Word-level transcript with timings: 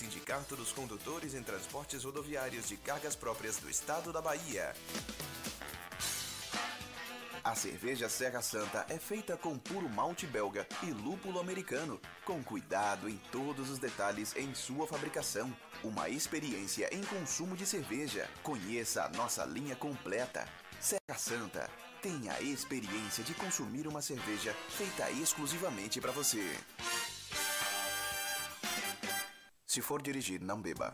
Sindicato 0.00 0.56
dos 0.56 0.72
Condutores 0.72 1.34
em 1.34 1.42
Transportes 1.42 2.04
Rodoviários 2.04 2.66
de 2.66 2.74
Cargas 2.74 3.14
Próprias 3.14 3.58
do 3.58 3.68
Estado 3.68 4.10
da 4.10 4.22
Bahia. 4.22 4.72
A 7.44 7.54
cerveja 7.54 8.08
Serra 8.08 8.40
Santa 8.40 8.86
é 8.88 8.98
feita 8.98 9.36
com 9.36 9.58
puro 9.58 9.90
malte 9.90 10.26
belga 10.26 10.66
e 10.82 10.90
lúpulo 10.90 11.38
americano, 11.38 12.00
com 12.24 12.42
cuidado 12.42 13.10
em 13.10 13.18
todos 13.30 13.68
os 13.68 13.78
detalhes 13.78 14.34
em 14.36 14.54
sua 14.54 14.86
fabricação. 14.86 15.54
Uma 15.84 16.08
experiência 16.08 16.88
em 16.90 17.02
consumo 17.02 17.54
de 17.54 17.66
cerveja. 17.66 18.26
Conheça 18.42 19.04
a 19.04 19.10
nossa 19.10 19.44
linha 19.44 19.76
completa. 19.76 20.48
Serra 20.80 21.18
Santa. 21.18 21.70
Tenha 22.00 22.32
a 22.32 22.40
experiência 22.40 23.22
de 23.22 23.34
consumir 23.34 23.86
uma 23.86 24.00
cerveja 24.00 24.56
feita 24.70 25.10
exclusivamente 25.10 26.00
para 26.00 26.10
você. 26.10 26.56
Se 29.70 29.80
for 29.80 30.02
dirigir, 30.02 30.40
não 30.40 30.60
beba. 30.60 30.92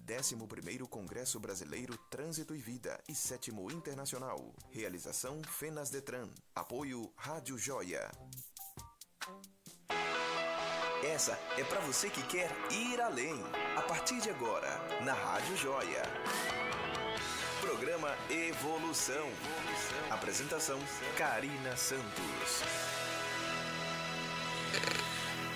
11º 0.07 0.89
Congresso 0.89 1.41
Brasileiro 1.41 1.97
Trânsito 2.11 2.55
e 2.55 2.59
Vida 2.59 2.99
e 3.09 3.15
7 3.15 3.51
Internacional. 3.73 4.55
Realização 4.71 5.43
Fenas 5.43 5.91
Detran. 5.91 6.29
Apoio 6.55 7.13
Rádio 7.17 7.59
Joia. 7.59 8.11
Essa 11.05 11.39
é 11.59 11.65
para 11.65 11.81
você 11.81 12.09
que 12.09 12.23
quer 12.23 12.51
ir 12.71 13.01
além. 13.01 13.43
A 13.77 13.83
partir 13.83 14.21
de 14.21 14.31
agora, 14.31 14.69
na 15.05 15.13
Rádio 15.13 15.57
Joia. 15.57 16.03
Programa 17.61 18.17
Evolução. 18.31 19.29
Apresentação 20.11 20.79
Karina 21.17 21.77
Santos. 21.77 23.06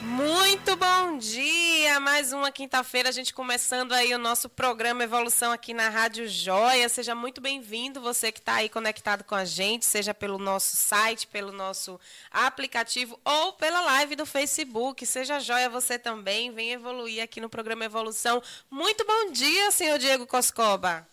Muito 0.02 0.76
bom 0.76 1.18
dia! 1.18 2.00
Mais 2.00 2.32
uma 2.32 2.50
quinta-feira, 2.50 3.10
a 3.10 3.12
gente 3.12 3.34
começando 3.34 3.92
aí 3.92 4.14
o 4.14 4.18
nosso 4.18 4.48
programa 4.48 5.04
Evolução 5.04 5.52
aqui 5.52 5.74
na 5.74 5.90
Rádio 5.90 6.26
Joia. 6.26 6.88
Seja 6.88 7.14
muito 7.14 7.38
bem-vindo, 7.40 8.00
você 8.00 8.32
que 8.32 8.38
está 8.38 8.54
aí 8.56 8.68
conectado 8.70 9.24
com 9.24 9.34
a 9.34 9.44
gente, 9.44 9.84
seja 9.84 10.14
pelo 10.14 10.38
nosso 10.38 10.74
site, 10.76 11.26
pelo 11.26 11.52
nosso 11.52 12.00
aplicativo 12.30 13.20
ou 13.24 13.52
pela 13.52 13.82
live 13.82 14.16
do 14.16 14.24
Facebook. 14.24 15.04
Seja 15.04 15.38
joia 15.38 15.68
você 15.68 15.98
também, 15.98 16.50
vem 16.50 16.72
evoluir 16.72 17.22
aqui 17.22 17.38
no 17.40 17.50
programa 17.50 17.84
Evolução. 17.84 18.42
Muito 18.70 19.04
bom 19.04 19.30
dia, 19.32 19.70
senhor 19.70 19.98
Diego 19.98 20.26
Coscoba. 20.26 21.06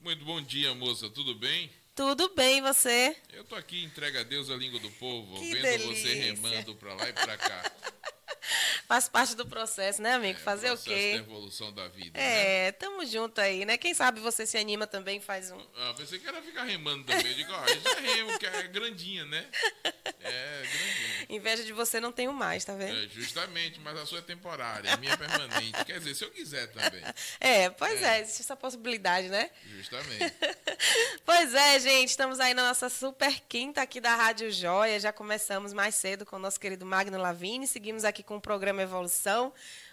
Muito 0.00 0.24
bom 0.24 0.40
dia, 0.40 0.72
moça, 0.74 1.10
tudo 1.10 1.34
bem? 1.34 1.70
Tudo 1.94 2.32
bem, 2.34 2.62
você? 2.62 3.14
Eu 3.30 3.44
tô 3.44 3.54
aqui, 3.56 3.84
entrega 3.84 4.20
a 4.20 4.22
Deus 4.22 4.48
a 4.48 4.54
língua 4.56 4.78
do 4.80 4.90
povo, 4.92 5.38
Que 5.38 5.52
vendo 5.52 5.62
delícia. 5.62 5.94
você 5.96 6.14
remando 6.14 6.74
pra 6.76 6.94
lá 6.94 7.08
e 7.08 7.12
pra 7.12 7.36
cá. 7.36 7.69
Faz 8.90 9.08
parte 9.08 9.36
do 9.36 9.46
processo, 9.46 10.02
né, 10.02 10.14
amigo? 10.14 10.36
É, 10.36 10.42
Fazer 10.42 10.66
o 10.66 10.70
processo 10.70 10.90
da 10.90 10.96
quê? 10.96 11.12
evolução 11.14 11.72
da 11.72 11.86
vida. 11.86 12.18
né? 12.18 12.66
É, 12.66 12.72
tamo 12.72 13.06
junto 13.06 13.40
aí, 13.40 13.64
né? 13.64 13.78
Quem 13.78 13.94
sabe 13.94 14.18
você 14.18 14.44
se 14.44 14.58
anima 14.58 14.84
também, 14.84 15.20
faz 15.20 15.52
um. 15.52 15.60
Ah, 15.76 15.94
pensei 15.96 16.18
que 16.18 16.26
era 16.26 16.42
ficar 16.42 16.64
remando 16.64 17.04
também. 17.04 17.24
Eu 17.24 17.34
digo, 17.34 17.52
ó, 17.52 17.64
isso 17.66 17.88
é 17.88 18.00
remo, 18.00 18.36
que 18.36 18.46
é 18.46 18.62
grandinha, 18.66 19.24
né? 19.26 19.46
É, 19.84 20.62
grandinha. 20.62 21.09
Inveja 21.30 21.62
de 21.62 21.72
você 21.72 22.00
não 22.00 22.10
tenho 22.10 22.32
mais, 22.32 22.64
tá 22.64 22.74
vendo? 22.74 22.98
É, 22.98 23.08
justamente, 23.08 23.78
mas 23.80 23.96
a 23.96 24.04
sua 24.04 24.18
é 24.18 24.22
temporária, 24.22 24.92
a 24.92 24.96
minha 24.96 25.12
é 25.12 25.16
permanente. 25.16 25.84
Quer 25.84 25.98
dizer, 25.98 26.14
se 26.16 26.24
eu 26.24 26.30
quiser 26.30 26.66
também. 26.68 27.00
É, 27.38 27.70
pois 27.70 28.02
é. 28.02 28.18
É. 28.18 28.20
existe 28.20 28.42
essa 28.42 28.56
possibilidade, 28.56 29.28
né? 29.28 29.50
Justamente. 29.76 30.34
Pois 31.24 31.54
é, 31.54 31.78
gente, 31.78 32.08
estamos 32.08 32.40
aí 32.40 32.54
na 32.54 32.66
nossa 32.66 32.88
super 32.88 33.40
quinta 33.48 33.82
aqui 33.82 34.00
da 34.00 34.14
Rádio 34.14 34.50
Joia. 34.50 34.98
Já 34.98 35.12
começamos 35.12 35.72
mais 35.72 35.94
cedo 35.94 36.26
com 36.26 36.36
o 36.36 36.38
nosso 36.38 36.58
querido 36.58 36.84
Magno 36.84 37.18
Lavini, 37.18 37.66
seguimos 37.66 38.04
aqui 38.04 38.22
com 38.22 38.36
o 38.36 38.40
programa 38.40 38.82
Evolução. 38.82 39.52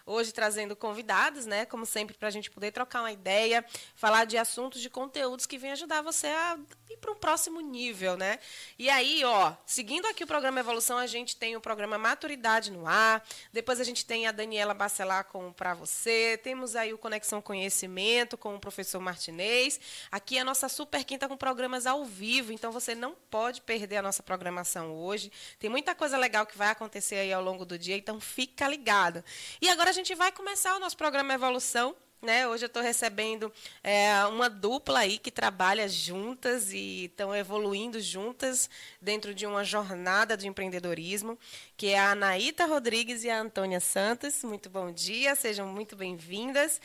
Hoje 0.09 0.31
trazendo 0.31 0.73
convidados, 0.73 1.45
né? 1.45 1.66
Como 1.66 1.85
sempre, 1.85 2.18
para 2.18 2.29
a 2.29 2.31
gente 2.31 2.50
poder 2.50 2.72
trocar 2.72 3.01
uma 3.01 3.12
ideia, 3.12 3.63
falar 3.94 4.23
de 4.23 4.38
assuntos, 4.38 4.79
de 4.79 4.90
conteúdos 4.90 5.45
que 5.45 5.57
vêm 5.57 5.73
ajudar 5.73 6.01
você 6.01 6.28
a 6.28 6.57
ir 6.90 6.95
para 6.95 7.12
um 7.12 7.16
próximo 7.16 7.59
nível, 7.59 8.16
né? 8.16 8.40
E 8.79 8.90
aí, 8.90 9.25
ó, 9.25 9.53
seguindo 9.66 10.06
aqui 10.06 10.23
o 10.23 10.28
programa 10.28 10.62
Evolução, 10.62 10.97
a 10.97 11.07
gente 11.07 11.35
tem 11.35 11.57
o 11.57 11.62
programa 11.62 11.97
Maturidade 11.97 12.72
no 12.72 12.88
ar. 12.88 13.22
Depois 13.51 13.81
a 13.81 13.84
gente 13.84 14.06
tem 14.06 14.28
a 14.28 14.31
Daniela 14.31 14.73
Bacelar 14.73 15.25
com 15.25 15.51
para 15.51 15.73
você. 15.73 16.40
Temos 16.41 16.78
aí 16.78 16.94
o 16.94 16.97
Conexão 16.97 17.41
Conhecimento 17.41 18.38
com 18.38 18.56
o 18.56 18.59
professor 18.59 19.01
Martinez. 19.01 19.78
Aqui 20.09 20.38
é 20.38 20.41
a 20.41 20.46
nossa 20.46 20.69
super 20.69 21.03
quinta 21.03 21.28
com 21.28 21.35
programas 21.35 21.85
ao 21.85 22.06
vivo, 22.06 22.53
então 22.53 22.72
você 22.72 22.96
não 22.96 23.13
pode 23.29 23.59
perder 23.59 23.97
a 23.97 24.01
nossa 24.01 24.23
programação 24.23 24.96
hoje. 24.96 25.29
Tem 25.59 25.69
muita 25.69 25.94
coisa 25.94 26.17
legal 26.17 26.46
que 26.46 26.57
vai 26.57 26.69
acontecer 26.69 27.16
aí 27.16 27.34
ao 27.34 27.44
longo 27.44 27.66
do 27.66 27.78
dia, 27.78 27.97
então 27.97 28.22
fica 28.22 28.67
ligado. 28.69 29.22
E 29.62 29.67
agora 29.67 29.90
a 29.90 29.94
gente 29.97 30.13
vai 30.13 30.31
começar 30.31 30.75
o 30.75 30.80
nosso 30.80 30.96
programa 30.96 31.34
Evolução. 31.34 31.96
Né? 32.22 32.47
Hoje 32.47 32.66
eu 32.66 32.68
estou 32.68 32.81
recebendo 32.84 33.52
é, 33.84 34.25
uma 34.25 34.50
dupla 34.50 35.00
aí 35.00 35.18
que 35.18 35.31
trabalha 35.31 35.88
juntas 35.88 36.72
e 36.72 37.06
estão 37.06 37.35
evoluindo 37.35 38.00
juntas 38.00 38.69
dentro 39.02 39.34
de 39.34 39.46
uma 39.46 39.63
jornada 39.63 40.35
de 40.35 40.47
empreendedorismo, 40.47 41.38
que 41.75 41.88
é 41.88 42.00
a 42.00 42.12
Anaíta 42.12 42.66
Rodrigues 42.66 43.24
e 43.24 43.30
a 43.30 43.40
Antônia 43.40 43.80
Santos. 43.80 44.44
Muito 44.44 44.69
bom 44.69 44.91
dia, 44.91 45.35
sejam 45.35 45.68
muito 45.68 45.96
bem-vindas. 45.96 46.79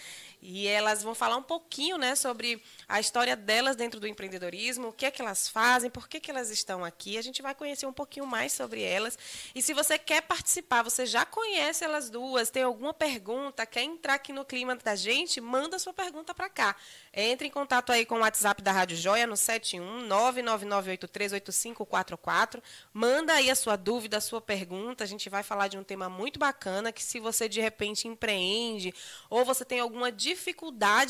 E 0.45 0.67
elas 0.67 1.05
vão 1.05 1.15
falar 1.15 1.37
um 1.37 1.43
pouquinho 1.43 1.97
né, 1.97 2.17
sobre 2.17 2.61
a 2.89 2.99
história 2.99 3.37
delas 3.37 3.77
dentro 3.77 4.01
do 4.01 4.09
empreendedorismo, 4.09 4.89
o 4.89 4.93
que 4.93 5.07
é 5.07 5.11
que 5.11 5.23
elas 5.23 5.49
fazem, 5.49 5.89
por 5.89 6.09
que, 6.09 6.19
que 6.19 6.33
elas 6.33 6.51
estão 6.51 6.85
aqui. 6.85 7.17
A 7.17 7.23
gente 7.23 7.41
vai 7.41 7.55
conhecer 7.55 7.87
um 7.87 7.93
pouquinho 7.93 8.27
mais 8.27 8.53
sobre 8.53 8.83
elas. 8.83 9.17
E 9.55 9.63
se 9.63 9.73
você 9.73 9.97
quer 9.97 10.23
participar, 10.23 10.83
você 10.83 11.07
já 11.07 11.25
conhece 11.25 11.85
elas 11.85 12.11
duas, 12.11 12.51
tem 12.51 12.65
alguma 12.65 12.93
pergunta, 12.93 13.65
quer 13.65 13.83
entrar 13.83 14.15
aqui 14.15 14.33
no 14.33 14.45
clima 14.45 14.75
da 14.75 14.97
gente, 14.97 15.41
manda 15.41 15.79
sua 15.79 15.93
pergunta 15.93 16.35
para 16.35 16.49
cá. 16.49 16.75
Entre 17.15 17.47
em 17.47 17.51
contato 17.51 17.93
aí 17.93 18.05
com 18.05 18.17
o 18.17 18.23
WhatsApp 18.23 18.61
da 18.63 18.73
Rádio 18.73 18.97
Joia 18.97 19.29
no 19.29 19.37
71 19.37 20.09
999838544. 20.09 22.61
Manda 22.93 23.35
aí 23.35 23.49
a 23.49 23.55
sua 23.55 23.77
dúvida, 23.77 24.17
a 24.17 24.21
sua 24.21 24.41
pergunta. 24.41 25.05
A 25.05 25.07
gente 25.07 25.31
vai 25.31 25.45
falar 25.45 25.69
de 25.69 25.79
um 25.79 25.85
tema 25.85 26.09
muito 26.09 26.41
bacana 26.41 26.91
que 26.91 27.03
se 27.03 27.21
você 27.21 27.49
de 27.49 27.61
repente 27.61 28.09
empreende 28.09 28.93
ou 29.31 29.45
você 29.45 29.65
tem 29.65 29.79
alguma 29.79 30.11
dificuldade 30.11 30.32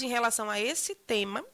em 0.04 0.08
relação 0.08 0.50
a 0.50 0.60
esse 0.60 0.94
tema, 0.94 1.44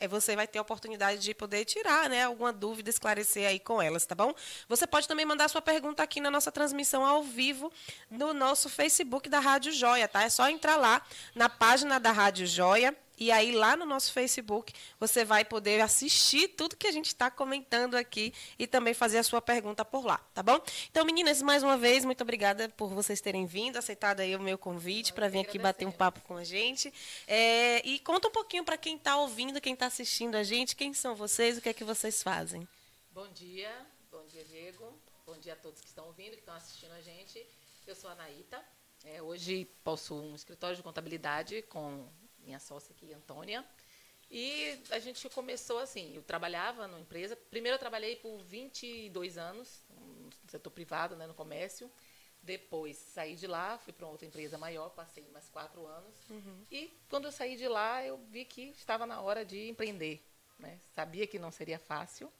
é, 0.00 0.06
você 0.06 0.36
vai 0.36 0.46
ter 0.46 0.58
a 0.58 0.62
oportunidade 0.62 1.20
de 1.20 1.34
poder 1.34 1.64
tirar 1.64 2.08
né, 2.08 2.24
alguma 2.24 2.52
dúvida, 2.52 2.88
esclarecer 2.88 3.48
aí 3.48 3.58
com 3.58 3.82
elas, 3.82 4.06
tá 4.06 4.14
bom? 4.14 4.32
Você 4.68 4.86
pode 4.86 5.08
também 5.08 5.26
mandar 5.26 5.48
sua 5.48 5.60
pergunta 5.60 6.02
aqui 6.02 6.20
na 6.20 6.30
nossa 6.30 6.52
transmissão 6.52 7.04
ao 7.04 7.22
vivo 7.22 7.72
no 8.10 8.32
nosso 8.32 8.68
Facebook 8.68 9.28
da 9.28 9.40
Rádio 9.40 9.72
Joia, 9.72 10.06
tá? 10.06 10.22
É 10.22 10.28
só 10.28 10.48
entrar 10.48 10.76
lá 10.76 11.02
na 11.34 11.48
página 11.48 11.98
da 11.98 12.12
Rádio 12.12 12.46
Joia. 12.46 12.96
E 13.20 13.32
aí, 13.32 13.50
lá 13.50 13.76
no 13.76 13.84
nosso 13.84 14.12
Facebook, 14.12 14.72
você 15.00 15.24
vai 15.24 15.44
poder 15.44 15.80
assistir 15.80 16.46
tudo 16.48 16.76
que 16.76 16.86
a 16.86 16.92
gente 16.92 17.06
está 17.06 17.28
comentando 17.28 17.96
aqui 17.96 18.32
e 18.56 18.64
também 18.64 18.94
fazer 18.94 19.18
a 19.18 19.24
sua 19.24 19.42
pergunta 19.42 19.84
por 19.84 20.06
lá, 20.06 20.18
tá 20.32 20.40
bom? 20.40 20.60
Então, 20.88 21.04
meninas, 21.04 21.42
mais 21.42 21.64
uma 21.64 21.76
vez, 21.76 22.04
muito 22.04 22.22
obrigada 22.22 22.68
por 22.68 22.90
vocês 22.90 23.20
terem 23.20 23.44
vindo, 23.44 23.76
aceitado 23.76 24.20
aí 24.20 24.36
o 24.36 24.40
meu 24.40 24.56
convite 24.56 25.12
para 25.12 25.28
vir 25.28 25.40
aqui 25.40 25.58
bater 25.58 25.84
um 25.84 25.90
papo 25.90 26.20
com 26.20 26.36
a 26.36 26.44
gente. 26.44 26.94
É, 27.26 27.84
e 27.84 27.98
conta 27.98 28.28
um 28.28 28.30
pouquinho 28.30 28.64
para 28.64 28.78
quem 28.78 28.94
está 28.94 29.16
ouvindo, 29.16 29.60
quem 29.60 29.74
está 29.74 29.86
assistindo 29.86 30.36
a 30.36 30.44
gente, 30.44 30.76
quem 30.76 30.94
são 30.94 31.16
vocês, 31.16 31.58
o 31.58 31.60
que 31.60 31.70
é 31.70 31.72
que 31.72 31.82
vocês 31.82 32.22
fazem. 32.22 32.68
Bom 33.10 33.26
dia, 33.32 33.84
bom 34.12 34.24
dia, 34.26 34.44
Diego. 34.44 34.96
Bom 35.26 35.36
dia 35.38 35.54
a 35.54 35.56
todos 35.56 35.80
que 35.80 35.88
estão 35.88 36.06
ouvindo, 36.06 36.34
que 36.34 36.38
estão 36.38 36.54
assistindo 36.54 36.92
a 36.92 37.00
gente. 37.00 37.44
Eu 37.84 37.96
sou 37.96 38.08
a 38.10 38.12
Anaíta. 38.12 38.64
É, 39.04 39.20
hoje 39.20 39.64
possuo 39.82 40.22
um 40.22 40.36
escritório 40.36 40.76
de 40.76 40.82
contabilidade 40.84 41.62
com 41.62 42.06
minha 42.48 42.58
sócia 42.58 42.92
aqui, 42.96 43.12
Antônia. 43.12 43.62
E 44.30 44.78
a 44.90 44.98
gente 44.98 45.26
começou 45.30 45.78
assim, 45.78 46.14
eu 46.14 46.22
trabalhava 46.22 46.86
numa 46.86 47.00
empresa. 47.00 47.36
Primeiro 47.36 47.76
eu 47.76 47.78
trabalhei 47.78 48.16
por 48.16 48.38
22 48.42 49.36
anos 49.38 49.82
no 49.90 50.50
setor 50.50 50.70
privado, 50.70 51.14
né, 51.16 51.26
no 51.26 51.34
comércio. 51.34 51.90
Depois 52.42 52.96
saí 52.96 53.34
de 53.36 53.46
lá, 53.46 53.76
fui 53.78 53.92
para 53.92 54.06
outra 54.06 54.26
empresa 54.26 54.56
maior, 54.56 54.90
passei 54.90 55.26
mais 55.32 55.48
quatro 55.48 55.86
anos. 55.86 56.14
E 56.70 56.90
quando 57.10 57.26
eu 57.26 57.32
saí 57.32 57.56
de 57.56 57.68
lá, 57.68 58.04
eu 58.04 58.16
vi 58.30 58.44
que 58.44 58.70
estava 58.70 59.04
na 59.06 59.20
hora 59.20 59.44
de 59.44 59.68
empreender. 59.68 60.22
né? 60.58 60.78
Sabia 60.94 61.26
que 61.26 61.38
não 61.38 61.50
seria 61.50 61.78
fácil, 61.78 62.32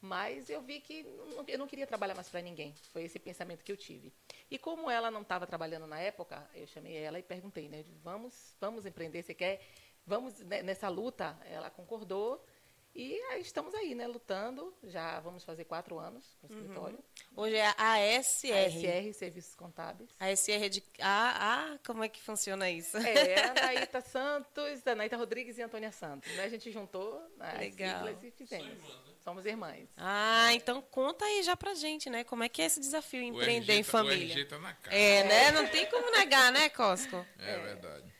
mas 0.00 0.48
eu 0.48 0.60
vi 0.62 0.80
que 0.80 1.02
não- 1.36 1.44
eu 1.46 1.58
não 1.58 1.66
queria 1.66 1.86
trabalhar 1.86 2.14
mais 2.14 2.28
para 2.28 2.40
ninguém. 2.40 2.74
Foi 2.92 3.02
esse 3.04 3.18
pensamento 3.18 3.62
que 3.62 3.70
eu 3.72 3.76
tive. 3.76 4.12
E 4.50 4.58
como 4.58 4.90
ela 4.90 5.10
não 5.10 5.22
estava 5.22 5.46
trabalhando 5.46 5.86
na 5.86 6.00
época, 6.00 6.48
eu 6.54 6.66
chamei 6.66 6.96
ela 6.96 7.18
e 7.18 7.22
perguntei, 7.22 7.68
né? 7.68 7.84
Vamos, 8.02 8.54
vamos 8.60 8.86
empreender? 8.86 9.22
Você 9.22 9.34
quer? 9.34 9.60
Vamos 10.06 10.38
né, 10.40 10.62
nessa 10.62 10.88
luta? 10.88 11.38
Ela 11.44 11.70
concordou. 11.70 12.44
E 12.92 13.14
aí 13.30 13.40
estamos 13.40 13.72
aí, 13.72 13.94
né? 13.94 14.04
Lutando. 14.08 14.74
Já 14.82 15.20
vamos 15.20 15.44
fazer 15.44 15.64
quatro 15.64 15.96
anos 16.00 16.36
no 16.42 16.48
escritório. 16.56 16.98
Hoje 17.36 17.54
é 17.54 17.66
a 17.78 17.92
ASR. 18.18 18.52
ASR, 18.66 19.12
Serviços 19.14 19.54
Contábeis. 19.54 20.10
A 20.18 20.26
ASR 20.26 20.64
é 20.64 20.68
de. 20.68 20.82
Ah, 20.98 21.72
ah, 21.74 21.78
como 21.86 22.02
é 22.02 22.08
que 22.08 22.20
funciona 22.20 22.68
isso? 22.68 22.96
É, 22.96 23.44
a 23.44 23.50
Anaíta 23.92 24.00
Santos, 24.00 24.84
a 24.84 24.90
Anaíta 24.90 25.16
Rodrigues 25.16 25.56
e 25.58 25.62
Antônia 25.62 25.92
Santos. 25.92 26.28
Né? 26.34 26.42
A 26.44 26.48
gente 26.48 26.72
juntou 26.72 27.22
as 27.38 27.58
Legal. 27.60 28.06
siglas 28.06 28.24
e 28.24 28.30
fizemos. 28.32 28.82
Somos 29.20 29.44
irmãs. 29.44 29.88
Ah, 29.96 30.52
então 30.54 30.80
conta 30.80 31.24
aí 31.24 31.42
já 31.42 31.56
pra 31.56 31.74
gente, 31.74 32.08
né? 32.08 32.24
Como 32.24 32.42
é 32.42 32.48
que 32.48 32.62
é 32.62 32.64
esse 32.64 32.80
desafio 32.80 33.22
empreender 33.22 33.74
em 33.74 33.84
tá- 33.84 33.90
família? 33.90 34.34
O 34.34 34.38
RG 34.38 34.44
tá 34.46 34.58
na 34.58 34.72
cara. 34.72 34.96
É, 34.96 35.24
né? 35.24 35.50
Não 35.52 35.68
tem 35.68 35.86
como 35.86 36.10
negar, 36.10 36.50
né, 36.50 36.68
Cosco? 36.70 37.24
É, 37.38 37.58
verdade. 37.58 38.12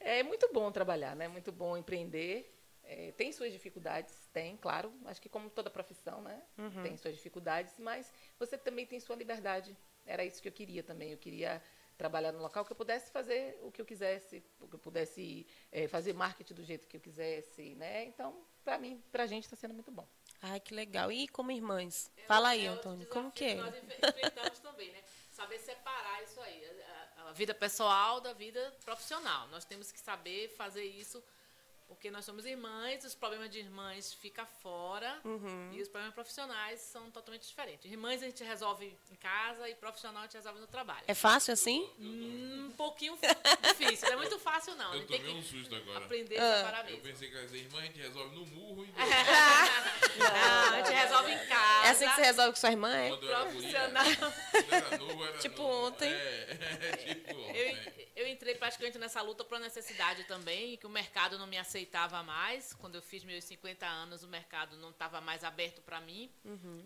É 0.00 0.22
muito 0.22 0.52
bom 0.52 0.70
trabalhar, 0.70 1.14
né? 1.14 1.28
Muito 1.28 1.50
bom 1.52 1.76
empreender. 1.76 2.50
É, 2.82 3.12
tem 3.12 3.32
suas 3.32 3.52
dificuldades, 3.52 4.28
tem, 4.32 4.56
claro. 4.56 4.92
Acho 5.06 5.20
que 5.22 5.28
como 5.28 5.48
toda 5.48 5.70
profissão, 5.70 6.20
né? 6.20 6.42
Tem 6.82 6.96
suas 6.96 7.14
dificuldades, 7.14 7.78
mas 7.78 8.12
você 8.38 8.58
também 8.58 8.84
tem 8.86 9.00
sua 9.00 9.16
liberdade. 9.16 9.74
Era 10.04 10.24
isso 10.24 10.42
que 10.42 10.48
eu 10.48 10.52
queria 10.52 10.82
também. 10.82 11.12
Eu 11.12 11.16
queria 11.16 11.62
trabalhar 11.96 12.32
num 12.32 12.40
local 12.40 12.64
que 12.64 12.72
eu 12.72 12.76
pudesse 12.76 13.10
fazer 13.10 13.58
o 13.62 13.70
que 13.70 13.80
eu 13.80 13.86
quisesse, 13.86 14.42
que 14.68 14.74
eu 14.74 14.78
pudesse 14.78 15.46
é, 15.72 15.86
fazer 15.88 16.12
marketing 16.12 16.54
do 16.54 16.64
jeito 16.64 16.86
que 16.88 16.96
eu 16.96 17.00
quisesse, 17.00 17.74
né? 17.76 18.04
Então, 18.04 18.44
para 18.64 18.78
mim, 18.78 19.02
para 19.12 19.22
a 19.22 19.26
gente 19.26 19.44
está 19.44 19.56
sendo 19.56 19.72
muito 19.72 19.90
bom. 19.90 20.06
Ai, 20.42 20.60
que 20.60 20.74
legal. 20.74 21.10
E 21.10 21.26
como 21.28 21.50
irmãs? 21.50 22.10
Fala 22.26 22.50
aí, 22.50 22.64
É 22.66 22.68
Antônio, 22.68 23.06
como 23.08 23.30
que 23.32 23.44
é? 23.44 23.54
Nós 23.56 23.74
enf- 23.76 23.98
enfrentamos 24.08 24.58
também, 24.58 24.90
né? 24.92 25.02
Saber 25.30 25.58
separar 25.58 26.22
isso 26.22 26.40
aí, 26.40 26.64
a- 27.16 27.28
a 27.28 27.32
vida 27.32 27.54
pessoal 27.54 28.20
da 28.20 28.32
vida 28.32 28.72
profissional. 28.84 29.48
Nós 29.48 29.64
temos 29.64 29.90
que 29.90 29.98
saber 29.98 30.48
fazer 30.56 30.84
isso, 30.84 31.22
porque 31.86 32.10
nós 32.10 32.24
somos 32.24 32.44
irmãs, 32.46 33.04
os 33.04 33.14
problemas 33.14 33.50
de 33.50 33.58
irmãs 33.58 34.12
ficam 34.14 34.46
fora 34.62 35.20
Uhum. 35.24 35.70
e 35.72 35.80
os 35.82 35.88
problemas 35.88 36.14
profissionais 36.14 36.80
são 36.80 37.10
totalmente 37.10 37.46
diferentes. 37.46 37.90
Irmãs 37.90 38.22
a 38.22 38.26
gente 38.26 38.42
resolve 38.42 38.96
em 39.10 39.16
casa 39.16 39.68
e 39.68 39.74
profissional 39.74 40.22
a 40.22 40.26
gente 40.26 40.34
resolve 40.36 40.60
no 40.60 40.66
trabalho. 40.66 41.04
É 41.06 41.14
fácil 41.14 41.52
assim? 41.52 41.88
Um 41.98 42.70
pouquinho 42.76 43.18
difícil, 43.62 44.06
não 44.08 44.14
é 44.14 44.16
muito 44.16 44.38
fácil 44.38 44.74
não. 44.76 44.94
Eu 44.94 45.06
tem 45.06 45.18
tomei 45.18 45.32
que 45.32 45.38
um 45.38 45.42
susto 45.42 45.74
agora. 45.74 46.04
aprender 46.04 46.38
Ah. 46.38 46.52
a 46.52 46.56
separar 46.58 46.90
Eu 46.90 46.98
pensei 47.00 47.30
que 47.30 47.36
as 47.38 47.52
irmãs 47.52 47.82
a 47.82 47.86
gente 47.86 47.98
resolve 48.00 48.34
no 48.34 48.46
murro 48.46 48.84
e 48.84 48.88
Não, 50.18 50.72
a 50.74 50.76
gente 50.82 50.92
resolve 50.92 51.32
em 51.32 51.46
casa. 51.46 51.86
É 51.86 51.90
assim 51.90 52.08
que 52.08 52.14
você 52.14 52.22
resolve 52.22 52.50
com 52.52 52.56
sua 52.56 52.70
irmã? 52.70 52.94
É? 52.94 53.08
quando 53.08 53.24
eu 53.24 53.34
era 53.34 53.44
guria, 53.50 53.88
Profissional. 53.90 54.32
Era 54.56 55.38
Tipo 55.38 55.62
novo. 55.62 55.86
ontem. 55.86 56.10
É, 56.12 56.96
tipo 57.14 57.30
Eu, 57.54 57.70
ontem. 57.72 58.08
eu 58.16 58.26
entrei 58.28 58.54
praticamente 58.54 58.98
nessa 58.98 59.20
luta 59.22 59.44
por 59.44 59.58
necessidade 59.58 60.24
também, 60.24 60.76
que 60.76 60.86
o 60.86 60.90
mercado 60.90 61.38
não 61.38 61.46
me 61.46 61.56
aceitava 61.58 62.22
mais. 62.22 62.72
Quando 62.72 62.94
eu 62.96 63.02
fiz 63.02 63.24
meus 63.24 63.44
50 63.44 63.86
anos, 63.86 64.22
o 64.22 64.28
mercado 64.28 64.76
não 64.76 64.90
estava 64.90 65.20
mais 65.20 65.44
aberto 65.44 65.80
para 65.82 66.00
mim. 66.00 66.30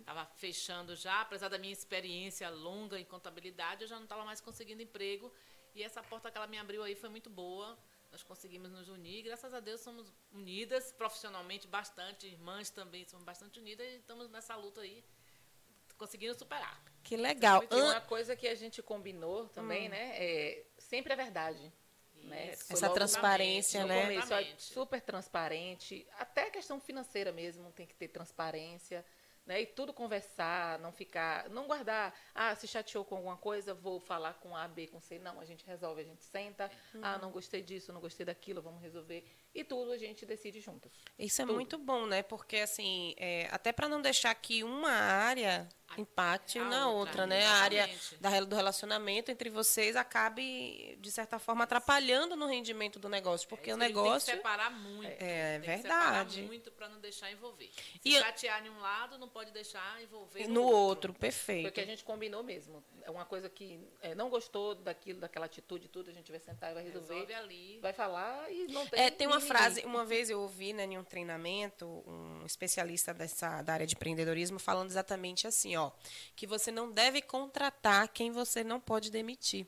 Estava 0.01 0.25
fechando 0.37 0.95
já. 0.97 1.21
Apesar 1.21 1.49
da 1.49 1.59
minha 1.59 1.73
experiência 1.73 2.49
longa 2.51 2.99
em 2.99 3.05
contabilidade, 3.05 3.83
eu 3.83 3.89
já 3.89 3.97
não 3.97 4.05
estava 4.05 4.25
mais 4.25 4.41
conseguindo 4.41 4.83
emprego. 4.83 5.33
E 5.75 5.83
essa 5.83 6.03
porta 6.03 6.31
que 6.31 6.37
ela 6.37 6.47
me 6.47 6.59
abriu 6.59 6.83
aí 6.83 6.95
foi 6.95 7.09
muito 7.09 7.31
boa. 7.31 7.79
Nós 8.11 8.23
conseguimos 8.23 8.71
nos 8.73 8.89
unir. 8.89 9.23
Graças 9.23 9.53
a 9.53 9.61
Deus 9.61 9.83
somos 9.83 10.11
unidas 10.33 10.93
profissionalmente 10.93 11.67
bastante. 11.69 12.27
Irmãs 12.27 12.71
também 12.71 13.05
somos 13.05 13.25
bastante 13.25 13.61
unidas 13.61 13.87
e 13.87 13.97
estamos 13.97 14.31
nessa 14.31 14.57
luta 14.57 14.81
aí, 14.81 15.05
conseguindo 15.99 16.35
superar. 16.35 16.83
Que 17.03 17.17
legal. 17.17 17.63
E 17.71 17.75
uma 17.75 18.01
coisa 18.01 18.37
que 18.37 18.47
a 18.47 18.55
gente 18.55 18.83
combinou 18.83 19.49
também, 19.49 19.89
né? 19.89 20.13
É 20.17 20.65
sempre 20.79 21.13
a 21.13 21.17
verdade. 21.17 21.73
Né? 22.23 22.51
Essa 22.51 22.91
transparência, 22.91 23.85
né? 23.87 24.03
começo, 24.03 24.35
ó, 24.35 24.39
Exatamente. 24.39 24.63
super 24.63 25.01
transparente. 25.01 26.07
Até 26.19 26.49
a 26.49 26.51
questão 26.51 26.81
financeira 26.81 27.33
mesmo 27.33 27.71
tem 27.73 27.87
que 27.87 27.95
ter 27.95 28.09
transparência. 28.09 29.05
Né? 29.47 29.63
E 29.63 29.67
tudo 29.67 29.95
conversar, 29.95 30.79
não 30.79 30.93
ficar, 30.93 31.49
não 31.49 31.67
guardar, 31.67 32.15
ah, 32.35 32.55
se 32.55 32.69
chateou 32.69 33.03
com 33.03 33.17
alguma 33.17 33.39
coisa, 33.39 33.73
vou 33.73 33.99
falar 33.99 34.35
com 34.35 34.55
A, 34.55 34.69
B, 34.69 34.89
com 34.89 35.01
C. 35.01 35.19
Não, 35.19 35.41
a 35.41 35.45
gente 35.47 35.65
resolve, 35.65 36.03
a 36.03 36.05
gente 36.05 36.23
senta. 36.23 36.71
Ah, 37.01 37.17
não 37.17 37.31
gostei 37.31 37.63
disso, 37.63 37.91
não 37.91 38.01
gostei 38.03 38.27
daquilo, 38.27 38.61
vamos 38.61 38.83
resolver. 38.83 39.27
E 39.55 39.65
tudo 39.65 39.93
a 39.93 39.97
gente 39.97 40.27
decide 40.27 40.61
juntas. 40.61 40.93
Isso 41.19 41.41
é 41.41 41.47
Tudo. 41.47 41.55
muito 41.55 41.79
bom, 41.79 42.05
né? 42.05 42.23
Porque, 42.23 42.59
assim, 42.59 43.15
é, 43.17 43.49
até 43.51 43.73
para 43.73 43.89
não 43.89 44.03
deixar 44.03 44.35
que 44.35 44.63
uma 44.63 44.93
área 44.93 45.67
impacte 45.97 46.59
A 46.59 46.65
na 46.65 46.89
outra, 46.89 47.23
outra, 47.23 47.27
né? 47.27 47.45
A 47.47 47.53
área 47.53 47.89
exatamente. 47.91 48.17
da, 48.21 48.41
do 48.45 48.57
relacionamento 48.57 49.31
entre 49.31 49.51
vocês 49.51 49.97
acabe, 49.97 50.97
de 51.01 51.11
certa 51.11 51.39
forma, 51.39 51.65
atrapalhando 51.65 52.37
no 52.37 52.47
rendimento 52.47 52.99
do 52.99 53.09
negócio. 53.09 53.49
Porque 53.49 53.71
É 53.71 53.75
o 53.75 53.77
negócio. 53.77 54.27
Tem 54.27 54.37
que 54.37 54.43
separar 54.43 54.71
muito. 54.71 55.07
É, 55.07 55.59
tem 55.59 55.77
verdade. 55.77 56.29
Que 56.29 56.35
separar 56.35 56.49
muito 56.49 56.73
para 56.73 56.89
não 56.89 57.01
deixar 57.01 57.33
envolver. 57.33 57.71
Se 57.75 58.01
E 58.05 58.19
chatear 58.19 58.65
em 58.65 58.71
um 58.71 58.81
lado, 58.81 59.19
não 59.19 59.29
pode 59.29 59.51
deixar 59.51 60.01
envolver 60.03 60.47
No 60.47 60.63
outro, 60.63 61.13
Foi 61.13 61.21
perfeito. 61.21 61.69
o 61.69 61.73
que 61.73 61.81
a 61.81 61.87
gente 61.87 62.05
combinou 62.05 62.43
mesmo. 62.43 62.85
É 63.03 63.11
uma 63.11 63.25
coisa 63.25 63.49
que 63.49 63.81
é, 64.03 64.15
não 64.15 64.29
gostou 64.29 64.75
daquilo, 64.75 65.21
daquela 65.21 65.47
atitude, 65.47 65.89
tudo, 65.89 66.11
a 66.11 66.13
gente 66.13 66.31
vai 66.31 66.41
sentar 66.41 66.71
e 66.71 66.75
vai 66.75 66.83
resolver. 66.85 67.15
Resolve 67.15 67.35
ali. 67.35 67.79
Vai 67.81 67.93
falar 67.93 68.51
e 68.53 68.67
não 68.69 68.87
tem. 68.87 69.01
É, 69.01 69.11
tem 69.11 69.27
uma 69.27 69.41
frase, 69.41 69.85
uma 69.85 70.05
vez 70.05 70.29
eu 70.31 70.41
ouvi 70.41 70.73
né, 70.73 70.85
em 70.85 70.99
um 70.99 71.05
treinamento, 71.05 71.87
um 72.07 72.45
especialista 72.45 73.15
dessa, 73.15 73.63
da 73.63 73.73
área 73.73 73.87
de 73.87 73.95
empreendedorismo 73.95 74.59
falando 74.59 74.91
exatamente 74.91 75.47
assim, 75.47 75.77
ó, 75.77 75.78
que 76.37 76.47
você 76.47 76.71
não 76.71 76.91
deve 76.91 77.21
contratar 77.23 78.09
quem 78.09 78.31
você 78.31 78.63
não 78.65 78.81
pode 78.81 79.11
demitir. 79.11 79.67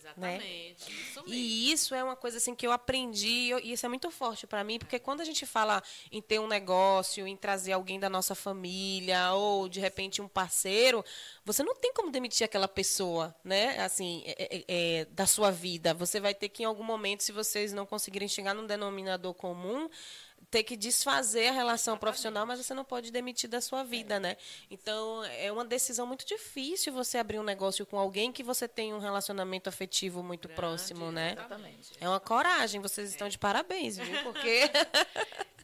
Exatamente. 0.00 0.90
Isso 0.90 1.20
mesmo. 1.22 1.34
E 1.34 1.72
isso 1.72 1.94
é 1.94 2.02
uma 2.02 2.16
coisa 2.16 2.38
assim 2.38 2.54
que 2.54 2.66
eu 2.66 2.72
aprendi 2.72 3.28
e 3.28 3.70
e 3.70 3.72
isso 3.72 3.84
é 3.84 3.88
muito 3.88 4.10
forte 4.10 4.46
para 4.46 4.64
mim, 4.64 4.78
porque 4.78 4.98
quando 4.98 5.20
a 5.20 5.24
gente 5.24 5.44
fala 5.44 5.82
em 6.10 6.22
ter 6.22 6.38
um 6.38 6.46
negócio, 6.46 7.26
em 7.26 7.36
trazer 7.36 7.72
alguém 7.72 8.00
da 8.00 8.08
nossa 8.08 8.34
família 8.34 9.32
ou 9.34 9.68
de 9.68 9.78
repente 9.78 10.22
um 10.22 10.28
parceiro, 10.28 11.04
você 11.44 11.62
não 11.62 11.74
tem 11.74 11.92
como 11.92 12.10
demitir 12.10 12.44
aquela 12.44 12.66
pessoa, 12.68 13.34
né? 13.44 13.78
Assim, 13.80 14.22
é- 14.26 14.56
é- 14.56 14.64
é, 14.68 15.04
da 15.06 15.26
sua 15.26 15.50
vida. 15.50 15.92
Você 15.94 16.18
vai 16.20 16.34
ter 16.34 16.48
que 16.48 16.62
em 16.62 16.66
algum 16.66 16.84
momento, 16.84 17.22
se 17.22 17.32
vocês 17.32 17.72
não 17.72 17.84
conseguirem 17.84 18.28
chegar 18.28 18.54
num 18.54 18.66
denominador 18.66 19.34
comum, 19.34 19.88
ter 20.50 20.64
que 20.64 20.76
desfazer 20.76 21.48
a 21.48 21.52
relação 21.52 21.96
profissional, 21.96 22.44
mas 22.44 22.58
você 22.64 22.74
não 22.74 22.84
pode 22.84 23.10
demitir 23.12 23.48
da 23.48 23.60
sua 23.60 23.84
vida, 23.84 24.18
né? 24.18 24.36
Então, 24.70 25.24
é 25.24 25.50
uma 25.52 25.64
decisão 25.64 26.06
muito 26.06 26.26
difícil 26.26 26.92
você 26.92 27.18
abrir 27.18 27.38
um 27.38 27.42
negócio 27.44 27.86
com 27.86 27.98
alguém 27.98 28.32
que 28.32 28.42
você 28.42 28.66
tem 28.66 28.92
um 28.92 28.98
relacionamento 28.98 29.68
afetivo 29.68 30.22
muito 30.22 30.48
Grande, 30.48 30.56
próximo, 30.60 31.12
né? 31.12 31.32
Exatamente. 31.32 31.92
É 32.00 32.08
uma 32.08 32.18
coragem, 32.18 32.80
vocês 32.80 33.10
estão 33.10 33.28
de 33.28 33.38
parabéns, 33.38 33.96
viu? 33.96 34.22
Porque 34.24 34.68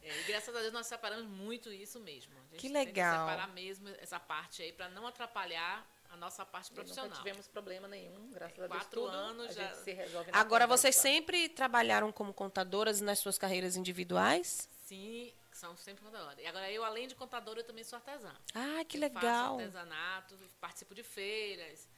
É, 0.03 0.21
e 0.21 0.23
graças 0.23 0.55
a 0.55 0.59
Deus 0.61 0.71
nós 0.71 0.87
separamos 0.87 1.25
muito 1.27 1.69
isso 1.71 1.99
mesmo. 1.99 2.31
A 2.37 2.41
gente 2.51 2.61
Que 2.61 2.69
Tem 2.69 2.71
legal. 2.85 3.25
que 3.25 3.31
separar 3.31 3.53
mesmo 3.53 3.89
essa 3.99 4.19
parte 4.19 4.61
aí 4.61 4.71
para 4.71 4.87
não 4.89 5.05
atrapalhar 5.05 5.85
a 6.09 6.15
nossa 6.15 6.45
parte 6.45 6.71
profissional. 6.71 7.09
Nunca 7.09 7.17
tivemos 7.21 7.45
problema 7.49 7.89
nenhum, 7.89 8.31
graças 8.31 8.57
a 8.57 8.67
Deus. 8.67 8.69
Quatro 8.81 9.01
tudo 9.01 9.11
anos 9.13 9.49
a 9.49 9.51
já- 9.53 9.67
gente 9.67 9.83
se 9.83 9.91
resolve 9.91 10.31
na 10.31 10.37
agora 10.39 10.65
vocês 10.65 10.95
sempre 10.95 11.49
trabalharam 11.49 12.09
como 12.13 12.33
contadoras 12.33 13.01
nas 13.01 13.19
suas 13.19 13.37
carreiras 13.37 13.75
individuais? 13.75 14.69
Sim, 14.87 15.33
são 15.51 15.75
sempre 15.75 16.05
contadoras. 16.05 16.39
E 16.39 16.45
agora 16.45 16.71
eu, 16.71 16.81
além 16.81 17.09
de 17.09 17.15
contadora, 17.15 17.59
eu 17.59 17.63
também 17.65 17.83
sou 17.83 17.97
artesã. 17.97 18.33
Ah, 18.55 18.85
que 18.87 18.95
Eu 18.95 19.01
legal. 19.01 19.21
Faço 19.21 19.59
artesanato, 19.59 20.37
participo 20.61 20.95
de 20.95 21.03
feiras. 21.03 21.89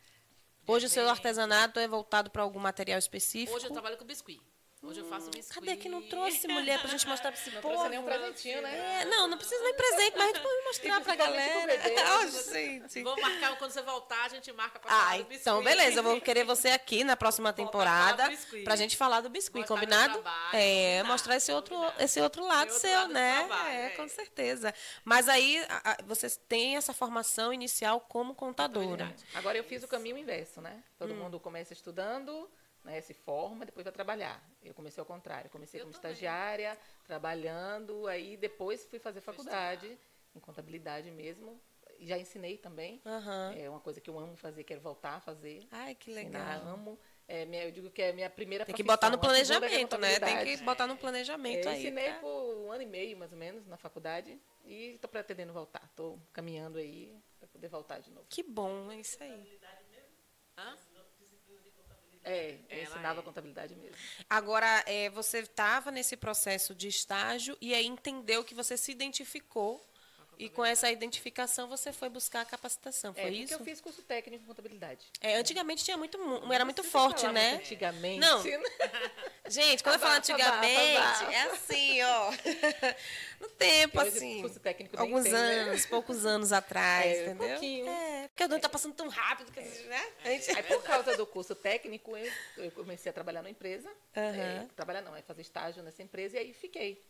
de 0.63 0.71
Hoje 0.71 0.87
o 0.87 0.89
seu 0.89 1.07
artesanato 1.07 1.79
é 1.79 1.87
voltado 1.87 2.31
para 2.31 2.41
algum 2.41 2.59
material 2.59 2.97
específico? 2.97 3.55
Hoje 3.55 3.67
eu 3.67 3.71
trabalho 3.71 3.95
com 3.95 4.05
biscuit. 4.05 4.41
Hoje 4.81 5.01
eu 5.01 5.05
faço 5.09 5.29
biscuit. 5.29 5.53
Cadê 5.59 5.75
que 5.75 5.89
não 5.89 6.01
trouxe 6.01 6.47
mulher 6.47 6.79
pra 6.79 6.87
gente 6.89 7.05
mostrar 7.05 7.33
pra 7.33 7.39
esse 7.41 7.51
Não 7.51 7.61
povo? 7.61 7.73
trouxe 7.73 7.89
nenhum 7.89 8.03
presentinho, 8.03 8.61
né? 8.61 9.01
É, 9.01 9.05
não, 9.05 9.27
não 9.27 9.37
precisa 9.37 9.61
nem 9.61 9.73
presente, 9.73 10.13
mas 10.15 10.23
a 10.23 10.27
gente 10.27 10.39
pode 10.41 10.63
mostrar 10.63 11.01
pra 11.01 11.13
Principalmente 11.15 11.79
pro 11.79 11.93
galera. 11.93 12.19
Oh, 12.23 12.29
gente. 12.53 13.03
Vou 13.03 13.21
marcar 13.21 13.57
quando 13.57 13.71
você 13.71 13.81
voltar, 13.81 14.23
a 14.23 14.29
gente 14.29 14.51
marca 14.53 14.79
pra 14.79 14.89
Ah, 14.89 14.95
falar 15.01 15.17
do 15.17 15.23
biscuit. 15.25 15.41
então 15.41 15.63
beleza, 15.63 15.99
eu 15.99 16.03
vou 16.03 16.21
querer 16.21 16.45
você 16.45 16.69
aqui 16.69 17.03
na 17.03 17.17
próxima 17.17 17.51
temporada 17.51 18.31
pra 18.63 18.77
gente 18.77 18.95
falar 18.95 19.19
do 19.19 19.29
biscuit, 19.29 19.59
Mostrar 19.59 19.75
combinado? 19.75 20.13
trabalho, 20.13 20.49
é, 20.55 21.03
mostrar 21.03 21.35
esse 21.35 21.51
outro, 21.51 21.75
combinado. 21.75 22.01
esse 22.01 22.21
outro 22.21 22.45
lado 22.47 22.59
outro 22.71 22.79
seu, 22.79 22.95
lado 22.99 23.07
do 23.09 23.13
né? 23.13 23.37
trabalho, 23.39 23.69
é, 23.69 23.85
é. 23.85 23.89
com 23.89 24.07
certeza. 24.07 24.73
Mas 25.03 25.27
aí 25.27 25.59
a- 25.67 25.91
a- 25.91 25.97
vocês 26.05 26.37
têm 26.47 26.77
essa 26.77 26.93
formação 26.93 27.51
inicial 27.53 27.99
como 27.99 28.33
contadora. 28.33 29.13
Agora 29.35 29.57
eu 29.57 29.63
fiz 29.65 29.83
o 29.83 29.87
caminho 29.89 30.17
inverso, 30.17 30.61
né? 30.61 30.81
Todo 30.97 31.13
Hum. 31.13 31.17
mundo 31.17 31.37
começa 31.39 31.73
estudando, 31.73 32.49
né, 32.83 33.01
se 33.01 33.13
forma, 33.13 33.65
depois 33.65 33.83
vai 33.83 33.93
trabalhar. 33.93 34.41
Eu 34.63 34.73
comecei 34.73 34.99
ao 35.01 35.05
contrário. 35.05 35.47
Eu 35.47 35.51
comecei 35.51 35.79
Eu 35.79 35.85
como 35.85 35.93
também. 35.93 36.11
estagiária, 36.11 36.77
trabalhando, 37.05 38.07
aí 38.07 38.37
depois 38.37 38.85
fui 38.85 38.99
fazer 38.99 39.21
faculdade, 39.21 39.97
em 40.35 40.39
contabilidade 40.39 41.11
mesmo. 41.11 41.59
E 41.97 42.07
Já 42.07 42.17
ensinei 42.17 42.57
também. 42.57 43.01
Aham. 43.05 43.53
É 43.57 43.69
uma 43.69 43.79
coisa 43.81 43.99
que 43.99 44.09
eu 44.09 44.17
amo 44.17 44.35
fazer, 44.37 44.63
quero 44.63 44.79
voltar 44.79 45.15
a 45.15 45.19
fazer. 45.19 45.67
Ai, 45.71 45.95
que 45.95 46.11
Ensinar, 46.11 46.55
legal. 46.59 46.73
amo. 46.73 46.99
É, 47.27 47.45
minha, 47.45 47.63
eu 47.65 47.71
digo 47.71 47.91
que 47.91 48.01
é 48.01 48.09
a 48.09 48.13
minha 48.13 48.29
primeira 48.29 48.65
Tem 48.65 48.73
que 48.73 48.81
profissão, 48.83 48.95
botar 48.97 49.09
no 49.09 49.17
é 49.17 49.27
planejamento, 49.27 49.97
né? 49.97 50.19
Tem 50.19 50.43
que 50.45 50.63
botar 50.63 50.87
no 50.87 50.97
planejamento 50.97 51.67
É, 51.67 51.71
eu 51.71 51.73
aí. 51.73 51.83
ensinei 51.83 52.05
pra- 52.05 52.19
por 52.21 52.57
um 52.57 52.71
ano 52.71 52.81
e 52.81 52.85
meio, 52.85 53.17
mais 53.17 53.31
ou 53.31 53.37
menos, 53.37 53.67
na 53.67 53.77
faculdade. 53.77 54.39
E 54.65 54.93
estou 54.95 55.09
pretendendo 55.09 55.51
voltar. 55.53 55.83
Estou 55.83 56.19
caminhando 56.33 56.77
aí 56.79 57.13
para 57.37 57.47
poder 57.49 57.67
voltar 57.67 57.99
de 57.99 58.09
novo. 58.11 58.25
Que 58.29 58.41
bom, 58.41 58.89
é 58.91 58.95
isso 59.01 59.21
aí. 59.21 59.59
Hã? 60.57 60.75
É, 62.23 62.57
eu 62.69 62.83
ensinava 62.83 63.21
é. 63.21 63.23
contabilidade 63.23 63.75
mesmo. 63.75 63.95
Agora, 64.29 64.83
é, 64.85 65.09
você 65.09 65.39
estava 65.39 65.89
nesse 65.91 66.17
processo 66.17 66.75
de 66.75 66.87
estágio 66.87 67.57
e 67.61 67.73
aí 67.73 67.85
entendeu 67.85 68.43
que 68.43 68.53
você 68.53 68.77
se 68.77 68.91
identificou 68.91 69.88
e 70.39 70.49
com 70.49 70.63
essa 70.65 70.89
identificação 70.89 71.67
você 71.67 71.91
foi 71.91 72.07
buscar 72.07 72.41
a 72.41 72.45
capacitação, 72.45 73.13
foi 73.13 73.21
é, 73.23 73.25
porque 73.27 73.43
isso? 73.43 73.53
eu 73.55 73.59
fiz 73.59 73.81
curso 73.81 74.01
técnico 74.01 74.41
em 74.43 74.47
contabilidade. 74.47 75.05
É, 75.19 75.35
antigamente 75.35 75.83
tinha 75.83 75.97
muito, 75.97 76.17
Não 76.17 76.53
era 76.53 76.63
muito 76.63 76.81
forte, 76.81 77.27
né? 77.27 77.49
muito 77.51 77.63
Antigamente. 77.63 78.19
Não. 78.19 78.41
Gente, 79.49 79.83
quando 79.83 79.95
eu 79.95 79.99
falo 79.99 80.13
antigamente, 80.15 81.25
é 81.33 81.41
assim, 81.51 82.01
ó. 82.03 82.31
No 83.39 83.47
tempo, 83.49 83.99
Hoje, 83.99 84.09
assim. 84.17 84.41
curso 84.41 84.59
técnico 84.59 84.99
Alguns 84.99 85.23
tem, 85.23 85.31
né? 85.31 85.59
anos, 85.61 85.85
poucos 85.85 86.25
anos 86.25 86.51
atrás, 86.53 87.05
É, 87.05 87.25
entendeu? 87.25 87.49
pouquinho. 87.49 87.87
É, 87.87 88.27
porque 88.27 88.43
o 88.43 88.45
ano 88.47 88.59
tá 88.59 88.67
passando 88.69 88.93
tão 88.93 89.07
rápido 89.07 89.51
que, 89.51 89.59
né? 89.61 90.11
Gente- 90.25 90.51
Aí, 90.57 90.63
por 90.63 90.83
causa 90.83 91.15
do 91.15 91.25
curso 91.25 91.55
técnico, 91.55 92.15
eu, 92.17 92.31
eu 92.57 92.71
comecei 92.71 93.09
a 93.09 93.13
trabalhar 93.13 93.41
numa 93.41 93.49
empresa. 93.49 93.89
É, 94.13 94.65
trabalhar 94.75 95.01
não, 95.01 95.15
é 95.15 95.21
fazer 95.21 95.41
estágio 95.41 95.81
nessa 95.83 96.03
empresa 96.03 96.35
e 96.35 96.39
aí 96.39 96.53
fiquei. 96.53 97.01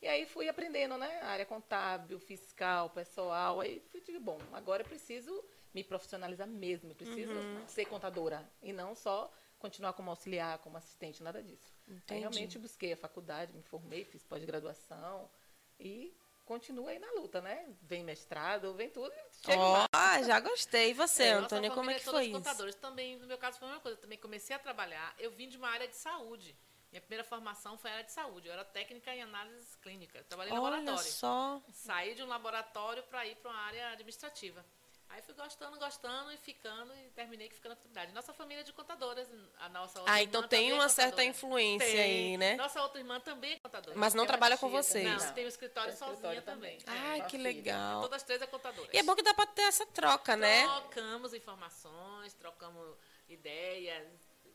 E 0.00 0.06
aí 0.06 0.26
fui 0.26 0.48
aprendendo, 0.48 0.96
né? 0.96 1.20
Área 1.22 1.44
contábil, 1.44 2.18
fiscal, 2.20 2.90
pessoal. 2.90 3.60
Aí 3.60 3.80
fui 3.90 4.00
digo, 4.00 4.20
bom, 4.20 4.38
agora 4.52 4.82
eu 4.82 4.86
preciso 4.86 5.44
me 5.74 5.82
profissionalizar 5.82 6.46
mesmo. 6.46 6.90
Eu 6.92 6.94
preciso 6.94 7.32
Uhum. 7.32 7.66
ser 7.66 7.84
contadora 7.86 8.48
e 8.62 8.72
não 8.72 8.94
só 8.94 9.32
continuar 9.58 9.92
como 9.94 10.10
auxiliar, 10.10 10.58
como 10.58 10.76
assistente, 10.76 11.20
nada 11.22 11.42
disso. 11.42 11.74
Entendi. 11.88 12.04
Aí 12.14 12.20
realmente 12.20 12.58
busquei 12.60 12.92
a 12.92 12.96
faculdade, 12.96 13.52
me 13.52 13.62
formei, 13.62 14.04
fiz 14.04 14.22
pós-graduação 14.22 15.28
e 15.80 16.14
continuo 16.44 16.86
aí 16.86 16.98
na 17.00 17.10
luta, 17.12 17.40
né? 17.40 17.66
Vem 17.82 18.04
mestrado, 18.04 18.72
vem 18.74 18.88
tudo. 18.88 19.12
e 19.12 19.46
chego 19.46 19.60
Ó, 19.60 19.84
lá. 19.92 20.22
já 20.22 20.38
gostei. 20.38 20.90
E 20.90 20.94
você, 20.94 21.24
É, 21.24 21.32
Antônia, 21.32 21.70
como 21.70 21.90
é 21.90 21.94
família 21.94 21.98
que 21.98 22.04
foi 22.10 22.24
isso? 22.26 22.32
contadores. 22.32 22.74
Também, 22.76 23.18
no 23.18 23.26
meu 23.26 23.36
caso, 23.36 23.58
foi 23.58 23.66
a 23.66 23.70
mesma 23.72 23.82
coisa. 23.82 23.98
Eu 23.98 24.00
também 24.02 24.16
comecei 24.18 24.54
a 24.54 24.58
trabalhar. 24.60 25.14
Eu 25.18 25.32
vim 25.32 25.48
de 25.48 25.56
uma 25.56 25.68
área 25.68 25.88
de 25.88 25.96
saúde. 25.96 26.56
Minha 26.90 27.00
primeira 27.02 27.22
formação 27.24 27.76
foi 27.76 27.90
área 27.90 28.04
de 28.04 28.12
saúde. 28.12 28.48
Eu 28.48 28.52
era 28.54 28.64
técnica 28.64 29.14
em 29.14 29.22
análises 29.22 29.76
clínicas. 29.76 30.24
Trabalhei 30.26 30.52
em 30.52 30.58
Olha 30.58 30.76
laboratório. 30.76 31.10
só. 31.12 31.60
Saí 31.72 32.14
de 32.14 32.22
um 32.22 32.26
laboratório 32.26 33.02
para 33.04 33.26
ir 33.26 33.36
para 33.36 33.50
uma 33.50 33.60
área 33.60 33.90
administrativa. 33.90 34.64
Aí 35.10 35.22
fui 35.22 35.32
gostando, 35.34 35.78
gostando 35.78 36.30
e 36.32 36.36
ficando 36.36 36.94
e 36.94 37.10
terminei 37.12 37.48
que 37.48 37.54
ficando 37.54 37.70
na 37.70 37.76
contabilidade. 37.76 38.12
Nossa 38.12 38.34
família 38.34 38.60
é 38.60 38.64
de 38.64 38.74
contadoras. 38.74 39.26
A 39.58 39.68
nossa 39.70 40.00
outra 40.00 40.12
Ah, 40.14 40.20
irmã 40.20 40.28
então 40.28 40.42
também 40.42 40.60
tem 40.60 40.70
é 40.70 40.74
uma 40.74 40.88
certa 40.90 41.10
contadora. 41.12 41.30
influência 41.30 41.86
Tem. 41.86 42.00
aí, 42.00 42.36
né? 42.36 42.56
Nossa 42.56 42.82
outra 42.82 43.00
irmã 43.00 43.18
também 43.18 43.52
é 43.54 43.58
contadora. 43.58 43.96
Mas 43.96 44.12
não 44.12 44.26
trabalha 44.26 44.54
é 44.54 44.56
com 44.58 44.68
vocês. 44.68 45.06
Não, 45.06 45.16
Não. 45.26 45.32
tem 45.34 45.46
um 45.46 45.48
escritório 45.48 45.90
Tem 45.90 45.98
sozinha 45.98 46.14
escritório 46.14 46.42
também. 46.42 46.78
também. 46.80 47.00
Ai, 47.02 47.20
É, 47.20 47.24
que 47.24 47.38
legal. 47.38 48.02
Todas 48.02 48.22
três 48.22 48.42
é 48.42 48.46
contadoras. 48.46 48.90
E 48.92 48.98
é 48.98 49.02
bom 49.02 49.14
que 49.16 49.22
dá 49.22 49.32
pra 49.32 49.46
ter 49.46 49.62
essa 49.62 49.86
troca, 49.86 50.36
né? 50.36 50.64
Trocamos 50.66 51.32
informações, 51.32 52.34
trocamos 52.34 52.94
ideias. 53.30 54.06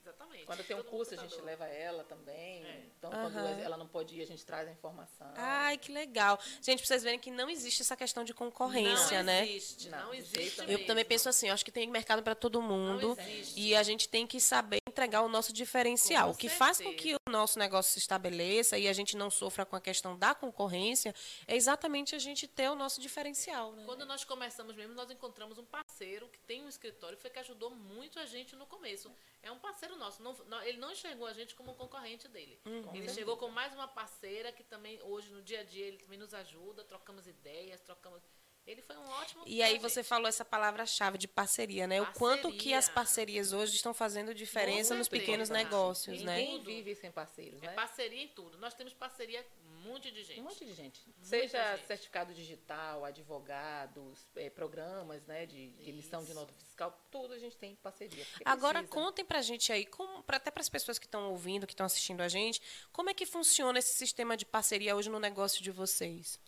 Exatamente. 0.04 0.46
Quando 0.46 0.64
tem 0.66 0.76
um 0.76 0.84
curso, 0.84 1.14
a 1.14 1.18
gente 1.18 1.30
contador. 1.30 1.46
leva 1.46 1.66
ela 1.68 2.04
também. 2.04 2.62
É. 2.66 2.84
Então, 2.98 3.10
quando 3.10 3.38
Aham. 3.38 3.60
ela 3.62 3.78
não 3.78 3.88
pode 3.88 4.14
ir, 4.18 4.22
a 4.22 4.26
gente 4.26 4.46
traz 4.46 4.68
a 4.68 4.72
informação. 4.72 5.32
Ai, 5.36 5.78
que 5.78 5.92
legal. 5.94 6.38
Gente, 6.62 6.80
pra 6.80 6.88
vocês 6.88 7.04
verem 7.04 7.18
que 7.20 7.32
não 7.32 7.50
existe 7.50 7.82
essa 7.82 7.96
questão 7.96 8.24
de 8.26 8.34
concorrência, 8.34 9.20
não 9.20 9.26
né? 9.26 9.48
Existe, 9.50 9.90
Não, 9.90 10.06
não, 10.08 10.14
existe. 10.14 10.60
Eu 10.60 10.68
nenhum. 10.68 10.86
também 10.86 11.06
penso 11.06 11.30
assim, 11.30 11.48
eu 11.48 11.54
acho 11.54 11.64
que 11.64 11.72
tem 11.72 11.90
mercado 11.90 12.22
para 12.22 12.36
todo 12.36 12.62
mundo 12.62 13.18
existe. 13.20 13.60
e 13.60 13.76
a 13.76 13.84
gente 13.84 14.10
tem 14.10 14.28
que 14.28 14.40
saber 14.42 14.83
entregar 14.94 15.22
o 15.24 15.28
nosso 15.28 15.52
diferencial. 15.52 16.30
O 16.30 16.36
que 16.38 16.48
faz 16.48 16.78
com 16.78 16.84
certeza. 16.84 17.02
que 17.04 17.16
o 17.16 17.32
nosso 17.32 17.58
negócio 17.58 17.92
se 17.94 18.00
estabeleça 18.00 18.78
e 18.78 18.88
a 18.88 18.94
gente 18.94 19.18
não 19.18 19.30
sofra 19.32 19.66
com 19.66 19.76
a 19.76 19.82
questão 19.82 20.18
da 20.18 20.36
concorrência 20.36 21.14
é 21.48 21.56
exatamente 21.56 22.14
a 22.16 22.20
gente 22.20 22.48
ter 22.48 22.70
o 22.70 22.76
nosso 22.76 23.02
diferencial, 23.02 23.72
né? 23.74 23.84
Quando 23.86 24.06
nós 24.06 24.24
começamos 24.24 24.76
mesmo, 24.76 24.94
nós 24.94 25.10
encontramos 25.10 25.58
um 25.58 25.66
parceiro 25.66 26.28
que 26.30 26.40
tem 26.40 26.64
um 26.64 26.70
escritório, 26.70 27.18
foi 27.18 27.30
que 27.32 27.40
ajudou 27.40 27.72
muito 27.72 28.20
a 28.20 28.26
gente 28.26 28.56
no 28.56 28.66
começo. 28.68 29.12
É 29.42 29.52
um 29.52 29.58
parceiro 29.60 29.96
nosso. 29.98 30.22
não- 30.22 30.34
não- 30.48 30.62
ele 30.62 30.78
não 30.78 30.92
enxergou 30.92 31.26
a 31.28 31.34
gente 31.34 31.56
como 31.56 31.72
um 31.72 31.76
concorrente 31.76 32.28
dele. 32.28 32.60
Uhum. 32.66 32.92
Ele 32.96 33.10
chegou 33.10 33.36
com 33.36 33.50
mais 33.50 33.74
uma 33.74 33.88
parceira 33.88 34.52
que 34.52 34.64
também, 34.64 35.02
hoje, 35.04 35.30
no 35.32 35.42
dia 35.42 35.62
a 35.62 35.64
dia, 35.64 35.86
ele 35.88 35.98
também 35.98 36.20
nos 36.20 36.34
ajuda, 36.34 36.84
trocamos 36.84 37.26
ideias, 37.28 37.82
trocamos. 37.82 38.22
Ele 38.65 38.82
foi 38.82 38.96
um 38.96 39.10
ótimo. 39.10 39.43
E 39.46 39.62
aí 39.62 39.77
você 39.77 40.01
gente. 40.01 40.08
falou 40.08 40.27
essa 40.27 40.46
palavra-chave 40.46 41.17
de 41.17 41.27
parceria, 41.27 41.86
né? 41.86 42.01
O 42.01 42.13
quanto 42.13 42.43
que 42.43 42.51
Parceria. 42.51 42.77
as 42.77 42.89
parcerias 42.89 43.53
hoje 43.53 43.75
estão 43.75 43.93
fazendo 43.93 44.34
diferença 44.34 44.96
nos 44.96 45.10
pequenos 45.10 45.50
negócios, 45.50 46.22
né? 46.22 46.38
Ninguém 46.38 46.63
vive 46.63 46.96
sem 46.96 47.12
parceiros, 47.12 47.62
É 47.62 47.67
né? 47.67 47.74
parceria 47.74 48.24
em 48.24 48.29
tudo. 48.29 48.58
Nós 48.58 48.74
temos 48.74 48.93
parceria 48.93 49.43
com 49.43 49.70
um 49.70 49.91
monte 49.91 50.10
de 50.12 50.24
gente. 50.24 50.39
Um 50.39 50.43
monte 50.43 50.63
de 50.63 50.74
gente. 50.74 51.01
Seja 51.22 51.75
gente. 51.75 51.88
certificado 51.88 52.34
digital, 52.34 53.03
advogados, 53.03 54.25
eh, 54.38 54.50
programas 54.50 55.25
né, 55.25 55.46
de, 55.46 55.67
de 55.72 55.89
emissão 55.89 56.24
de 56.24 56.34
nota 56.34 56.53
fiscal, 56.53 56.98
tudo 57.12 57.34
a 57.34 57.38
gente 57.38 57.58
tem 57.58 57.75
parceria. 57.75 58.25
Agora 58.46 58.79
precisa. 58.79 58.93
contem 58.93 59.25
pra 59.25 59.41
gente 59.41 59.74
aí, 59.74 59.86
como, 59.86 60.24
pra, 60.24 60.38
até 60.38 60.50
para 60.50 60.62
as 60.62 60.70
pessoas 60.70 60.98
que 60.98 61.05
estão 61.05 61.29
ouvindo, 61.32 61.67
que 61.67 61.74
estão 61.74 61.86
assistindo 61.86 62.22
a 62.22 62.29
gente, 62.29 62.62
como 62.93 63.10
é 63.10 63.13
que 63.13 63.25
funciona 63.25 63.77
esse 63.77 63.93
sistema 63.93 64.38
de 64.38 64.46
parceria 64.46 64.96
hoje 64.96 65.10
no 65.10 65.20
negócio 65.20 65.62
de 65.62 65.70
vocês? 65.70 66.39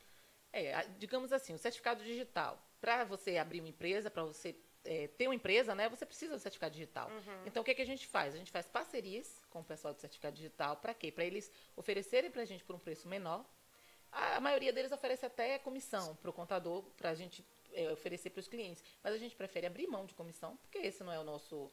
É, 0.58 0.88
digamos 0.98 1.34
assim, 1.34 1.54
o 1.54 1.58
certificado 1.58 2.02
digital. 2.02 2.58
Para 2.80 3.04
você 3.04 3.38
abrir 3.38 3.60
uma 3.60 3.68
empresa, 3.68 4.10
para 4.10 4.24
você 4.24 4.56
eh, 4.86 5.08
ter 5.18 5.28
uma 5.28 5.36
empresa, 5.36 5.76
né, 5.76 5.90
você 5.90 6.06
precisa 6.06 6.34
do 6.34 6.40
certificado 6.40 6.74
digital. 6.74 7.10
Então, 7.46 7.62
o 7.62 7.66
que, 7.66 7.76
que 7.76 7.82
a 7.82 7.86
gente 7.86 8.08
faz? 8.08 8.34
A 8.34 8.38
gente 8.38 8.52
faz 8.52 8.66
parcerias 8.66 9.42
com 9.50 9.60
o 9.60 9.64
pessoal 9.64 9.94
do 9.94 10.00
certificado 10.00 10.34
digital. 10.34 10.78
Para 10.78 10.94
quê? 10.94 11.12
Para 11.12 11.26
eles 11.26 11.52
oferecerem 11.76 12.32
para 12.32 12.44
a 12.44 12.46
gente 12.46 12.64
por 12.64 12.74
um 12.74 12.80
preço 12.80 13.06
menor. 13.08 13.44
A, 14.12 14.38
a 14.38 14.40
maioria 14.40 14.72
deles 14.72 14.94
oferece 14.94 15.26
até 15.26 15.60
comissão 15.60 16.16
para 16.16 16.30
o 16.30 16.34
contador, 16.34 16.84
para 16.96 17.10
a 17.10 17.16
gente 17.16 17.46
eh, 17.74 17.92
oferecer 17.92 18.30
para 18.30 18.40
os 18.40 18.48
clientes. 18.48 18.82
Mas 19.04 19.14
a 19.14 19.18
gente 19.18 19.36
prefere 19.36 19.68
abrir 19.68 19.88
mão 19.88 20.06
de 20.06 20.14
comissão, 20.14 20.56
porque 20.62 20.78
esse 20.78 21.04
não 21.04 21.12
é 21.12 21.20
o 21.20 21.24
nosso. 21.24 21.70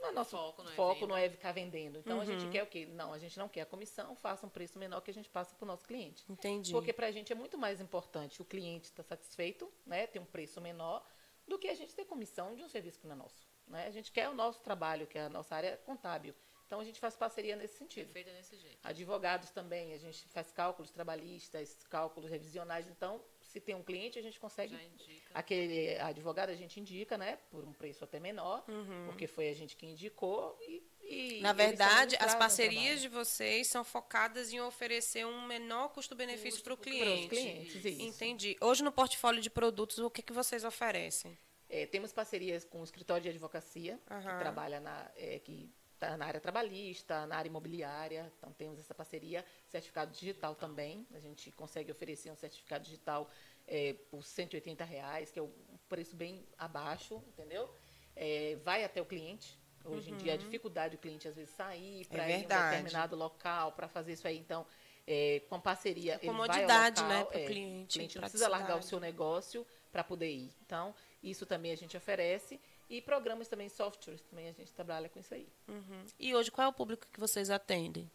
Não 0.00 0.08
é 0.08 0.12
nosso 0.12 0.30
Foco, 0.30 0.62
não 0.62 0.70
é 0.70 0.74
foco 0.74 1.06
não 1.06 1.16
é 1.16 1.28
ficar 1.28 1.52
vendendo. 1.52 1.98
Então, 1.98 2.20
a 2.20 2.24
gente 2.24 2.48
quer 2.50 2.62
o 2.62 2.66
quê? 2.66 2.86
Não, 2.86 3.12
a 3.12 3.18
gente 3.18 3.38
não 3.38 3.48
quer 3.48 3.62
a 3.62 3.66
comissão, 3.66 4.16
faça 4.16 4.46
um 4.46 4.48
preço 4.48 4.78
menor 4.78 5.00
que 5.00 5.10
a 5.10 5.14
gente 5.14 5.28
passa 5.28 5.54
para 5.54 5.64
o 5.64 5.68
nosso 5.68 5.84
cliente. 5.86 6.24
Entendi. 6.28 6.72
Porque 6.72 6.92
para 6.92 7.06
a 7.06 7.10
gente 7.10 7.32
é 7.32 7.36
muito 7.36 7.58
mais 7.58 7.80
importante 7.80 8.40
o 8.40 8.44
cliente 8.44 8.86
estar 8.86 9.02
satisfeito, 9.02 9.70
né, 9.84 10.06
ter 10.06 10.18
um 10.18 10.24
preço 10.24 10.60
menor, 10.60 11.06
do 11.46 11.58
que 11.58 11.68
a 11.68 11.74
gente 11.74 11.94
ter 11.94 12.04
comissão 12.04 12.54
de 12.54 12.62
um 12.62 12.68
serviço 12.68 12.98
que 12.98 13.06
não 13.06 13.14
é 13.14 13.18
nosso. 13.18 13.46
Né? 13.66 13.86
A 13.86 13.90
gente 13.90 14.10
quer 14.10 14.28
o 14.28 14.34
nosso 14.34 14.60
trabalho, 14.60 15.06
que 15.06 15.18
é 15.18 15.22
a 15.22 15.28
nossa 15.28 15.54
área 15.54 15.76
contábil. 15.78 16.34
Então 16.66 16.78
a 16.78 16.84
gente 16.84 17.00
faz 17.00 17.16
parceria 17.16 17.56
nesse 17.56 17.76
sentido. 17.76 18.12
Feita 18.12 18.30
desse 18.30 18.56
jeito. 18.56 18.78
Advogados 18.84 19.50
também, 19.50 19.92
a 19.92 19.98
gente 19.98 20.28
faz 20.28 20.52
cálculos 20.52 20.92
trabalhistas, 20.92 21.76
cálculos 21.88 22.30
revisionais. 22.30 22.88
Então, 22.88 23.20
se 23.50 23.60
tem 23.60 23.74
um 23.74 23.82
cliente, 23.82 24.18
a 24.18 24.22
gente 24.22 24.38
consegue. 24.38 24.74
Já 24.74 24.82
indica. 24.82 25.30
Aquele 25.34 25.98
advogado 25.98 26.50
a 26.50 26.54
gente 26.54 26.78
indica, 26.78 27.18
né, 27.18 27.38
por 27.50 27.64
um 27.64 27.72
preço 27.72 28.04
até 28.04 28.20
menor, 28.20 28.64
porque 29.06 29.26
foi 29.26 29.48
a 29.48 29.54
gente 29.54 29.76
que 29.76 29.86
indicou 29.86 30.56
e. 30.60 30.82
e 31.02 31.40
Na 31.40 31.52
verdade, 31.52 32.16
as 32.20 32.34
parcerias 32.34 33.00
de 33.00 33.08
vocês 33.08 33.66
são 33.66 33.82
focadas 33.82 34.52
em 34.52 34.60
oferecer 34.60 35.26
um 35.26 35.46
menor 35.46 35.88
custo-benefício 35.88 36.62
para 36.62 36.74
o 36.74 36.76
cliente. 36.76 37.28
clientes, 37.28 37.84
isso. 37.84 38.02
Entendi. 38.02 38.56
Hoje 38.60 38.84
no 38.84 38.92
portfólio 38.92 39.42
de 39.42 39.50
produtos, 39.50 39.98
o 39.98 40.08
que, 40.08 40.22
que 40.22 40.32
vocês 40.32 40.64
oferecem? 40.64 41.36
É, 41.68 41.86
temos 41.86 42.12
parcerias 42.12 42.64
com 42.64 42.80
o 42.80 42.84
escritório 42.84 43.22
de 43.22 43.28
advocacia, 43.28 43.98
Aham. 44.10 44.22
que 44.22 44.38
trabalha 44.40 44.80
na, 44.80 45.10
é, 45.16 45.38
que 45.38 45.72
tá 46.00 46.16
na 46.16 46.26
área 46.26 46.40
trabalhista, 46.40 47.26
na 47.26 47.36
área 47.36 47.48
imobiliária. 47.48 48.32
Então, 48.38 48.52
temos 48.52 48.78
essa 48.78 48.94
parceria. 48.94 49.44
Certificado 49.68 50.10
digital 50.10 50.54
também. 50.54 51.06
A 51.14 51.20
gente 51.20 51.52
consegue 51.52 51.92
oferecer 51.92 52.30
um 52.30 52.36
certificado 52.36 52.84
digital 52.84 53.30
é, 53.68 53.94
por 54.10 54.24
180 54.24 54.84
reais, 54.84 55.30
que 55.30 55.38
é 55.38 55.42
um 55.42 55.52
preço 55.88 56.16
bem 56.16 56.44
abaixo, 56.56 57.22
entendeu? 57.28 57.70
É, 58.16 58.56
vai 58.64 58.82
até 58.82 59.00
o 59.00 59.04
cliente. 59.04 59.60
Hoje 59.84 60.10
em 60.10 60.16
dia, 60.16 60.34
a 60.34 60.36
dificuldade 60.36 60.96
do 60.96 61.00
cliente, 61.00 61.28
às 61.28 61.36
vezes, 61.36 61.54
sair 61.54 62.06
para 62.06 62.28
ir 62.28 62.32
em 62.32 62.36
um 62.36 62.48
Uhum. 62.48 62.52
É 62.52 62.70
determinado 62.70 63.16
local 63.16 63.72
para 63.72 63.88
fazer 63.88 64.12
isso 64.12 64.26
aí. 64.26 64.38
Então, 64.38 64.66
é, 65.06 65.40
com 65.48 65.60
parceria, 65.60 66.18
ele 66.22 66.26
vai 66.26 66.28
ao 66.28 66.34
comodidade, 66.34 67.02
né, 67.02 67.18
local, 67.18 67.26
pro 67.26 67.40
é, 67.40 67.46
cliente, 67.46 67.96
O 67.96 67.98
cliente 67.98 68.16
não 68.16 68.22
precisa 68.22 68.48
largar 68.48 68.78
o 68.78 68.82
seu 68.82 69.00
negócio 69.00 69.66
para 69.90 70.04
poder 70.04 70.30
ir. 70.30 70.52
Então, 70.64 70.94
isso 71.22 71.46
também 71.46 71.72
a 71.72 71.76
gente 71.76 71.96
oferece. 71.96 72.60
E 72.90 73.00
programas 73.00 73.46
também, 73.46 73.68
softwares, 73.68 74.20
também 74.22 74.48
a 74.48 74.52
gente 74.52 74.72
trabalha 74.74 75.08
com 75.08 75.20
isso 75.20 75.32
aí. 75.32 75.48
Uhum. 75.68 76.04
E 76.18 76.34
hoje, 76.34 76.50
qual 76.50 76.66
é 76.66 76.68
o 76.68 76.72
público 76.72 77.06
que 77.12 77.20
vocês 77.20 77.48
atendem? 77.48 78.10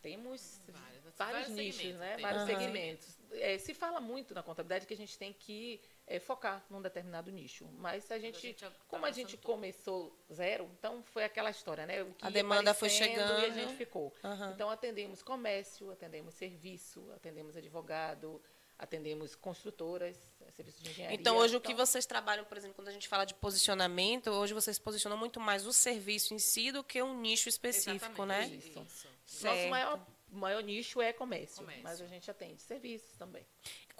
Temos 0.00 0.60
Vários, 0.68 1.02
vários, 1.02 1.16
vários 1.16 1.48
nichos, 1.50 1.76
segmentos, 1.80 2.00
né? 2.00 2.14
tem. 2.14 2.22
Vários 2.22 2.42
Aham. 2.42 2.46
segmentos. 2.60 3.18
É, 3.32 3.58
se 3.58 3.74
fala 3.74 4.00
muito 4.00 4.34
na 4.34 4.42
contabilidade 4.42 4.86
que 4.86 4.92
a 4.94 4.96
gente 4.96 5.18
tem 5.18 5.32
que 5.32 5.80
é, 6.06 6.18
focar 6.18 6.64
num 6.68 6.80
determinado 6.80 7.30
nicho. 7.30 7.66
Mas 7.72 8.10
a 8.10 8.18
gente, 8.18 8.38
gente 8.38 8.66
como 8.86 9.06
a 9.06 9.10
gente 9.10 9.36
tudo. 9.36 9.46
começou 9.46 10.18
zero, 10.32 10.70
então 10.78 11.02
foi 11.02 11.24
aquela 11.24 11.50
história, 11.50 11.86
né? 11.86 12.02
O 12.02 12.12
que 12.14 12.26
A 12.26 12.30
demanda 12.30 12.74
foi 12.74 12.90
chegando. 12.90 13.40
E 13.40 13.44
a 13.46 13.50
gente 13.50 13.74
ficou. 13.76 14.14
Aham. 14.22 14.52
Então 14.54 14.68
atendemos 14.70 15.22
comércio, 15.22 15.90
atendemos 15.90 16.34
serviço, 16.34 17.10
atendemos 17.14 17.56
advogado, 17.56 18.42
atendemos 18.84 19.34
construtoras, 19.34 20.16
eh, 20.40 20.50
serviços 20.52 20.82
de 20.82 20.90
engenharia. 20.90 21.16
Então, 21.18 21.36
hoje 21.36 21.56
o 21.56 21.60
que 21.60 21.74
vocês 21.74 22.06
trabalham, 22.06 22.44
por 22.44 22.56
exemplo, 22.56 22.76
quando 22.76 22.88
a 22.88 22.92
gente 22.92 23.08
fala 23.08 23.24
de 23.24 23.34
posicionamento, 23.34 24.30
hoje 24.30 24.54
vocês 24.54 24.78
posicionam 24.78 25.16
muito 25.16 25.40
mais 25.40 25.66
o 25.66 25.72
serviço 25.72 26.34
em 26.34 26.38
si 26.38 26.70
do 26.70 26.84
que 26.84 27.02
um 27.02 27.18
nicho 27.20 27.48
específico, 27.48 28.24
né? 28.24 28.42
Exatamente, 28.42 28.70
Isso. 28.70 29.08
Isso. 29.26 29.46
Nosso 29.46 29.68
maior, 29.68 30.06
maior 30.30 30.62
nicho 30.62 31.00
é 31.00 31.12
comércio, 31.12 31.58
Comércio. 31.58 31.82
mas 31.82 32.00
a 32.00 32.06
gente 32.06 32.30
atende 32.30 32.62
serviços 32.62 33.16
também. 33.16 33.44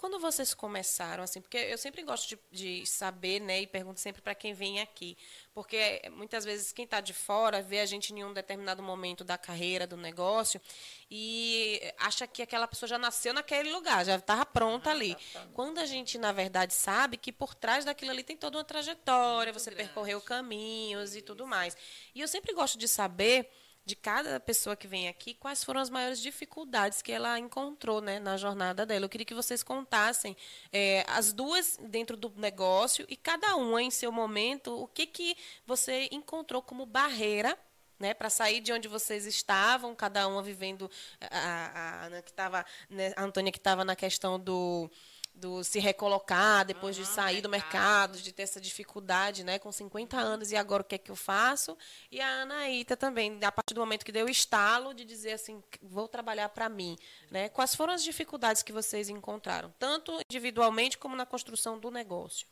Quando 0.05 0.19
vocês 0.19 0.53
começaram, 0.53 1.23
assim, 1.23 1.41
porque 1.41 1.57
eu 1.57 1.79
sempre 1.79 2.03
gosto 2.03 2.29
de, 2.29 2.39
de 2.51 2.85
saber, 2.85 3.41
né, 3.41 3.61
e 3.61 3.65
pergunto 3.65 3.99
sempre 3.99 4.21
para 4.21 4.35
quem 4.35 4.53
vem 4.53 4.79
aqui, 4.79 5.17
porque 5.51 5.99
muitas 6.11 6.45
vezes 6.45 6.71
quem 6.71 6.85
está 6.85 7.01
de 7.01 7.11
fora 7.11 7.59
vê 7.59 7.79
a 7.79 7.87
gente 7.87 8.13
em 8.13 8.23
um 8.23 8.31
determinado 8.31 8.83
momento 8.83 9.23
da 9.23 9.35
carreira, 9.35 9.87
do 9.87 9.97
negócio, 9.97 10.61
e 11.09 11.81
acha 11.97 12.27
que 12.27 12.43
aquela 12.43 12.67
pessoa 12.67 12.87
já 12.87 12.99
nasceu 12.99 13.33
naquele 13.33 13.71
lugar, 13.71 14.05
já 14.05 14.17
estava 14.17 14.45
pronta 14.45 14.91
ali. 14.91 15.17
Quando 15.55 15.79
a 15.79 15.87
gente, 15.87 16.19
na 16.19 16.31
verdade, 16.31 16.75
sabe 16.75 17.17
que 17.17 17.31
por 17.31 17.55
trás 17.55 17.83
daquilo 17.83 18.11
ali 18.11 18.21
tem 18.21 18.37
toda 18.37 18.59
uma 18.59 18.63
trajetória, 18.63 19.51
Muito 19.51 19.59
você 19.59 19.71
grande. 19.71 19.87
percorreu 19.87 20.21
caminhos 20.21 21.15
e 21.15 21.21
tudo 21.23 21.47
mais. 21.47 21.75
E 22.13 22.21
eu 22.21 22.27
sempre 22.27 22.53
gosto 22.53 22.77
de 22.77 22.87
saber 22.87 23.49
de 23.85 23.95
cada 23.95 24.39
pessoa 24.39 24.75
que 24.75 24.87
vem 24.87 25.07
aqui, 25.07 25.35
quais 25.35 25.63
foram 25.63 25.79
as 25.79 25.89
maiores 25.91 26.19
dificuldades 26.19 27.01
que 27.01 27.11
ela 27.11 27.37
encontrou 27.37 28.01
né, 28.01 28.19
na 28.19 28.35
jornada 28.35 28.85
dela. 28.85 29.05
Eu 29.05 29.09
queria 29.09 29.25
que 29.25 29.33
vocês 29.33 29.61
contassem 29.61 30.35
é, 30.71 31.05
as 31.07 31.31
duas 31.31 31.77
dentro 31.79 32.17
do 32.17 32.33
negócio 32.35 33.05
e 33.07 33.15
cada 33.15 33.55
uma 33.55 33.81
em 33.83 33.91
seu 33.91 34.11
momento, 34.11 34.75
o 34.75 34.87
que, 34.87 35.05
que 35.05 35.37
você 35.67 36.09
encontrou 36.11 36.61
como 36.61 36.85
barreira 36.85 37.57
né, 37.99 38.13
para 38.13 38.29
sair 38.29 38.59
de 38.59 38.73
onde 38.73 38.87
vocês 38.87 39.25
estavam, 39.25 39.95
cada 39.95 40.27
uma 40.27 40.41
vivendo 40.41 40.89
a, 41.21 41.71
a 41.73 42.05
Ana 42.05 42.21
que 42.21 42.31
estava, 42.31 42.65
né, 42.89 43.13
a 43.15 43.23
Antônia 43.23 43.51
que 43.51 43.57
estava 43.57 43.85
na 43.85 43.95
questão 43.95 44.39
do, 44.39 44.89
do 45.35 45.63
se 45.63 45.79
recolocar 45.79 46.65
depois 46.65 46.95
de 46.95 47.03
Aham, 47.03 47.11
sair 47.11 47.41
do 47.41 47.49
mercado. 47.49 47.73
mercado, 47.73 48.21
de 48.21 48.31
ter 48.31 48.43
essa 48.43 48.61
dificuldade, 48.61 49.43
né, 49.43 49.59
com 49.59 49.71
50 49.71 50.17
anos 50.17 50.51
e 50.51 50.55
agora 50.55 50.81
o 50.81 50.85
que 50.85 50.95
é 50.95 50.97
que 50.97 51.11
eu 51.11 51.15
faço? 51.15 51.77
E 52.09 52.21
a 52.21 52.41
Anaíta 52.41 52.95
também, 52.95 53.37
a 53.43 53.51
partir 53.51 53.73
do 53.73 53.81
momento 53.81 54.05
que 54.05 54.11
deu 54.11 54.25
o 54.25 54.29
estalo 54.29 54.93
de 54.93 55.03
dizer 55.03 55.33
assim, 55.33 55.61
vou 55.81 56.07
trabalhar 56.07 56.49
para 56.49 56.69
mim, 56.69 56.97
né? 57.29 57.49
Quais 57.49 57.75
foram 57.75 57.93
as 57.93 58.03
dificuldades 58.03 58.63
que 58.63 58.71
vocês 58.71 59.09
encontraram, 59.09 59.73
tanto 59.77 60.17
individualmente 60.29 60.97
como 60.97 61.15
na 61.15 61.25
construção 61.25 61.77
do 61.79 61.91
negócio? 61.91 62.47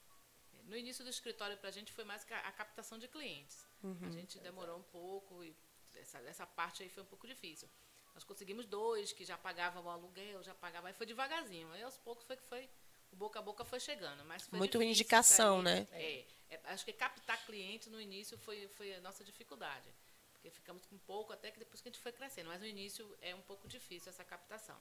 No 0.66 0.76
início 0.76 1.04
do 1.04 1.10
escritório, 1.10 1.58
para 1.58 1.70
a 1.70 1.72
gente, 1.72 1.92
foi 1.92 2.04
mais 2.04 2.26
a 2.30 2.52
captação 2.52 2.98
de 2.98 3.08
clientes. 3.08 3.66
A 4.02 4.10
gente 4.10 4.40
demorou 4.40 4.78
um 4.78 4.84
pouco 4.84 5.44
e 5.44 5.56
essa, 5.96 6.18
essa 6.20 6.46
parte 6.46 6.84
aí 6.84 6.90
foi 6.90 7.04
um 7.04 7.06
pouco 7.06 7.28
difícil. 7.28 7.68
Nós 8.14 8.24
conseguimos 8.24 8.66
dois 8.66 9.12
que 9.12 9.26
já 9.26 9.38
pagavam 9.38 9.84
o 9.84 9.90
aluguel, 9.90 10.44
já 10.44 10.54
pagavam, 10.54 10.88
aí 10.88 10.94
foi 10.94 11.06
devagarzinho. 11.06 11.72
Aí 11.72 11.82
aos 11.82 11.98
poucos 11.98 12.24
foi 12.26 12.38
que 12.38 12.44
foi, 12.44 12.70
o 13.12 13.16
boca 13.16 13.40
a 13.40 13.42
boca 13.42 13.66
foi 13.66 13.80
chegando. 13.80 14.24
Mas 14.26 14.44
foi 14.44 14.60
Muito 14.60 14.78
difícil 14.78 14.92
indicação, 14.92 15.62
né? 15.62 15.88
É, 15.92 16.26
é, 16.50 16.62
acho 16.66 16.86
que 16.86 16.94
captar 16.94 17.44
cliente 17.46 17.90
no 17.90 18.00
início 18.00 18.38
foi, 18.38 18.68
foi 18.68 18.94
a 18.96 19.02
nossa 19.02 19.24
dificuldade. 19.24 19.90
Porque 20.32 20.50
ficamos 20.50 20.86
com 20.86 20.98
pouco 20.98 21.32
até 21.32 21.50
que 21.50 21.58
depois 21.58 21.82
que 21.82 21.88
a 21.88 21.92
gente 21.92 22.02
foi 22.02 22.12
crescendo. 22.12 22.50
Mas 22.50 22.60
no 22.60 22.68
início 22.68 23.18
é 23.22 23.34
um 23.34 23.42
pouco 23.42 23.68
difícil 23.68 24.10
essa 24.10 24.24
captação. 24.24 24.78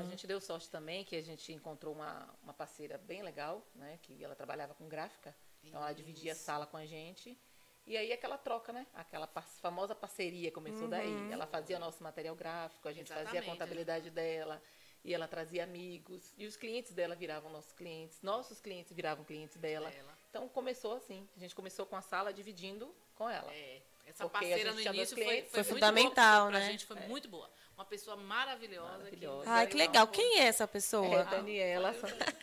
A 0.00 0.02
gente 0.04 0.26
deu 0.26 0.40
sorte 0.40 0.68
também 0.70 1.04
que 1.04 1.14
a 1.14 1.22
gente 1.22 1.52
encontrou 1.52 1.94
uma, 1.94 2.34
uma 2.42 2.54
parceira 2.54 2.98
bem 2.98 3.22
legal, 3.22 3.64
né? 3.74 3.98
Que 4.02 4.24
ela 4.24 4.34
trabalhava 4.34 4.74
com 4.74 4.88
gráfica. 4.88 5.36
Então 5.62 5.80
ela 5.80 5.92
dividia 5.92 6.32
a 6.32 6.34
sala 6.34 6.66
com 6.66 6.76
a 6.76 6.86
gente. 6.86 7.38
E 7.86 7.96
aí 7.96 8.12
aquela 8.12 8.38
troca, 8.38 8.72
né? 8.72 8.86
Aquela 8.94 9.26
famosa 9.60 9.94
parceria 9.94 10.50
começou 10.52 10.88
daí. 10.88 11.32
Ela 11.32 11.46
fazia 11.46 11.78
nosso 11.78 12.02
material 12.02 12.34
gráfico, 12.34 12.88
a 12.88 12.92
gente 12.92 13.08
fazia 13.08 13.22
a 13.22 13.24
Exatamente. 13.24 13.50
contabilidade 13.50 14.10
dela. 14.10 14.62
E 15.04 15.12
ela 15.12 15.26
trazia 15.26 15.64
amigos. 15.64 16.32
E 16.38 16.46
os 16.46 16.56
clientes 16.56 16.92
dela 16.92 17.16
viravam 17.16 17.50
nossos 17.50 17.72
clientes. 17.72 18.22
Nossos 18.22 18.60
clientes 18.60 18.92
viravam 18.92 19.24
clientes 19.24 19.56
dela. 19.56 19.90
Dela. 19.90 20.16
Então 20.30 20.48
começou 20.48 20.94
assim. 20.94 21.28
A 21.36 21.40
gente 21.40 21.56
começou 21.56 21.84
com 21.84 21.96
a 21.96 22.00
sala 22.00 22.32
dividindo 22.32 22.94
com 23.16 23.28
ela. 23.28 23.52
É, 23.52 23.82
essa 24.06 24.28
Porque 24.28 24.44
a 24.44 24.48
parceira 24.48 24.72
no 24.72 24.80
início 24.80 25.16
foi, 25.16 25.24
clientes. 25.24 25.50
foi, 25.50 25.64
Foi 25.64 25.72
muito 25.72 25.84
fundamental, 25.84 26.48
pra 26.50 26.58
né? 26.60 26.70
gente 26.70 26.86
foi 26.86 26.96
muito 27.00 27.28
boa. 27.28 27.50
Uma 27.74 27.84
pessoa 27.86 28.16
maravilhosa. 28.16 28.98
Maravilhosa. 28.98 29.42
Que, 29.44 29.48
Ai, 29.48 29.66
que 29.66 29.76
legal. 29.76 30.06
Quem 30.06 30.40
é 30.40 30.44
essa 30.44 30.68
pessoa? 30.68 31.20
É, 31.20 31.24
Daniela. 31.24 31.94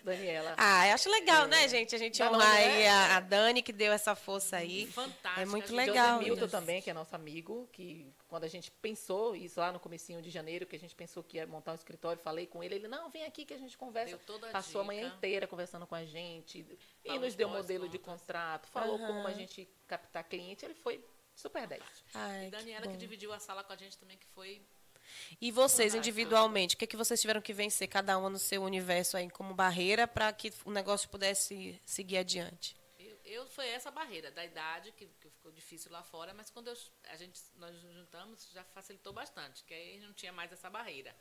Daniela. 0.03 0.55
Ah, 0.57 0.87
eu 0.87 0.95
acho 0.95 1.09
legal, 1.09 1.47
né, 1.47 1.67
gente? 1.67 1.95
A 1.95 1.99
gente 1.99 2.21
honrar 2.21 2.55
aí 2.55 2.87
a, 2.87 3.17
a 3.17 3.19
Dani, 3.19 3.61
que 3.61 3.71
deu 3.71 3.91
essa 3.93 4.15
força 4.15 4.57
aí. 4.57 4.87
Fantástica. 4.87 5.41
É 5.41 5.45
muito 5.45 5.73
legal, 5.73 6.19
José 6.19 6.29
Milton 6.29 6.47
também, 6.47 6.81
que 6.81 6.89
é 6.89 6.93
nosso 6.93 7.15
amigo, 7.15 7.69
que 7.71 8.11
quando 8.27 8.43
a 8.43 8.47
gente 8.47 8.71
pensou 8.71 9.35
isso 9.35 9.59
lá 9.59 9.71
no 9.71 9.79
comecinho 9.79 10.21
de 10.21 10.29
janeiro, 10.29 10.65
que 10.65 10.75
a 10.75 10.79
gente 10.79 10.95
pensou 10.95 11.23
que 11.23 11.37
ia 11.37 11.47
montar 11.47 11.71
um 11.71 11.75
escritório, 11.75 12.21
falei 12.21 12.45
com 12.47 12.63
ele, 12.63 12.75
ele, 12.75 12.87
não, 12.87 13.09
vem 13.09 13.23
aqui 13.25 13.45
que 13.45 13.53
a 13.53 13.57
gente 13.57 13.77
conversa. 13.77 14.17
Deu 14.17 14.25
toda 14.25 14.49
a 14.49 14.51
Passou 14.51 14.81
a 14.81 14.83
manhã 14.83 15.05
dica. 15.05 15.15
inteira 15.17 15.47
conversando 15.47 15.85
com 15.87 15.95
a 15.95 16.03
gente 16.05 16.59
e 16.59 17.07
Falou 17.07 17.19
nos 17.21 17.29
os 17.29 17.35
deu 17.35 17.49
modelo 17.49 17.87
de 17.87 17.97
contras. 17.97 18.19
contrato, 18.21 18.67
falou 18.67 18.97
como 18.97 19.27
a 19.27 19.33
gente 19.33 19.69
captar 19.87 20.23
cliente, 20.23 20.65
ele 20.65 20.73
foi 20.73 21.03
super 21.35 21.65
10. 21.65 21.81
Ai, 22.13 22.41
E 22.41 22.45
que 22.45 22.51
Daniela 22.51 22.85
bom. 22.85 22.91
que 22.91 22.97
dividiu 22.97 23.31
a 23.31 23.39
sala 23.39 23.63
com 23.63 23.71
a 23.71 23.75
gente 23.75 23.97
também, 23.97 24.17
que 24.17 24.27
foi 24.27 24.61
E 25.41 25.51
vocês, 25.51 25.93
individualmente, 25.95 26.75
o 26.75 26.77
que, 26.77 26.85
é 26.85 26.87
que 26.87 26.97
vocês 26.97 27.19
tiveram 27.19 27.41
que 27.41 27.53
vencer, 27.53 27.87
cada 27.87 28.17
uma 28.17 28.29
no 28.29 28.39
seu 28.39 28.61
universo 28.63 29.17
aí, 29.17 29.29
como 29.29 29.53
barreira, 29.53 30.07
para 30.07 30.31
que 30.33 30.51
o 30.65 30.71
negócio 30.71 31.09
pudesse 31.09 31.79
seguir 31.85 32.17
adiante? 32.17 32.75
Eu, 32.97 33.17
eu- 33.25 33.47
foi 33.47 33.67
essa 33.69 33.89
barreira 33.91 34.31
da 34.31 34.43
idade 34.43 34.91
que, 34.93 35.05
que 35.21 35.29
ficou 35.29 35.51
difícil 35.51 35.91
lá 35.91 36.03
fora, 36.03 36.33
mas 36.33 36.49
quando 36.49 36.67
eu- 36.67 36.77
a 37.09 37.15
gente 37.15 37.39
nós 37.57 37.73
nos 37.83 37.93
juntamos 37.93 38.49
já 38.51 38.63
facilitou 38.63 39.13
bastante, 39.13 39.63
que 39.63 39.73
aí 39.73 39.99
não 39.99 40.13
tinha 40.13 40.31
mais 40.33 40.51
essa 40.51 40.69
barreira. 40.69 41.15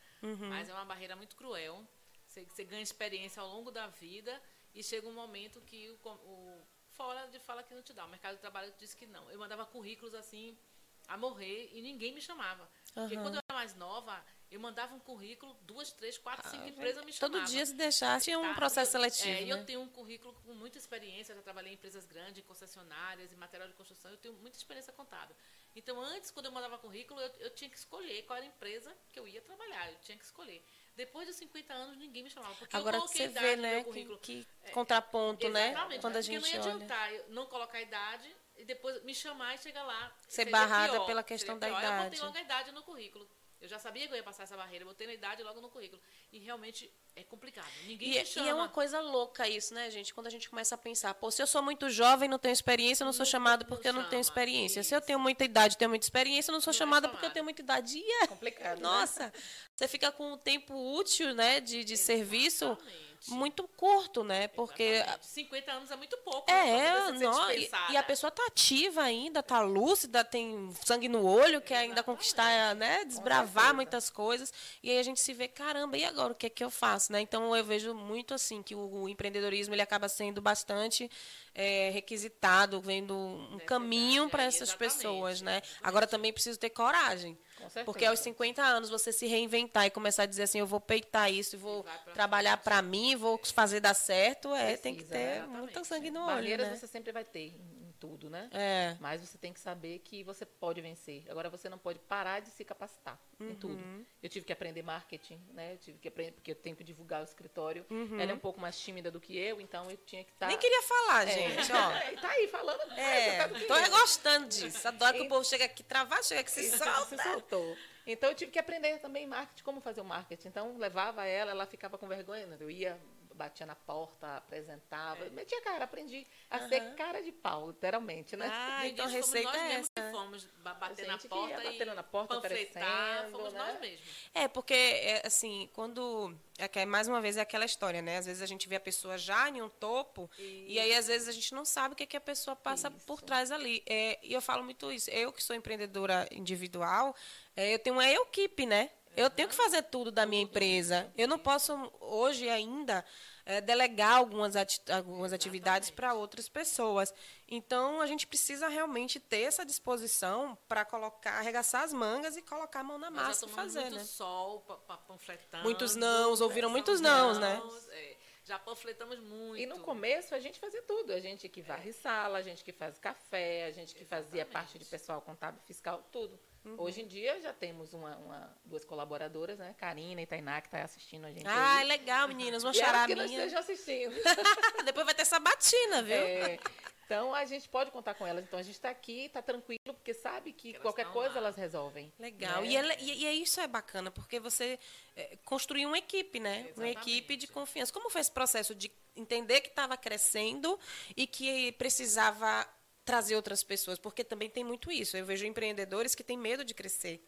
Mas 0.48 0.68
é 0.68 0.74
uma 0.74 0.84
barreira 0.84 1.14
muito 1.16 1.36
cruel. 1.36 1.86
Você, 2.26 2.44
você 2.44 2.64
ganha 2.64 2.82
experiência 2.82 3.40
ao 3.40 3.48
longo 3.48 3.70
da 3.70 3.86
vida 3.86 4.40
e 4.74 4.82
chega 4.82 5.06
um 5.08 5.12
momento 5.14 5.60
que 5.62 5.88
o, 5.88 6.08
o- 6.08 6.66
fora 6.90 7.26
de 7.28 7.38
fala 7.38 7.62
que 7.62 7.74
não 7.74 7.82
te 7.82 7.92
dá. 7.92 8.04
O 8.04 8.08
mercado 8.08 8.34
de 8.34 8.40
trabalho 8.40 8.72
disse 8.78 8.96
que 8.96 9.06
não. 9.06 9.30
Eu 9.30 9.38
mandava 9.38 9.64
currículos 9.64 10.14
assim 10.14 10.58
a 11.06 11.16
morrer 11.16 11.70
e 11.72 11.80
ninguém 11.80 12.12
me 12.12 12.20
chamava. 12.20 12.68
Porque 12.92 13.16
quando 13.22 13.36
eu 13.36 13.42
mais 13.58 13.74
nova, 13.74 14.24
eu 14.52 14.60
mandava 14.60 14.94
um 14.94 15.00
currículo, 15.00 15.52
duas, 15.62 15.90
três, 15.90 16.16
quatro, 16.16 16.48
cinco 16.48 16.68
empresas 16.68 17.04
me 17.04 17.12
chamavam. 17.12 17.40
Todo 17.40 17.50
dia 17.50 17.66
se 17.66 17.74
deixar, 17.74 18.20
tinha 18.20 18.38
um 18.38 18.42
Tá, 18.50 18.54
processo 18.54 18.96
eu- 18.96 19.00
seletivo, 19.00 19.28
É, 19.28 19.40
né? 19.46 19.52
eu 19.52 19.66
tenho 19.66 19.80
um 19.80 19.88
currículo 19.88 20.32
com 20.46 20.54
muita 20.54 20.78
experiência, 20.78 21.34
já 21.34 21.42
trabalhei 21.42 21.72
em 21.72 21.74
empresas 21.74 22.06
grandes, 22.06 22.38
em 22.38 22.46
concessionárias, 22.46 23.32
em 23.32 23.36
material 23.36 23.68
de 23.68 23.74
construção, 23.74 24.12
eu 24.12 24.16
tenho 24.16 24.34
muita 24.34 24.56
experiência 24.56 24.92
contábil. 24.92 25.34
Então, 25.74 26.00
antes, 26.00 26.30
quando 26.30 26.46
eu 26.46 26.52
mandava 26.52 26.78
currículo, 26.78 27.20
eu, 27.20 27.30
eu 27.40 27.50
tinha 27.50 27.68
que 27.68 27.76
escolher 27.76 28.22
qual 28.26 28.36
era 28.36 28.46
a 28.46 28.48
empresa 28.48 28.94
que 29.12 29.18
eu 29.18 29.26
ia 29.26 29.40
trabalhar, 29.42 29.90
eu 29.90 29.98
tinha 30.02 30.16
que 30.16 30.24
escolher. 30.24 30.64
Depois 30.94 31.26
dos 31.26 31.36
50 31.36 31.72
anos, 31.74 31.96
ninguém 31.96 32.22
me 32.22 32.30
chamava, 32.30 32.54
porque 32.54 32.74
Agora 32.76 32.96
eu 32.96 33.00
coloquei 33.00 33.26
você 33.26 33.30
idade 33.32 33.46
vê, 33.46 33.56
né, 33.56 33.84
que, 33.84 34.16
que 34.18 34.46
contraponto, 34.72 35.48
né? 35.48 35.70
Exatamente, 35.70 36.00
Quando 36.00 36.16
a 36.16 36.20
porque 36.20 36.32
gente 36.32 36.42
não 36.42 36.48
ia 36.48 36.60
olha. 36.62 36.74
adiantar 36.74 37.12
eu 37.12 37.24
não 37.30 37.46
colocar 37.46 37.78
a 37.78 37.82
idade 37.82 38.36
e 38.56 38.64
depois 38.64 39.02
me 39.04 39.14
chamar 39.14 39.54
e 39.54 39.58
chegar 39.58 39.82
lá. 39.84 40.12
Ser 40.26 40.46
barrada 40.46 40.92
pior, 40.94 41.06
pela 41.06 41.22
questão 41.22 41.56
da 41.58 41.66
pior. 41.68 41.76
Eu 41.80 41.88
idade. 41.88 42.04
botei 42.04 42.20
logo 42.20 42.36
a 42.36 42.40
idade 42.40 42.72
no 42.72 42.82
currículo. 42.82 43.28
Eu 43.60 43.68
já 43.68 43.78
sabia 43.78 44.06
que 44.06 44.12
eu 44.12 44.16
ia 44.16 44.22
passar 44.22 44.44
essa 44.44 44.56
barreira, 44.56 44.84
eu 44.84 44.88
botei 44.88 45.06
na 45.06 45.12
idade 45.14 45.42
logo 45.42 45.60
no 45.60 45.68
currículo. 45.68 46.00
E 46.32 46.38
realmente 46.38 46.92
é 47.16 47.24
complicado. 47.24 47.66
Ninguém 47.86 48.08
E, 48.08 48.10
me 48.12 48.18
e 48.22 48.26
chama. 48.26 48.48
é 48.48 48.54
uma 48.54 48.68
coisa 48.68 49.00
louca 49.00 49.48
isso, 49.48 49.74
né, 49.74 49.90
gente? 49.90 50.14
Quando 50.14 50.28
a 50.28 50.30
gente 50.30 50.48
começa 50.48 50.76
a 50.76 50.78
pensar, 50.78 51.12
pô, 51.14 51.28
se 51.30 51.42
eu 51.42 51.46
sou 51.46 51.60
muito 51.60 51.90
jovem, 51.90 52.28
não 52.28 52.38
tenho 52.38 52.52
experiência, 52.52 53.02
eu 53.02 53.06
não 53.06 53.12
sou 53.12 53.24
Não- 53.24 53.30
chamado 53.30 53.62
não 53.62 53.68
porque 53.68 53.88
eu 53.88 53.92
não 53.92 54.02
tenho 54.02 54.10
chama, 54.10 54.20
experiência. 54.20 54.82
Se 54.84 54.94
eu 54.94 54.98
isso. 54.98 55.06
tenho 55.08 55.18
muita 55.18 55.44
idade, 55.44 55.76
tenho 55.76 55.88
muita 55.88 56.06
experiência, 56.06 56.50
eu 56.50 56.54
não 56.54 56.60
sou 56.60 56.72
Não 56.72 56.76
é 56.76 56.78
chamada 56.78 57.08
porque 57.08 57.26
eu 57.26 57.30
tenho 57.30 57.44
muita 57.44 57.60
idade. 57.60 57.98
E 57.98 58.10
é 58.22 58.26
Complicado, 58.28 58.76
né? 58.76 58.82
Nossa, 58.82 59.32
você 59.74 59.88
fica 59.88 60.12
com 60.12 60.32
o 60.34 60.36
tempo 60.38 60.74
útil, 60.96 61.34
né, 61.34 61.58
de, 61.60 61.82
de 61.82 61.96
serviço 61.96 62.64
Exatamente. 62.64 63.07
Muito 63.28 63.66
curto, 63.76 64.22
né? 64.22 64.48
Porque 64.48 64.82
Exatamente. 64.82 65.26
50 65.26 65.72
anos 65.72 65.90
é 65.90 65.96
muito 65.96 66.16
pouco. 66.18 66.50
né, 66.50 66.78
é, 66.78 67.06
ser 67.06 67.24
não, 67.24 67.50
e, 67.50 67.70
e 67.90 67.96
a 67.96 68.02
pessoa 68.02 68.30
tá 68.30 68.44
ativa 68.46 69.02
ainda, 69.02 69.42
tá 69.42 69.60
lúcida, 69.60 70.24
tem 70.24 70.72
sangue 70.84 71.08
no 71.08 71.26
olho, 71.26 71.60
quer 71.60 71.78
ainda 71.78 72.02
conquistar, 72.02 72.74
né, 72.74 73.04
desbravar 73.04 73.74
muitas 73.74 74.10
coisas. 74.10 74.52
E 74.82 74.90
aí 74.90 74.98
a 74.98 75.02
gente 75.02 75.20
se 75.20 75.32
vê, 75.32 75.48
caramba, 75.48 75.96
e 75.96 76.04
agora 76.04 76.32
o 76.32 76.36
que 76.36 76.46
é 76.46 76.50
que 76.50 76.62
eu 76.62 76.70
faço, 76.70 77.12
né? 77.12 77.20
Então 77.20 77.54
eu 77.54 77.64
vejo 77.64 77.94
muito 77.94 78.34
assim 78.34 78.62
que 78.62 78.74
o, 78.74 79.02
o 79.02 79.08
empreendedorismo 79.08 79.74
ele 79.74 79.82
acaba 79.82 80.08
sendo 80.08 80.40
bastante 80.40 81.10
é, 81.60 81.90
requisitado, 81.90 82.80
vendo 82.80 83.16
um 83.16 83.58
caminho 83.66 84.30
para 84.30 84.44
essas 84.44 84.68
exatamente, 84.68 84.94
pessoas, 84.94 85.42
né? 85.42 85.60
Agora 85.82 86.06
também 86.06 86.32
preciso 86.32 86.56
ter 86.56 86.70
coragem. 86.70 87.36
Porque 87.84 88.04
aos 88.04 88.20
50 88.20 88.62
anos 88.62 88.88
você 88.88 89.12
se 89.12 89.26
reinventar 89.26 89.84
e 89.84 89.90
começar 89.90 90.22
a 90.22 90.26
dizer 90.26 90.44
assim, 90.44 90.60
eu 90.60 90.66
vou 90.66 90.80
peitar 90.80 91.32
isso, 91.32 91.58
vou 91.58 91.84
trabalhar 92.14 92.58
para 92.58 92.80
mim, 92.80 93.16
vou 93.16 93.40
fazer 93.52 93.80
dar 93.80 93.94
certo, 93.94 94.54
é, 94.54 94.76
tem 94.76 94.94
que 94.94 95.02
Precisa, 95.02 95.40
ter 95.40 95.48
muito 95.48 95.84
sangue 95.84 96.12
no 96.12 96.20
olho, 96.20 96.36
Barreiras 96.36 96.68
né? 96.68 96.76
você 96.76 96.86
sempre 96.86 97.10
vai 97.10 97.24
ter 97.24 97.52
tudo, 97.98 98.30
né? 98.30 98.48
É. 98.52 98.96
Mas 99.00 99.20
você 99.20 99.36
tem 99.36 99.52
que 99.52 99.60
saber 99.60 99.98
que 100.00 100.22
você 100.22 100.44
pode 100.46 100.80
vencer. 100.80 101.24
Agora 101.28 101.50
você 101.50 101.68
não 101.68 101.78
pode 101.78 101.98
parar 101.98 102.40
de 102.40 102.50
se 102.50 102.64
capacitar 102.64 103.18
em 103.40 103.54
tudo. 103.54 103.74
Uhum. 103.74 104.04
Eu 104.22 104.28
tive 104.28 104.44
que 104.44 104.52
aprender 104.52 104.82
marketing, 104.82 105.40
né? 105.52 105.74
Eu 105.74 105.78
tive 105.78 105.98
que 105.98 106.08
aprender 106.08 106.32
porque 106.32 106.50
eu 106.50 106.54
tenho 106.56 106.74
que 106.76 106.84
divulgar 106.84 107.20
o 107.20 107.24
escritório. 107.24 107.84
Uhum. 107.90 108.20
Ela 108.20 108.32
é 108.32 108.34
um 108.34 108.38
pouco 108.38 108.60
mais 108.60 108.78
tímida 108.78 109.10
do 109.10 109.20
que 109.20 109.36
eu, 109.36 109.60
então 109.60 109.90
eu 109.90 109.96
tinha 109.98 110.24
que 110.24 110.32
estar. 110.32 110.46
Nem 110.46 110.58
queria 110.58 110.82
falar, 110.82 111.28
É. 111.28 111.32
gente, 111.32 111.72
ó. 111.72 111.88
tá 112.20 112.30
aí 112.30 112.48
falando. 112.48 112.80
É, 112.92 113.46
mais 113.46 113.62
que 113.62 113.64
tô 113.66 113.74
gostando 113.90 114.48
disso. 114.48 114.88
Adoro 114.88 115.16
que 115.16 115.22
o 115.22 115.28
povo 115.28 115.44
chega 115.44 115.64
aqui 115.64 115.82
travar, 115.82 116.22
chega 116.24 116.40
aqui 116.40 116.50
se 116.50 116.76
solta. 116.76 117.16
se 117.16 117.22
soltou. 117.22 117.76
Então 118.06 118.30
eu 118.30 118.34
tive 118.34 118.50
que 118.50 118.58
aprender 118.58 118.98
também 119.00 119.26
marketing, 119.26 119.62
como 119.62 119.80
fazer 119.80 120.00
o 120.00 120.04
marketing. 120.04 120.48
Então 120.48 120.78
levava 120.78 121.26
ela, 121.26 121.50
ela 121.50 121.66
ficava 121.66 121.98
com 121.98 122.08
vergonha, 122.08 122.46
né? 122.46 122.56
eu 122.58 122.70
ia 122.70 122.98
batia 123.38 123.64
na 123.64 123.76
porta, 123.76 124.36
apresentava. 124.36 125.24
Metia 125.30 125.62
cara, 125.62 125.84
aprendi 125.84 126.26
a 126.50 126.68
ser 126.68 126.94
cara 126.96 127.22
de 127.22 127.30
pau, 127.30 127.68
literalmente, 127.68 128.36
né? 128.36 128.48
Ah, 128.50 128.86
então 128.86 129.06
a 129.06 129.08
receita 129.08 129.48
nós 129.50 129.56
é 129.60 129.68
mesmos 129.68 129.90
essa. 129.96 130.06
que 130.06 130.10
fomos 130.10 130.44
ba- 130.58 130.74
bater 130.74 131.06
na 131.06 131.16
porta 131.18 131.62
batendo 131.62 131.92
e 131.92 131.94
na 131.94 132.02
porta, 132.02 132.40
panfletar, 132.40 133.30
fomos 133.30 133.52
né? 133.54 133.58
nós 133.58 133.80
mesmos. 133.80 134.08
É, 134.34 134.48
porque, 134.48 134.74
é, 134.74 135.26
assim, 135.26 135.70
quando. 135.72 136.36
É 136.58 136.66
que, 136.66 136.84
mais 136.84 137.06
uma 137.06 137.20
vez, 137.20 137.36
é 137.36 137.40
aquela 137.40 137.64
história, 137.64 138.02
né? 138.02 138.18
Às 138.18 138.26
vezes 138.26 138.42
a 138.42 138.46
gente 138.46 138.68
vê 138.68 138.74
a 138.74 138.80
pessoa 138.80 139.16
já 139.16 139.48
em 139.48 139.62
um 139.62 139.68
topo, 139.68 140.28
e 140.36 140.78
aí, 140.80 140.92
às 140.94 141.06
vezes, 141.06 141.28
a 141.28 141.32
gente 141.32 141.54
não 141.54 141.64
sabe 141.64 141.92
o 141.94 141.96
que, 141.96 142.04
que 142.04 142.16
a 142.16 142.20
pessoa 142.20 142.56
passa 142.56 142.90
por 142.90 143.18
Isso. 143.18 143.24
trás 143.24 143.52
ali. 143.52 143.82
É, 143.86 144.18
e 144.22 144.32
eu 144.32 144.42
falo 144.42 144.64
muito 144.64 144.90
isso. 144.90 145.08
Eu, 145.10 145.32
que 145.32 145.42
sou 145.42 145.54
empreendedora 145.54 146.26
individual, 146.32 147.14
é, 147.54 147.72
eu 147.72 147.78
tenho 147.78 147.94
uma 147.96 148.08
equipe, 148.08 148.66
né? 148.66 148.90
Eu 149.16 149.28
tenho 149.30 149.48
que 149.48 149.54
fazer 149.54 149.82
tudo 149.82 150.10
da 150.10 150.24
minha 150.24 150.42
empresa. 150.42 151.12
Eu 151.16 151.26
não 151.26 151.38
posso, 151.38 151.72
hoje 152.00 152.48
ainda, 152.48 153.04
é, 153.44 153.60
delegar 153.60 154.16
algumas, 154.18 154.54
ati 154.54 154.80
algumas 154.92 155.32
atividades 155.32 155.90
para 155.90 156.14
outras 156.14 156.48
pessoas. 156.48 157.12
Então, 157.48 158.00
a 158.00 158.06
gente 158.06 158.26
precisa 158.26 158.68
realmente 158.68 159.18
ter 159.18 159.40
essa 159.42 159.64
disposição 159.64 160.56
para 160.68 160.84
colocar, 160.84 161.32
arregaçar 161.38 161.82
as 161.82 161.92
mangas 161.92 162.36
e 162.36 162.42
colocar 162.42 162.80
a 162.80 162.84
mão 162.84 162.98
na 162.98 163.10
massa 163.10 163.46
e 163.46 163.48
fazer, 163.48 163.80
muito 163.80 163.96
né? 163.96 164.04
sol 164.04 164.60
pa- 164.60 164.76
pa- 164.76 164.96
panfletando. 164.98 165.64
Muitos 165.64 165.96
nãos, 165.96 166.40
ouviram 166.40 166.70
muitos 166.70 167.00
nãos, 167.00 167.38
né? 167.38 167.60
é. 167.90 168.16
já 168.44 168.58
panfletamos 168.58 169.18
muito. 169.18 169.56
E 169.58 169.66
no 169.66 169.80
começo 169.80 170.34
a 170.34 170.38
gente 170.38 170.60
fazia 170.60 170.82
tudo. 170.82 171.12
A 171.12 171.20
gente 171.20 171.48
que 171.48 171.60
varre 171.62 171.92
sala, 171.92 172.38
a 172.38 172.42
gente 172.42 172.62
que 172.62 172.72
faz 172.72 172.98
café, 172.98 173.64
a 173.64 173.72
gente 173.72 173.94
que 173.94 174.04
fazia 174.04 174.44
parte 174.46 174.78
de 174.78 174.84
pessoal 174.84 175.20
contábil 175.22 175.60
fiscal, 175.66 176.06
tudo. 176.12 176.38
Uhum. 176.70 176.82
Hoje 176.84 177.02
em 177.02 177.06
dia 177.06 177.40
já 177.40 177.52
temos 177.52 177.92
uma, 177.94 178.16
uma- 178.16 178.56
duas 178.64 178.84
colaboradoras, 178.84 179.58
né? 179.58 179.74
Karina 179.78 180.20
e 180.22 180.26
Tainá, 180.26 180.60
que 180.60 180.68
está 180.68 180.82
assistindo 180.82 181.24
a 181.26 181.30
gente. 181.32 181.46
Ah, 181.46 181.78
aí. 181.78 181.86
legal, 181.86 182.26
meninas. 182.28 182.62
Uma 182.64 182.70
elas 182.70 183.06
que 183.06 183.14
não 183.14 183.26
charaminha. 183.26 183.38
estejam 183.44 183.58
assistindo. 183.60 184.14
Depois 184.84 185.04
vai 185.06 185.14
ter 185.14 185.24
sabatina, 185.24 186.02
viu? 186.04 186.16
É, 186.16 186.58
então 187.04 187.34
a 187.34 187.44
gente 187.46 187.68
pode 187.68 187.90
contar 187.90 188.14
com 188.14 188.26
elas. 188.26 188.44
Então 188.44 188.58
a 188.58 188.62
gente 188.62 188.74
está 188.74 188.90
aqui, 188.90 189.24
está 189.26 189.40
tranquilo, 189.40 189.78
porque 189.94 190.12
sabe 190.12 190.52
que 190.52 190.70
elas 190.70 190.82
qualquer 190.82 191.06
coisa 191.12 191.34
lá. 191.34 191.38
elas 191.38 191.56
resolvem. 191.56 192.12
Legal. 192.18 192.60
né? 192.62 192.68
E, 192.68 192.76
ela- 192.76 192.94
e, 193.00 193.22
e 193.22 193.26
é 193.26 193.32
isso 193.32 193.60
é 193.60 193.66
bacana, 193.66 194.10
porque 194.10 194.38
você 194.38 194.78
é, 195.16 195.36
construiu 195.44 195.88
uma 195.88 195.98
equipe, 195.98 196.38
né? 196.38 196.70
Uma 196.76 196.88
equipe 196.88 197.36
de 197.36 197.46
confiança. 197.46 197.92
Como 197.92 198.10
foi 198.10 198.20
esse 198.20 198.30
processo 198.30 198.74
de 198.74 198.90
entender 199.16 199.62
que 199.62 199.68
estava 199.68 199.96
crescendo 199.96 200.78
e 201.16 201.26
que 201.26 201.72
precisava 201.72 202.64
trazer 203.08 203.36
outras 203.36 203.64
pessoas? 203.64 203.98
Porque 203.98 204.22
também 204.22 204.50
tem 204.50 204.62
muito 204.62 204.92
isso. 204.92 205.16
Eu 205.16 205.24
vejo 205.24 205.46
empreendedores 205.46 206.14
que 206.14 206.22
têm 206.22 206.36
medo 206.36 206.62
de 206.62 206.74
crescer. 206.74 207.26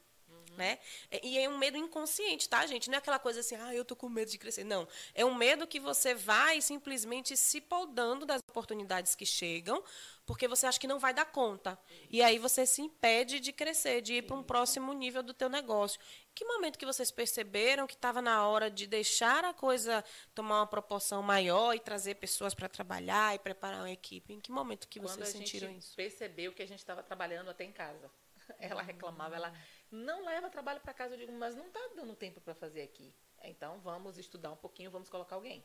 Né? 0.61 0.79
É- 1.11 1.27
E 1.27 1.39
é 1.39 1.49
um 1.49 1.57
medo 1.57 1.79
inconsciente, 1.79 2.49
tá, 2.49 2.67
gente? 2.67 2.91
Não 2.91 2.97
é 2.97 2.99
aquela 2.99 3.19
coisa 3.19 3.41
assim, 3.41 3.57
ah, 3.57 3.75
eu 3.75 3.83
tô 3.85 3.97
com 3.97 4.09
medo 4.11 4.31
de 4.31 4.37
crescer. 4.37 4.63
Não. 4.63 4.87
É 5.15 5.25
um 5.25 5.35
medo 5.35 5.67
que 5.67 5.81
você 5.81 6.15
vai 6.15 6.61
simplesmente 6.61 7.35
se 7.37 7.61
podando 7.63 8.27
das 8.27 8.43
oportunidades 8.49 9.15
que 9.15 9.25
chegam, 9.25 9.83
porque 10.27 10.47
você 10.47 10.67
acha 10.67 10.79
que 10.79 10.87
não 10.87 10.99
vai 10.99 11.15
dar 11.15 11.25
conta. 11.25 11.79
E 12.11 12.23
aí 12.23 12.39
você 12.39 12.67
se 12.67 12.83
impede 12.83 13.41
de 13.41 13.53
crescer, 13.53 14.03
de 14.03 14.15
ir 14.17 14.23
para 14.23 14.37
um 14.37 14.43
próximo 14.43 14.93
nível 14.93 15.23
do 15.23 15.33
teu 15.33 15.49
negócio. 15.49 15.99
Que 16.35 16.45
momento 16.45 16.79
que 16.79 16.87
vocês 16.87 17.11
perceberam 17.11 17.87
que 17.87 17.95
estava 17.95 18.21
na 18.21 18.47
hora 18.47 18.71
de 18.71 18.87
deixar 18.87 19.45
a 19.45 19.53
coisa 19.55 20.05
tomar 20.35 20.61
uma 20.61 20.67
proporção 20.67 21.23
maior 21.23 21.75
e 21.75 21.81
trazer 21.81 22.17
pessoas 22.17 22.55
para 22.55 22.69
trabalhar 22.69 23.35
e 23.35 23.39
preparar 23.39 23.81
uma 23.81 23.91
equipe? 23.91 24.35
Em 24.35 24.41
que 24.41 24.53
momento 24.53 24.87
que 24.89 25.01
Quando 25.01 25.09
vocês 25.11 25.29
a 25.29 25.33
gente 25.33 25.51
sentiram 25.51 25.73
isso? 25.73 25.97
percebeu 25.97 26.53
que 26.53 26.63
a 26.63 26.67
gente 26.67 26.79
estava 26.81 27.03
trabalhando 27.03 27.49
até 27.51 27.65
em 27.65 27.73
casa. 27.73 28.11
Ela 28.59 28.83
reclamava, 28.83 29.37
ela 29.37 29.53
não 29.91 30.25
leva 30.25 30.49
trabalho 30.49 30.81
para 30.81 30.95
casa. 30.95 31.15
Eu 31.15 31.19
digo, 31.19 31.33
mas 31.33 31.55
não 31.55 31.67
está 31.67 31.81
dando 31.97 32.15
tempo 32.15 32.41
para 32.41 32.55
fazer 32.55 32.83
aqui. 32.83 33.15
Então 33.43 33.81
vamos 33.81 34.19
estudar 34.19 34.51
um 34.53 34.57
pouquinho, 34.57 34.91
vamos 34.91 35.09
colocar 35.09 35.37
alguém. 35.37 35.65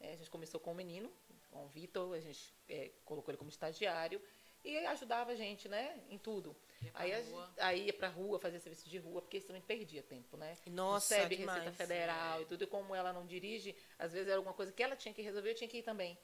É, 0.00 0.12
a 0.12 0.16
gente 0.16 0.30
começou 0.30 0.60
com 0.60 0.72
o 0.72 0.74
menino, 0.74 1.10
com 1.50 1.64
o 1.64 1.68
Vitor, 1.68 2.14
a 2.14 2.20
gente 2.20 2.54
é, 2.68 2.90
colocou 3.04 3.32
ele 3.32 3.38
como 3.38 3.50
estagiário 3.50 4.20
e 4.64 4.76
ajudava 4.86 5.32
a 5.32 5.34
gente, 5.34 5.68
né, 5.68 6.00
em 6.10 6.18
tudo. 6.18 6.54
Ia 6.82 6.90
aí, 6.94 7.14
a 7.14 7.20
rua. 7.22 7.54
aí 7.58 7.86
ia 7.86 7.92
pra 7.92 8.08
rua, 8.08 8.38
fazia 8.38 8.58
serviço 8.58 8.88
de 8.88 8.98
rua, 8.98 9.22
porque 9.22 9.38
isso 9.38 9.46
também 9.46 9.62
perdia 9.62 10.02
tempo, 10.02 10.36
né? 10.36 10.56
Nossa, 10.66 11.14
SEB, 11.14 11.36
demais. 11.36 11.62
Receita 11.62 11.76
Federal 11.76 12.42
e 12.42 12.44
tudo, 12.44 12.64
e 12.64 12.66
como 12.66 12.94
ela 12.94 13.12
não 13.12 13.24
dirige, 13.24 13.76
às 13.98 14.12
vezes 14.12 14.28
era 14.28 14.36
alguma 14.36 14.54
coisa 14.54 14.72
que 14.72 14.82
ela 14.82 14.96
tinha 14.96 15.14
que 15.14 15.22
resolver, 15.22 15.50
eu 15.50 15.54
tinha 15.54 15.68
que 15.68 15.78
ir 15.78 15.82
também. 15.82 16.18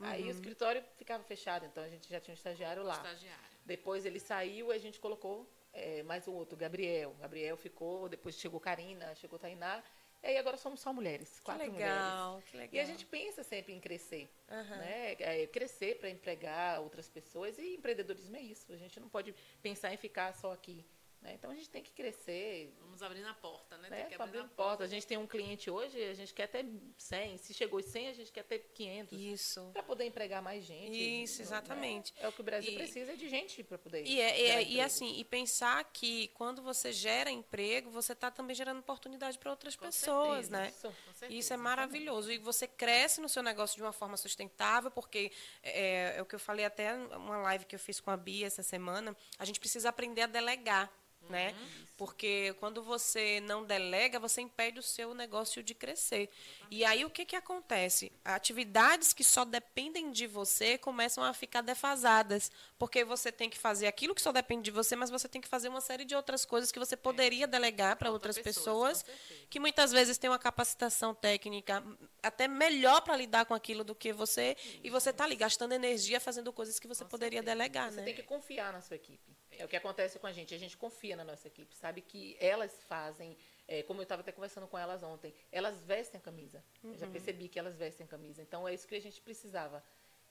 Aí 0.00 0.24
o 0.24 0.30
escritório 0.30 0.82
ficava 0.96 1.22
fechado, 1.22 1.66
então 1.66 1.84
a 1.84 1.88
gente 1.88 2.08
já 2.08 2.18
tinha 2.18 2.32
um 2.32 2.36
estagiário 2.36 2.82
lá. 2.82 2.96
Estagiário. 2.96 3.44
Depois 3.64 4.04
ele 4.04 4.18
saiu 4.18 4.72
e 4.72 4.74
a 4.74 4.78
gente 4.78 4.98
colocou 4.98 5.48
é, 5.72 6.02
mais 6.02 6.26
um 6.28 6.32
outro, 6.32 6.56
Gabriel. 6.56 7.14
Gabriel 7.20 7.56
ficou, 7.56 8.08
depois 8.08 8.36
chegou 8.36 8.60
Karina, 8.60 9.14
chegou 9.14 9.38
Tainá. 9.38 9.82
E 10.22 10.26
aí 10.28 10.38
agora 10.38 10.56
somos 10.56 10.78
só 10.80 10.92
mulheres, 10.92 11.38
Que 11.40 11.44
quatro 11.44 11.72
legal, 11.72 12.30
mulheres. 12.34 12.50
que 12.50 12.56
legal. 12.56 12.74
E 12.74 12.80
a 12.80 12.84
gente 12.84 13.04
pensa 13.06 13.42
sempre 13.42 13.72
em 13.72 13.80
crescer, 13.80 14.30
Aham. 14.48 14.76
né? 14.76 15.16
É, 15.18 15.46
crescer 15.48 15.98
para 15.98 16.08
empregar 16.08 16.80
outras 16.80 17.08
pessoas. 17.08 17.58
E 17.58 17.74
empreendedorismo 17.74 18.36
é 18.36 18.40
isso. 18.40 18.72
A 18.72 18.76
gente 18.76 19.00
não 19.00 19.08
pode 19.08 19.34
pensar 19.60 19.92
em 19.92 19.96
ficar 19.96 20.32
só 20.34 20.52
aqui. 20.52 20.84
Né? 21.22 21.34
Então 21.34 21.50
a 21.52 21.54
gente 21.54 21.70
tem 21.70 21.82
que 21.82 21.92
crescer, 21.92 22.74
Vamos 22.80 23.00
abrir 23.00 23.20
na 23.20 23.32
porta, 23.32 23.78
né? 23.78 23.88
né? 23.88 23.96
Tem 24.00 24.06
que 24.08 24.14
abrir 24.14 24.38
abrir 24.38 24.42
na 24.42 24.48
porta. 24.48 24.82
A 24.82 24.86
gente 24.88 25.06
tem 25.06 25.16
um 25.16 25.26
cliente 25.26 25.70
hoje, 25.70 26.02
a 26.02 26.14
gente 26.14 26.34
quer 26.34 26.48
ter 26.48 26.66
100. 26.98 27.38
Se 27.38 27.54
chegou 27.54 27.78
em 27.78 27.82
100, 27.84 28.08
a 28.08 28.12
gente 28.12 28.32
quer 28.32 28.42
ter 28.42 28.58
500. 28.74 29.18
Isso. 29.20 29.70
Para 29.72 29.82
poder 29.84 30.04
empregar 30.04 30.42
mais 30.42 30.64
gente. 30.64 31.22
Isso, 31.22 31.38
né? 31.38 31.44
exatamente. 31.44 32.12
É 32.18 32.26
o 32.26 32.32
que 32.32 32.40
o 32.40 32.44
Brasil 32.44 32.72
E- 32.72 32.74
precisa 32.76 33.16
de 33.16 33.28
gente 33.28 33.62
para 33.62 33.78
poder. 33.78 34.04
E, 34.04 34.20
é- 34.20 34.34
gerar 34.36 34.60
é- 34.60 34.64
e 34.64 34.80
assim, 34.80 35.16
e 35.18 35.24
pensar 35.24 35.84
que 35.92 36.26
quando 36.34 36.60
você 36.60 36.92
gera 36.92 37.30
emprego, 37.30 37.88
você 37.90 38.12
está 38.14 38.28
também 38.30 38.54
gerando 38.56 38.80
oportunidade 38.80 39.38
para 39.38 39.50
outras 39.50 39.76
Com 39.76 39.86
pessoas, 39.86 40.48
certeza. 40.48 40.50
né? 40.50 40.68
Isso. 40.70 40.88
Com 41.06 41.14
certeza. 41.14 41.32
Isso 41.40 41.52
é 41.54 41.56
maravilhoso. 41.56 42.32
E 42.32 42.38
você 42.38 42.66
cresce 42.66 43.20
no 43.20 43.28
seu 43.28 43.42
negócio 43.44 43.76
de 43.76 43.82
uma 43.82 43.92
forma 43.92 44.16
sustentável, 44.16 44.90
porque 44.90 45.30
é, 45.62 46.16
é 46.16 46.22
o 46.22 46.26
que 46.26 46.34
eu 46.34 46.40
falei 46.40 46.64
até 46.64 46.92
uma 46.94 47.38
live 47.38 47.64
que 47.64 47.76
eu 47.76 47.80
fiz 47.80 48.00
com 48.00 48.10
a 48.10 48.16
Bia 48.16 48.48
essa 48.48 48.62
semana. 48.62 49.16
A 49.38 49.44
gente 49.44 49.60
precisa 49.60 49.88
aprender 49.88 50.22
a 50.22 50.26
delegar. 50.26 50.92
Né? 51.32 51.54
Porque 51.96 52.54
quando 52.58 52.82
você 52.82 53.40
não 53.40 53.64
delega, 53.64 54.18
você 54.18 54.40
impede 54.40 54.78
o 54.78 54.82
seu 54.82 55.14
negócio 55.14 55.62
de 55.62 55.72
crescer. 55.74 56.28
E 56.70 56.84
aí 56.84 57.04
o 57.04 57.10
que, 57.10 57.24
que 57.24 57.36
acontece? 57.36 58.10
Atividades 58.24 59.12
que 59.12 59.22
só 59.22 59.44
dependem 59.44 60.10
de 60.10 60.26
você 60.26 60.76
começam 60.78 61.22
a 61.22 61.32
ficar 61.32 61.60
defasadas. 61.60 62.50
Porque 62.78 63.04
você 63.04 63.30
tem 63.30 63.48
que 63.48 63.58
fazer 63.58 63.86
aquilo 63.86 64.14
que 64.14 64.22
só 64.22 64.32
depende 64.32 64.64
de 64.64 64.70
você, 64.70 64.96
mas 64.96 65.10
você 65.10 65.28
tem 65.28 65.40
que 65.40 65.46
fazer 65.48 65.68
uma 65.68 65.80
série 65.80 66.04
de 66.04 66.14
outras 66.16 66.44
coisas 66.44 66.72
que 66.72 66.78
você 66.78 66.96
poderia 66.96 67.46
delegar 67.46 67.96
para 67.96 68.10
outras 68.10 68.36
pessoas, 68.36 68.52
pessoas, 68.52 69.02
com 69.02 69.08
certeza. 69.28 69.46
que 69.50 69.60
muitas 69.60 69.92
vezes 69.92 70.18
têm 70.18 70.28
uma 70.30 70.38
capacitação 70.38 71.14
técnica 71.14 71.84
até 72.22 72.48
melhor 72.48 73.00
para 73.02 73.16
lidar 73.16 73.44
com 73.44 73.54
aquilo 73.54 73.84
do 73.84 73.94
que 73.94 74.12
você. 74.12 74.56
E 74.82 74.90
você 74.90 75.10
está 75.10 75.24
ali 75.24 75.36
gastando 75.36 75.72
energia 75.72 76.18
fazendo 76.18 76.52
coisas 76.52 76.78
que 76.80 76.88
você 76.88 77.04
poderia 77.04 77.42
delegar, 77.42 77.90
Você 77.90 77.96
né? 77.98 78.04
tem 78.04 78.14
que 78.14 78.22
confiar 78.22 78.72
na 78.72 78.80
sua 78.80 78.96
equipe. 78.96 79.36
É 79.58 79.64
o 79.64 79.68
que 79.68 79.76
acontece 79.76 80.18
com 80.18 80.26
a 80.26 80.32
gente. 80.32 80.54
A 80.54 80.58
gente 80.58 80.76
confia 80.78 81.14
na 81.14 81.21
nossa 81.24 81.46
equipe. 81.48 81.76
Sabe 81.76 82.00
que 82.00 82.36
elas 82.40 82.82
fazem, 82.84 83.36
é, 83.68 83.82
como 83.82 84.00
eu 84.00 84.04
estava 84.04 84.20
até 84.22 84.32
conversando 84.32 84.66
com 84.66 84.78
elas 84.78 85.02
ontem, 85.02 85.34
elas 85.50 85.82
vestem 85.84 86.18
a 86.18 86.22
camisa. 86.22 86.64
Eu 86.82 86.90
Uhum. 86.90 86.96
já 86.98 87.06
percebi 87.06 87.48
que 87.48 87.58
elas 87.58 87.76
vestem 87.76 88.04
a 88.04 88.08
camisa. 88.08 88.42
Então 88.42 88.66
é 88.66 88.74
isso 88.74 88.86
que 88.86 88.94
a 88.94 89.00
gente 89.00 89.20
precisava. 89.20 89.82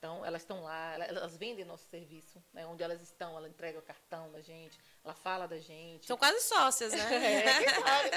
Então 0.02 0.26
elas 0.26 0.42
estão 0.42 0.64
lá, 0.64 0.94
ela- 0.94 1.04
elas 1.04 1.36
vendem 1.36 1.64
nosso 1.64 1.86
serviço, 1.88 2.42
né? 2.52 2.66
Onde 2.66 2.82
elas 2.82 3.00
estão, 3.00 3.36
ela 3.36 3.48
entrega 3.48 3.78
o 3.78 3.82
cartão 3.82 4.32
da 4.32 4.40
gente, 4.40 4.76
ela 5.04 5.14
fala 5.14 5.46
da 5.46 5.60
gente. 5.60 6.06
São 6.06 6.16
quase 6.16 6.40
sócias, 6.40 6.92
né? 6.92 6.98
É, 7.70 7.70
sabe? 7.80 8.10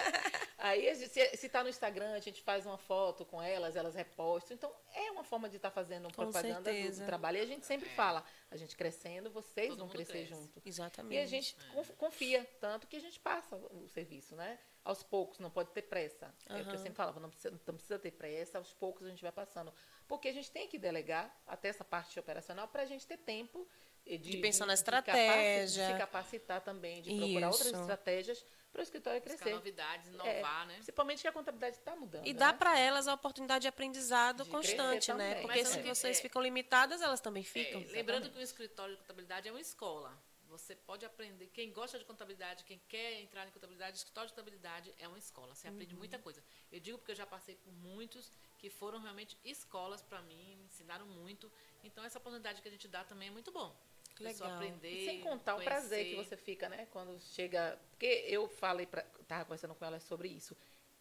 Aí, 0.57 0.89
a 0.89 0.93
gente- 0.95 1.09
se, 1.09 1.37
se 1.37 1.47
tá 1.47 1.61
no 1.61 1.69
Instagram, 1.69 2.13
a 2.13 2.19
gente 2.19 2.41
faz 2.41 2.65
uma 2.65 2.79
foto 2.79 3.23
com 3.23 3.39
elas, 3.39 3.75
elas 3.75 3.93
repostam. 3.93 4.55
Então, 4.55 4.73
é 4.95 5.11
uma 5.11 5.23
forma 5.23 5.47
de 5.47 5.57
estar 5.57 5.69
fazendo 5.69 6.09
propaganda 6.11 6.73
do- 6.73 6.91
do, 6.99 7.05
trabalho. 7.05 7.37
E 7.37 7.41
a 7.41 7.45
gente 7.45 7.67
sempre 7.67 7.87
fala, 7.89 8.23
a 8.49 8.57
gente 8.57 8.75
crescendo, 8.75 9.29
vocês 9.29 9.67
Todo 9.69 9.77
vão 9.77 9.87
crescer 9.89 10.25
cresce. 10.25 10.29
junto. 10.33 10.59
Exatamente. 10.65 11.13
E 11.13 11.19
a 11.21 11.27
gente 11.27 11.55
conf- 11.71 11.91
confia, 11.97 12.49
tanto 12.59 12.87
que 12.87 12.95
a 12.95 12.99
gente 12.99 13.19
passa 13.19 13.55
o 13.57 13.87
serviço, 13.89 14.35
né? 14.35 14.57
Aos 14.85 15.01
poucos, 15.01 15.39
não 15.39 15.49
pode 15.49 15.71
ter 15.71 15.81
pressa. 15.81 16.31
É 16.47 16.61
o 16.61 16.65
que 16.65 16.73
eu 16.75 16.77
sempre 16.77 16.93
falava, 16.93 17.19
não 17.19 17.29
precisa, 17.29 17.59
não 17.65 17.73
precisa 17.73 17.97
ter 17.97 18.11
pressa, 18.11 18.59
aos 18.59 18.71
poucos 18.71 19.03
a 19.07 19.09
gente 19.09 19.23
vai 19.23 19.31
passando. 19.31 19.73
Porque 20.07 20.27
a 20.27 20.31
gente 20.31 20.51
tem 20.51 20.67
que 20.67 20.77
delegar 20.77 21.35
até 21.47 21.69
essa 21.69 21.83
parte 21.83 22.19
operacional 22.19 22.67
para 22.67 22.83
a 22.83 22.85
gente 22.85 23.07
ter 23.07 23.17
tempo 23.17 23.67
eh, 24.05 24.17
de, 24.17 24.29
De 24.29 24.37
pensar 24.37 24.67
na 24.67 24.75
estratégia. 24.75 25.87
De 25.87 25.91
se 25.93 25.97
capacitar 25.97 26.61
também, 26.61 27.01
de 27.01 27.17
procurar 27.17 27.47
outras 27.49 27.71
Isso. 27.71 27.81
estratégias 27.81 28.45
para 28.71 28.79
o 28.81 28.83
escritório 28.83 29.19
Buscar 29.21 29.37
crescer. 29.37 29.55
novidades, 29.55 30.07
É, 30.07 30.13
inovar, 30.13 30.67
né? 30.67 30.73
Principalmente 30.75 31.21
que 31.23 31.27
a 31.27 31.31
contabilidade 31.31 31.77
está 31.77 31.95
mudando. 31.95 32.27
E 32.27 32.33
dá 32.33 32.51
né? 32.51 32.57
para 32.59 32.77
elas 32.77 33.07
a 33.07 33.13
oportunidade 33.15 33.63
de 33.63 33.67
aprendizado 33.67 34.43
De 34.43 34.49
constante, 34.51 35.11
né? 35.13 35.35
Porque 35.41 35.47
Mas 35.47 35.67
se 35.69 35.77
também, 35.77 35.95
vocês 35.95 36.19
é- 36.19 36.21
ficam 36.21 36.41
limitadas, 36.43 37.01
elas 37.01 37.19
também 37.21 37.41
É, 37.41 37.45
ficam. 37.45 37.83
lembrando 37.89 38.29
que 38.29 38.37
o 38.37 38.41
escritório 38.41 38.93
de 38.95 39.01
contabilidade 39.01 39.47
é 39.47 39.51
uma 39.51 39.61
escola. 39.61 40.15
Você 40.57 40.75
pode 40.75 41.05
aprender. 41.05 41.47
Quem 41.47 41.71
gosta 41.71 41.99
de 41.99 42.05
contabilidade, 42.05 42.63
quem 42.63 42.79
quer 42.87 43.19
entrar 43.21 43.47
em 43.47 43.51
contabilidade, 43.51 43.97
escritório 43.97 44.29
de 44.29 44.33
contabilidade 44.35 44.93
é 44.97 45.07
uma 45.07 45.17
escola. 45.17 45.53
Você 45.53 45.67
aprende 45.67 45.93
Uhum. 45.93 45.99
muita 45.99 46.17
coisa. 46.19 46.43
Eu 46.71 46.79
digo 46.79 46.97
porque 46.97 47.11
eu 47.11 47.15
já 47.15 47.25
passei 47.25 47.55
por 47.55 47.71
muitos 47.73 48.31
que 48.57 48.69
foram 48.69 48.99
realmente 48.99 49.37
escolas 49.43 50.01
para 50.01 50.21
mim, 50.21 50.55
me 50.57 50.65
ensinaram 50.65 51.05
muito. 51.05 51.51
Então, 51.83 52.03
essa 52.03 52.17
oportunidade 52.17 52.61
que 52.61 52.67
a 52.67 52.71
gente 52.71 52.87
dá 52.87 53.03
também 53.03 53.27
é 53.27 53.31
muito 53.31 53.51
bom. 53.51 53.75
Legal. 54.19 54.49
aprender. 54.53 54.89
E 54.89 55.05
sem 55.05 55.19
contar 55.21 55.55
o 55.55 55.61
prazer 55.61 56.05
que 56.05 56.11
conhecer. 56.13 56.29
você 56.29 56.37
fica, 56.37 56.69
né? 56.69 56.85
Quando 56.91 57.19
chega. 57.19 57.77
Porque 57.89 58.23
eu 58.27 58.47
falei, 58.47 58.85
pra, 58.85 59.01
tava 59.27 59.43
conversando 59.43 59.75
com 59.75 59.83
ela 59.83 59.99
sobre 59.99 60.29
isso. 60.29 60.55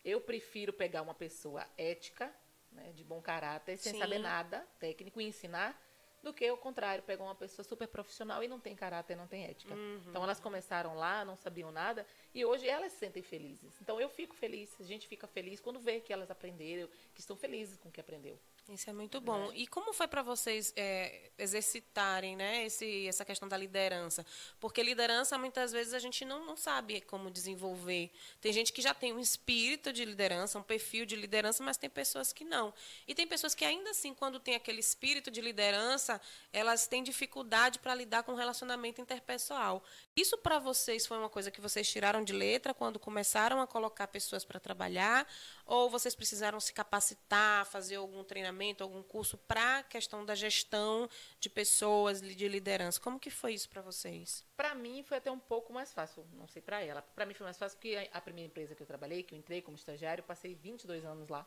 Eu 0.04 0.20
prefiro 0.20 0.72
pegar 0.72 1.00
uma 1.00 1.14
pessoa 1.14 1.64
ética, 1.78 2.34
né, 2.72 2.92
de 2.92 3.04
bom 3.04 3.22
caráter, 3.22 3.76
sem 3.78 3.92
Sim. 3.92 3.98
saber 4.00 4.18
nada 4.18 4.66
técnico 4.80 5.20
e 5.20 5.24
ensinar, 5.24 5.80
do 6.24 6.32
que 6.32 6.50
o 6.50 6.56
contrário, 6.56 7.04
pegar 7.04 7.22
uma 7.22 7.34
pessoa 7.34 7.64
super 7.64 7.86
profissional 7.86 8.42
e 8.42 8.48
não 8.48 8.58
tem 8.58 8.74
caráter, 8.74 9.14
não 9.16 9.26
tem 9.26 9.44
ética. 9.44 9.74
Então 10.08 10.24
elas 10.24 10.40
começaram 10.40 10.96
lá, 10.96 11.24
não 11.24 11.36
sabiam 11.36 11.70
nada 11.70 12.04
e 12.34 12.44
hoje 12.44 12.66
elas 12.66 12.92
se 12.92 12.98
sentem 12.98 13.22
felizes. 13.22 13.80
Então 13.80 14.00
eu 14.00 14.08
fico 14.08 14.34
feliz, 14.34 14.74
a 14.80 14.84
gente 14.84 15.06
fica 15.06 15.26
feliz 15.26 15.60
quando 15.60 15.78
vê 15.78 16.00
que 16.00 16.12
elas 16.12 16.30
aprenderam, 16.30 16.88
que 17.14 17.20
estão 17.20 17.36
felizes 17.36 17.76
com 17.76 17.88
o 17.88 17.92
que 17.92 18.00
aprendeu. 18.00 18.38
Isso 18.68 18.88
é 18.88 18.94
muito 18.94 19.20
bom. 19.20 19.52
E 19.52 19.66
como 19.66 19.92
foi 19.92 20.08
para 20.08 20.22
vocês 20.22 20.72
é, 20.74 21.30
exercitarem 21.36 22.34
né, 22.34 22.64
esse, 22.64 23.06
essa 23.06 23.22
questão 23.22 23.46
da 23.46 23.58
liderança? 23.58 24.24
Porque 24.58 24.82
liderança, 24.82 25.36
muitas 25.36 25.70
vezes, 25.70 25.92
a 25.92 25.98
gente 25.98 26.24
não, 26.24 26.46
não 26.46 26.56
sabe 26.56 27.02
como 27.02 27.30
desenvolver. 27.30 28.10
Tem 28.40 28.54
gente 28.54 28.72
que 28.72 28.80
já 28.80 28.94
tem 28.94 29.12
um 29.12 29.20
espírito 29.20 29.92
de 29.92 30.02
liderança, 30.06 30.58
um 30.58 30.62
perfil 30.62 31.04
de 31.04 31.14
liderança, 31.14 31.62
mas 31.62 31.76
tem 31.76 31.90
pessoas 31.90 32.32
que 32.32 32.42
não. 32.42 32.72
E 33.06 33.14
tem 33.14 33.26
pessoas 33.26 33.54
que, 33.54 33.66
ainda 33.66 33.90
assim, 33.90 34.14
quando 34.14 34.40
tem 34.40 34.54
aquele 34.54 34.80
espírito 34.80 35.30
de 35.30 35.42
liderança, 35.42 36.18
elas 36.50 36.86
têm 36.86 37.02
dificuldade 37.02 37.78
para 37.78 37.94
lidar 37.94 38.22
com 38.22 38.32
o 38.32 38.36
relacionamento 38.36 38.98
interpessoal. 38.98 39.84
Isso, 40.16 40.38
para 40.38 40.58
vocês, 40.58 41.06
foi 41.06 41.18
uma 41.18 41.28
coisa 41.28 41.50
que 41.50 41.60
vocês 41.60 41.86
tiraram 41.86 42.24
de 42.24 42.32
letra 42.32 42.72
quando 42.72 42.98
começaram 42.98 43.60
a 43.60 43.66
colocar 43.66 44.06
pessoas 44.08 44.42
para 44.42 44.58
trabalhar? 44.58 45.28
Ou 45.66 45.90
vocês 45.90 46.14
precisaram 46.14 46.58
se 46.60 46.72
capacitar, 46.72 47.66
fazer 47.66 47.96
algum 47.96 48.24
treinamento, 48.24 48.53
algum 48.82 49.02
curso 49.02 49.36
para 49.36 49.78
a 49.78 49.82
questão 49.82 50.24
da 50.24 50.34
gestão 50.34 51.08
de 51.40 51.50
pessoas, 51.50 52.20
de 52.20 52.48
liderança? 52.48 53.00
Como 53.00 53.18
que 53.18 53.30
foi 53.30 53.54
isso 53.54 53.68
para 53.68 53.82
vocês? 53.82 54.44
Para 54.56 54.74
mim 54.74 55.02
foi 55.02 55.16
até 55.16 55.30
um 55.30 55.38
pouco 55.38 55.72
mais 55.72 55.92
fácil, 55.92 56.24
não 56.32 56.46
sei 56.46 56.62
para 56.62 56.80
ela. 56.80 57.02
Para 57.02 57.26
mim 57.26 57.34
foi 57.34 57.44
mais 57.44 57.58
fácil 57.58 57.76
porque 57.76 58.08
a- 58.12 58.20
primeira 58.20 58.46
empresa 58.46 58.74
que 58.74 58.82
eu 58.82 58.86
trabalhei, 58.86 59.22
que 59.22 59.34
eu 59.34 59.38
entrei 59.38 59.60
como 59.60 59.76
estagiário, 59.76 60.22
passei 60.22 60.54
22 60.54 61.04
anos 61.04 61.28
lá, 61.28 61.44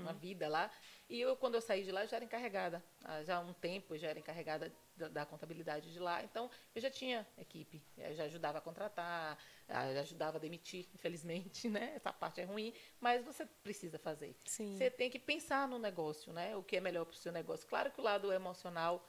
uma 0.00 0.12
vida 0.14 0.48
lá. 0.48 0.70
E 1.08 1.20
eu 1.20 1.36
quando 1.36 1.56
eu 1.56 1.60
saí 1.60 1.84
de 1.84 1.92
lá 1.92 2.02
eu 2.04 2.08
já 2.08 2.16
era 2.16 2.24
encarregada, 2.24 2.82
Ah, 3.04 3.22
já 3.22 3.36
há 3.36 3.40
um 3.40 3.52
tempo 3.52 3.94
eu 3.94 3.98
já 3.98 4.08
era 4.08 4.18
encarregada 4.18 4.72
da, 4.96 5.08
da 5.08 5.26
contabilidade 5.26 5.92
de 5.92 5.98
lá. 5.98 6.22
Então 6.24 6.50
eu 6.74 6.80
já 6.80 6.88
tinha 6.90 7.26
equipe, 7.36 7.82
eu 7.98 8.14
já 8.14 8.24
ajudava 8.24 8.56
a 8.58 8.60
contratar, 8.62 9.38
ah, 9.68 9.92
já 9.92 10.00
ajudava 10.00 10.38
a 10.38 10.40
demitir, 10.40 10.88
infelizmente, 10.94 11.68
né? 11.68 11.92
Essa 11.94 12.10
parte 12.12 12.40
é 12.40 12.44
ruim, 12.44 12.72
mas 12.98 13.22
você 13.22 13.44
precisa 13.62 13.98
fazer. 13.98 14.34
Sim. 14.46 14.76
Você 14.76 14.90
tem 14.90 15.10
que 15.10 15.18
pensar 15.18 15.68
no 15.68 15.78
negócio, 15.78 16.32
né? 16.32 16.56
O 16.56 16.62
que 16.62 16.76
é 16.78 16.80
melhor 16.80 17.04
para 17.04 17.12
o 17.14 17.16
seu 17.18 17.32
negócio. 17.32 17.66
Claro 17.68 17.90
que 17.90 18.00
o 18.00 18.04
lado 18.04 18.32
emocional 18.32 19.06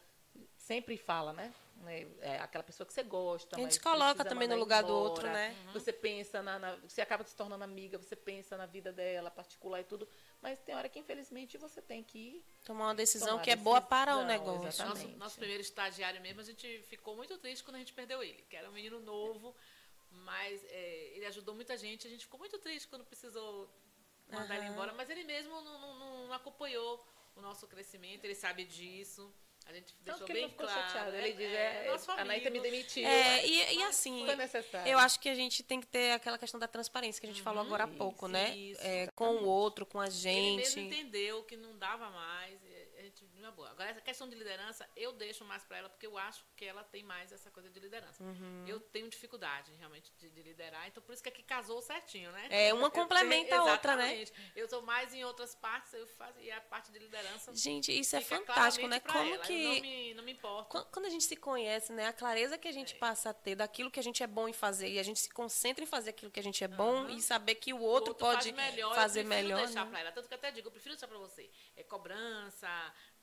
sempre 0.58 0.97
fala, 0.97 1.34
né? 1.34 1.54
É 1.86 2.08
é 2.21 2.39
aquela 2.39 2.63
pessoa 2.63 2.86
que 2.88 2.93
você 2.93 3.04
gosta. 3.04 3.56
A 3.56 3.60
gente 3.60 3.80
coloca 3.80 4.26
também 4.26 4.47
no 4.47 4.56
lugar 4.56 4.82
do 4.84 4.89
embora. 4.89 5.10
outro, 5.10 5.28
né? 5.30 5.56
Você 5.73 5.93
pensa 5.93 6.41
na, 6.41 6.58
na- 6.58 6.76
Você 6.78 7.02
acaba 7.02 7.23
se 7.23 7.36
tornando 7.36 7.63
amiga, 7.63 7.97
você 8.00 8.15
pensa 8.15 8.58
na 8.58 8.65
vida 8.65 8.91
dela, 8.91 9.30
particular 9.30 9.80
e 9.82 9.84
tudo. 9.84 10.08
Mas 10.41 10.60
tem 10.60 10.73
hora 10.76 10.89
que, 10.89 10.97
infelizmente, 11.00 11.56
você 11.58 11.82
tem 11.82 12.04
que. 12.04 12.43
Tomar 12.63 12.86
uma 12.88 12.95
decisão 12.95 13.30
Tomar 13.30 13.41
que 13.43 13.52
é 13.52 13.56
boa 13.56 13.80
decisão, 13.80 13.89
para 13.89 14.17
o 14.17 14.26
negócio. 14.26 14.63
Nosso, 14.65 14.82
Exatamente. 14.82 15.15
nosso 15.17 15.38
primeiro 15.38 15.62
estagiário 15.62 16.19
mesmo, 16.19 16.41
a 16.41 16.43
gente 16.43 16.82
ficou 16.84 17.15
muito 17.15 17.38
triste 17.38 17.63
quando 17.63 17.76
a 17.76 17.80
gente 17.80 17.93
perdeu 17.93 18.23
ele, 18.23 18.43
que 18.50 18.56
era 18.56 18.67
um 18.69 18.73
menino 18.73 19.00
novo, 19.00 19.56
mas 20.10 20.63
é, 20.65 21.12
ele 21.15 21.26
ajudou 21.28 21.54
muita 21.54 21.78
gente. 21.78 22.08
A 22.08 22.10
gente 22.10 22.21
ficou 22.26 22.39
muito 22.39 22.58
triste 22.58 22.88
quando 22.88 23.06
precisou 23.06 23.69
mandar 24.30 24.56
ele 24.56 24.65
Aham. 24.65 24.73
embora, 24.73 24.93
mas 24.93 25.10
ele 25.12 25.23
mesmo 25.23 25.62
não, 25.62 25.80
não- 25.80 26.28
não 26.28 26.34
acompanhou 26.34 27.06
o 27.36 27.41
nosso 27.41 27.67
crescimento, 27.67 28.26
ele 28.26 28.36
sabe 28.36 28.65
disso. 28.65 29.32
A 29.68 29.74
gente 29.74 29.94
Tanto 30.06 30.26
deixou 30.26 30.28
bem 30.28 30.50
claro. 30.50 30.72
chateado. 30.72 31.12
né? 31.12 31.28
Ele 31.28 31.34
diz, 31.34 31.52
É, 31.52 31.88
é, 31.88 32.22
a 32.22 32.26
Naita 32.26 32.50
me 32.50 32.60
demitiu. 32.62 33.06
É, 33.06 33.46
e, 33.46 33.76
e 33.78 33.84
assim, 33.84 34.26
Foi 34.26 34.36
necessário. 34.36 34.90
eu 34.90 34.98
acho 34.98 35.20
que 35.20 35.28
a 35.28 35.36
gente 35.36 35.62
tem 35.62 35.82
que 35.82 35.88
ter 35.88 36.12
aquela 36.14 36.38
questão 36.38 36.58
da 36.60 36.68
transparência 36.70 37.20
que 37.20 37.28
a 37.28 37.30
gente 37.30 37.42
falou 37.42 37.62
agora 37.64 37.84
há 37.84 37.88
pouco, 37.88 38.26
isso, 38.28 38.32
né? 38.34 38.56
isso, 38.56 38.82
É, 38.82 39.08
com 39.14 39.36
o 39.36 39.46
outro, 39.46 39.86
com 39.86 40.00
a 40.00 40.06
Ele 40.08 40.56
mesmo 40.58 40.74
gente. 40.76 40.80
entendeu 40.80 41.44
que 41.44 41.58
não 41.58 41.78
dava 41.78 42.10
mais. 42.10 42.58
A 43.48 43.50
gente, 43.50 43.54
não 43.54 43.54
é 43.54 43.56
boa. 43.56 43.70
Agora, 43.70 43.90
essa 43.90 44.02
questão 44.02 44.28
de 44.30 44.36
liderança, 44.36 44.88
eu 44.96 45.12
deixo 45.14 45.44
mais 45.46 45.64
para 45.64 45.78
ela, 45.78 45.90
porque 45.90 46.06
eu 46.06 46.18
acho 46.18 46.44
que 46.56 46.66
ela 46.66 46.84
tem 46.84 47.04
mais 47.04 47.32
essa 47.32 47.50
coisa 47.52 47.70
de 47.70 47.80
liderança. 47.80 48.24
Uhum. 48.24 48.66
Eu 48.68 48.80
tenho 48.80 49.10
dificuldade, 49.10 49.72
realmente, 49.80 50.12
de, 50.18 50.30
de 50.30 50.42
liderar, 50.44 50.88
então 50.88 51.02
por 51.02 51.14
isso 51.14 51.24
que 51.24 51.30
aqui 51.30 51.44
casou 51.44 51.82
certinho, 51.82 52.32
né? 52.32 52.48
É, 52.50 52.74
uma 52.74 52.90
complementa 52.92 53.56
a 53.56 53.64
outra, 53.64 53.96
né? 53.96 54.26
Eu 54.56 54.68
sou 54.68 54.82
mais 54.82 55.14
em 55.14 55.24
outras 55.24 55.56
partes, 55.56 55.94
eu 55.94 56.08
faço, 56.08 56.40
e 56.40 56.52
a 56.52 56.60
parte 56.62 56.92
de 56.92 57.00
liderança. 57.00 57.54
Gente, 57.56 57.98
isso 57.98 58.16
é 58.16 58.22
fantástico, 58.22 58.88
né? 58.88 59.00
Como 59.00 59.18
ela. 59.18 59.38
Que. 59.44 59.64
não 59.64 59.82
me, 59.82 60.14
não 60.16 60.24
me 60.24 60.32
importo. 60.34 60.70
Quan- 60.70 60.86
Quando 60.92 61.06
a 61.06 61.10
gente 61.10 61.24
se 61.24 61.36
conhece, 61.36 61.92
né, 61.94 62.08
a 62.08 62.14
clareza 62.14 62.58
que 62.58 62.68
a 62.68 62.72
gente 62.72 62.96
passa 62.96 63.30
a 63.30 63.34
ter 63.34 63.56
daquilo 63.56 63.90
que 63.92 64.00
a 64.00 64.04
gente 64.04 64.22
é 64.24 64.28
bom 64.28 64.48
em 64.48 64.54
fazer 64.54 64.90
e 64.90 65.00
a 65.00 65.04
gente 65.04 65.20
se 65.20 65.30
concentra 65.30 65.84
em 65.84 65.88
fazer 65.88 66.10
aquilo 66.12 66.32
que 66.32 66.40
a 66.40 66.44
gente 66.44 66.64
é 66.64 66.68
bom 66.68 67.04
Aham. 67.04 67.12
e 67.12 67.22
saber 67.22 67.56
que 67.56 67.74
o 67.74 67.78
O 67.78 67.82
outro, 67.84 68.14
pode 68.16 68.52
faz 68.52 68.72
melhor, 68.72 68.94
fazer 68.96 69.22
eu 69.22 69.26
prefiro 69.26 69.48
melhor. 69.50 69.66
deixar 69.66 69.86
né? 69.86 69.92
pra 69.92 70.00
ela. 70.02 70.12
Tanto 70.12 70.28
que 70.28 70.34
eu 70.34 70.38
até 70.38 70.52
digo, 70.52 70.68
eu 70.68 70.72
prefiro 70.72 70.96
deixar 70.96 71.08
pra 71.08 71.18
você. 71.18 71.50
É 71.76 71.84
cobrança, 71.84 72.68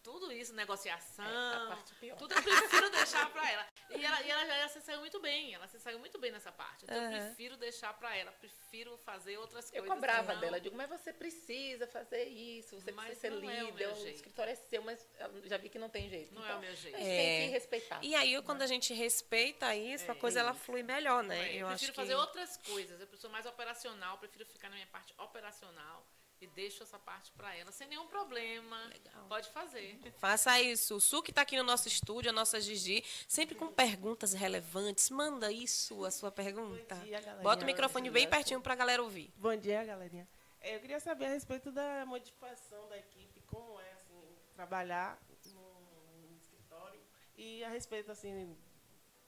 tudo 0.05 0.31
isso, 0.31 0.53
negociação. 0.55 1.25
É, 1.25 1.57
a 1.57 1.67
parte 1.69 1.95
pior. 1.95 2.17
Tudo 2.17 2.33
eu 2.35 2.43
prefiro 2.43 2.91
deixar 2.91 3.29
pra 3.31 3.51
ela. 3.51 3.67
E 3.91 4.05
ela, 4.05 4.23
e 4.23 4.31
ela 4.31 4.47
já 4.47 4.55
ela 4.57 4.69
se 4.69 4.81
saiu 4.83 5.01
muito 5.01 5.19
bem. 5.19 5.55
Ela 5.55 5.67
se 5.67 5.81
saiu 5.81 5.99
muito 5.99 6.19
bem 6.19 6.31
nessa 6.31 6.53
parte. 6.53 6.85
Então 6.85 6.95
eu 6.97 7.03
Aham. 7.09 7.11
prefiro 7.27 7.57
deixar 7.57 7.93
pra 7.95 8.15
ela. 8.17 8.31
Prefiro 8.33 8.97
fazer 8.99 9.39
outras 9.39 9.67
Eu 9.73 9.81
coisas. 9.83 9.89
cobrava 9.95 10.27
senão- 10.29 10.41
dela, 10.41 10.57
eu 10.59 10.61
digo, 10.61 10.77
mas 10.77 10.89
você 10.91 11.13
precisa 11.13 11.87
fazer 11.87 12.25
isso, 12.25 12.79
você 12.81 12.93
Mas 12.93 13.07
precisa 13.19 13.35
ser 13.35 13.43
não 13.43 13.51
é 13.51 13.65
o 13.65 13.67
líder, 13.71 13.89
o 13.89 14.09
escritório 14.09 14.53
é 14.53 14.55
seu, 14.57 14.83
mas 14.83 15.05
eu 15.19 15.49
já 15.49 15.57
vi 15.57 15.69
que 15.71 15.79
não 15.79 15.89
tem 15.89 16.09
jeito. 16.09 16.35
Não 16.35 16.47
é 16.47 16.55
o 16.55 16.61
meu 16.61 16.75
jeito. 16.77 16.97
A 16.97 17.01
gente 17.01 17.09
É. 17.11 17.17
tem 17.39 17.47
que 17.49 17.53
respeitar. 17.55 17.99
E 18.05 18.15
aí, 18.15 18.43
quando 18.43 18.63
a 18.63 18.67
gente 18.67 18.93
respeita 18.93 19.75
isso, 19.75 20.11
a 20.11 20.15
É, 20.15 20.19
coisa 20.19 20.41
ela 20.41 20.53
flui 20.55 20.83
melhor, 20.83 21.23
né? 21.23 21.49
É, 21.51 21.55
eu 21.55 21.61
eu 21.61 21.67
acho 21.69 21.77
prefiro 21.79 21.93
que 21.93 21.97
fazer 22.01 22.15
outras 22.15 22.57
coisas. 22.59 23.01
Eu 23.01 23.09
sou 23.17 23.31
mais 23.31 23.47
operacional, 23.47 24.19
prefiro 24.19 24.45
ficar 24.45 24.69
na 24.69 24.75
minha 24.75 24.87
parte 24.89 25.15
operacional 25.19 26.07
e 26.41 26.47
deixo 26.49 26.83
essa 26.83 26.99
parte 26.99 27.33
pra 27.33 27.55
ela 27.57 27.73
sem 27.73 27.87
nenhum 27.89 28.07
problema. 28.07 28.77
Legal. 28.87 29.25
Pode 29.29 29.49
fazer. 29.51 29.99
Faça 30.19 30.61
isso. 30.61 30.97
O 30.97 31.01
Su 31.01 31.23
que 31.23 31.31
está 31.31 31.43
aqui 31.43 31.57
no 31.57 31.63
nosso 31.63 31.89
estúdio, 31.89 32.31
a 32.31 32.33
nossa 32.33 32.61
Gigi, 32.61 33.03
sempre 33.27 33.55
com 33.55 33.69
perguntas 33.73 34.33
relevantes. 34.35 35.09
Manda 35.11 35.51
isso, 35.51 36.05
a 36.05 36.11
sua 36.11 36.31
pergunta. 36.31 36.95
Bom 36.97 37.05
dia, 37.05 37.21
galerinha. 37.21 37.43
Bota 37.43 37.63
o 37.63 37.67
microfone 37.67 38.11
bem 38.11 38.29
pertinho 38.29 38.61
para 38.61 38.73
a 38.75 38.77
galera 38.77 39.03
ouvir. 39.03 39.33
Bom 39.37 39.57
dia, 39.57 39.85
galerinha. 39.85 40.29
É, 40.61 40.77
Eu 40.77 40.81
queria 40.81 41.01
saber 41.01 41.27
a 41.27 41.31
respeito 41.31 41.71
da 41.73 42.05
modificação 42.07 42.89
da 42.89 42.99
equipe, 42.99 43.41
como 43.47 43.81
é 43.81 43.93
assim 43.93 44.37
trabalhar 44.55 45.19
no, 45.53 46.31
no 46.31 46.37
escritório 46.37 47.01
e 47.37 47.63
a 47.65 47.69
respeito 47.69 48.11
assim 48.13 48.57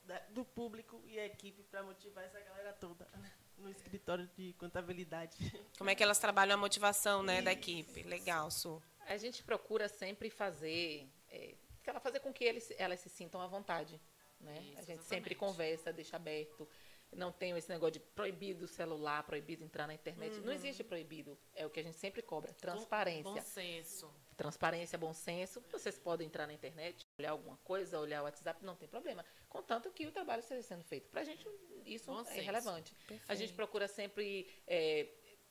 da- 0.04 0.18
do 0.30 0.44
público 0.44 1.02
e 1.04 1.18
a 1.18 1.26
equipe 1.26 1.62
para 1.64 1.82
motivar 1.82 2.24
essa 2.24 2.40
galera 2.40 2.72
toda 2.74 3.06
né, 3.14 3.32
no 3.58 3.70
escritório 3.70 4.28
de 4.36 4.52
contabilidade. 4.54 5.36
Como 5.78 5.90
é 5.90 5.94
que 5.94 6.02
elas 6.02 6.18
trabalham 6.18 6.54
a 6.54 6.56
motivação 6.56 7.22
né, 7.22 7.42
da 7.42 7.52
equipe? 7.52 8.02
Legal, 8.02 8.50
Su. 8.50 8.82
A 9.06 9.16
gente 9.16 9.42
procura 9.42 9.88
sempre 9.88 10.30
fazer, 10.30 11.08
é, 11.28 11.54
que 11.82 11.90
ela 11.90 12.00
fazer 12.00 12.20
com 12.20 12.32
que 12.32 12.44
eles, 12.44 12.72
elas 12.76 13.00
se 13.00 13.08
sintam 13.08 13.40
à 13.40 13.46
vontade. 13.46 14.00
Né? 14.40 14.58
Isso, 14.60 14.78
a 14.78 14.82
gente 14.82 15.02
sempre 15.04 15.34
exatamente. 15.34 15.36
conversa, 15.36 15.92
deixa 15.92 16.16
aberto. 16.16 16.68
Não 17.12 17.30
tem 17.30 17.56
esse 17.56 17.68
negócio 17.68 17.92
de 17.92 18.00
proibido 18.00 18.64
o 18.64 18.68
celular, 18.68 19.22
proibido 19.22 19.64
entrar 19.64 19.86
na 19.86 19.94
internet. 19.94 20.40
Não 20.40 20.52
existe 20.52 20.82
proibido. 20.82 21.38
É 21.54 21.64
o 21.64 21.70
que 21.70 21.80
a 21.80 21.82
gente 21.82 21.96
sempre 21.96 22.20
cobra. 22.20 22.52
Transparência. 22.54 23.22
Bom 23.22 23.40
senso. 23.40 24.12
Transparência, 24.36 24.98
bom 24.98 25.14
senso. 25.14 25.62
Vocês 25.70 25.98
podem 25.98 26.26
entrar 26.26 26.46
na 26.46 26.52
internet, 26.52 27.06
olhar 27.18 27.30
alguma 27.30 27.56
coisa, 27.58 27.98
olhar 27.98 28.20
o 28.20 28.24
WhatsApp, 28.24 28.62
não 28.64 28.76
tem 28.76 28.88
problema. 28.88 29.24
Contanto 29.56 29.90
que 29.90 30.06
o 30.06 30.12
trabalho 30.12 30.40
esteja 30.40 30.62
sendo 30.62 30.84
feito. 30.84 31.08
Para 31.10 31.22
a 31.22 31.24
gente, 31.24 31.46
isso 31.84 32.06
Bom 32.12 32.20
é 32.20 32.24
senso. 32.24 32.40
relevante. 32.44 32.92
A 32.92 33.08
Perfeito. 33.08 33.38
gente 33.40 33.52
procura 33.54 33.88
sempre 33.88 34.48
é, 34.66 35.06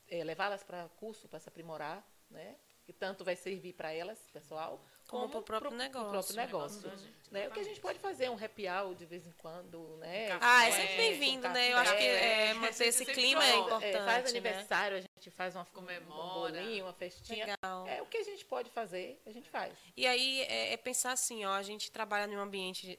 é, 0.08 0.24
levá-las 0.24 0.64
para 0.64 0.88
curso, 0.90 1.28
para 1.28 1.40
se 1.40 1.50
aprimorar, 1.50 2.06
né? 2.30 2.56
Que 2.86 2.94
tanto 2.94 3.24
vai 3.26 3.36
servir 3.36 3.74
para 3.74 3.92
elas, 3.92 4.20
pessoal, 4.32 4.80
Como 5.08 5.28
pro 5.28 5.42
próprio 5.42 5.70
pro- 5.72 5.78
negócio. 5.78 6.04
pro 6.10 6.12
próprio 6.20 6.36
Negócio 6.36 6.82
negócio. 6.82 6.90
da 6.90 6.96
gente, 7.12 7.34
né? 7.34 7.48
O 7.48 7.52
que 7.52 7.60
a 7.60 7.64
gente 7.64 7.80
pode 7.80 7.98
fazer, 7.98 8.30
um 8.30 8.38
happy 8.44 8.68
hour 8.70 8.94
de 8.94 9.06
vez 9.08 9.26
em 9.26 9.32
quando, 9.32 9.98
né? 9.98 10.28
Ah, 10.40 10.66
é 10.66 10.70
É, 10.70 10.72
sempre 10.72 10.96
bem-vindo, 10.98 11.50
né? 11.50 11.74
Eu 11.74 11.78
acho 11.78 11.92
que 11.94 11.98
café. 11.98 12.50
é, 12.50 12.54
manter 12.54 12.86
esse 12.86 13.06
clima 13.06 13.44
é 13.44 13.56
importante. 13.58 13.86
É, 13.86 14.06
faz 14.06 14.24
né? 14.26 14.30
aniversário, 14.30 15.05
a 15.16 15.20
gente 15.20 15.32
faz 15.32 15.56
uma 15.56 15.66
Comemora. 15.66 16.04
um 16.06 16.34
bolinho, 16.62 16.86
uma 16.86 16.94
festinha. 16.94 17.46
Legal. 17.46 17.88
É 17.88 18.02
o 18.02 18.06
que 18.06 18.18
a 18.18 18.24
gente 18.24 18.44
pode 18.46 18.70
fazer, 18.70 19.20
a 19.26 19.32
gente 19.32 19.50
faz. 19.50 19.74
E 19.96 20.06
aí 20.06 20.42
é, 20.42 20.74
é 20.74 20.78
pensar 20.78 21.14
assim, 21.14 21.46
ó, 21.46 21.54
a 21.54 21.64
gente 21.64 21.90
trabalha 21.90 22.30
em 22.30 22.36
um 22.36 22.42
ambiente 22.42 22.98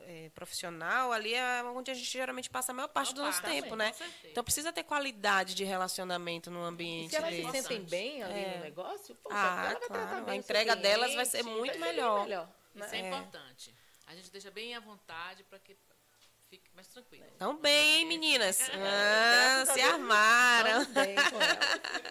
eh, 0.00 0.30
profissional, 0.34 1.12
ali 1.12 1.34
é 1.34 1.62
onde 1.64 1.90
a 1.90 1.94
gente 1.94 2.10
geralmente 2.10 2.50
passa 2.50 2.72
a 2.72 2.74
maior 2.74 2.88
parte 2.88 3.14
do 3.14 3.22
nosso 3.22 3.40
parte, 3.40 3.62
tempo, 3.62 3.76
né? 3.76 3.94
Então 4.24 4.42
precisa 4.42 4.72
ter 4.72 4.82
qualidade 4.82 5.54
de 5.54 5.62
relacionamento 5.64 6.50
no 6.50 6.60
E 6.60 6.64
ambiente 6.68 7.10
se 7.10 7.16
elas 7.16 7.30
se 7.30 7.36
desse. 7.36 7.46
Bastante. 7.52 7.68
sentem 7.68 7.84
bem 7.86 8.22
ali 8.22 8.40
É. 8.40 8.56
no 8.56 8.64
negócio, 8.64 9.14
poxa, 9.14 9.36
Ah, 9.36 9.46
ela 9.46 9.54
vai 9.62 9.74
claro, 9.76 9.86
tratar 9.86 10.16
a 10.18 10.20
bem 10.22 10.34
seu 10.34 10.34
entrega 10.42 10.76
delas 10.76 11.14
vai 11.14 11.24
ser 11.24 11.42
muito 11.44 11.78
vai 11.78 11.88
ser 11.88 11.94
melhor. 11.94 12.26
né? 12.26 12.48
Isso 12.74 12.94
é, 12.94 12.98
É. 13.00 13.08
importante. 13.08 13.74
A 14.06 14.14
gente 14.16 14.30
deixa 14.30 14.50
bem 14.50 14.74
à 14.74 14.80
vontade 14.80 15.44
para 15.44 15.58
que 15.60 15.76
fique 16.52 16.70
mais 16.74 16.86
tranquilo. 16.86 17.24
Tão 17.38 17.56
bem, 17.56 18.00
hein, 18.00 18.06
meninas? 18.06 18.58
Ah, 18.74 19.64
se 19.72 19.80
armaram. 19.80 20.84
Bem 20.86 21.14
com 21.14 21.40
ela. 21.40 21.58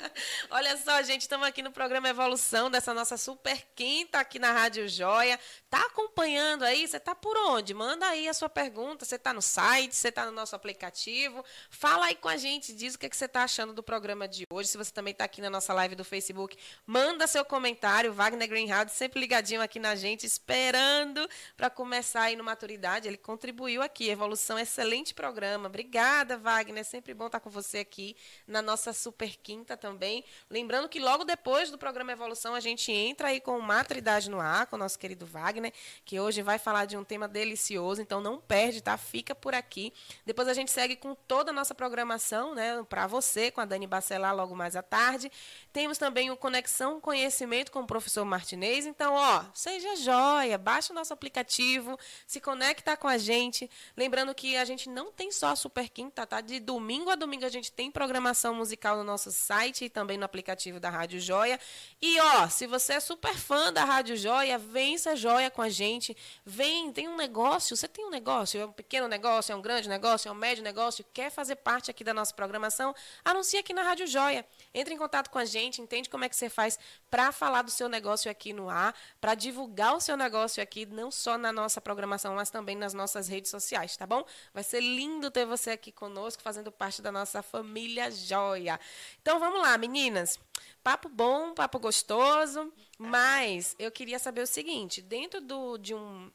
Olha 0.49 0.77
só, 0.77 1.01
gente, 1.03 1.21
estamos 1.21 1.45
aqui 1.45 1.61
no 1.61 1.71
programa 1.71 2.09
Evolução 2.09 2.71
dessa 2.71 2.93
nossa 2.93 3.17
super 3.17 3.67
quinta 3.75 4.19
aqui 4.19 4.39
na 4.39 4.51
Rádio 4.51 4.87
Joia. 4.87 5.39
Tá 5.71 5.85
acompanhando 5.85 6.65
aí? 6.65 6.85
Você 6.85 6.99
tá 6.99 7.15
por 7.15 7.37
onde? 7.37 7.73
Manda 7.73 8.05
aí 8.05 8.27
a 8.27 8.33
sua 8.33 8.49
pergunta. 8.49 9.05
Você 9.05 9.17
tá 9.17 9.33
no 9.33 9.41
site, 9.41 9.95
você 9.95 10.11
tá 10.11 10.25
no 10.25 10.31
nosso 10.33 10.53
aplicativo. 10.53 11.45
Fala 11.69 12.07
aí 12.07 12.15
com 12.15 12.27
a 12.27 12.35
gente, 12.35 12.73
diz 12.73 12.93
o 12.93 12.99
que, 12.99 13.05
é 13.05 13.09
que 13.09 13.15
você 13.15 13.25
tá 13.25 13.43
achando 13.43 13.71
do 13.71 13.81
programa 13.81 14.27
de 14.27 14.43
hoje. 14.51 14.67
Se 14.67 14.77
você 14.77 14.91
também 14.91 15.13
tá 15.13 15.23
aqui 15.23 15.39
na 15.39 15.49
nossa 15.49 15.73
live 15.73 15.95
do 15.95 16.03
Facebook, 16.03 16.57
manda 16.85 17.25
seu 17.25 17.45
comentário. 17.45 18.11
Wagner 18.11 18.49
Greenhalgh 18.49 18.89
sempre 18.89 19.21
ligadinho 19.21 19.61
aqui 19.61 19.79
na 19.79 19.95
gente, 19.95 20.25
esperando 20.25 21.25
para 21.55 21.69
começar 21.69 22.23
aí 22.23 22.35
no 22.35 22.43
Maturidade. 22.43 23.07
Ele 23.07 23.15
contribuiu 23.15 23.81
aqui. 23.81 24.09
Evolução, 24.09 24.59
excelente 24.59 25.13
programa. 25.13 25.69
Obrigada, 25.69 26.37
Wagner. 26.37 26.83
Sempre 26.83 27.13
bom 27.13 27.27
estar 27.27 27.39
com 27.39 27.49
você 27.49 27.77
aqui 27.77 28.17
na 28.45 28.61
nossa 28.61 28.91
super 28.91 29.37
quinta 29.37 29.77
também. 29.77 30.25
Lembrando 30.49 30.89
que 30.89 30.99
logo 30.99 31.23
depois 31.23 31.71
do 31.71 31.77
programa 31.77 32.11
Evolução, 32.11 32.53
a 32.55 32.59
gente 32.59 32.91
entra 32.91 33.29
aí 33.29 33.39
com 33.39 33.57
Maturidade 33.61 34.29
no 34.29 34.41
ar, 34.41 34.67
com 34.67 34.75
o 34.75 34.79
nosso 34.79 34.99
querido 34.99 35.25
Wagner, 35.25 35.60
que 36.05 36.19
hoje 36.19 36.41
vai 36.41 36.57
falar 36.57 36.85
de 36.85 36.97
um 36.97 37.03
tema 37.03 37.27
delicioso. 37.27 38.01
Então 38.01 38.21
não 38.21 38.39
perde, 38.39 38.81
tá? 38.81 38.97
Fica 38.97 39.35
por 39.35 39.53
aqui. 39.53 39.93
Depois 40.25 40.47
a 40.47 40.53
gente 40.53 40.71
segue 40.71 40.95
com 40.95 41.13
toda 41.13 41.51
a 41.51 41.53
nossa 41.53 41.75
programação, 41.75 42.55
né? 42.55 42.83
Para 42.89 43.07
você, 43.07 43.51
com 43.51 43.61
a 43.61 43.65
Dani 43.65 43.85
Bacelar, 43.85 44.35
logo 44.35 44.55
mais 44.55 44.75
à 44.75 44.81
tarde. 44.81 45.31
Temos 45.71 45.97
também 45.97 46.31
o 46.31 46.37
Conexão 46.37 46.99
Conhecimento 46.99 47.71
com 47.71 47.81
o 47.81 47.87
professor 47.87 48.25
Martinez. 48.25 48.85
Então, 48.85 49.13
ó, 49.13 49.43
seja 49.53 49.95
joia, 49.97 50.57
baixa 50.57 50.91
o 50.91 50.95
nosso 50.95 51.13
aplicativo, 51.13 51.97
se 52.25 52.39
conecta 52.39 52.97
com 52.97 53.07
a 53.07 53.17
gente. 53.17 53.69
Lembrando 53.95 54.33
que 54.33 54.57
a 54.57 54.65
gente 54.65 54.89
não 54.89 55.11
tem 55.11 55.31
só 55.31 55.49
a 55.49 55.55
Super 55.55 55.89
Quinta, 55.89 56.25
tá? 56.25 56.41
De 56.41 56.59
domingo 56.59 57.09
a 57.09 57.15
domingo 57.15 57.45
a 57.45 57.49
gente 57.49 57.71
tem 57.71 57.91
programação 57.91 58.55
musical 58.55 58.97
no 58.97 59.03
nosso 59.03 59.31
site 59.31 59.85
e 59.85 59.89
também 59.89 60.17
no 60.17 60.25
aplicativo 60.25 60.79
da 60.79 60.89
Rádio 60.89 61.19
Joia. 61.19 61.59
E, 62.01 62.19
ó, 62.19 62.47
se 62.47 62.65
você 62.67 62.93
é 62.93 62.99
super 62.99 63.35
fã 63.35 63.71
da 63.71 63.83
Rádio 63.83 64.15
Joia, 64.15 64.59
ser 64.97 65.15
joia 65.15 65.50
com 65.51 65.61
a 65.61 65.69
gente. 65.69 66.15
Vem, 66.45 66.91
tem 66.91 67.07
um 67.07 67.15
negócio, 67.15 67.75
você 67.75 67.87
tem 67.87 68.05
um 68.05 68.09
negócio, 68.09 68.59
é 68.59 68.65
um 68.65 68.71
pequeno 68.71 69.07
negócio, 69.07 69.51
é 69.51 69.55
um 69.55 69.61
grande 69.61 69.87
negócio, 69.87 70.29
é 70.29 70.31
um 70.31 70.35
médio 70.35 70.63
negócio, 70.63 71.05
quer 71.13 71.29
fazer 71.29 71.57
parte 71.57 71.91
aqui 71.91 72.03
da 72.03 72.13
nossa 72.13 72.33
programação, 72.33 72.95
anuncia 73.23 73.59
aqui 73.59 73.73
na 73.73 73.83
Rádio 73.83 74.07
Joia. 74.07 74.45
Entre 74.73 74.93
em 74.93 74.97
contato 74.97 75.29
com 75.29 75.37
a 75.37 75.45
gente, 75.45 75.81
entende 75.81 76.09
como 76.09 76.23
é 76.23 76.29
que 76.29 76.35
você 76.35 76.49
faz 76.49 76.79
para 77.09 77.31
falar 77.31 77.61
do 77.61 77.71
seu 77.71 77.87
negócio 77.87 78.31
aqui 78.31 78.53
no 78.53 78.69
ar, 78.69 78.95
para 79.19 79.35
divulgar 79.35 79.95
o 79.95 80.01
seu 80.01 80.17
negócio 80.17 80.61
aqui, 80.61 80.85
não 80.85 81.11
só 81.11 81.37
na 81.37 81.51
nossa 81.51 81.81
programação, 81.81 82.35
mas 82.35 82.49
também 82.49 82.75
nas 82.75 82.93
nossas 82.93 83.27
redes 83.27 83.51
sociais, 83.51 83.95
tá 83.97 84.07
bom? 84.07 84.23
Vai 84.53 84.63
ser 84.63 84.79
lindo 84.79 85.29
ter 85.29 85.45
você 85.45 85.71
aqui 85.71 85.91
conosco, 85.91 86.41
fazendo 86.41 86.71
parte 86.71 87.01
da 87.01 87.11
nossa 87.11 87.43
família 87.43 88.09
Joia. 88.09 88.79
Então 89.21 89.39
vamos 89.39 89.61
lá, 89.61 89.77
meninas. 89.77 90.39
Papo 90.83 91.09
bom, 91.09 91.53
papo 91.53 91.79
gostoso, 91.79 92.73
mas 92.97 93.75
eu 93.77 93.91
queria 93.91 94.17
saber 94.17 94.41
o 94.41 94.47
seguinte: 94.47 95.01
dentro 95.01 95.39
do, 95.39 95.77
de 95.77 95.93
um 95.93 96.31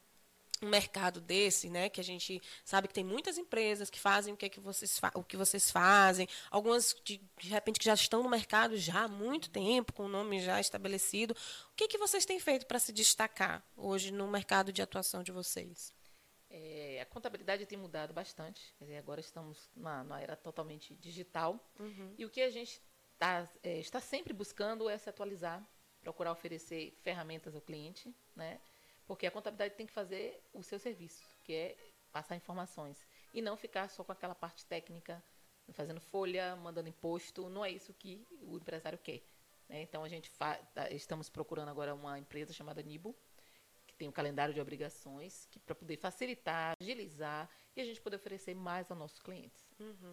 um 0.63 0.69
mercado 0.69 1.21
desse, 1.21 1.69
né, 1.69 1.89
que 1.89 2.01
a 2.01 2.05
gente 2.05 2.41
sabe 2.65 2.89
que 2.89 2.95
tem 2.95 3.05
muitas 3.05 3.37
empresas 3.37 3.91
que 3.91 4.01
fazem 4.01 4.33
o 4.33 4.37
que, 4.37 4.47
é 4.47 4.49
que 4.49 4.61
vocês 4.61 4.99
o 5.15 5.23
que 5.23 5.37
vocês 5.37 5.71
fazem, 5.71 6.27
algumas 6.51 6.97
de, 7.05 7.21
de 7.39 7.49
repente 7.49 7.79
que 7.79 7.85
já 7.85 7.95
estão 7.95 8.23
no 8.23 8.29
mercado 8.29 8.77
já 8.77 9.05
há 9.05 9.09
muito 9.09 9.51
tempo, 9.51 9.93
com 9.93 10.05
o 10.05 10.09
nome 10.09 10.41
já 10.41 10.61
estabelecido. 10.61 11.37
O 11.73 11.77
que, 11.77 11.89
que 11.89 11.99
vocês 11.99 12.25
têm 12.25 12.41
feito 12.41 12.67
para 12.67 12.79
se 12.79 12.93
destacar 12.93 13.63
hoje 13.77 14.11
no 14.11 14.27
mercado 14.29 14.73
de 14.73 14.81
atuação 14.81 15.23
de 15.23 15.33
vocês? 15.33 15.93
É, 16.49 17.01
a 17.03 17.07
contabilidade 17.07 17.67
tem 17.67 17.77
mudado 17.77 18.15
bastante. 18.15 18.75
dizer, 18.81 18.97
agora 18.97 19.21
estamos 19.21 19.69
na, 19.77 20.05
na 20.05 20.21
era 20.21 20.37
totalmente 20.37 20.95
digital. 20.95 21.61
E 22.17 22.25
o 22.25 22.31
que 22.31 22.41
a 22.41 22.51
gente 22.51 22.81
tá, 23.19 23.49
é, 23.63 23.79
está 23.79 24.01
sempre 24.01 24.33
buscando 24.33 24.89
é 24.89 24.99
se 24.99 25.09
atualizar, 25.09 25.67
procurar 26.01 26.33
oferecer 26.33 26.97
ferramentas 27.03 27.55
ao 27.55 27.61
cliente, 27.61 28.15
né? 28.35 28.61
Porque 29.07 29.27
a 29.27 29.31
contabilidade 29.31 29.75
tem 29.75 29.87
que 29.87 29.93
fazer 29.93 30.43
o 30.53 30.63
seu 30.63 30.79
serviço, 30.79 31.25
que 31.45 31.53
é 31.53 31.77
passar 32.13 32.35
informações. 32.37 33.07
E 33.33 33.41
não 33.41 33.57
ficar 33.57 33.89
só 33.89 34.03
com 34.03 34.13
aquela 34.13 34.35
parte 34.35 34.65
técnica, 34.67 35.23
fazendo 35.73 36.01
folha, 36.01 36.57
mandando 36.57 36.89
imposto. 36.89 37.49
Não 37.49 37.65
é 37.65 37.71
isso 37.71 37.93
que 37.95 38.27
o 38.43 38.57
empresário 38.57 38.99
quer. 38.99 39.23
né? 39.69 39.83
Então, 39.83 40.05
a 40.05 40.09
gente 40.09 40.31
tá- 40.33 40.61
estamos 40.91 41.29
procurando 41.29 41.69
agora 41.69 41.95
uma 41.95 42.19
empresa 42.19 42.53
chamada 42.53 42.83
Nibo, 42.83 43.17
tem 43.97 44.09
um 44.09 44.13
calendário 44.13 44.55
de 44.55 44.61
obrigações, 44.61 45.47
que 45.51 45.59
para 45.59 45.75
poder 45.75 45.97
facilitar, 45.97 46.75
agilizar 46.81 47.49
e 47.75 47.81
a 47.81 47.85
gente 47.85 48.01
poder 48.01 48.17
oferecer 48.17 48.55
mais 48.55 48.91
aos 48.91 48.99
nossos 48.99 49.21
clientes. 49.21 49.65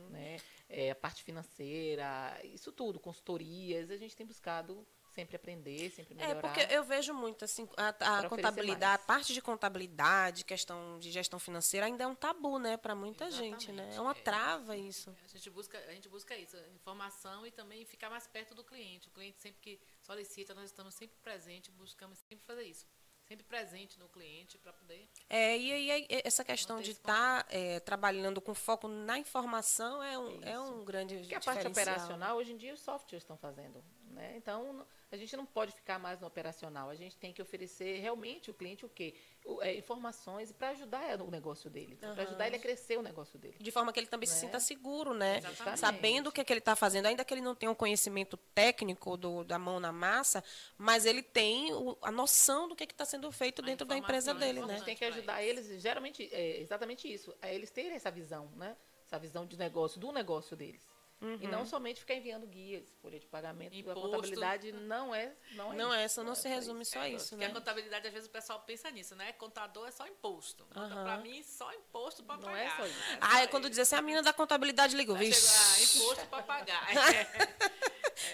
Né? 0.09 0.37
É, 0.67 0.91
a 0.91 0.95
parte 0.95 1.23
financeira, 1.23 2.39
isso 2.43 2.71
tudo, 2.71 2.99
consultorias, 2.99 3.89
a 3.89 3.97
gente 3.97 4.15
tem 4.15 4.25
buscado 4.25 4.85
sempre 5.13 5.35
aprender, 5.35 5.91
sempre 5.91 6.15
É, 6.15 6.27
melhorar. 6.27 6.41
porque 6.41 6.73
eu 6.73 6.83
vejo 6.83 7.13
muito 7.13 7.45
assim, 7.45 7.69
a, 7.77 7.89
a 8.17 8.27
contabilidade, 8.29 9.03
a 9.03 9.05
parte 9.05 9.31
de 9.33 9.41
contabilidade, 9.41 10.43
questão 10.43 10.97
de 10.99 11.11
gestão 11.11 11.37
financeira 11.39 11.85
ainda 11.85 12.03
é 12.03 12.07
um 12.07 12.15
tabu, 12.15 12.57
né, 12.57 12.77
para 12.77 12.95
muita 12.95 13.29
gente, 13.29 13.71
né? 13.71 13.83
Exatamente, 13.83 13.97
É 13.97 14.01
uma 14.01 14.11
é. 14.11 14.21
trava 14.23 14.75
isso. 14.75 15.15
A 15.23 15.27
gente 15.27 15.49
busca, 15.51 15.77
a 15.77 15.93
gente 15.93 16.09
busca 16.09 16.35
isso, 16.35 16.57
informação 16.73 17.45
e 17.45 17.51
também 17.51 17.85
ficar 17.85 18.09
mais 18.09 18.25
perto 18.27 18.55
do 18.55 18.63
cliente. 18.63 19.07
O 19.07 19.11
cliente 19.11 19.39
sempre 19.39 19.61
que 19.61 19.79
solicita, 20.01 20.53
nós 20.55 20.65
estamos 20.65 20.95
sempre 20.95 21.15
presentes, 21.21 21.69
buscamos 21.75 22.17
sempre 22.17 22.43
fazer 22.43 22.63
isso. 22.63 22.87
Sempre 23.27 23.45
presente 23.45 23.99
no 23.99 24.09
cliente 24.09 24.57
para 24.57 24.73
poder. 24.73 25.09
É, 25.29 25.57
e 25.57 25.71
aí 25.71 26.07
essa 26.23 26.43
questão 26.43 26.81
de 26.81 26.91
estar 26.91 27.47
trabalhando 27.85 28.41
com 28.41 28.53
foco 28.53 28.87
na 28.87 29.17
informação 29.17 30.03
é 30.03 30.17
um, 30.17 30.43
é 30.43 30.59
um 30.59 30.83
grande 30.83 31.17
Porque 31.17 31.35
a 31.35 31.39
parte 31.39 31.67
diferencial. 31.67 31.95
operacional, 31.95 32.37
hoje 32.37 32.51
em 32.51 32.57
dia, 32.57 32.73
os 32.73 32.81
softwares 32.81 33.23
estão 33.23 33.37
fazendo. 33.37 33.83
Né? 34.11 34.35
Então, 34.37 34.85
a 35.13 35.17
gente 35.17 35.37
não 35.37 35.45
pode 35.45 35.71
ficar 35.71 35.99
mais 35.99 36.19
no 36.19 36.25
operacional. 36.25 36.89
A 36.89 36.95
gente 36.95 37.15
tem 37.17 37.31
que 37.31 37.39
oferecer 37.39 37.99
realmente 37.99 38.49
o 38.49 38.53
cliente 38.53 38.83
o 38.83 38.89
quê? 38.89 39.13
O- 39.45 39.61
é, 39.61 39.75
informações 39.75 40.51
para 40.51 40.69
ajudar 40.69 41.21
o 41.21 41.29
negócio 41.29 41.69
dele. 41.69 41.95
Para 41.97 42.23
ajudar 42.23 42.47
ele 42.47 42.55
a 42.55 42.59
crescer 42.59 42.97
o 42.97 43.03
negócio 43.03 43.37
dele. 43.37 43.55
De 43.59 43.69
forma 43.69 43.93
que 43.93 43.99
ele 43.99 44.07
também 44.07 44.25
se 44.27 44.33
Né? 44.33 44.39
sinta 44.41 44.59
seguro, 44.59 45.13
né? 45.13 45.37
Exatamente. 45.37 45.79
Sabendo 45.79 46.27
o 46.29 46.31
que, 46.31 46.41
é 46.41 46.43
que 46.43 46.51
ele 46.51 46.59
está 46.59 46.75
fazendo, 46.75 47.05
ainda 47.05 47.23
que 47.23 47.31
ele 47.31 47.41
não 47.41 47.53
tenha 47.53 47.71
um 47.71 47.75
conhecimento 47.75 48.35
técnico 48.55 49.15
do, 49.15 49.43
da 49.43 49.59
mão 49.59 49.79
na 49.79 49.91
massa, 49.91 50.43
mas 50.79 51.05
ele 51.05 51.21
tem 51.21 51.71
o- 51.73 51.95
a 52.01 52.11
noção 52.11 52.67
do 52.67 52.75
que 52.75 52.83
está 52.85 53.05
sendo 53.05 53.31
feito 53.31 53.61
A 53.61 53.65
dentro 53.65 53.85
da 53.85 53.95
empresa 53.95 54.31
é 54.31 54.33
dele, 54.33 54.61
A 54.61 54.65
né? 54.65 54.77
gente 54.77 54.85
tem 54.85 54.95
que 54.97 55.05
ajudar 55.05 55.43
eles, 55.43 55.79
geralmente, 55.79 56.27
é 56.33 56.59
exatamente 56.59 57.11
isso. 57.11 57.31
É 57.39 57.53
eles 57.53 57.69
terem 57.69 57.91
essa 57.91 58.09
visão, 58.09 58.49
né? 58.55 58.75
Essa 59.05 59.19
visão 59.19 59.45
de 59.45 59.57
negócio, 59.57 59.99
do 59.99 60.11
negócio 60.11 60.55
deles. 60.57 60.81
E 61.23 61.45
Uhum. 61.45 61.51
não 61.51 61.65
somente 61.65 62.01
ficar 62.01 62.15
enviando 62.15 62.45
guias, 62.45 62.83
folha 63.01 63.17
de 63.17 63.25
pagamento. 63.25 63.73
Imposto. 63.73 63.97
A 63.97 64.01
contabilidade 64.03 64.71
não 64.73 65.15
é, 65.15 65.31
não 65.53 65.71
é 65.71 65.75
Não 65.77 65.89
isso. 65.93 65.99
é, 66.01 66.07
só 66.09 66.23
não 66.23 66.35
se 66.35 66.49
resume 66.49 66.83
só 66.83 67.05
isso, 67.07 67.29
Porque 67.29 67.45
né? 67.45 67.51
a 67.51 67.53
contabilidade, 67.53 68.07
às 68.07 68.13
vezes, 68.13 68.27
o 68.27 68.31
pessoal 68.31 68.59
pensa 68.61 68.91
nisso, 68.91 69.15
né? 69.15 69.31
Contador 69.33 69.87
é 69.87 69.91
só 69.91 70.05
imposto. 70.05 70.65
Conta 70.65 70.79
Aham. 70.81 71.03
pra 71.05 71.17
mim, 71.17 71.41
só 71.41 71.73
imposto 71.73 72.23
para 72.23 72.35
Não 72.35 72.43
pagar. 72.43 72.59
é 72.61 72.69
só 72.75 72.85
isso. 72.85 72.99
Ah, 73.21 73.41
é 73.41 73.47
quando 73.47 73.69
diz 73.69 73.79
assim, 73.79 73.95
a 73.95 74.01
menina 74.01 74.21
da 74.21 74.33
contabilidade 74.33 74.95
ligou, 74.97 75.15
Aí 75.15 75.31
chegou, 75.33 75.49
ah, 75.49 75.81
imposto 75.81 76.27
para 76.27 76.43
pagar. 76.43 76.87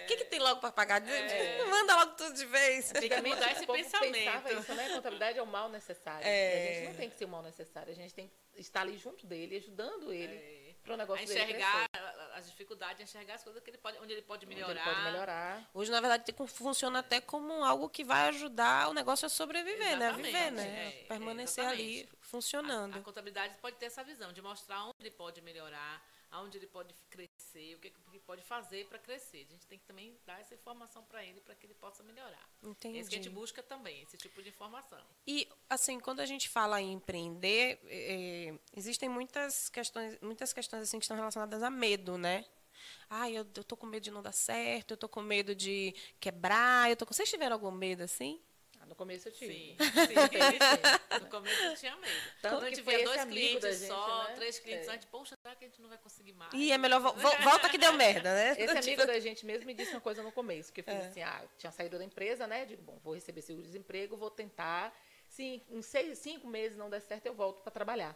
O 0.04 0.06
que, 0.08 0.18
que 0.18 0.26
tem 0.26 0.40
logo 0.40 0.60
para 0.60 0.72
pagar? 0.72 1.02
Manda 1.70 1.96
logo 1.96 2.12
tudo 2.14 2.34
de 2.34 2.46
vez. 2.46 2.92
Tem 2.92 3.08
que 3.10 3.22
mudar 3.22 3.52
esse 3.54 3.66
pensamento. 3.66 4.14
pensava 4.14 4.54
isso, 4.54 4.74
né? 4.76 4.90
Contabilidade 4.90 5.40
é 5.40 5.42
o 5.42 5.48
mal 5.48 5.70
necessário. 5.70 6.28
É. 6.28 6.30
E 6.66 6.70
a 6.70 6.74
gente 6.80 6.88
não 6.90 6.96
tem 6.96 7.10
que 7.10 7.16
ser 7.16 7.26
o 7.26 7.28
mal 7.30 7.42
necessário. 7.42 7.92
A 7.92 7.96
gente 7.96 8.14
tem 8.14 8.28
que 8.54 8.60
estar 8.60 8.82
ali 8.82 8.98
junto 8.98 9.26
dele, 9.26 9.56
ajudando 9.58 10.12
ele 10.12 10.34
É. 10.36 10.76
para 10.84 10.92
o 10.92 10.94
A 10.96 10.98
negócio 10.98 11.26
dele 11.28 11.42
enxergar. 11.44 11.89
As 12.36 12.48
dificuldades, 12.50 13.02
enxergar 13.02 13.36
as 13.36 13.44
coisas 13.44 13.62
que 13.62 13.70
ele 13.70 13.78
pode, 13.78 13.98
onde 14.00 14.14
ele 14.14 14.22
pode 14.22 14.46
Onde 14.46 14.56
melhorar. 14.56 14.86
Ele 14.86 14.96
pode 14.96 15.02
melhorar. 15.04 15.70
Hoje, 15.74 15.92
na 15.92 16.02
verdade, 16.02 16.34
funciona 16.48 17.00
até 17.00 17.20
como 17.22 17.64
algo 17.64 17.90
que 17.90 18.04
vai 18.04 18.30
ajudar 18.30 18.90
o 18.90 18.94
negócio 18.94 19.26
a 19.26 19.30
sobreviver, 19.30 19.98
né? 19.98 20.08
A 20.08 20.10
Exatamente, 20.10 20.26
viver, 20.26 20.52
né? 20.52 20.88
é, 20.88 21.06
Permanecer 21.08 21.64
exatamente. 21.64 22.00
ali 22.02 22.10
funcionando. 22.22 22.96
A, 22.96 23.00
a 23.00 23.02
contabilidade 23.02 23.56
pode 23.62 23.76
ter 23.78 23.88
essa 23.88 24.04
visão 24.04 24.32
de 24.34 24.42
mostrar 24.42 24.86
onde 24.86 24.96
ele 25.00 25.12
pode 25.12 25.42
melhorar, 25.42 26.02
aonde 26.32 26.58
ele 26.58 26.68
pode 26.68 26.94
crescer, 27.10 27.76
o 27.76 27.80
que, 27.80 27.94
ele 28.10 28.20
pode 28.20 28.42
fazer 28.44 28.86
para 28.88 29.00
crescer. 29.00 29.46
A 29.50 29.52
gente 29.52 29.66
tem 29.68 29.80
que 29.80 29.86
também 29.86 30.18
dar 30.26 30.40
essa 30.40 30.54
informação 30.54 31.04
para 31.04 31.24
ele 31.24 31.40
para 31.42 31.56
que 31.56 31.66
ele 31.66 31.74
possa 31.74 32.04
melhorar. 32.04 32.48
Entendi. 32.64 32.98
É 32.98 33.02
isso 33.02 33.10
que 33.10 33.16
a 33.16 33.22
gente 33.22 33.32
busca 33.32 33.64
também, 33.64 34.02
esse 34.04 34.18
tipo 34.18 34.42
de 34.42 34.50
informação. 34.50 35.02
E, 35.26 35.48
assim, 35.70 36.00
quando 36.00 36.20
a 36.20 36.26
gente 36.26 36.48
fala 36.50 36.80
em 36.82 36.94
empreender, 36.94 37.80
eh, 37.86 38.54
existem 38.76 39.10
muitas 39.10 39.70
questões, 39.70 40.18
muitas 40.22 40.54
questões 40.54 40.84
assim, 40.84 41.00
que 41.00 41.06
estão 41.06 41.18
relacionadas 41.18 41.64
a 41.64 41.70
medo, 41.70 42.18
né? 42.18 42.46
Ai, 43.10 43.32
eu, 43.32 43.46
eu 43.56 43.64
tô 43.64 43.76
com 43.76 43.88
medo 43.88 44.04
de 44.04 44.12
não 44.12 44.22
dar 44.22 44.32
certo, 44.32 44.92
eu 44.92 44.98
tô 44.98 45.10
com 45.10 45.22
medo 45.22 45.56
de 45.56 45.94
quebrar, 46.20 46.90
eu 46.90 46.96
tô 46.96 47.06
com... 47.06 47.14
Vocês 47.14 47.30
tiveram 47.30 47.56
algum 47.56 47.72
medo 47.72 48.04
assim? 48.04 48.40
Ah, 48.80 48.86
No 48.86 48.96
começo 48.96 49.28
eu 49.28 49.32
tive. 49.32 49.54
Sim, 49.54 49.78
sim. 49.80 51.20
No 51.22 51.28
começo 51.30 51.62
eu 51.64 51.76
tinha 51.76 51.96
medo. 51.98 52.22
Tanto 52.42 52.56
Quando 52.56 52.64
a 52.64 52.70
gente 52.70 52.84
foi 52.84 52.96
via 52.96 53.06
dois 53.06 53.24
clientes 53.26 53.80
gente, 53.80 53.88
só, 53.88 54.24
né? 54.28 54.34
três 54.36 54.60
clientes 54.60 54.88
É. 54.88 54.92
antes, 54.92 55.06
poxa, 55.10 55.36
será 55.50 55.56
que 55.56 55.66
a 55.66 55.68
gente 55.68 55.82
não 55.82 55.90
vai 55.90 55.98
conseguir 55.98 56.34
mais? 56.34 56.54
E 56.54 56.72
é 56.72 56.78
melhor 56.78 57.00
vo- 57.02 57.14
vo- 57.14 57.38
volta 57.44 57.70
que 57.70 57.78
deu 57.78 57.94
merda, 57.94 58.34
né? 58.34 58.56
Esse 58.58 58.78
amigo 58.96 59.06
da 59.06 59.20
gente 59.20 59.46
mesmo 59.46 59.66
me 59.66 59.74
disse 59.74 59.92
uma 59.92 60.02
coisa 60.02 60.22
no 60.22 60.32
começo, 60.32 60.72
que 60.72 60.82
eu 60.82 60.86
fiz 60.86 60.94
É. 60.94 61.08
assim, 61.08 61.22
ah, 61.24 61.44
tinha 61.58 61.72
saído 61.72 61.98
da 61.98 62.04
empresa, 62.04 62.46
né? 62.46 62.66
Digo, 62.66 62.82
bom, 62.84 63.00
vou 63.04 63.14
receber 63.16 63.42
seguro-desemprego, 63.42 64.16
vou 64.16 64.30
tentar. 64.30 64.96
Se 65.28 65.64
em 65.70 65.82
seis, 65.82 66.18
cinco 66.20 66.48
meses 66.48 66.78
não 66.78 66.90
der 66.90 67.02
certo, 67.02 67.26
eu 67.26 67.34
volto 67.34 67.62
para 67.62 67.72
trabalhar. 67.72 68.16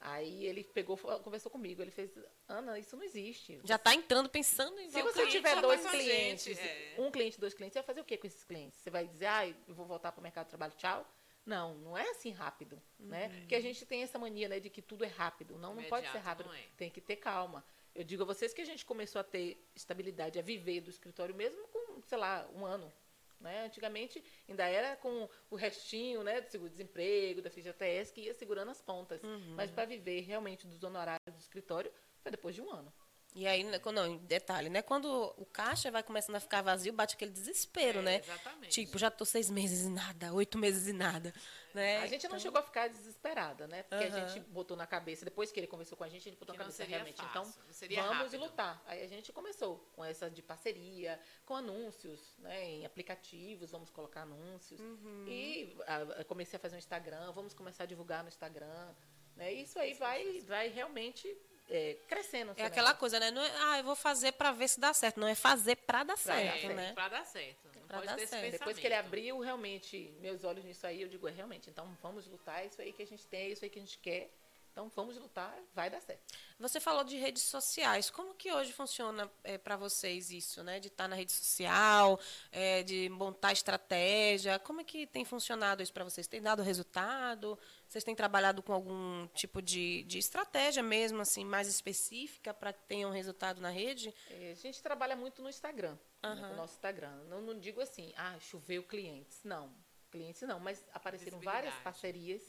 Aí 0.00 0.44
ele 0.44 0.62
pegou, 0.64 0.98
conversou 0.98 1.50
comigo. 1.50 1.80
Ele 1.80 1.90
fez, 1.90 2.10
Ana, 2.48 2.78
isso 2.78 2.94
não 2.96 3.04
existe. 3.04 3.60
Já 3.64 3.76
está 3.76 3.94
entrando 3.94 4.28
pensando 4.28 4.78
em 4.80 4.90
Se 4.90 5.00
você 5.02 5.26
tiver 5.28 5.54
já 5.54 5.60
dois 5.60 5.86
clientes, 5.86 6.44
gente, 6.44 6.60
é. 6.60 6.96
um 6.98 7.10
cliente, 7.10 7.40
dois 7.40 7.54
clientes, 7.54 7.72
você 7.74 7.78
vai 7.80 7.86
fazer 7.86 8.00
o 8.00 8.04
que 8.04 8.16
com 8.18 8.26
esses 8.26 8.44
clientes? 8.44 8.78
Você 8.80 8.90
vai 8.90 9.06
dizer, 9.06 9.26
ah, 9.26 9.46
eu 9.48 9.74
vou 9.74 9.86
voltar 9.86 10.12
para 10.12 10.20
o 10.20 10.22
mercado 10.22 10.44
de 10.46 10.50
trabalho, 10.50 10.74
tchau? 10.76 11.06
Não, 11.46 11.74
não 11.74 11.96
é 11.96 12.08
assim 12.10 12.30
rápido, 12.30 12.80
né? 12.98 13.26
Uhum. 13.26 13.40
Porque 13.40 13.54
a 13.54 13.60
gente 13.60 13.84
tem 13.84 14.02
essa 14.02 14.18
mania, 14.18 14.48
né, 14.48 14.60
de 14.60 14.70
que 14.70 14.80
tudo 14.80 15.04
é 15.04 15.08
rápido. 15.08 15.58
Não, 15.58 15.74
não 15.74 15.82
pode 15.84 16.10
ser 16.10 16.18
rápido. 16.18 16.52
é. 16.52 16.62
Tem 16.76 16.90
que 16.90 17.00
ter 17.00 17.16
calma. 17.16 17.64
Eu 17.94 18.02
digo 18.02 18.22
a 18.22 18.26
vocês 18.26 18.52
que 18.52 18.60
a 18.60 18.64
gente 18.64 18.84
começou 18.84 19.20
a 19.20 19.24
ter 19.24 19.62
estabilidade, 19.74 20.38
a 20.38 20.42
viver 20.42 20.80
do 20.80 20.90
escritório 20.90 21.34
mesmo 21.34 21.68
com, 21.68 22.02
sei 22.02 22.18
lá, 22.18 22.48
um 22.54 22.64
ano. 22.64 22.92
Né? 23.38 23.66
Antigamente 23.66 24.24
ainda 24.48 24.66
era 24.66 24.96
com 24.96 25.28
o 25.50 25.54
restinho 25.54 26.22
né, 26.22 26.40
do 26.40 26.48
seguro-desemprego, 26.48 27.42
da 27.42 27.50
FGTS, 27.50 28.12
que 28.12 28.22
ia 28.22 28.34
segurando 28.34 28.70
as 28.70 28.80
pontas. 28.80 29.22
Uhum. 29.22 29.54
Mas 29.54 29.70
para 29.70 29.84
viver 29.84 30.22
realmente 30.22 30.66
dos 30.66 30.82
honorários 30.82 31.34
do 31.34 31.38
escritório, 31.38 31.92
foi 32.22 32.30
depois 32.30 32.54
de 32.54 32.62
um 32.62 32.72
ano. 32.72 32.92
E 33.36 33.48
aí, 33.48 33.64
né, 33.64 33.80
não, 33.92 34.16
detalhe, 34.18 34.68
né? 34.70 34.80
Quando 34.80 35.06
o 35.36 35.44
caixa 35.44 35.90
vai 35.90 36.04
começando 36.04 36.36
a 36.36 36.40
ficar 36.40 36.62
vazio, 36.62 36.92
bate 36.92 37.16
aquele 37.16 37.32
desespero, 37.32 37.98
É, 37.98 38.02
né? 38.02 38.16
exatamente. 38.18 38.70
Tipo, 38.70 38.96
já 38.96 39.10
tô 39.10 39.24
seis 39.24 39.50
meses 39.50 39.84
e 39.86 39.88
nada, 39.90 40.32
oito 40.32 40.56
meses 40.56 40.86
e 40.86 40.92
nada. 40.92 41.34
Né? 41.74 41.96
A 41.96 42.06
gente 42.06 42.22
não 42.28 42.36
Então, 42.36 42.38
chegou 42.38 42.60
a 42.60 42.62
ficar 42.62 42.86
desesperada, 42.88 43.66
né? 43.66 43.82
Porque 43.82 44.04
a 44.04 44.06
Aham. 44.06 44.28
gente 44.28 44.40
botou 44.50 44.76
na 44.76 44.86
cabeça, 44.86 45.24
depois 45.24 45.50
que 45.50 45.58
ele 45.58 45.66
conversou 45.66 45.98
com 45.98 46.04
a 46.04 46.08
gente, 46.08 46.28
ele 46.28 46.36
botou 46.36 46.54
Que 46.54 46.58
na 46.58 46.64
não 46.66 46.70
cabeça 46.70 46.76
seria 46.84 46.96
realmente. 46.98 47.16
fácil, 47.16 47.30
então, 47.30 47.64
não 47.66 47.72
seria 47.74 48.02
vamos 48.02 48.18
rápido. 48.18 48.38
lutar. 48.40 48.82
Aí 48.86 49.02
a 49.02 49.08
gente 49.08 49.32
começou 49.32 49.78
com 49.96 50.04
essa 50.04 50.30
de 50.30 50.40
parceria, 50.40 51.18
com 51.44 51.56
anúncios, 51.56 52.36
né? 52.38 52.64
Em 52.64 52.86
aplicativos, 52.86 53.72
vamos 53.72 53.90
colocar 53.90 54.22
anúncios. 54.22 54.78
Uhum. 54.78 55.24
E 55.26 55.76
ah, 55.88 56.00
eu 56.18 56.24
comecei 56.26 56.56
a 56.56 56.60
fazer 56.60 56.76
um 56.76 56.78
Instagram, 56.78 57.32
vamos 57.32 57.52
começar 57.52 57.82
a 57.82 57.86
divulgar 57.86 58.22
no 58.22 58.28
Instagram. 58.28 58.94
Né? 59.34 59.52
Isso 59.54 59.76
aí 59.76 59.94
vai, 59.94 60.40
vai 60.42 60.68
realmente 60.68 61.36
é, 61.68 61.96
crescendo. 62.08 62.52
É 62.56 62.64
aquela 62.64 62.88
negócio. 62.88 62.98
coisa, 62.98 63.20
né? 63.20 63.30
Não 63.30 63.42
é, 63.42 63.52
ah, 63.62 63.78
eu 63.78 63.84
vou 63.84 63.96
fazer 63.96 64.32
pra 64.32 64.52
ver 64.52 64.68
se 64.68 64.78
dá 64.78 64.92
certo. 64.92 65.18
Não 65.18 65.26
é 65.26 65.34
fazer 65.34 65.76
pra 65.76 66.04
dar 66.04 66.16
certo, 66.16 66.60
certo. 66.60 66.74
né? 66.74 66.92
Pra 66.92 67.08
dar 67.08 67.24
certo. 67.24 67.68
Não 67.74 67.86
Pra 67.86 67.98
pode 67.98 68.06
dar 68.08 68.26
certo. 68.26 68.50
Depois 68.52 68.78
que 68.78 68.86
ele 68.86 68.94
abriu 68.94 69.38
realmente 69.40 70.14
meus 70.20 70.44
olhos 70.44 70.64
nisso 70.64 70.86
aí, 70.86 71.02
eu 71.02 71.08
digo, 71.08 71.28
é 71.28 71.30
realmente, 71.30 71.70
então 71.70 71.86
vamos 72.02 72.26
lutar, 72.26 72.62
é 72.62 72.66
isso 72.66 72.80
aí 72.80 72.92
que 72.92 73.02
a 73.02 73.06
gente 73.06 73.26
tem, 73.26 73.46
é 73.46 73.48
isso 73.50 73.64
aí 73.64 73.70
que 73.70 73.78
a 73.78 73.82
gente 73.82 73.98
quer. 73.98 74.30
Então 74.74 74.90
vamos 74.96 75.16
lutar, 75.16 75.56
vai 75.72 75.88
dar 75.88 76.00
certo. 76.00 76.20
Você 76.58 76.80
falou 76.80 77.04
de 77.04 77.16
redes 77.16 77.44
sociais. 77.44 78.10
Como 78.10 78.34
que 78.34 78.52
hoje 78.52 78.72
funciona 78.72 79.30
para 79.62 79.76
vocês 79.76 80.32
isso, 80.32 80.64
né? 80.64 80.80
De 80.80 80.88
estar 80.88 81.06
na 81.06 81.14
rede 81.14 81.30
social, 81.30 82.18
é, 82.50 82.82
de 82.82 83.08
montar 83.08 83.52
estratégia. 83.52 84.58
Como 84.58 84.80
é 84.80 84.84
que 84.84 85.06
tem 85.06 85.24
funcionado 85.24 85.80
isso 85.80 85.92
para 85.92 86.02
vocês? 86.02 86.26
Tem 86.26 86.42
dado 86.42 86.60
resultado? 86.60 87.56
Vocês 87.88 88.02
têm 88.02 88.14
trabalhado 88.14 88.62
com 88.62 88.72
algum 88.72 89.26
tipo 89.28 89.62
de, 89.62 90.02
de 90.04 90.18
estratégia 90.18 90.82
mesmo, 90.82 91.20
assim, 91.20 91.44
mais 91.44 91.68
específica 91.68 92.52
para 92.52 92.72
que 92.72 92.82
tenham 92.84 93.10
resultado 93.10 93.60
na 93.60 93.70
rede? 93.70 94.12
É, 94.30 94.50
A 94.52 94.54
gente 94.54 94.82
trabalha 94.82 95.14
muito 95.14 95.42
no 95.42 95.48
Instagram, 95.48 95.92
né, 95.94 95.98
Aham. 96.22 96.48
com 96.48 96.54
o 96.54 96.56
nosso 96.56 96.74
Instagram. 96.74 97.14
Não, 97.24 97.40
não 97.40 97.58
digo 97.58 97.80
assim, 97.80 98.12
ah, 98.16 98.36
choveu 98.40 98.82
clientes. 98.82 99.44
Não, 99.44 99.72
clientes 100.10 100.42
não, 100.42 100.58
mas 100.58 100.84
apareceram 100.92 101.38
várias 101.40 101.74
parcerias, 101.76 102.42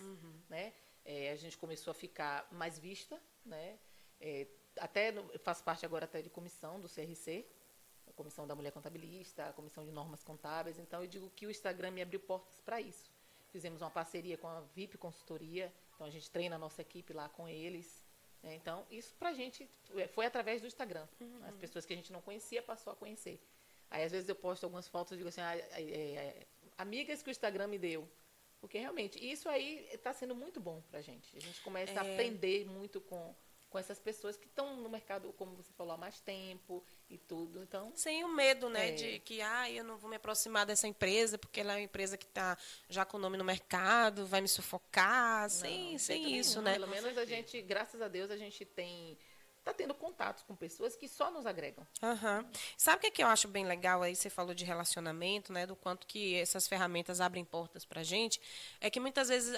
né? 0.50 0.74
É, 1.04 1.32
a 1.32 1.36
gente 1.36 1.58
começou 1.58 1.92
a 1.92 1.94
ficar 1.94 2.48
mais 2.52 2.80
vista, 2.80 3.22
né? 3.46 3.78
É, 4.20 4.48
até 4.80 5.12
no- 5.12 5.30
faço 5.40 5.64
parte 5.64 5.86
agora 5.86 6.06
até 6.06 6.22
de 6.22 6.30
comissão 6.32 6.82
do 6.82 6.90
CRC, 6.90 7.46
a 8.08 8.14
comissão 8.14 8.48
da 8.48 8.56
mulher 8.56 8.72
contabilista, 8.72 9.46
a 9.50 9.54
comissão 9.54 9.86
de 9.86 9.92
normas 9.92 10.24
contábeis. 10.24 10.80
Então 10.80 11.02
eu 11.02 11.08
digo 11.08 11.30
que 11.30 11.46
o 11.46 11.52
Instagram 11.52 11.92
me 11.92 12.02
abriu 12.02 12.20
portas 12.20 12.60
para 12.62 12.82
isso. 12.82 13.12
Fizemos 13.56 13.82
uma 13.82 13.90
parceria 13.90 14.38
com 14.38 14.50
a 14.50 14.60
VIP 14.76 14.98
Consultoria, 14.98 15.74
então 15.94 16.06
a 16.06 16.10
gente 16.10 16.30
treina 16.30 16.58
a 16.58 16.60
nossa 16.60 16.82
equipe 16.82 17.14
lá 17.14 17.30
com 17.30 17.48
eles. 17.48 18.04
né? 18.44 18.54
Então, 18.54 18.86
isso 18.92 19.16
pra 19.16 19.32
gente 19.32 19.66
é, 19.96 20.08
foi 20.10 20.26
através 20.26 20.60
do 20.60 20.68
Instagram. 20.68 21.08
As 21.48 21.56
pessoas 21.56 21.86
que 21.86 21.94
a 21.94 21.96
gente 21.96 22.12
não 22.12 22.20
conhecia 22.20 22.62
passou 22.62 22.92
a 22.92 22.96
conhecer. 22.98 23.40
Aí, 23.90 24.04
às 24.04 24.12
vezes, 24.12 24.28
eu 24.28 24.36
posto 24.36 24.66
algumas 24.66 24.90
fotos 24.90 25.14
e 25.14 25.16
digo 25.16 25.30
assim, 25.30 25.40
ah, 25.40 25.56
é, 25.56 25.82
é, 25.82 26.48
amigas 26.78 27.24
que 27.24 27.30
o 27.30 27.32
Instagram 27.32 27.68
me 27.68 27.80
deu. 27.80 28.06
Porque, 28.60 28.78
realmente, 28.78 29.26
isso 29.26 29.48
aí 29.48 29.88
está 29.94 30.12
sendo 30.12 30.36
muito 30.36 30.60
bom 30.60 30.82
pra 30.92 31.00
gente. 31.02 31.38
A 31.38 31.40
gente 31.40 31.62
começa 31.62 31.98
a 31.98 32.02
aprender 32.02 32.66
muito 32.66 33.00
com, 33.00 33.34
com 33.76 33.80
essas 33.80 34.00
pessoas 34.00 34.38
que 34.38 34.48
estão 34.48 34.78
no 34.78 34.88
mercado, 34.88 35.34
como 35.38 35.54
você 35.54 35.74
falou, 35.74 35.92
há 35.96 35.98
mais 35.98 36.22
tempo 36.22 36.82
e 37.10 37.18
tudo. 37.18 37.62
Então, 37.62 37.92
Sem 37.94 38.24
o 38.24 38.30
medo, 38.30 38.70
né? 38.70 38.88
É. 38.88 38.92
De 38.94 39.20
que, 39.20 39.42
ah, 39.42 39.70
eu 39.70 39.84
não 39.84 39.98
vou 39.98 40.10
me 40.10 40.16
aproximar 40.16 40.66
dessa 40.66 40.88
empresa 40.88 41.38
porque 41.38 41.60
ela 41.60 41.74
é 41.74 41.76
uma 41.76 41.82
empresa 41.82 42.16
que 42.18 42.26
está 42.26 42.58
já 42.88 43.04
com 43.04 43.18
o 43.18 43.20
nome 43.20 43.38
no 43.38 43.44
mercado, 43.44 44.26
vai 44.26 44.40
me 44.40 44.48
sufocar. 44.48 45.50
Sem, 45.50 45.92
Não, 45.92 46.00
sem 46.00 46.24
jeito 46.24 46.40
isso, 46.40 46.62
nenhum. 46.62 46.64
né? 46.64 46.74
Pelo 46.76 46.88
menos 46.88 47.18
a 47.18 47.26
gente, 47.26 47.62
graças 47.64 48.02
a 48.02 48.08
Deus, 48.08 48.32
a 48.32 48.38
gente 48.38 48.64
tem 48.64 49.18
tá 49.66 49.74
tendo 49.74 49.96
contatos 49.96 50.44
com 50.44 50.56
pessoas 50.56 50.96
que 50.96 51.08
só 51.08 51.32
nos 51.32 51.46
agregam. 51.46 51.86
Aham. 52.02 52.48
Sabe 52.78 52.98
o 52.98 53.02
que, 53.02 53.08
é 53.08 53.12
que 53.12 53.24
eu 53.24 53.28
acho 53.28 53.48
bem 53.48 53.66
legal 53.66 54.04
aí? 54.04 54.16
Você 54.16 54.30
falou 54.30 54.54
de 54.54 54.64
relacionamento, 54.64 55.52
né? 55.52 55.66
Do 55.66 55.76
quanto 55.76 56.06
que 56.06 56.36
essas 56.36 56.68
ferramentas 56.68 57.20
abrem 57.20 57.44
portas 57.44 57.84
pra 57.84 58.04
gente. 58.04 58.40
É 58.80 58.92
que 58.92 59.00
muitas 59.00 59.28
vezes 59.28 59.58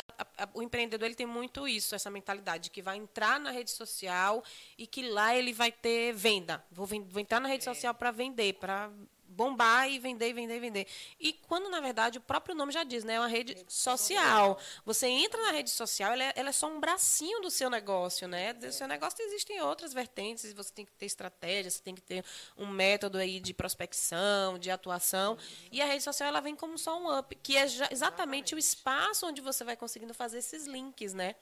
o 0.53 0.61
empreendedor 0.61 1.05
ele 1.05 1.15
tem 1.15 1.25
muito 1.25 1.67
isso, 1.67 1.95
essa 1.95 2.09
mentalidade 2.09 2.65
de 2.65 2.69
que 2.69 2.81
vai 2.81 2.97
entrar 2.97 3.39
na 3.39 3.51
rede 3.51 3.71
social 3.71 4.43
e 4.77 4.85
que 4.85 5.07
lá 5.09 5.35
ele 5.35 5.53
vai 5.53 5.71
ter 5.71 6.13
venda. 6.13 6.63
Vou, 6.71 6.85
vou 6.85 7.21
entrar 7.21 7.39
na 7.39 7.49
rede 7.49 7.63
social 7.63 7.93
para 7.93 8.11
vender, 8.11 8.53
para 8.53 8.91
bombar 9.37 9.87
e 9.87 9.99
vender, 9.99 10.33
vender, 10.33 10.59
vender. 10.59 10.87
E 11.19 11.31
quando, 11.31 11.69
na 11.69 11.79
verdade, 11.79 12.17
o 12.17 12.21
próprio 12.21 12.55
nome 12.55 12.71
já 12.73 12.83
diz, 12.83 13.03
né? 13.03 13.13
É 13.13 13.19
uma 13.19 13.27
rede 13.27 13.55
social. 13.67 14.59
Você 14.83 15.05
entra 15.07 15.39
na 15.43 15.51
rede 15.51 15.69
social, 15.69 16.11
ela 16.13 16.23
é, 16.23 16.33
ela 16.35 16.49
é 16.49 16.51
só 16.51 16.67
um 16.67 16.79
bracinho 16.79 17.39
do 17.39 17.51
seu 17.51 17.69
negócio, 17.69 18.27
né? 18.27 18.51
Do 18.53 18.71
seu 18.71 18.87
negócio 18.87 19.23
existem 19.23 19.61
outras 19.61 19.93
vertentes, 19.93 20.51
você 20.53 20.73
tem 20.73 20.85
que 20.85 20.91
ter 20.93 21.05
estratégia, 21.05 21.69
você 21.69 21.81
tem 21.81 21.93
que 21.93 22.01
ter 22.01 22.25
um 22.57 22.65
método 22.65 23.19
aí 23.19 23.39
de 23.39 23.53
prospecção, 23.53 24.57
de 24.57 24.71
atuação. 24.71 25.37
E 25.71 25.81
a 25.81 25.85
rede 25.85 26.03
social, 26.03 26.27
ela 26.27 26.41
vem 26.41 26.55
como 26.55 26.75
só 26.77 26.99
um 26.99 27.15
up, 27.19 27.35
que 27.35 27.55
é 27.55 27.67
já- 27.67 27.89
exatamente 27.91 28.55
o 28.55 28.57
espaço 28.57 29.27
onde 29.27 29.39
você 29.39 29.63
vai 29.63 29.77
conseguindo 29.77 30.13
fazer 30.15 30.39
esses 30.39 30.65
links, 30.65 31.13
né? 31.13 31.35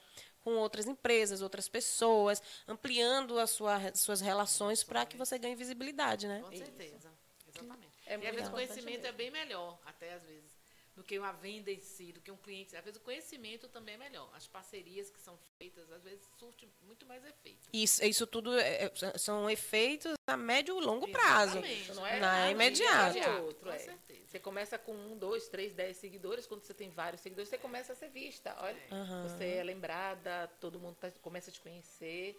com 0.44 0.54
outras 0.58 0.86
empresas, 0.86 1.42
outras 1.42 1.68
pessoas, 1.68 2.40
ampliando 2.68 3.36
as 3.36 3.50
sua, 3.50 3.80
suas 3.96 4.20
relações 4.20 4.84
para 4.84 5.04
que 5.04 5.16
você 5.16 5.36
ganhe 5.40 5.56
visibilidade, 5.56 6.28
né? 6.28 6.40
Com 6.40 6.56
certeza. 6.56 7.10
Exatamente. 7.64 7.96
É 8.06 8.18
e 8.18 8.26
às 8.26 8.34
vezes 8.34 8.48
o 8.48 8.52
conhecimento 8.52 8.86
mesmo. 9.02 9.06
é 9.06 9.12
bem 9.12 9.30
melhor, 9.30 9.78
até 9.84 10.12
às 10.14 10.22
vezes, 10.24 10.56
do 10.94 11.02
que 11.04 11.18
uma 11.18 11.32
venda 11.32 11.70
em 11.70 11.80
si, 11.80 12.10
do 12.12 12.20
que 12.20 12.30
um 12.30 12.36
cliente. 12.38 12.74
Às 12.76 12.82
vezes 12.84 12.98
o 12.98 13.02
conhecimento 13.02 13.68
também 13.68 13.96
é 13.96 13.98
melhor. 13.98 14.30
As 14.34 14.46
parcerias 14.46 15.10
que 15.10 15.20
são 15.20 15.36
feitas, 15.58 15.90
às 15.92 16.02
vezes, 16.04 16.24
surte 16.38 16.66
muito 16.82 17.04
mais 17.04 17.22
efeito. 17.24 17.68
Isso, 17.72 18.02
isso 18.04 18.26
tudo 18.26 18.58
é- 18.58 18.84
é- 18.86 19.18
são 19.18 19.50
efeitos 19.50 20.14
a 20.26 20.36
médio 20.38 20.80
e 20.80 20.84
longo 20.84 21.06
prazo. 21.08 21.58
Exatamente. 21.58 21.92
Não 21.94 22.06
é 22.06 22.20
Não 22.20 22.28
é 22.28 22.50
imediato. 22.50 23.20
de 23.20 23.28
outro, 23.40 23.68
Com 23.68 23.74
é. 23.74 23.78
certeza. 23.78 24.26
Você 24.26 24.38
começa 24.40 24.78
com 24.78 24.92
um, 24.94 25.18
dois, 25.18 25.48
três, 25.48 25.74
dez 25.74 25.96
seguidores. 25.98 26.46
Quando 26.46 26.62
você 26.62 26.72
tem 26.74 26.88
vários 26.90 27.20
seguidores, 27.20 27.48
você 27.50 27.58
começa 27.58 27.92
a 27.92 27.96
ser 27.96 28.08
vista. 28.08 28.56
Olha, 28.60 28.80
você 29.28 29.44
é 29.56 29.62
lembrada, 29.62 30.48
todo 30.60 30.80
mundo 30.80 30.96
tá- 30.96 31.10
começa 31.20 31.50
a 31.50 31.52
te 31.52 31.60
conhecer. 31.60 32.38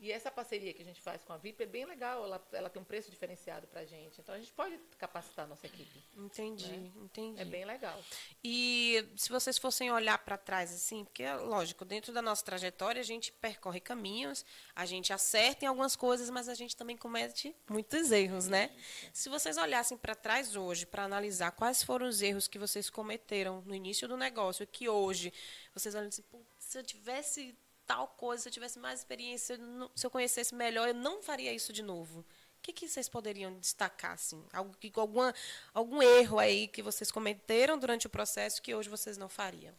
E 0.00 0.10
essa 0.10 0.30
parceria 0.30 0.72
que 0.72 0.80
a 0.80 0.84
gente 0.84 1.00
faz 1.02 1.22
com 1.22 1.34
a 1.34 1.36
VIP 1.36 1.62
é 1.62 1.66
bem 1.66 1.84
legal. 1.84 2.24
Ela, 2.24 2.48
ela 2.52 2.70
tem 2.70 2.80
um 2.80 2.84
preço 2.84 3.10
diferenciado 3.10 3.66
pra 3.66 3.84
gente. 3.84 4.18
Então 4.18 4.34
a 4.34 4.38
gente 4.38 4.50
pode 4.50 4.78
capacitar 4.98 5.44
a 5.44 5.48
nossa 5.48 5.66
equipe. 5.66 6.02
Entendi, 6.16 6.90
entendi. 6.96 7.38
É 7.38 7.44
bem 7.44 7.66
legal. 7.66 8.02
E 8.42 9.06
se 9.14 9.28
vocês 9.28 9.58
fossem 9.58 9.92
olhar 9.92 10.16
para 10.16 10.38
trás, 10.38 10.72
assim, 10.72 11.04
porque, 11.04 11.30
lógico, 11.34 11.84
dentro 11.84 12.14
da 12.14 12.22
nossa 12.22 12.42
trajetória, 12.42 12.98
a 12.98 13.04
gente 13.04 13.30
percorre 13.30 13.78
caminhos, 13.78 14.42
a 14.74 14.86
gente 14.86 15.12
acerta 15.12 15.66
em 15.66 15.68
algumas 15.68 15.94
coisas, 15.94 16.30
mas 16.30 16.48
a 16.48 16.54
gente 16.54 16.74
também 16.74 16.96
comete 16.96 17.54
muitos 17.68 18.10
erros, 18.10 18.48
né? 18.48 18.74
Se 19.12 19.28
vocês 19.28 19.58
olhassem 19.58 19.98
para 19.98 20.14
trás 20.14 20.56
hoje, 20.56 20.86
para 20.86 21.04
analisar 21.04 21.50
quais 21.50 21.82
foram 21.82 22.08
os 22.08 22.22
erros 22.22 22.48
que 22.48 22.58
vocês 22.58 22.88
cometeram 22.88 23.60
no 23.66 23.74
início 23.74 24.08
do 24.08 24.16
negócio, 24.16 24.66
que 24.66 24.88
hoje 24.88 25.30
vocês 25.74 25.94
olham 25.94 26.08
assim, 26.08 26.22
"Putz, 26.22 26.46
se 26.58 26.78
eu 26.78 26.82
tivesse 26.82 27.54
tal 27.90 28.06
coisa, 28.06 28.44
se 28.44 28.48
eu 28.48 28.52
tivesse 28.52 28.78
mais 28.78 29.00
experiência, 29.00 29.58
se 29.96 30.06
eu 30.06 30.10
conhecesse 30.12 30.54
melhor, 30.54 30.86
eu 30.86 30.94
não 30.94 31.20
faria 31.20 31.52
isso 31.52 31.72
de 31.72 31.82
novo. 31.82 32.20
O 32.20 32.62
que, 32.62 32.72
que 32.72 32.86
vocês 32.86 33.08
poderiam 33.08 33.58
destacar, 33.58 34.12
assim? 34.12 34.46
Algo 34.52 34.76
que, 34.78 34.92
alguma, 34.94 35.34
algum 35.74 36.00
erro 36.00 36.38
aí 36.38 36.68
que 36.68 36.82
vocês 36.82 37.10
cometeram 37.10 37.76
durante 37.76 38.06
o 38.06 38.10
processo 38.10 38.62
que 38.62 38.72
hoje 38.72 38.88
vocês 38.88 39.18
não 39.18 39.28
fariam? 39.28 39.74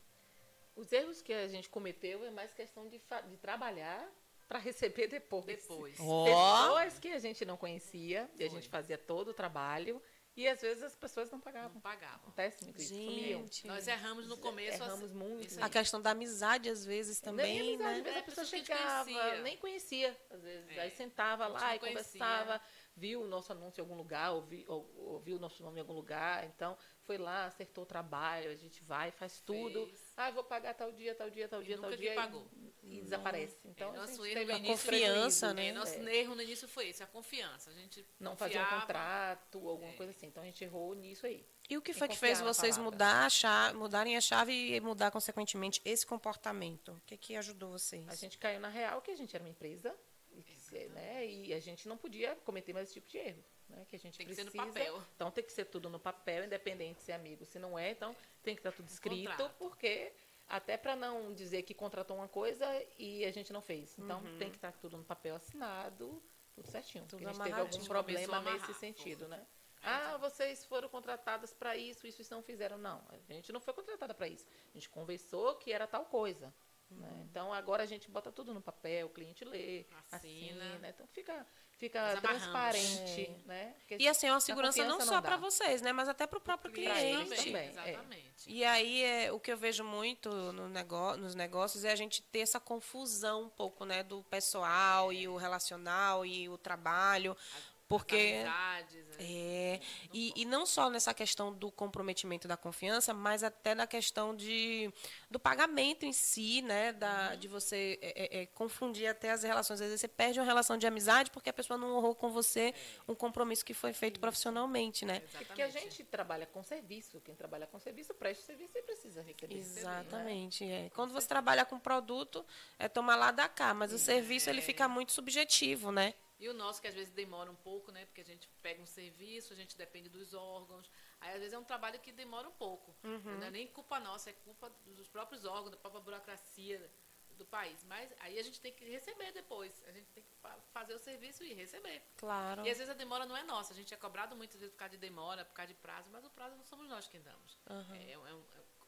Os 0.76 0.92
erros 0.92 1.22
que 1.22 1.32
a 1.32 1.48
gente 1.48 1.70
cometeu 1.70 2.26
é 2.26 2.30
mais 2.32 2.54
questão 2.54 2.90
de, 2.90 3.02
de 3.30 3.38
trabalhar 3.38 4.06
para 4.46 4.60
receber 4.60 5.08
depois. 5.08 5.46
Depois. 5.46 5.96
Pessoas 5.96 7.00
que 7.00 7.14
a 7.14 7.20
gente 7.20 7.46
não 7.46 7.56
conhecia 7.56 8.30
e 8.38 8.44
a 8.44 8.50
gente 8.50 8.68
fazia 8.68 8.98
todo 8.98 9.30
o 9.30 9.34
trabalho 9.34 10.02
e 10.36 10.48
às 10.48 10.62
vezes 10.62 10.84
as 10.84 10.96
pessoas 10.96 11.30
não 11.30 11.40
pagavam. 11.40 11.74
Não 11.74 11.82
pagavam. 11.82 12.16
Acontece 12.22 12.64
muito 12.64 12.80
isso. 12.82 12.94
Sumiam. 12.94 13.40
Gente, 13.42 13.68
Nós 13.68 13.88
erramos 13.88 14.28
no 14.28 14.38
começo. 14.38 14.82
Erramos 14.82 15.04
assim, 15.06 15.14
muito. 15.14 15.64
a 15.64 15.70
questão 15.70 16.02
da 16.02 16.12
amizade, 16.12 16.70
às 16.70 16.86
vezes, 16.86 17.22
Nem 17.22 17.32
também, 17.32 17.60
amizade, 17.60 17.80
né? 17.80 17.90
às 17.90 18.04
vezes 18.04 18.16
É, 18.16 18.20
a 18.20 18.24
pessoa 18.24 18.46
chegava, 18.46 19.04
conhecia. 19.12 19.42
nem 19.42 19.58
conhecia, 19.58 20.22
às 20.30 20.42
vezes. 20.42 20.70
É, 20.78 20.80
Aí 20.82 20.92
sentava 20.92 21.48
lá 21.48 21.76
e 21.76 21.80
conhecia. 21.80 22.04
conversava. 22.04 22.62
viu 22.96 23.22
o 23.22 23.28
nosso 23.28 23.52
anúncio 23.54 23.80
em 23.80 23.84
algum 23.84 23.96
lugar, 23.96 24.32
ouviu, 24.34 24.66
ouviu 24.68 25.38
o 25.38 25.40
nosso 25.40 25.64
nome 25.64 25.78
em 25.78 25.80
algum 25.80 25.94
lugar, 25.94 26.44
então 26.46 26.78
foi 27.04 27.18
lá, 27.18 27.46
acertou 27.46 27.84
o 27.86 27.88
trabalho, 27.88 28.52
a 28.52 28.56
gente 28.56 28.84
vai, 28.84 29.12
faz 29.12 29.40
tudo. 29.42 29.88
Fez. 29.88 30.14
Ah, 30.18 30.30
vou 30.30 30.44
pagar 30.44 30.74
tal 30.74 30.92
dia, 30.92 31.16
tal 31.16 31.30
dia, 31.30 31.48
tal 31.48 31.62
E 31.62 31.66
dia, 31.66 31.78
nunca 31.78 31.90
tal 31.90 31.98
dia. 31.98 32.12
e- 32.12 32.16
pagou. 32.16 32.48
E, 32.84 33.02
desaparece. 33.02 33.56
Então, 33.64 33.90
É, 33.94 33.98
a 33.98 34.02
nosso 34.02 34.14
gente 34.26 34.26
erro 34.26 34.34
teve 34.40 34.46
no 34.46 34.54
um 34.54 34.58
início- 34.58 34.76
Confiança, 34.92 35.54
né? 35.54 35.68
É, 35.68 35.72
nosso 35.72 35.94
É, 36.00 36.16
erro 36.18 36.36
no 36.36 36.42
início 36.42 36.68
foi 36.68 36.90
esse, 36.90 37.04
a 37.04 37.08
confiança. 37.08 37.70
A 37.70 37.74
gente 37.74 38.04
não 38.20 38.36
fazer 38.36 38.60
um 38.60 38.66
contrato, 38.66 39.68
alguma 39.70 39.92
É. 39.92 39.96
coisa 39.96 40.12
assim. 40.12 40.26
Então, 40.26 40.42
a 40.42 40.46
gente 40.46 40.64
errou 40.64 40.96
nisso 40.96 41.26
aí. 41.26 41.46
E 41.70 41.78
o 41.78 41.82
que 41.82 41.94
foi 41.94 42.08
que 42.08 42.18
fez 42.18 42.42
vocês 42.42 42.78
mudar 42.78 43.26
a 43.26 43.30
chave, 43.30 43.78
mudarem 43.78 44.18
a 44.18 44.22
chave 44.22 44.52
e 44.76 44.82
mudar, 44.82 45.12
consequentemente, 45.12 45.80
esse 45.86 46.06
comportamento? 46.06 46.92
O 46.94 47.02
que, 47.06 47.16
que 47.18 47.36
ajudou 47.36 47.72
vocês? 47.72 48.08
A 48.10 48.16
gente 48.16 48.38
caiu 48.38 48.60
na 48.60 48.68
real 48.70 49.02
que 49.02 49.12
a 49.12 49.16
gente 49.16 49.34
era 49.36 49.44
uma 49.44 49.50
empresa, 49.50 49.96
e, 50.34 50.42
que 50.44 50.88
né, 50.90 51.28
e 51.28 51.54
a 51.54 51.60
gente 51.60 51.88
não 51.88 51.98
podia 51.98 52.36
cometer 52.38 52.74
mais 52.74 52.86
esse 52.88 52.94
tipo 52.96 53.08
de 53.10 53.18
erro. 53.18 53.44
Né, 53.70 53.86
que 53.88 53.96
a 53.96 54.00
gente 54.00 54.18
Tem 54.18 54.28
que 54.28 54.36
ser 54.36 54.44
precisa, 54.44 54.66
no 54.66 54.74
papel. 54.74 55.04
Então 55.16 55.32
tem 55.32 55.44
que 55.46 55.54
ser 55.54 55.64
tudo 55.66 55.90
no 55.90 55.98
papel, 56.00 56.44
independente 56.44 57.02
se 57.04 57.12
é 57.12 57.16
amigo, 57.16 57.46
se 57.46 57.58
não 57.58 57.80
é. 57.80 57.92
Então 57.92 58.14
tem 58.44 58.54
que 58.54 58.60
estar 58.60 58.74
tudo 58.74 58.90
escrito, 58.90 59.30
contrato. 59.30 59.56
porque 59.58 60.12
até 60.52 60.78
para 60.78 60.96
não 60.96 61.34
dizer 61.34 61.64
que 61.64 61.74
contratou 61.74 62.18
uma 62.18 62.28
coisa 62.28 62.66
e 63.00 63.24
a 63.26 63.32
gente 63.32 63.52
não 63.54 63.62
fez. 63.62 63.98
Então 63.98 64.20
Uhum. 64.22 64.38
tem 64.38 64.50
que 64.50 64.58
estar 64.58 64.74
tudo 64.74 64.98
no 64.98 65.04
papel 65.04 65.36
assinado, 65.36 66.22
tudo 66.54 66.68
certinho. 66.70 67.06
Tudo 67.06 67.20
porque 67.20 67.26
a 67.26 67.34
gente 67.34 67.42
teve 67.44 67.60
algum 67.62 67.86
problema 67.86 68.42
nesse 68.42 68.74
sentido, 68.74 69.28
né? 69.28 69.46
É, 69.84 69.88
Ah, 69.90 70.18
vocês 70.18 70.64
foram 70.66 70.88
contratadas 70.90 71.54
para 71.54 71.76
isso, 71.76 72.06
isso, 72.06 72.22
isso 72.22 72.34
não 72.34 72.44
fizeram. 72.44 72.78
Não, 72.78 73.02
a 73.10 73.34
gente 73.34 73.52
não 73.52 73.60
foi 73.60 73.74
contratada 73.74 74.14
para 74.14 74.28
isso. 74.28 74.46
A 74.70 74.78
gente 74.78 74.90
conversou 74.90 75.56
que 75.56 75.72
era 75.72 75.88
tal 75.88 76.06
coisa. 76.06 76.54
Né? 76.96 77.26
Então 77.30 77.54
agora 77.54 77.84
a 77.84 77.86
gente 77.86 78.10
bota 78.10 78.32
tudo 78.32 78.54
no 78.54 78.62
papel, 78.62 79.08
o 79.08 79.10
cliente 79.10 79.44
lê, 79.46 79.86
Assina. 80.12 80.64
assina. 80.66 80.90
Então 80.90 81.08
fica, 81.08 81.46
fica 81.78 82.18
transparente. 82.22 83.30
Né? 83.46 83.74
Porque 83.80 83.98
E 84.00 84.08
assim, 84.08 84.28
é 84.28 84.32
uma 84.32 84.38
a 84.38 84.42
segurança 84.42 84.84
não 84.86 85.00
só 85.02 85.22
para 85.22 85.38
vocês, 85.38 85.82
né? 85.82 85.92
Mas 85.94 86.10
até 86.10 86.28
para 86.28 86.38
o 86.38 86.42
próprio 86.42 86.72
Pra 86.72 86.82
cliente. 86.82 87.36
também. 87.36 87.56
é. 87.56 87.70
Exatamente. 87.70 88.32
E 88.48 88.64
aí, 88.64 89.04
é, 89.04 89.32
o 89.32 89.40
que 89.40 89.52
eu 89.52 89.58
vejo 89.58 89.84
muito 89.84 90.30
no 90.52 90.68
negó 90.68 91.16
nos 91.16 91.36
negócios 91.36 91.84
é 91.84 91.92
a 91.92 91.96
gente 91.96 92.22
ter 92.24 92.40
essa 92.40 92.60
confusão 92.60 93.44
um 93.44 93.50
pouco, 93.50 93.86
né? 93.86 94.04
Do 94.04 94.24
pessoal 94.24 95.14
e 95.14 95.28
o 95.28 95.36
relacional 95.38 96.26
e 96.26 96.50
o 96.50 96.58
trabalho. 96.58 97.36
As 97.58 97.71
amizades, 97.98 99.08
né? 99.08 99.16
É, 99.20 99.80
e, 100.14 100.34
e 100.36 100.46
não 100.46 100.66
só 100.66 100.90
nessa 100.90 101.14
questão 101.14 101.54
do 101.54 101.72
comprometimento 101.72 102.48
da 102.48 102.58
confiança, 102.58 103.14
mas 103.14 103.44
até 103.44 103.76
na 103.76 103.86
questão 103.86 104.36
de, 104.36 104.92
do 105.30 105.40
pagamento 105.40 106.06
em 106.06 106.14
si, 106.14 106.62
né? 106.62 106.92
Da, 106.94 107.36
De 107.36 107.48
você 107.48 108.00
é, 108.02 108.40
é, 108.40 108.42
é, 108.42 108.46
confundir 108.48 109.08
até 109.08 109.32
as 109.32 109.44
relações. 109.44 109.80
Às 109.82 109.88
vezes 109.88 110.02
você 110.02 110.08
perde 110.08 110.40
uma 110.40 110.46
relação 110.46 110.78
de 110.78 110.88
amizade 110.88 111.32
porque 111.32 111.50
a 111.50 111.54
pessoa 111.54 111.78
não 111.78 111.96
honrou 111.96 112.16
com 112.16 112.30
você 112.30 112.74
um 113.08 113.16
compromisso 113.16 113.64
que 113.64 113.74
foi 113.74 113.94
feito 113.94 114.20
profissionalmente, 114.20 115.06
né? 115.06 115.18
E 115.18 115.46
Porque 115.46 115.62
a 115.62 115.68
Exatamente. 115.68 115.98
gente 115.98 116.04
trabalha 116.06 116.46
com 116.46 116.64
serviço. 116.64 117.22
Quem 117.22 117.36
trabalha 117.36 117.68
com 117.68 117.80
serviço, 117.80 118.14
presta 118.14 118.46
serviço 118.46 118.78
e 118.78 118.82
precisa 118.82 119.22
receber. 119.22 119.58
Exatamente. 119.58 120.64
É. 120.66 120.90
Quando 120.94 121.14
você 121.14 121.28
trabalha 121.28 121.66
com 121.66 121.80
produto, 121.80 122.46
é 122.78 122.88
tomar 122.88 123.16
lá 123.16 123.32
da 123.32 123.48
cá, 123.48 123.74
mas 123.74 123.94
o 123.94 124.00
serviço 124.00 124.50
ele 124.50 124.62
fica 124.62 124.88
muito 124.88 125.12
subjetivo, 125.12 125.92
né? 125.92 126.14
E 126.42 126.50
o 126.50 126.54
nosso, 126.54 126.82
que 126.82 126.88
às 126.88 126.96
vezes 126.96 127.14
demora 127.14 127.50
um 127.52 127.56
pouco, 127.56 127.92
né? 127.92 128.04
Porque 128.06 128.22
a 128.22 128.26
gente 128.26 128.50
pega 128.64 128.82
um 128.82 128.86
serviço, 128.86 129.54
a 129.54 129.56
gente 129.56 129.78
depende 129.78 130.10
dos 130.10 130.34
órgãos. 130.34 130.90
Aí, 131.20 131.34
às 131.34 131.38
vezes, 131.40 131.54
é 131.54 131.60
um 131.60 131.64
trabalho 131.64 132.00
que 132.00 132.12
demora 132.12 132.48
um 132.50 132.52
pouco. 132.54 132.96
Não 133.40 133.48
é 133.48 133.52
nem 133.52 133.68
culpa 133.68 134.00
nossa, 134.00 134.32
é 134.32 134.34
culpa 134.34 134.70
dos 134.86 135.08
próprios 135.08 135.46
órgãos, 135.46 135.70
da 135.70 135.78
própria 135.78 136.02
burocracia 136.02 136.92
do 137.38 137.46
país. 137.46 137.84
Mas 137.84 138.12
aí 138.20 138.40
a 138.40 138.44
gente 138.44 138.60
tem 138.60 138.74
que 138.74 138.84
receber 138.86 139.32
depois. 139.34 139.84
A 139.88 139.92
gente 139.92 140.08
tem 140.16 140.24
que 140.24 140.34
fa- 140.42 140.60
fazer 140.74 140.96
o 140.96 141.00
serviço 141.00 141.44
e 141.44 141.54
receber. 141.54 142.02
Claro. 142.18 142.66
E 142.66 142.70
às 142.72 142.78
vezes 142.80 142.90
a 142.90 142.96
demora 142.96 143.24
não 143.26 143.38
é 143.38 143.44
nossa. 143.44 143.72
A 143.74 143.76
gente 143.76 143.94
é 143.94 143.98
cobrado 143.98 144.36
muitas 144.36 144.60
vezes 144.60 144.74
por 144.74 144.80
causa 144.80 144.92
de 144.92 144.98
demora, 144.98 145.46
por 145.46 145.54
causa 145.54 145.68
de 145.74 145.80
prazo, 145.80 146.10
mas 146.12 146.26
o 146.26 146.30
prazo 146.32 146.56
não 146.56 146.64
somos 146.66 146.88
nós 146.90 147.08
quem 147.08 147.22
damos. 147.22 147.58
É, 147.96 148.14
é 148.14 148.18
um, 148.18 148.44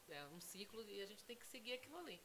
é 0.09 0.25
um 0.25 0.41
ciclo 0.41 0.81
e 0.89 1.01
a 1.03 1.05
gente 1.05 1.23
tem 1.23 1.37
que 1.37 1.45
seguir 1.45 1.73
aquilo 1.73 1.97
ali. 1.99 2.19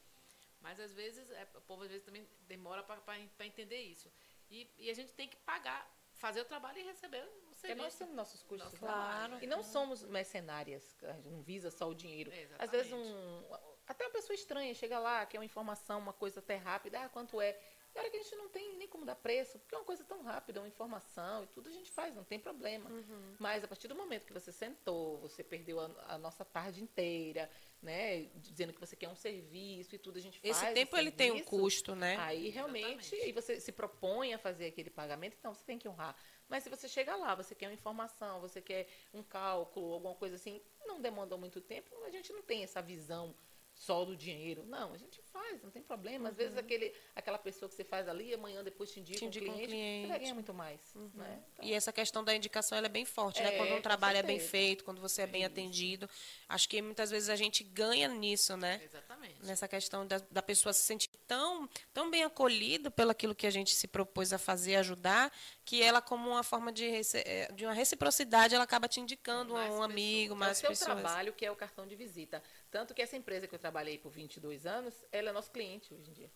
Mas 0.59 0.77
às 0.79 0.91
vezes, 0.93 1.29
é, 1.31 1.47
o 1.55 1.61
povo 1.61 1.83
às 1.83 1.89
vezes 1.89 2.03
também 2.03 2.27
demora 2.41 2.83
para 2.83 3.45
entender 3.45 3.79
isso. 3.81 4.11
E, 4.49 4.69
e 4.77 4.89
a 4.89 4.93
gente 4.93 5.11
tem 5.13 5.27
que 5.27 5.37
pagar, 5.37 5.89
fazer 6.13 6.41
o 6.41 6.45
trabalho 6.45 6.79
e 6.79 6.83
receber 6.83 7.23
o 7.51 7.53
serviço. 7.53 7.83
nós 7.83 7.95
temos 7.95 8.15
nossos 8.15 8.43
custos. 8.43 8.71
Nosso 8.73 8.77
trabalho. 8.77 9.43
E 9.43 9.47
não 9.47 9.63
somos 9.63 10.03
mercenárias, 10.03 10.97
a 11.03 11.13
gente 11.13 11.29
não 11.29 11.41
visa 11.41 11.69
só 11.69 11.87
o 11.87 11.93
dinheiro. 11.95 12.31
É, 12.31 12.47
Às 12.57 12.71
vezes 12.71 12.87
exatamente. 12.87 12.93
um. 12.93 13.69
Até 13.87 14.05
uma 14.05 14.11
pessoa 14.13 14.35
estranha 14.35 14.73
chega 14.75 14.99
lá, 14.99 15.25
quer 15.25 15.39
uma 15.39 15.45
informação, 15.45 15.99
uma 15.99 16.13
coisa 16.13 16.39
até 16.39 16.55
rápida, 16.55 17.01
ah, 17.01 17.09
quanto 17.09 17.41
é? 17.41 17.59
E 17.93 17.99
hora 17.99 18.09
que 18.09 18.17
a 18.17 18.21
gente 18.21 18.35
não 18.35 18.49
tem 18.49 18.77
nem 18.77 18.87
como 18.87 19.05
dar 19.05 19.15
preço, 19.15 19.57
porque 19.59 19.73
é 19.73 19.77
uma 19.77 19.85
coisa 19.85 20.03
tão 20.03 20.21
rápida, 20.21 20.59
uma 20.61 20.67
informação 20.67 21.43
e 21.43 21.47
tudo 21.47 21.69
a 21.69 21.71
gente 21.71 21.91
faz, 21.91 22.13
não 22.15 22.23
tem 22.23 22.39
problema. 22.39 22.89
Uhum. 22.89 23.35
Mas 23.39 23.63
a 23.63 23.67
partir 23.67 23.87
do 23.87 23.95
momento 23.95 24.25
que 24.25 24.33
você 24.33 24.51
sentou, 24.51 25.17
você 25.17 25.43
perdeu 25.43 25.79
a, 25.79 25.89
a 26.09 26.17
nossa 26.17 26.45
tarde 26.45 26.83
inteira, 26.83 27.49
né? 27.81 28.23
Dizendo 28.35 28.73
que 28.73 28.79
você 28.79 28.95
quer 28.95 29.09
um 29.09 29.15
serviço 29.15 29.95
e 29.95 29.97
tudo, 29.97 30.17
a 30.17 30.21
gente 30.21 30.39
faz. 30.39 30.57
Esse 30.57 30.73
tempo 30.73 30.97
ele 30.97 31.11
tem 31.11 31.31
um 31.31 31.43
custo, 31.43 31.95
né? 31.95 32.15
Aí 32.17 32.49
realmente, 32.49 33.15
Exatamente. 33.15 33.29
e 33.29 33.31
você 33.31 33.59
se 33.59 33.71
propõe 33.71 34.33
a 34.33 34.37
fazer 34.37 34.67
aquele 34.67 34.89
pagamento, 34.89 35.35
então 35.39 35.53
você 35.53 35.63
tem 35.65 35.79
que 35.79 35.87
honrar. 35.87 36.15
Mas 36.47 36.63
se 36.63 36.69
você 36.69 36.87
chega 36.87 37.15
lá, 37.15 37.35
você 37.35 37.53
quer 37.53 37.67
uma 37.67 37.73
informação, 37.73 38.39
você 38.39 38.61
quer 38.61 38.87
um 39.13 39.21
cálculo, 39.21 39.93
alguma 39.93 40.15
coisa 40.15 40.35
assim, 40.35 40.61
não 40.85 40.99
demanda 40.99 41.37
muito 41.37 41.61
tempo, 41.61 41.89
a 42.03 42.09
gente 42.09 42.33
não 42.33 42.41
tem 42.41 42.63
essa 42.63 42.81
visão 42.81 43.35
só 43.79 44.03
do 44.03 44.13
dinheiro. 44.15 44.65
Não, 44.65 44.91
a 44.93 44.97
gente 44.97 45.21
faz, 45.31 45.63
não 45.63 45.71
tem 45.71 45.81
problema. 45.81 46.27
Às 46.27 46.35
vezes 46.35 46.57
aquele, 46.57 46.93
aquela 47.15 47.37
pessoa 47.39 47.69
que 47.69 47.75
você 47.75 47.83
faz 47.85 48.09
ali, 48.09 48.33
amanhã 48.33 48.61
depois 48.61 48.91
te 48.91 48.99
indica, 48.99 49.19
Te 49.19 49.25
indica 49.25 49.45
um 49.45 49.53
um 49.53 49.53
cliente, 49.53 49.69
cliente. 49.71 50.01
você 50.01 50.07
vai 50.09 50.19
ganhar 50.19 50.33
muito 50.33 50.53
mais. 50.53 50.81
Né? 51.15 51.41
Então, 51.53 51.65
E 51.65 51.73
essa 51.73 51.93
questão 51.93 52.21
da 52.21 52.35
indicação 52.35 52.77
ela 52.77 52.87
é 52.87 52.89
bem 52.89 53.05
forte, 53.05 53.41
né? 53.41 53.55
É, 53.55 53.57
Quando 53.57 53.73
um 53.73 53.81
trabalho 53.81 54.17
é 54.17 54.23
bem 54.23 54.37
feito, 54.37 54.83
quando 54.83 54.99
você 54.99 55.21
é 55.21 55.27
bem 55.27 55.45
atendido. 55.45 56.09
Acho 56.49 56.67
que 56.67 56.81
muitas 56.81 57.09
vezes 57.09 57.29
a 57.29 57.37
gente 57.37 57.63
ganha 57.63 58.09
nisso, 58.09 58.57
né? 58.57 58.81
Exatamente. 58.83 59.45
Nessa 59.45 59.65
questão 59.65 60.05
da, 60.05 60.17
da 60.29 60.41
pessoa 60.41 60.73
se 60.73 60.81
sentir 60.81 61.09
tão, 61.25 61.69
tão 61.93 62.11
bem 62.11 62.23
acolhida 62.25 62.91
pelo 62.91 63.11
aquilo 63.11 63.33
que 63.33 63.47
a 63.47 63.51
gente 63.51 63.73
se 63.73 63.87
propôs 63.87 64.33
a 64.33 64.37
fazer, 64.37 64.75
ajudar, 64.75 65.31
que 65.63 65.81
ela, 65.81 66.01
como 66.01 66.29
uma 66.31 66.43
forma 66.43 66.69
de, 66.71 66.85
eh, 67.13 67.49
de 67.53 67.65
uma 67.65 67.73
reciprocidade, 67.73 68.53
ela 68.55 68.65
acaba 68.65 68.89
te 68.89 68.99
indicando 68.99 69.53
Mais 69.53 69.67
um 69.67 69.69
pessoas. 69.71 69.89
amigo, 69.91 70.33
é 70.33 70.35
o 70.35 70.39
mais 70.39 70.57
seu 70.57 70.69
pessoas. 70.69 70.99
trabalho 70.99 71.31
que 71.31 71.45
é 71.45 71.51
o 71.51 71.55
cartão 71.55 71.87
de 71.87 71.95
visita. 71.95 72.43
Tanto 72.71 72.93
que 72.93 73.01
essa 73.01 73.15
empresa 73.17 73.47
que 73.47 73.55
eu 73.55 73.59
trabalhei 73.59 73.97
por 73.97 74.11
22 74.11 74.65
anos, 74.65 74.93
ela 75.11 75.29
é 75.29 75.31
nosso 75.33 75.51
cliente 75.51 75.93
hoje 75.93 76.09
em 76.09 76.13
dia. 76.13 76.31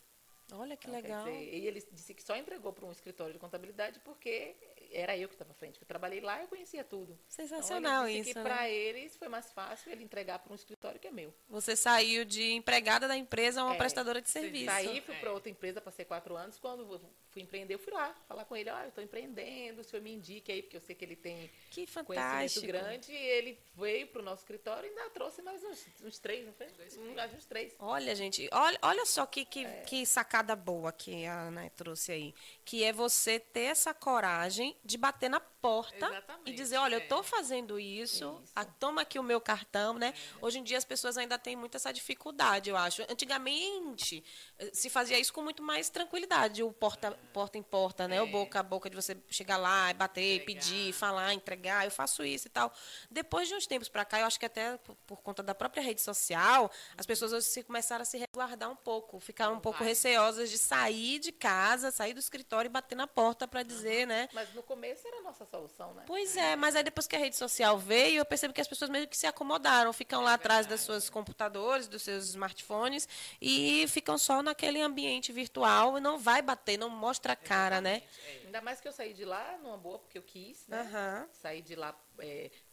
Olha 0.51 0.75
que 0.75 0.88
Então, 0.88 1.01
legal. 1.01 1.23
dizer, 1.23 1.53
e 1.53 1.65
ele 1.67 1.81
disse 1.91 2.13
que 2.13 2.21
só 2.21 2.36
entregou 2.36 2.73
para 2.73 2.86
um 2.86 2.91
escritório 2.91 3.31
de 3.34 3.39
contabilidade 3.39 3.99
porque 4.01 4.55
era 4.91 5.17
eu 5.17 5.27
que 5.29 5.36
estava 5.36 5.51
à 5.51 5.53
frente. 5.53 5.81
Eu 5.81 5.88
trabalhei 5.88 6.19
lá 6.19 6.39
e 6.39 6.43
eu 6.43 6.47
conhecia 6.49 6.84
tudo. 6.84 7.17
Sensacional 7.29 8.03
então, 8.03 8.07
ele 8.09 8.17
disse 8.19 8.29
isso. 8.31 8.39
que 8.39 8.43
né? 8.43 8.49
para 8.55 8.69
eles 8.69 9.15
foi 9.15 9.29
mais 9.29 9.51
fácil 9.53 9.91
ele 9.91 10.03
entregar 10.03 10.39
para 10.39 10.51
um 10.51 10.55
escritório 10.55 10.99
que 10.99 11.07
é 11.07 11.11
meu. 11.11 11.34
Você 11.47 11.75
saiu 11.77 12.25
de 12.25 12.51
empregada 12.51 13.07
da 13.07 13.15
empresa 13.15 13.61
a 13.61 13.65
uma 13.65 13.75
É, 13.75 13.77
prestadora 13.77 14.21
de 14.21 14.29
serviço. 14.29 14.65
Saí, 14.65 15.01
fui 15.01 15.15
É. 15.15 15.19
para 15.19 15.31
outra 15.31 15.49
empresa, 15.49 15.79
passei 15.79 16.03
quatro 16.03 16.36
anos. 16.36 16.59
Quando 16.59 16.86
fui 17.34 17.41
empreender, 17.41 17.73
eu 17.73 17.79
fui 17.79 17.91
lá 17.91 18.15
falar 18.27 18.45
com 18.45 18.55
ele. 18.55 18.69
Olha, 18.69 18.84
eu 18.84 18.89
estou 18.89 19.03
empreendendo, 19.03 19.81
o 19.81 19.84
senhor 19.84 20.01
me 20.01 20.13
indique 20.13 20.51
aí, 20.51 20.61
porque 20.61 20.77
eu 20.77 20.81
sei 20.81 20.95
que 20.95 21.03
ele 21.03 21.15
tem 21.15 21.49
Que 21.71 21.86
conhecimento 21.88 22.05
fantástico. 22.15 22.67
grande. 22.67 23.11
E 23.11 23.15
ele 23.15 23.59
veio 23.75 24.07
para 24.07 24.21
o 24.21 24.25
nosso 24.25 24.43
escritório 24.43 24.86
e 24.86 24.89
ainda 24.89 25.09
trouxe 25.09 25.41
mais 25.41 25.63
uns, 25.63 25.86
uns 26.03 26.19
três, 26.19 26.45
não 26.45 26.53
foi? 26.53 26.67
Mais 27.15 27.34
uns 27.34 27.45
três. 27.45 27.73
Olha, 27.79 28.15
gente, 28.15 28.47
olha, 28.51 28.77
olha 28.81 29.05
só 29.05 29.25
que, 29.25 29.43
que, 29.45 29.65
que 29.88 30.05
sacada 30.05 30.55
boa 30.55 30.91
que 30.91 31.25
a 31.25 31.47
Ana 31.47 31.69
trouxe 31.71 32.11
aí. 32.11 32.36
Que 32.63 32.84
é 32.84 32.93
você 32.93 33.39
ter 33.39 33.63
essa 33.63 33.93
coragem 33.93 34.77
de 34.86 34.97
bater 34.97 35.29
na 35.29 35.39
porta 35.39 35.95
e 35.95 36.09
Exatamente, 36.09 36.53
dizer, 36.53 36.77
olha, 36.77 36.95
eu 36.95 36.99
é. 37.01 37.05
tô 37.07 37.23
fazendo 37.23 37.79
isso, 37.79 38.39
Isso. 38.43 38.51
ah, 38.53 38.65
toma 38.65 39.01
aqui 39.01 39.17
o 39.17 39.23
meu 39.23 39.39
cartão, 39.39 39.93
né? 39.97 40.13
Hoje 40.41 40.59
em 40.59 40.63
dia 40.63 40.77
as 40.77 40.84
pessoas 40.84 41.17
ainda 41.17 41.38
têm 41.39 41.55
muito 41.55 41.75
essa 41.77 41.91
dificuldade, 41.91 42.69
eu 42.69 42.75
acho. 42.75 43.01
Antigamente 43.09 44.23
eh, 44.59 44.69
se 44.73 44.89
fazia 44.89 45.17
isso 45.19 45.34
com 45.34 45.41
muito 45.41 45.63
mais 45.63 45.89
tranquilidade, 45.89 46.61
o 46.63 46.71
porta, 46.71 47.17
porta 47.24 47.57
em 47.57 47.63
porta, 47.63 48.07
né? 48.07 48.21
O 48.21 48.28
boca 48.28 48.59
a 48.59 48.63
boca 48.63 48.89
de 48.89 48.95
você 48.95 49.17
chegar 49.30 49.57
lá 49.57 49.89
e 49.89 49.93
bater, 49.93 50.41
Entregar. 50.41 50.45
pedir, 50.45 50.93
falar, 50.93 51.34
entregar, 51.34 51.86
eu 51.86 51.91
faço 51.91 52.24
isso 52.24 52.47
e 52.47 52.49
tal. 52.49 52.71
Depois 53.09 53.47
de 53.47 53.55
uns 53.55 53.65
tempos 53.65 53.89
para 53.89 54.05
cá, 54.05 54.19
eu 54.19 54.26
acho 54.26 54.39
que 54.39 54.45
até 54.45 54.78
por, 54.78 54.95
por 55.07 55.21
conta 55.21 55.41
da 55.41 55.55
própria 55.55 55.82
rede 55.82 56.01
social, 56.01 56.69
as 56.97 57.05
pessoas 57.05 57.34
hoje 57.34 57.47
se 57.47 57.63
começaram 57.63 58.03
a 58.03 58.05
se 58.05 58.17
resguardar 58.17 58.69
um 58.69 58.76
pouco, 58.76 59.19
ficaram 59.19 59.55
um 59.55 59.59
pouco 59.59 59.80
Vai. 59.80 59.89
receosas 59.89 60.49
de 60.49 60.57
sair 60.57 61.19
de 61.19 61.32
casa, 61.32 61.91
sair 61.91 62.13
do 62.13 62.19
escritório 62.19 62.67
e 62.67 62.71
bater 62.71 62.95
na 62.95 63.07
porta 63.07 63.47
para 63.47 63.63
dizer, 63.63 64.05
né? 64.05 64.30
Mas 64.34 64.53
no 64.53 64.61
começo 64.61 65.07
era 65.07 65.17
a 65.17 65.21
nossa 65.21 65.45
solução, 65.45 65.93
né? 65.93 66.03
Pois 66.05 66.38
é, 66.38 66.55
mas 66.55 66.76
aí 66.76 66.84
depois 66.84 67.07
que 67.07 67.15
a 67.15 67.19
rede 67.19 67.36
social 67.36 67.78
veio, 67.78 68.17
eu 68.17 68.26
percebo 68.26 68.53
que 68.53 68.61
as 68.61 68.67
pessoas 68.67 68.89
meio 68.89 69.07
que 69.07 69.17
se 69.17 69.26
acomodaram, 69.26 69.91
ficam 69.93 70.21
lá 70.21 70.34
atrás 70.34 70.67
das 70.67 70.82
suas 70.82 71.09
computadores, 71.09 71.88
dos 71.88 72.01
seus 72.01 72.26
smartphones 72.30 73.07
e 73.41 73.86
ficam 73.88 74.17
só 74.17 74.43
naquele 74.43 74.82
ambiente 74.82 75.32
virtual 75.32 75.97
e 75.97 76.01
não 76.01 76.17
vai 76.17 76.41
bater, 76.41 76.78
não 76.78 76.89
mostra 76.89 77.12
a 77.34 77.36
cara, 77.36 77.82
né? 77.82 78.03
Ainda 78.45 78.61
mais 78.61 78.80
que 78.80 78.88
eu 78.88 78.91
saí 78.91 79.14
de 79.14 79.26
lá 79.26 79.57
numa 79.57 79.78
boa, 79.78 79.99
porque 79.99 80.18
eu 80.18 80.24
quis, 80.24 80.68
né? 80.68 80.82
Aham. 80.82 81.30
Saí 81.32 81.61
de 81.61 81.76
lá 81.76 81.93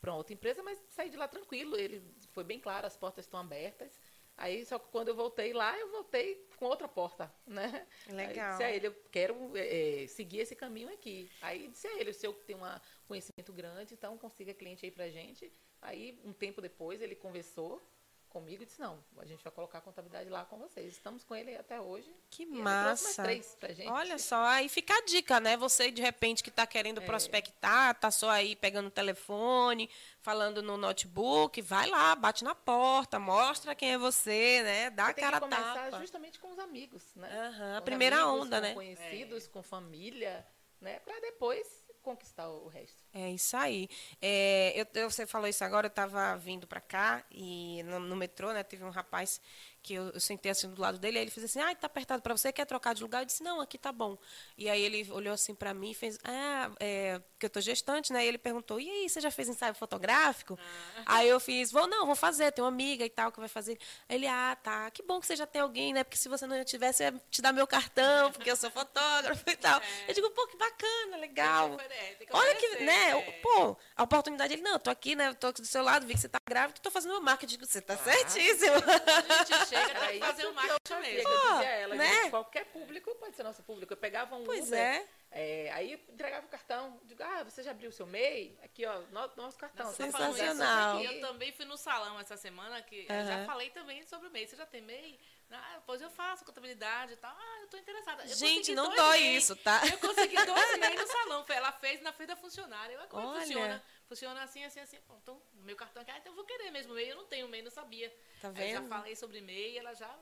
para 0.01 0.15
outra 0.15 0.35
empresa, 0.35 0.63
mas 0.63 0.83
saí 0.89 1.11
de 1.11 1.17
lá 1.17 1.29
tranquilo. 1.29 1.77
Ele 1.77 2.03
foi 2.33 2.45
bem 2.45 2.61
claro, 2.61 2.87
as 2.87 2.97
portas 2.97 3.25
estão 3.25 3.41
abertas. 3.41 3.99
Aí, 4.37 4.65
só 4.65 4.79
que 4.79 4.89
quando 4.89 5.09
eu 5.09 5.15
voltei 5.15 5.53
lá, 5.53 5.79
eu 5.79 5.91
voltei 5.91 6.47
com 6.57 6.65
outra 6.65 6.89
porta, 6.89 7.31
né? 7.47 7.87
Legal. 8.07 8.47
Aí 8.47 8.51
disse 8.51 8.65
a 8.65 8.71
ele, 8.71 8.87
eu 8.87 8.95
quero 9.11 9.57
é, 9.57 10.05
é, 10.05 10.07
seguir 10.07 10.39
esse 10.39 10.57
caminho 10.57 10.89
aqui. 10.93 11.31
Aí 11.43 11.69
disse 11.69 11.87
a 11.87 12.01
ele, 12.01 12.11
o 12.11 12.15
senhor 12.15 12.33
tem 12.47 12.57
um 12.57 12.63
conhecimento 13.07 13.53
grande, 13.53 13.93
então 13.93 14.17
consiga 14.17 14.55
cliente 14.55 14.87
aí 14.87 14.91
pra 14.91 15.11
gente. 15.11 15.53
Aí, 15.83 16.19
um 16.25 16.33
tempo 16.33 16.63
depois, 16.63 17.03
ele 17.03 17.15
conversou 17.15 17.83
comigo 18.31 18.63
e 18.63 18.67
disse, 18.67 18.81
não, 18.81 19.03
a 19.19 19.27
gente 19.27 19.43
vai 19.45 19.53
colocar 19.53 19.79
a 19.79 19.81
contabilidade 19.83 20.31
lá 20.31 20.45
com 20.45 20.57
vocês. 20.59 20.93
Estamos 20.95 21.23
com 21.25 21.35
ele 21.35 21.55
até 21.57 21.81
hoje. 21.81 22.11
Que 22.31 22.47
massa. 22.47 23.23
três 23.23 23.55
pra 23.59 23.73
gente. 23.73 23.89
Olha 23.89 24.17
só, 24.19 24.43
aí 24.45 24.69
fica 24.69 24.95
a 24.95 25.03
dica, 25.05 25.39
né? 25.41 25.57
Você, 25.57 25.91
de 25.91 26.01
repente, 26.01 26.43
que 26.43 26.49
está 26.49 26.63
É. 26.63 26.67
querendo 26.67 27.03
prospectar, 27.03 27.95
tá 27.99 28.11
só 28.11 28.31
aí 28.31 28.57
pegando 28.57 28.87
o 28.87 28.91
telefone, 28.91 29.91
falando 30.21 30.63
no 30.63 30.77
notebook, 30.77 31.61
vai 31.61 31.89
lá, 31.91 32.15
bate 32.17 32.45
na 32.45 32.55
porta, 32.55 33.19
mostra 33.19 33.75
quem 33.75 33.93
é 33.93 33.99
você, 33.99 34.63
né? 34.63 34.91
Dá 34.91 35.07
Você 35.07 35.11
a 35.11 35.15
tem 35.15 35.25
cara 35.25 35.37
a 35.37 35.41
que 35.41 35.47
começar 35.49 35.75
tapa. 35.85 35.99
justamente 36.01 36.39
com 36.39 36.51
os 36.51 36.59
amigos, 36.59 37.15
né? 37.17 37.29
Aham, 37.49 37.77
a 37.79 37.83
primeira 37.83 38.17
amigos, 38.23 38.41
onda, 38.47 38.57
com 38.57 38.63
né? 38.63 38.75
conhecidos, 38.75 39.47
com 39.49 39.63
família, 39.63 40.47
né? 40.81 40.99
Pra 41.01 41.19
depois 41.21 41.80
conquistar 42.03 42.49
o 42.49 42.69
resto. 42.69 42.97
É 43.13 43.31
isso 43.31 43.57
aí. 43.57 43.89
É, 44.21 44.87
eu, 44.95 45.11
você 45.11 45.27
falou 45.27 45.49
isso 45.49 45.65
agora, 45.65 45.87
eu 45.87 45.91
estava 45.91 46.37
vindo 46.37 46.67
para 46.67 46.81
cá 46.81 47.25
e 47.31 47.83
no, 47.85 48.01
no 48.01 48.17
metrô, 48.17 48.53
né? 48.53 48.63
Teve 48.63 48.85
um 48.85 48.91
rapaz 48.91 49.41
que 49.83 49.95
eu, 49.95 50.11
eu 50.11 50.21
sentei 50.21 50.51
assim 50.53 50.69
do 50.69 50.81
lado 50.81 50.99
dele, 50.99 51.19
aí 51.19 51.25
ele 51.25 51.31
fez 51.31 51.45
assim, 51.45 51.61
ah, 51.61 51.75
tá 51.75 51.87
apertado 51.87 52.23
para 52.23 52.37
você, 52.37 52.53
quer 52.53 52.67
trocar 52.67 52.95
de 52.95 53.03
lugar? 53.03 53.23
Eu 53.23 53.27
disse, 53.27 53.43
não, 53.43 53.61
aqui 53.61 53.79
tá 53.79 53.91
bom. 53.91 54.17
E 54.57 54.69
aí 54.69 54.81
ele 54.83 55.11
olhou 55.11 55.33
assim 55.33 55.55
para 55.55 55.73
mim 55.73 55.91
e 55.91 55.95
fez, 55.95 56.19
ah, 56.25 56.71
é, 56.79 57.19
porque 57.33 57.47
eu 57.47 57.51
tô 57.51 57.61
gestante, 57.61 58.13
né? 58.13 58.25
E 58.25 58.29
ele 58.29 58.39
perguntou, 58.39 58.79
e 58.79 58.89
aí, 58.89 59.09
você 59.09 59.21
já 59.21 59.31
fez 59.31 59.49
ensaio 59.49 59.75
fotográfico? 59.75 60.59
Aí 61.07 61.29
eu 61.29 61.41
fiz, 61.41 61.73
vou, 61.73 61.87
não, 61.87 62.05
vou 62.07 62.15
fazer, 62.15 62.53
tem 62.53 62.63
uma 62.63 62.69
amiga 62.69 63.05
e 63.05 63.11
tal 63.11 63.33
que 63.33 63.41
vai 63.41 63.49
fazer. 63.49 63.79
Aí 64.09 64.17
ele, 64.17 64.27
ah, 64.27 64.57
tá, 64.63 64.91
que 64.91 65.03
bom 65.03 65.19
que 65.19 65.27
você 65.27 65.35
já 65.37 65.47
tem 65.47 65.63
alguém, 65.63 65.93
né? 65.93 66.05
Porque 66.05 66.19
se 66.19 66.29
você 66.29 66.47
não 66.47 66.63
tivesse, 66.65 67.03
eu 67.03 67.13
ia 67.13 67.23
te 67.31 67.41
dar 67.41 67.53
meu 67.53 67.67
cartão, 67.67 68.31
porque 68.33 68.51
eu 68.51 68.57
sou 68.57 68.71
fotógrafo 68.71 69.49
e 69.49 69.57
tal. 69.57 69.81
Eu 70.07 70.15
digo, 70.15 70.31
pô, 70.31 70.47
que 70.47 70.57
bacana, 70.57 71.17
legal. 71.17 71.73
ofere- 71.75 72.17
tem 72.19 72.27
que 72.27 72.37
Olha 72.37 72.55
que, 72.55 72.85
né, 72.85 73.11
é. 73.19 73.33
pô, 73.43 73.77
a 73.97 74.03
oportunidade, 74.03 74.53
ele, 74.53 74.63
não, 74.63 74.79
tô 74.79 74.91
aqui, 74.91 75.15
né, 75.17 75.33
tô 75.35 75.47
aqui 75.49 75.63
do 75.63 75.67
seu 75.67 75.83
lado, 75.83 76.07
vi 76.07 76.15
que 76.15 76.21
você 76.21 76.29
tá 76.29 76.39
grávida, 76.47 76.79
tô 76.83 76.91
fazendo 76.91 77.13
meu 77.13 77.21
marketing. 77.23 77.55
Eu 77.55 77.59
digo, 77.61 77.67
você 77.73 77.81
tá 77.81 77.97
certíssimo. 77.97 78.75
A 79.41 79.45
gente 79.45 79.70
chega, 79.71 80.01
tem 80.01 80.21
que 80.21 80.27
fazer 80.27 80.45
um 80.45 80.49
eu 80.49 80.55
marketing 80.55 80.95
mesmo. 81.01 81.29
eu 81.31 81.41
dizia 81.41 81.69
a 81.69 81.73
ela, 81.73 81.95
né? 81.95 82.15
gente, 82.23 82.31
qualquer 82.31 82.65
público 82.67 83.15
pode 83.17 83.37
ser 83.37 83.43
nosso 83.43 83.63
público. 83.63 83.93
Eu 83.93 83.97
pegava 83.97 84.37
um 84.37 84.45
Pois 84.45 84.67
Uber, 84.67 84.79
é. 84.79 85.07
é, 85.31 85.73
aí 85.73 85.93
entregava 86.09 86.47
o 86.47 86.49
cartão. 86.49 87.01
Digo, 87.05 87.23
ah, 87.23 87.43
você 87.45 87.63
já 87.63 87.71
abriu 87.71 87.91
o 87.91 87.93
seu 87.93 88.07
MEI? 88.07 88.59
Aqui, 88.63 88.85
ó, 88.87 88.99
no- 89.11 89.33
nosso 89.37 89.57
cartão. 89.59 89.87
Você 89.87 90.05
Você 90.05 90.11
falando 90.11 90.37
isso, 90.37 90.45
Sensacional. 90.45 91.01
Eu 91.03 91.21
também 91.21 91.53
fui 91.53 91.65
no 91.65 91.77
salão 91.77 92.19
essa 92.21 92.37
semana, 92.37 92.83
que 92.83 93.07
já 93.07 93.45
falei 93.47 93.71
também 93.71 94.03
sobre 94.05 94.29
o 94.29 94.31
MEI. 94.31 94.47
Você 94.47 94.57
já 94.57 94.67
tem 94.67 94.83
MEI? 94.83 95.19
Ah, 95.53 95.81
pois 95.85 96.01
eu 96.01 96.09
faço 96.11 96.45
contabilidade 96.45 97.15
e 97.15 97.17
tal. 97.17 97.33
Ah, 97.37 97.59
eu 97.63 97.67
tô 97.69 97.77
interessada. 97.77 98.23
Eu 98.23 98.37
Gente, 98.37 98.73
não 98.73 98.95
dói 98.95 99.19
isso, 99.21 99.57
tá? 99.57 99.81
Eu 99.91 99.99
consegui 99.99 100.37
dois 100.47 100.79
MEI 100.79 100.95
no 100.95 101.07
salão. 101.09 101.45
Ela 101.49 101.73
fez 101.73 102.01
na 102.03 102.13
frente 102.13 102.29
da 102.29 102.37
funcionária. 102.37 102.95
Eu, 102.95 103.09
como 103.09 103.21
é 103.21 103.25
que 103.25 103.29
Olha. 103.31 103.41
funciona? 103.47 103.83
Funciona 104.11 104.43
assim, 104.43 104.65
assim, 104.65 104.81
assim. 104.81 104.99
Bom, 105.07 105.17
então, 105.23 105.41
meu 105.55 105.77
cartão 105.77 106.03
aqui, 106.03 106.11
ah, 106.11 106.19
então 106.19 106.33
eu 106.33 106.37
vou 106.37 106.45
querer 106.45 106.73
mesmo 106.73 106.93
MEI. 106.95 107.13
Eu 107.13 107.17
não 107.17 107.27
tenho 107.27 107.47
MEI, 107.47 107.63
não 107.63 107.71
sabia. 107.71 108.13
Tá 108.41 108.49
Aí 108.57 108.71
eu 108.71 108.75
já 108.75 108.81
vendo? 108.81 108.89
falei 108.89 109.15
sobre 109.15 109.41
MEI, 109.41 109.79
ela 109.79 109.95
já 109.95 110.13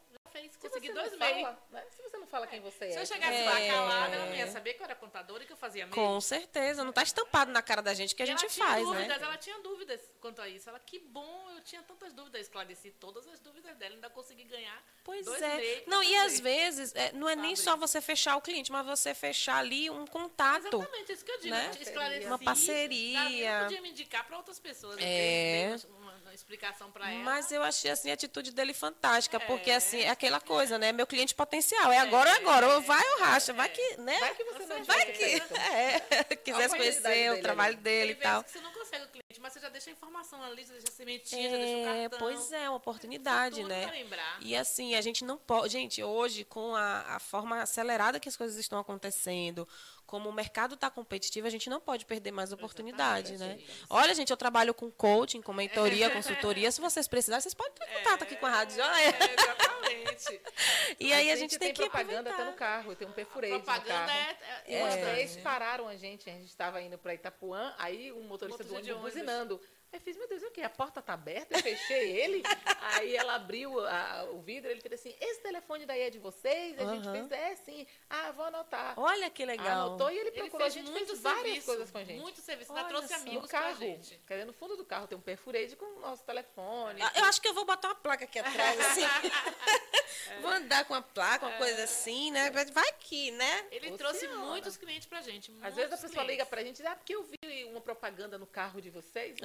fez. 0.42 0.52
Se 0.52 0.58
Consegui 0.58 0.86
você 0.88 0.92
dois 0.92 1.14
fala, 1.16 1.66
né? 1.70 1.84
Se 1.90 2.02
você 2.02 2.18
não 2.18 2.26
fala 2.26 2.46
quem 2.46 2.60
você 2.60 2.84
é. 2.86 2.90
Se 2.92 2.98
eu 2.98 3.06
se 3.06 3.12
chegasse 3.14 3.38
você 3.38 3.44
lá 3.44 3.50
fala- 3.52 3.66
calada, 3.68 4.14
ela 4.16 4.26
não 4.26 4.34
ia 4.34 4.46
saber 4.50 4.74
que 4.74 4.80
eu 4.80 4.84
era 4.84 4.94
contadora 4.94 5.42
e 5.42 5.46
que 5.46 5.52
eu 5.52 5.56
fazia 5.56 5.86
MEI. 5.86 5.94
Com 5.94 6.20
certeza, 6.20 6.84
não 6.84 6.92
tá 6.92 7.02
estampado 7.02 7.50
na 7.52 7.62
cara 7.62 7.82
da 7.82 7.94
gente 7.94 8.14
que 8.14 8.22
a 8.22 8.26
gente 8.26 8.40
ela 8.44 8.50
tinha 8.52 8.66
faz, 8.66 8.84
dúvidas, 8.84 9.08
né? 9.08 9.18
Ela 9.20 9.36
tinha 9.36 9.58
dúvidas 9.60 10.00
quanto 10.20 10.40
a 10.42 10.48
isso. 10.48 10.68
Ela, 10.68 10.78
que 10.80 10.98
bom, 10.98 11.50
eu 11.54 11.60
tinha 11.62 11.82
tantas 11.82 12.12
dúvidas. 12.12 12.42
Esclareci 12.42 12.90
todas 12.92 13.26
as 13.28 13.40
dúvidas 13.40 13.76
dela, 13.76 13.94
ainda 13.94 14.10
consegui 14.10 14.44
ganhar. 14.44 14.82
Pois 15.04 15.24
dois 15.24 15.40
é. 15.42 15.84
Não, 15.86 16.02
e 16.02 16.14
às 16.16 16.38
vezes, 16.40 16.94
é, 16.94 17.12
não 17.12 17.28
é 17.28 17.34
nem 17.36 17.56
só 17.56 17.76
você 17.76 18.00
fechar 18.00 18.36
o 18.36 18.40
cliente, 18.40 18.70
mas 18.70 18.84
você 18.86 19.14
fechar 19.14 19.56
ali 19.58 19.90
um 19.90 20.06
contato. 20.06 20.66
Exatamente, 20.66 21.12
isso 21.12 21.24
que 21.24 21.30
eu 21.32 21.38
digo. 21.40 21.54
né? 21.54 21.70
esclareci. 21.80 22.26
Uma 22.26 22.38
parceria. 22.38 23.18
Davi 23.22 23.62
podia 23.64 23.80
me 23.82 23.90
indicar 23.90 24.26
para 24.26 24.36
outras 24.36 24.58
pessoas. 24.58 24.96
É. 25.00 25.74
dei 25.76 25.97
uma, 26.28 26.34
explicação 26.34 26.90
para 26.90 27.10
ela. 27.10 27.20
Mas 27.24 27.50
eu 27.50 27.62
achei 27.62 27.90
assim 27.90 28.10
a 28.10 28.14
atitude 28.14 28.52
dele 28.52 28.72
fantástica, 28.74 29.38
porque 29.40 29.70
É. 29.70 29.76
assim, 29.76 30.00
é 30.00 30.10
aquela 30.10 30.40
coisa, 30.40 30.78
né? 30.78 30.92
Meu 30.92 31.06
cliente 31.06 31.34
potencial, 31.34 31.90
é 31.92 31.98
agora 31.98 32.30
ou 32.30 32.36
é 32.36 32.38
agora, 32.38 32.68
ou 32.74 32.80
vai 32.82 33.02
ou 33.14 33.18
racha, 33.20 33.52
vai 33.52 33.68
que, 33.68 33.96
né? 33.98 34.18
Vai 34.18 34.34
que 34.34 34.44
você 34.44 34.66
não 34.66 34.84
Vai 34.84 35.00
tinha 35.02 35.12
que 35.12 35.24
feito. 35.24 35.54
é, 35.56 36.00
quisesse 36.36 36.76
conhecer 36.76 37.32
o 37.32 37.40
trabalho 37.42 37.76
dele 37.78 38.12
e 38.12 38.16
tal. 38.16 38.44
que 38.44 38.50
você 38.50 38.60
não 38.60 38.72
consegue 38.72 39.04
o 39.04 39.08
cliente, 39.08 39.40
mas 39.40 39.52
você 39.52 39.60
já 39.60 39.68
deixa 39.68 39.90
a 39.90 39.92
informação 39.92 40.42
ali, 40.42 40.64
você 40.64 40.72
deixa 40.72 40.88
a 40.88 40.92
sementinha, 40.92 41.50
já 41.50 41.56
deixa 41.56 41.76
o 41.76 41.80
É, 41.88 42.08
cartão. 42.08 42.18
pois 42.18 42.52
é, 42.52 42.68
uma 42.68 42.76
oportunidade, 42.76 43.64
né? 43.64 43.82
pra 43.86 43.92
lembrar. 43.92 44.38
E 44.40 44.56
assim, 44.56 44.94
a 44.94 45.00
gente 45.00 45.24
não 45.24 45.36
pode. 45.38 45.72
Gente, 45.72 46.02
hoje, 46.02 46.44
com 46.44 46.74
a, 46.74 47.16
a 47.16 47.18
forma 47.18 47.62
acelerada 47.62 48.18
que 48.20 48.28
as 48.28 48.36
coisas 48.36 48.56
estão 48.58 48.78
acontecendo, 48.78 49.66
como 50.08 50.30
o 50.30 50.32
mercado 50.32 50.74
está 50.74 50.90
competitivo, 50.90 51.46
a 51.46 51.50
gente 51.50 51.68
não 51.68 51.80
pode 51.82 52.06
perder 52.06 52.32
mais 52.32 52.50
oportunidade, 52.50 53.36
né? 53.36 53.58
Olha, 53.90 54.14
gente, 54.14 54.30
eu 54.30 54.38
trabalho 54.38 54.72
com 54.72 54.90
coaching, 54.90 55.42
com 55.42 55.52
mentoria, 55.52 56.08
consultoria. 56.10 56.72
Se 56.72 56.80
vocês 56.80 57.06
precisarem, 57.06 57.42
vocês 57.42 57.52
podem 57.52 57.74
ter 57.74 57.86
contato 57.98 58.22
aqui 58.22 58.34
com 58.36 58.46
a 58.46 58.50
Rádio 58.50 58.76
Joia. 58.76 58.88
É, 58.88 59.34
exatamente. 59.34 60.40
E 60.98 61.12
aí 61.12 61.30
a 61.30 61.36
gente 61.36 61.58
tem, 61.58 61.72
que 61.72 61.82
propaganda 61.82 62.20
até 62.30 62.30
aproveitar. 62.30 62.50
no 62.50 62.56
carro, 62.56 62.96
tem 62.96 63.06
um 63.06 63.12
perfurete 63.12 63.52
no 63.52 63.60
Propaganda 63.60 63.92
carro. 64.06 64.10
é, 64.10 64.36
E 64.66 64.74
é, 64.74 64.82
uma 64.82 64.92
é, 64.94 65.14
vez 65.14 65.36
pararam 65.36 65.86
a 65.86 65.94
gente, 65.96 66.28
a 66.28 66.32
gente 66.32 66.48
estava 66.48 66.80
indo 66.80 66.96
para 66.98 67.14
Itapuã, 67.14 67.72
aí 67.78 68.10
um 68.12 68.22
motorista 68.22 68.64
do 68.64 68.70
Motorista 68.70 68.94
ônibus 68.94 68.96
ônibus. 68.96 69.12
buzinando. 69.14 69.60
Aí 69.90 69.98
eu 69.98 70.00
fiz, 70.02 70.16
meu 70.18 70.28
Deus, 70.28 70.42
o 70.42 70.50
quê? 70.50 70.60
A 70.62 70.68
porta 70.68 71.00
tá 71.00 71.14
aberta, 71.14 71.56
eu 71.56 71.62
fechei 71.62 72.10
ele. 72.20 72.42
aí 72.82 73.16
ela 73.16 73.36
abriu 73.36 73.78
a- 73.86 74.28
o 74.32 74.40
vidro, 74.42 74.70
ele 74.70 74.82
fez 74.82 75.00
assim, 75.00 75.14
esse 75.18 75.40
telefone 75.40 75.86
daí 75.86 76.02
é 76.02 76.10
de 76.10 76.18
vocês? 76.18 76.78
A 76.78 76.94
gente 76.94 77.08
Aham. 77.08 77.28
fez, 77.28 77.32
é 77.32 77.56
sim. 77.56 77.86
Ah, 78.10 78.30
vou 78.32 78.44
anotar. 78.44 78.94
Olha 78.98 79.30
que 79.30 79.46
legal. 79.46 79.88
Anotou 79.88 80.10
e 80.10 80.18
ele 80.18 80.28
Ele 80.28 80.40
procurou, 80.42 80.66
a 80.66 80.70
fez 80.70 80.74
gente 80.74 80.90
muito 80.92 81.06
fez 81.06 81.20
várias 81.22 81.42
serviço, 81.44 81.66
coisas 81.66 81.90
com 81.90 81.98
a 81.98 82.04
gente. 82.04 82.20
Muito 82.20 82.40
serviço. 82.42 82.72
Ainda 82.72 82.88
trouxe 82.88 83.08
só. 83.08 83.14
amigos 83.16 83.42
no 83.42 83.48
carro, 83.48 83.76
gente. 83.76 84.20
quer 84.26 84.34
dizer, 84.34 84.44
no 84.44 84.52
fundo 84.52 84.76
do 84.76 84.84
carro 84.84 85.06
tem 85.06 85.16
um 85.16 85.22
perfurete 85.22 85.74
com 85.74 85.86
o 85.86 86.00
nosso 86.00 86.22
telefone. 86.24 87.00
Ah, 87.02 87.12
Eu 87.16 87.24
acho 87.24 87.40
que 87.40 87.48
eu 87.48 87.54
vou 87.54 87.64
botar 87.64 87.88
uma 87.88 87.94
placa 87.94 88.24
aqui 88.24 88.38
atrás, 88.38 88.78
assim. 88.80 89.02
vou 90.42 90.50
andar 90.50 90.84
com 90.84 90.92
uma 90.92 91.02
placa, 91.02 91.46
uma 91.46 91.56
coisa 91.56 91.84
assim, 91.84 92.30
né? 92.30 92.50
Vai 92.50 92.92
que, 93.00 93.30
né? 93.30 93.66
Ele 93.70 93.96
trouxe 93.96 94.28
muitos 94.28 94.76
clientes 94.76 95.06
pra 95.08 95.22
gente. 95.22 95.50
Às 95.62 95.74
vezes 95.74 95.92
a 95.92 95.96
pessoa 95.96 96.22
liga 96.24 96.44
clientes. 96.44 96.48
pra 96.48 96.62
gente 96.62 96.74
e 96.76 96.82
diz, 96.82 96.86
ah, 96.86 96.94
porque 96.96 97.14
eu 97.14 97.22
vi 97.22 97.64
uma 97.64 97.80
propaganda 97.80 98.36
no 98.36 98.46
carro 98.46 98.80
de 98.82 98.90
vocês. 98.90 99.36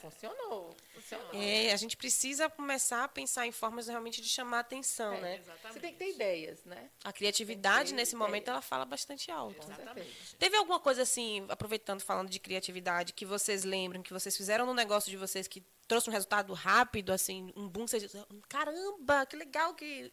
Funcionou. 0.00 0.74
Funcionou. 0.94 1.30
É, 1.34 1.72
a 1.72 1.76
gente 1.76 1.96
precisa 1.96 2.48
começar 2.48 3.04
a 3.04 3.08
pensar 3.08 3.46
em 3.46 3.52
formas 3.52 3.86
realmente 3.86 4.22
de 4.22 4.28
chamar 4.28 4.60
atenção, 4.60 5.12
É, 5.14 5.20
né? 5.20 5.36
Exatamente. 5.36 5.72
Você 5.74 5.80
tem 5.80 5.92
que 5.92 5.98
ter 5.98 6.10
ideias, 6.10 6.64
né? 6.64 6.90
A 7.04 7.12
criatividade, 7.12 7.92
nesse 7.92 8.16
momento, 8.16 8.44
ideia. 8.44 8.54
ela 8.54 8.62
fala 8.62 8.84
bastante 8.84 9.30
alto. 9.30 9.62
Exatamente. 9.70 10.36
Teve 10.36 10.56
alguma 10.56 10.80
coisa 10.80 11.02
assim, 11.02 11.44
aproveitando, 11.48 12.00
falando 12.00 12.30
de 12.30 12.40
criatividade, 12.40 13.12
que 13.12 13.26
vocês 13.26 13.64
lembram, 13.64 14.02
que 14.02 14.12
vocês 14.12 14.34
fizeram 14.36 14.64
no 14.64 14.72
negócio 14.72 15.10
de 15.10 15.16
vocês 15.16 15.46
que 15.46 15.62
trouxe 15.86 16.08
um 16.08 16.12
resultado 16.12 16.52
rápido, 16.54 17.12
assim, 17.12 17.52
um 17.54 17.68
boom, 17.68 17.86
vocês 17.86 18.02
dizem, 18.02 18.24
caramba, 18.48 19.26
que 19.26 19.36
legal 19.36 19.74
que... 19.74 20.10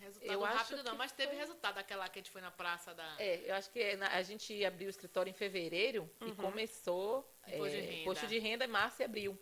Resultado 0.00 0.32
Eu 0.32 0.44
acho 0.44 0.56
rápido 0.56 0.82
não, 0.84 0.96
mas 0.96 1.12
teve 1.12 1.30
foi- 1.30 1.38
resultado 1.38 1.78
aquela 1.78 2.08
que 2.08 2.18
a 2.18 2.22
gente 2.22 2.30
foi 2.30 2.40
na 2.40 2.50
praça 2.50 2.94
da. 2.94 3.16
É, 3.18 3.50
eu 3.50 3.54
acho 3.54 3.70
que 3.70 3.80
é 3.80 3.94
a 3.94 4.22
gente 4.22 4.64
abriu 4.64 4.86
o 4.86 4.90
escritório 4.90 5.30
em 5.30 5.34
fevereiro 5.34 6.10
e 6.24 6.32
começou 6.32 7.28
Imposto 7.46 7.70
de 7.70 7.76
é, 7.76 7.80
renda. 7.80 7.92
imposto 8.02 8.26
de 8.26 8.38
renda 8.38 8.64
em 8.64 8.68
março 8.68 9.02
e 9.02 9.04
abril. 9.04 9.38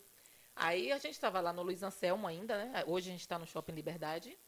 Aí 0.57 0.93
a 0.93 0.99
gente 0.99 1.15
estava 1.15 1.41
lá 1.41 1.53
no 1.53 1.63
Luiz 1.63 1.83
Anselmo 1.83 2.27
ainda, 2.27 2.57
né? 2.65 2.85
Hoje 2.87 3.09
a 3.09 3.13
gente 3.13 3.21
está 3.23 3.39
no 3.39 3.47
Shopping 3.47 3.73
Liberdade. 3.73 4.39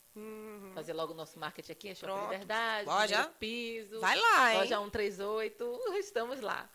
Fazer 0.73 0.95
logo 0.95 1.13
o 1.13 1.17
nosso 1.17 1.39
marketing 1.39 1.73
aqui, 1.73 1.89
é 1.91 1.95
Shopping 1.95 2.13
Pronto. 2.15 2.31
Liberdade, 2.33 2.89
Loja. 2.89 3.27
piso. 3.39 4.01
Vai 4.01 4.17
lá, 4.19 4.53
hein? 4.53 4.59
Loja 4.61 4.79
138, 4.79 5.81
estamos 5.99 6.41
lá. 6.41 6.71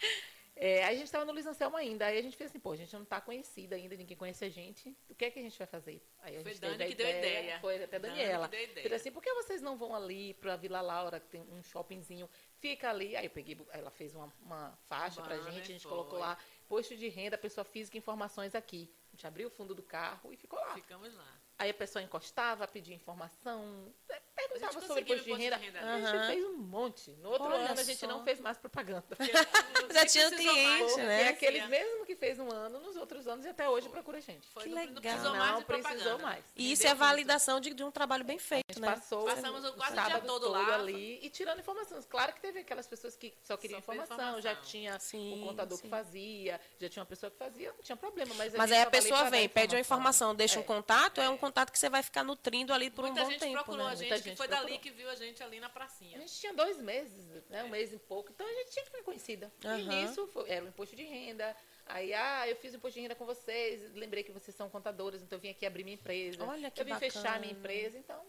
É, 0.64 0.84
aí 0.84 0.94
a 0.94 0.98
gente 0.98 1.08
estava 1.08 1.26
no 1.26 1.32
Luiz 1.32 1.48
Anselmo 1.48 1.76
ainda. 1.76 2.06
Aí 2.06 2.20
a 2.20 2.22
gente 2.22 2.38
fez 2.38 2.52
assim, 2.52 2.60
pô, 2.60 2.72
a 2.72 2.76
gente 2.76 2.94
não 2.94 3.02
está 3.02 3.20
conhecida 3.20 3.76
ainda, 3.76 3.96
ninguém 3.96 4.16
conhece 4.16 4.46
a 4.46 4.50
gente. 4.50 4.96
O 5.10 5.16
que 5.16 5.26
é 5.26 5.32
que 5.32 5.40
a 5.40 5.42
gente 5.42 5.58
vai 5.58 5.66
fazer? 5.66 6.06
Aí 6.20 6.38
a 6.38 6.44
Foi 6.44 6.52
gente 6.52 6.62
Dani 6.62 6.78
teve 6.78 6.84
a 6.84 6.88
que 6.90 6.96
deu 6.96 7.10
ideia. 7.10 7.60
Foi 7.60 7.84
até 7.84 7.96
a 7.96 8.00
Dani 8.00 8.16
Daniela. 8.16 8.48
que 8.48 8.56
deu 8.56 8.64
ideia. 8.66 8.96
Assim, 8.96 9.12
por 9.12 9.24
que 9.24 9.34
vocês 9.34 9.60
não 9.60 9.76
vão 9.76 9.96
ali 9.96 10.36
para 10.36 10.56
Vila 10.56 10.80
Laura, 10.80 11.20
que 11.20 11.30
tem 11.30 11.42
um 11.42 11.64
shoppingzinho, 11.64 12.30
fica 12.60 12.92
ali. 12.92 13.16
Aí 13.16 13.26
eu 13.26 13.32
peguei, 13.32 13.58
ela 13.72 13.90
fez 13.90 14.14
uma, 14.14 14.32
uma 14.40 14.78
faixa 14.86 15.20
pra 15.24 15.36
Banner, 15.36 15.52
gente, 15.52 15.64
a 15.64 15.66
gente 15.66 15.82
foi. 15.82 15.92
colocou 15.92 16.20
lá, 16.20 16.38
posto 16.70 16.96
de 16.96 17.08
renda, 17.08 17.40
pessoa 17.40 17.66
física, 17.66 17.98
informações 17.98 18.54
aqui. 18.54 18.88
A 19.12 19.16
gente 19.16 19.26
abriu 19.26 19.48
o 19.48 19.52
fundo 19.52 19.74
do 19.74 19.82
carro 19.82 20.32
e 20.32 20.38
ficou 20.38 20.60
lá. 20.60 20.76
Ficamos 20.76 21.12
lá. 21.16 21.42
Aí 21.58 21.72
a 21.72 21.74
pessoa 21.74 22.04
encostava, 22.04 22.68
pedia 22.68 22.96
informação, 22.96 23.92
é, 24.10 24.22
não 24.52 24.56
A 24.56 24.60
gente 24.60 24.68
estava 24.68 24.88
sobre 24.88 25.02
imposto 25.04 25.24
de 25.24 25.32
renda. 25.34 25.58
de 25.58 25.64
A 25.78 25.82
renda. 25.82 25.98
gente 26.08 26.16
Aham. 26.18 26.28
fez 26.28 26.46
um 26.46 26.58
monte. 26.58 27.12
No 27.22 27.30
outro 27.30 27.46
Olha 27.48 27.56
ano 27.72 27.80
a 27.80 27.84
gente 27.84 27.98
só. 28.00 28.08
não 28.08 28.24
fez 28.24 28.40
mais 28.40 28.58
propaganda. 28.58 29.06
Já 29.94 30.06
tinha 30.06 30.30
precisou 30.30 30.54
cliente, 30.54 30.98
né? 30.98 31.26
E 31.26 31.28
aqueles 31.30 31.68
mesmo 31.68 32.06
que 32.06 32.16
fez 32.16 32.40
um 32.40 32.50
ano, 32.52 32.80
nos 32.80 32.96
outros 32.96 33.28
anos 33.28 33.46
e 33.46 33.50
até 33.50 33.68
hoje 33.70 33.90
procura 33.90 34.18
a 34.18 34.22
gente. 34.22 34.48
Foi, 34.54 34.64
Que 34.64 34.70
não- 34.70 34.76
não 34.78 34.86
legal. 34.86 35.02
precisou 35.02 35.36
mais 35.36 35.52
Não 35.52 35.60
de 35.60 35.66
precisou 35.66 35.96
propaganda. 35.98 36.24
mais. 36.24 36.46
E 36.56 36.72
isso 36.72 36.84
é 36.86 36.90
muito. 36.90 37.00
validação 37.00 37.60
de, 37.60 37.74
de 37.74 37.84
um 37.84 37.92
trabalho 37.92 38.24
bem 38.24 38.38
A 38.38 38.40
feito, 38.40 38.66
gente 38.70 38.82
né? 38.82 38.92
passou 38.94 39.26
Passamos 39.26 39.66
o 39.66 39.74
quase 39.74 39.92
o 39.92 39.96
dia 39.96 40.04
sábado 40.04 40.28
todo 40.28 40.50
lá. 40.50 40.76
ali 40.76 41.20
e 41.22 41.30
tirando 41.30 41.60
informações. 41.60 42.06
Claro 42.06 42.34
que 42.34 42.42
teve 42.42 42.60
aquelas 42.60 42.88
pessoas 42.88 43.16
que 43.16 43.34
só 43.44 43.58
queriam 43.58 43.80
Só 43.82 43.86
queria 43.92 44.04
informação, 44.04 44.42
já 44.42 44.52
informação. 44.52 44.70
tinha 44.70 45.00
Sim, 45.00 45.34
um 45.42 45.48
contador 45.48 45.78
sim. 45.78 45.84
que 45.84 45.90
fazia, 45.90 46.60
já 46.80 46.90
tinha 46.90 47.02
uma 47.02 47.08
pessoa 47.08 47.30
que 47.32 47.38
fazia, 47.38 47.72
não 47.74 47.82
tinha 47.84 47.96
problema. 47.96 48.34
Mas, 48.36 48.54
Mas 48.54 48.70
gente 48.70 48.80
aí 48.80 48.86
a 48.86 48.90
pessoa 48.90 49.30
vem, 49.30 49.48
pede 49.50 49.76
uma 49.76 49.82
informação, 49.82 50.34
deixa 50.36 50.60
um 50.60 50.64
É. 50.64 50.66
contato, 50.66 51.20
é 51.22 51.30
um 51.30 51.38
contato 51.38 51.72
que 51.72 51.80
você 51.80 51.90
vai 51.90 52.02
ficar 52.04 52.24
nutrindo 52.24 52.74
ali 52.74 52.90
por 52.90 53.04
Muita 53.06 53.22
um 53.22 53.24
bom 53.26 53.30
gente 53.32 53.40
tempo, 53.40 53.54
procurou 53.54 53.86
né? 53.86 53.92
a 53.92 53.96
gente, 53.96 54.10
Muita 54.10 54.16
que 54.24 54.30
gente 54.30 54.38
foi 54.42 54.48
procurou. 54.48 54.70
dali 54.70 54.80
que 54.82 54.92
viu 54.92 55.10
a 55.10 55.16
gente 55.16 55.42
ali 55.44 55.60
na 55.60 55.68
A 55.68 55.70
pracinha. 55.70 56.18
gente 56.20 56.34
tinha 56.40 56.54
dois 56.54 56.78
meses, 56.82 57.26
né, 57.50 57.64
um 57.64 57.70
mês 57.70 57.92
e 57.94 57.98
pouco, 58.00 58.32
então 58.32 58.46
a 58.48 58.52
gente 58.54 58.72
tinha 58.72 58.84
que 58.86 58.92
ficar 58.92 59.04
conhecida. 59.04 59.52
Aham. 59.66 59.78
E 59.80 59.84
nisso 60.06 60.28
foi- 60.28 60.50
era 60.50 60.64
o 60.66 60.68
imposto 60.68 60.96
de 60.96 61.04
renda. 61.04 61.56
Aí, 61.88 62.14
ah, 62.14 62.48
eu 62.48 62.56
fiz 62.56 62.74
o 62.74 62.78
imposto 62.78 62.96
de 62.96 63.02
renda 63.02 63.16
com 63.16 63.26
vocês, 63.26 63.94
lembrei 63.96 64.24
que 64.24 64.32
vocês 64.32 64.56
são 64.56 64.70
contadores, 64.70 65.22
então 65.22 65.38
eu 65.38 65.42
vim 65.42 65.50
aqui 65.50 65.66
abrir 65.66 65.84
minha 65.84 65.96
empresa. 65.96 66.44
Olha 66.46 66.72
que 66.72 66.80
eu 66.82 66.86
vim 66.86 66.96
fechar 66.96 67.22
bacana. 67.24 67.40
minha 67.40 67.54
empresa, 67.54 67.98
então 67.98 68.22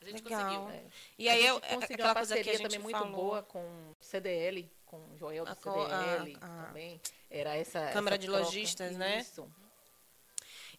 A 0.00 0.04
gente 0.04 0.24
Legal. 0.24 0.40
conseguiu. 0.64 0.70
É. 0.70 0.82
E 1.16 1.28
a 1.28 1.32
aí 1.32 1.46
eu, 1.46 1.56
é 1.58 1.60
conseguiu 1.60 1.94
aquela 1.94 2.08
uma 2.08 2.14
coisa 2.16 2.34
que 2.34 2.40
a 2.40 2.44
parceria 2.44 2.58
gente 2.58 2.62
também 2.62 2.78
muito 2.80 2.98
falou. 2.98 3.12
boa 3.14 3.42
com 3.44 3.94
CDL, 4.00 4.68
com 4.84 4.96
o 4.96 5.16
Joel 5.16 5.44
do 5.44 5.52
A 5.52 5.54
CDL 5.54 6.36
a- 6.40 6.44
a- 6.62 6.66
também. 6.66 7.00
Era 7.30 7.54
essa 7.56 7.86
Câmara 7.92 8.16
essa 8.16 8.18
de 8.22 8.26
troca. 8.26 8.44
Lojistas, 8.44 8.96
né? 8.96 9.20
Isso. 9.20 9.48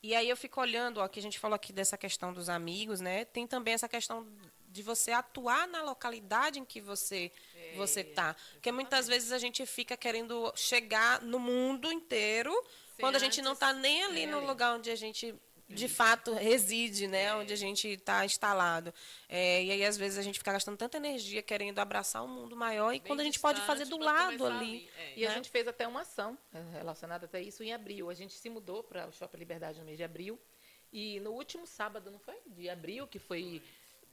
E 0.02 0.14
aí 0.14 0.28
eu 0.28 0.36
fico 0.36 0.60
olhando, 0.60 0.98
ó, 1.00 1.08
que 1.08 1.20
a 1.20 1.24
gente 1.24 1.40
falou 1.40 1.56
aqui 1.56 1.72
dessa 1.72 1.98
questão 1.98 2.34
dos 2.34 2.50
amigos, 2.50 3.00
né? 3.00 3.24
Tem 3.24 3.48
também 3.48 3.74
essa 3.74 3.88
questão 3.88 4.28
de 4.74 4.82
você 4.82 5.12
atuar 5.12 5.68
na 5.68 5.84
localidade 5.84 6.60
em 6.60 6.66
que 6.66 6.82
você 6.82 7.32
É, 7.56 7.76
você 7.76 8.04
tá, 8.04 8.36
porque 8.54 8.72
muitas 8.72 9.08
vezes 9.08 9.32
a 9.32 9.38
gente 9.38 9.66
fica 9.66 9.96
querendo 9.96 10.52
chegar 10.56 11.22
no 11.22 11.40
mundo 11.40 11.92
inteiro, 11.92 12.52
Sem 12.52 13.00
quando 13.00 13.16
a 13.16 13.20
gente 13.20 13.42
não 13.42 13.54
está 13.54 13.72
nem 13.72 14.04
ali 14.04 14.24
é. 14.24 14.28
no 14.28 14.46
lugar 14.46 14.76
onde 14.76 14.90
a 14.90 14.96
gente 14.96 15.34
de 15.70 15.88
fato 15.88 16.34
reside, 16.34 17.08
né? 17.08 17.34
Onde 17.36 17.54
a 17.54 17.56
gente 17.56 17.88
está 17.88 18.26
instalado. 18.26 18.94
É, 19.28 19.64
e 19.64 19.72
aí 19.72 19.86
às 19.86 19.98
vezes 19.98 20.18
a 20.18 20.22
gente 20.22 20.38
fica 20.38 20.52
gastando 20.52 20.78
tanta 20.78 20.98
energia 20.98 21.42
querendo 21.42 21.80
abraçar 21.80 22.24
um 22.24 22.28
mundo 22.28 22.56
maior 22.56 22.92
e 22.92 23.00
Bem 23.00 23.08
quando 23.08 23.22
a 23.22 23.24
gente 23.24 23.40
pode 23.40 23.62
fazer 23.62 23.84
distante 23.84 24.00
do 24.00 24.06
lado 24.06 24.38
começar 24.38 24.60
ali. 24.60 24.90
É. 24.98 25.14
E 25.18 25.26
a 25.26 25.30
né? 25.30 25.36
gente 25.36 25.50
fez 25.50 25.68
até 25.68 25.88
uma 25.88 26.02
ação 26.02 26.38
relacionada 26.74 27.26
até 27.26 27.42
isso 27.42 27.64
em 27.64 27.74
abril. 27.74 28.10
A 28.10 28.14
gente 28.14 28.34
se 28.34 28.50
mudou 28.50 28.84
para 28.84 29.08
o 29.08 29.12
Shopping 29.12 29.38
Liberdade 29.38 29.80
no 29.80 29.86
mês 29.86 29.98
de 29.98 30.04
abril. 30.04 30.40
E 30.92 31.20
no 31.22 31.32
último 31.32 31.66
sábado, 31.66 32.12
não 32.12 32.20
foi? 32.20 32.36
De 32.46 32.70
abril, 32.70 33.08
que 33.08 33.18
foi 33.18 33.64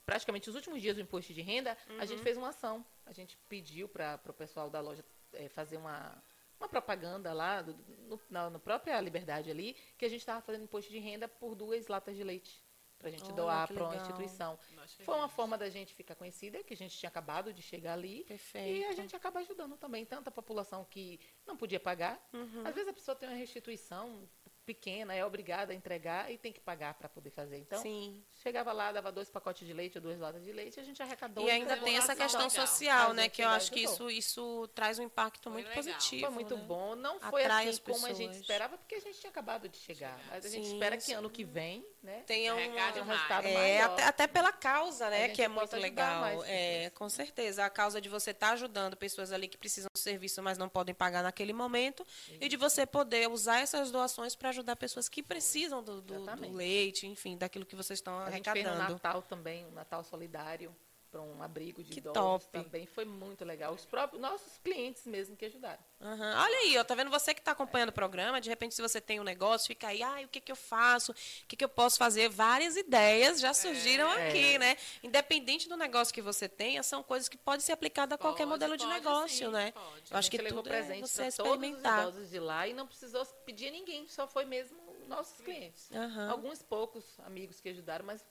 praticamente 0.05 0.49
os 0.49 0.55
últimos 0.55 0.81
dias 0.81 0.95
do 0.95 1.01
imposto 1.01 1.33
de 1.33 1.41
renda, 1.41 1.77
a 1.87 1.93
Uhum. 1.93 2.05
gente 2.07 2.21
fez 2.21 2.37
uma 2.37 2.49
ação. 2.49 2.85
A 3.05 3.13
gente 3.13 3.37
pediu 3.49 3.87
para 3.87 4.19
o 4.27 4.33
pessoal 4.33 4.69
da 4.69 4.79
loja 4.81 5.03
eh, 5.33 5.47
fazer 5.49 5.77
uma, 5.77 6.21
uma 6.59 6.67
propaganda 6.67 7.31
lá, 7.33 7.61
do- 7.61 7.73
no, 8.07 8.19
na 8.29 8.49
no 8.49 8.59
própria 8.59 8.99
Liberdade 8.99 9.49
ali, 9.49 9.75
que 9.97 10.05
a 10.05 10.09
gente 10.09 10.19
estava 10.21 10.41
fazendo 10.41 10.63
imposto 10.63 10.91
de 10.91 10.99
renda 10.99 11.27
por 11.27 11.55
duas 11.55 11.87
latas 11.87 12.15
de 12.15 12.23
leite. 12.23 12.61
Para 12.99 13.07
a 13.07 13.11
gente 13.11 13.23
Olha, 13.23 13.33
doar 13.33 13.67
para 13.67 13.83
uma 13.83 13.95
instituição. 13.95 14.59
Foi 15.03 15.15
uma 15.15 15.27
forma 15.27 15.57
da 15.57 15.67
gente 15.71 15.91
ficar 15.91 16.13
conhecida, 16.13 16.63
que 16.63 16.71
a 16.71 16.77
gente 16.77 16.95
tinha 16.95 17.07
acabado 17.09 17.51
de 17.51 17.59
chegar 17.59 17.93
ali. 17.93 18.23
Perfeito. 18.25 18.77
E 18.79 18.85
a 18.85 18.91
gente 18.93 19.15
acaba 19.15 19.39
ajudando 19.39 19.75
também 19.75 20.05
tanta 20.05 20.29
população 20.29 20.85
que 20.85 21.19
não 21.47 21.57
podia 21.57 21.79
pagar. 21.79 22.23
Uhum. 22.31 22.61
Às 22.63 22.75
vezes 22.75 22.89
a 22.89 22.93
pessoa 22.93 23.15
tem 23.15 23.27
uma 23.27 23.35
restituição 23.35 24.29
pequena, 24.65 25.13
é 25.13 25.25
obrigada 25.25 25.73
a 25.73 25.75
entregar 25.75 26.31
e 26.31 26.37
tem 26.37 26.51
que 26.51 26.59
pagar 26.59 26.93
para 26.93 27.09
poder 27.09 27.29
fazer. 27.29 27.57
Então, 27.57 27.81
Sim. 27.81 28.23
chegava 28.35 28.71
lá, 28.71 28.91
dava 28.91 29.11
dois 29.11 29.29
pacotes 29.29 29.67
de 29.67 29.73
leite 29.73 29.97
ou 29.97 30.01
duas 30.01 30.19
latas 30.19 30.43
de 30.43 30.51
leite, 30.51 30.79
a 30.79 30.83
gente 30.83 31.01
arrecadou. 31.01 31.45
E 31.45 31.51
ainda 31.51 31.77
tem 31.77 31.97
essa 31.97 32.15
questão 32.15 32.47
legal. 32.47 32.67
social, 32.67 33.13
né? 33.13 33.23
gente 33.23 33.31
Que 33.33 33.41
eu 33.43 33.49
acho 33.49 33.71
que 33.71 33.81
isso, 33.81 34.09
isso 34.09 34.67
traz 34.73 34.99
um 34.99 35.03
impacto 35.03 35.43
Foi 35.43 35.51
muito 35.53 35.67
legal. 35.67 35.83
positivo. 35.83 36.21
Foi 36.21 36.29
muito 36.29 36.55
né? 36.55 36.63
bom. 36.63 36.95
Não 36.95 37.19
foi 37.19 37.43
Atrai 37.43 37.63
assim 37.63 37.69
as 37.69 37.79
como 37.79 38.05
a 38.05 38.13
gente 38.13 38.35
esperava, 38.35 38.77
porque 38.77 38.95
a 38.95 38.99
gente 38.99 39.19
tinha 39.19 39.29
acabado 39.29 39.67
de 39.67 39.77
chegar. 39.77 40.19
Mas 40.29 40.45
a 40.45 40.49
gente 40.49 40.67
Sim, 40.67 40.73
espera 40.73 40.95
que 40.97 41.03
sim. 41.03 41.13
ano 41.13 41.29
que 41.29 41.43
vem, 41.43 41.85
né? 42.01 42.23
Tenha 42.27 42.55
um, 42.55 42.59
um 42.59 42.73
mais. 42.73 42.95
resultado 42.95 43.47
É, 43.47 43.53
maior. 43.53 43.91
até, 43.93 44.03
até 44.03 44.27
pela 44.27 44.51
causa, 44.51 45.09
né? 45.09 45.29
Que 45.29 45.41
é 45.43 45.47
muito 45.47 45.75
legal. 45.75 46.21
mais 46.21 46.43
É, 46.43 46.89
com 46.91 47.09
certeza. 47.09 47.65
A 47.65 47.69
causa 47.69 47.99
de 47.99 48.09
você 48.09 48.31
estar 48.31 48.51
ajudando 48.51 48.95
pessoas 48.95 49.31
ali 49.31 49.47
que 49.47 49.57
precisam 49.57 49.89
do 49.93 49.99
serviço, 49.99 50.41
mas 50.41 50.57
não 50.57 50.69
podem 50.69 50.93
pagar 50.93 51.23
naquele 51.23 51.53
momento. 51.53 52.05
E 52.39 52.47
de 52.47 52.57
você 52.57 52.85
poder 52.85 53.29
usar 53.29 53.59
essas 53.59 53.91
doações 53.91 54.35
para 54.35 54.50
ajudar 54.51 54.75
pessoas 54.75 55.09
que 55.09 55.21
precisam 55.23 55.83
do, 55.83 56.01
do- 56.01 56.25
do 56.25 56.55
leite, 56.55 57.07
enfim, 57.07 57.37
daquilo 57.37 57.65
que 57.65 57.75
vocês 57.75 57.97
estão 57.99 58.19
A 58.19 58.29
gente 58.31 58.49
fez 58.51 58.63
no 58.63 58.71
arrecadando. 58.71 58.93
Natal 58.93 59.21
também, 59.23 59.65
um 59.65 59.71
Natal 59.71 60.03
solidário 60.03 60.73
para 61.11 61.21
um 61.21 61.43
abrigo 61.43 61.83
de 61.83 61.91
Que 61.91 61.99
idosos 61.99 62.45
top. 62.45 62.47
também. 62.51 62.85
Foi 62.85 63.03
muito 63.03 63.43
legal. 63.43 63.73
Os 63.73 63.85
próprios 63.85 64.21
nossos 64.21 64.57
clientes 64.59 65.05
mesmo 65.05 65.35
que 65.35 65.45
ajudaram. 65.45 65.83
Aham. 65.99 66.41
Olha 66.41 66.57
aí, 66.59 66.77
ó, 66.77 66.83
tá 66.85 66.95
vendo 66.95 67.11
você 67.11 67.33
que 67.33 67.41
está 67.41 67.51
acompanhando 67.51 67.89
o 67.89 67.93
programa, 67.93 68.39
de 68.39 68.49
repente 68.49 68.73
se 68.73 68.81
você 68.81 69.01
tem 69.01 69.19
um 69.19 69.23
negócio, 69.23 69.67
fica 69.67 69.89
aí, 69.89 70.01
ah, 70.01 70.21
o 70.23 70.27
que 70.29 70.39
que 70.39 70.51
eu 70.51 70.55
faço? 70.55 71.11
O 71.11 71.15
que 71.47 71.55
que 71.57 71.63
eu 71.65 71.69
posso 71.69 71.97
fazer? 71.97 72.29
Várias 72.29 72.77
ideias 72.77 73.41
já 73.41 73.53
surgiram 73.53 74.09
É. 74.13 74.29
aqui, 74.29 74.57
né? 74.57 74.77
Independente 75.03 75.67
do 75.67 75.75
negócio 75.75 76.13
que 76.13 76.21
você 76.21 76.47
tenha, 76.47 76.81
são 76.81 77.03
coisas 77.03 77.27
que 77.27 77.37
podem 77.37 77.59
ser 77.59 77.73
aplicadas 77.73 78.15
a 78.15 78.17
qualquer 78.17 78.43
Pode, 78.45 78.49
modelo 78.51 78.77
de 78.77 78.83
pode 78.85 78.95
negócio, 78.95 79.47
sim, 79.47 79.51
né? 79.51 79.71
pode. 79.73 80.11
Eu 80.11 80.17
acho 80.17 80.31
que 80.31 80.37
levou 80.37 80.63
tudo 80.63 80.73
é 80.73 80.77
presente 80.77 81.07
você 81.09 81.23
para 81.23 81.31
todos 81.33 81.51
os 81.51 81.55
experimentar. 81.57 82.01
idosos 82.03 82.29
de 82.29 82.39
lá 82.39 82.67
e 82.67 82.73
não 82.73 82.87
precisou 82.87 83.25
pedir 83.45 83.67
a 83.67 83.71
ninguém, 83.71 84.07
só 84.07 84.25
foi 84.27 84.45
mesmo 84.45 84.79
nossos 85.07 85.41
clientes. 85.41 85.91
Aham. 85.91 86.31
Alguns 86.31 86.63
poucos 86.63 87.19
amigos 87.19 87.59
que 87.59 87.67
ajudaram, 87.67 88.05
mas 88.05 88.25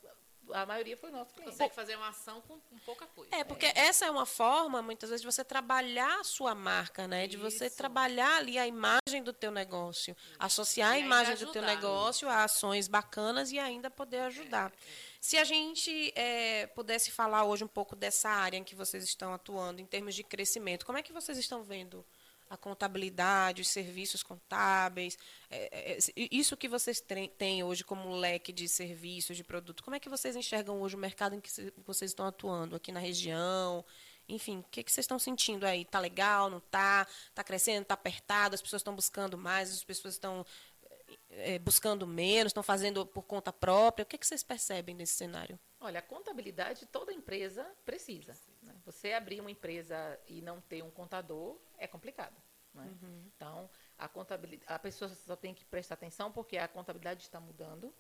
a 0.55 0.67
maioria 0.67 0.97
foi 0.97 1.11
nosso 1.11 1.33
cliente. 1.35 1.53
Consegue 1.53 1.75
fazer 1.75 1.97
uma 1.97 2.09
ação 2.09 2.41
com, 2.43 2.59
com 2.61 2.79
pouca 2.81 3.07
coisa. 3.07 3.35
É, 3.35 3.45
porque 3.45 3.67
essa 3.75 4.07
é 4.07 4.11
uma 4.11 4.27
forma, 4.27 4.83
muitas 4.83 5.11
vezes, 5.11 5.23
de 5.23 5.31
você 5.31 5.45
trabalhar 5.45 6.21
a 6.21 6.25
sua 6.25 6.55
marca, 6.55 7.07
né? 7.09 7.27
De 7.27 7.37
você 7.37 7.67
Isso. 7.67 7.77
trabalhar 7.77 8.37
ali 8.37 8.59
a 8.59 8.67
imagem 8.67 9.23
do 9.23 9.33
teu 9.33 9.51
negócio. 9.51 10.17
Associar 10.39 10.91
a 10.91 10.93
E 10.93 11.03
ainda 11.03 11.07
imagem 11.07 11.35
do 11.37 11.53
teu 11.53 11.63
ajudar. 11.63 11.75
negócio 11.75 12.29
a 12.29 12.45
ações 12.45 12.89
bacanas 12.89 13.53
e 13.53 13.59
ainda 13.59 13.91
poder 13.91 14.21
ajudar. 14.21 14.73
Se 15.21 15.37
a 15.37 15.45
gente 15.45 16.13
é, 16.17 16.67
pudesse 16.69 17.11
falar 17.11 17.45
hoje 17.45 17.63
um 17.63 17.69
pouco 17.69 17.95
dessa 17.95 18.31
área 18.31 18.57
em 18.57 18.65
que 18.65 18.75
vocês 18.75 19.05
estão 19.05 19.35
atuando, 19.35 19.81
em 19.81 19.87
termos 19.87 20.15
de 20.15 20.25
crescimento, 20.25 20.87
como 20.87 20.97
é 20.99 21.03
que 21.03 21.13
vocês 21.13 21.37
estão 21.37 21.63
vendo 21.63 22.05
a 22.51 22.57
contabilidade, 22.57 23.63
os 23.63 23.69
serviços 23.69 24.25
contábeis, 24.25 25.17
é, 25.49 25.93
é, 25.93 25.99
é, 25.99 25.99
isso 26.33 26.57
que 26.57 26.69
vocês 26.69 27.01
têm 27.39 27.63
hoje 27.63 27.85
como 27.85 28.11
leque 28.11 28.53
de 28.53 28.69
serviços, 28.69 29.37
de 29.37 29.45
produto, 29.45 29.85
como 29.85 29.95
é 29.95 30.01
que 30.01 30.09
vocês 30.09 30.35
enxergam 30.35 30.83
hoje 30.83 30.97
o 30.97 30.99
mercado 30.99 31.37
em 31.37 31.41
que 31.41 31.51
vocês 31.87 32.11
estão 32.11 32.27
atuando 32.27 32.75
aqui 32.75 32.91
na 32.91 32.99
região? 32.99 33.85
Enfim, 34.29 34.59
o 34.59 34.65
que, 34.65 34.83
que 34.83 34.91
vocês 34.91 35.05
estão 35.05 35.19
sentindo 35.19 35.65
aí? 35.65 35.85
Tá 35.85 36.01
legal, 36.01 36.51
não 36.51 36.59
tá? 36.59 37.07
Tá 37.33 37.45
crescendo, 37.45 37.85
tá 37.85 37.95
apertado, 37.95 38.57
as 38.57 38.63
pessoas 38.63 38.81
estão 38.81 38.97
buscando 38.97 39.39
mais, 39.39 39.71
as 39.71 39.85
pessoas 39.85 40.15
estão 40.15 40.45
é, 41.31 41.59
buscando 41.59 42.05
menos, 42.05 42.51
estão 42.51 42.63
fazendo 42.63 43.07
por 43.07 43.23
conta 43.23 43.53
própria. 43.53 44.03
O 44.03 44.07
que, 44.07 44.19
que 44.19 44.27
vocês 44.27 44.43
percebem 44.43 44.95
nesse 44.95 45.15
cenário? 45.15 45.59
Olha, 45.81 46.01
a 46.01 46.03
contabilidade 46.03 46.87
toda 46.87 47.13
empresa 47.13 47.65
precisa. 47.85 48.33
né? 48.33 48.60
Você 48.91 49.13
abrir 49.13 49.41
uma 49.41 49.51
empresa 49.51 50.19
e 50.27 50.43
não 50.43 50.61
ter 50.61 50.83
um 50.83 50.91
contador 50.91 51.57
é 51.79 51.87
complicado. 51.87 52.35
né? 52.75 52.93
Então, 53.37 53.71
a 53.97 54.09
contabilidade, 54.09 54.73
a 54.73 54.79
pessoa 54.79 55.09
só 55.15 55.37
tem 55.37 55.55
que 55.55 55.65
prestar 55.65 55.95
atenção 55.95 56.33
porque 56.33 56.59
a 56.59 56.67
contabilidade 56.67 57.23
está 57.23 57.39
mudando. 57.39 57.95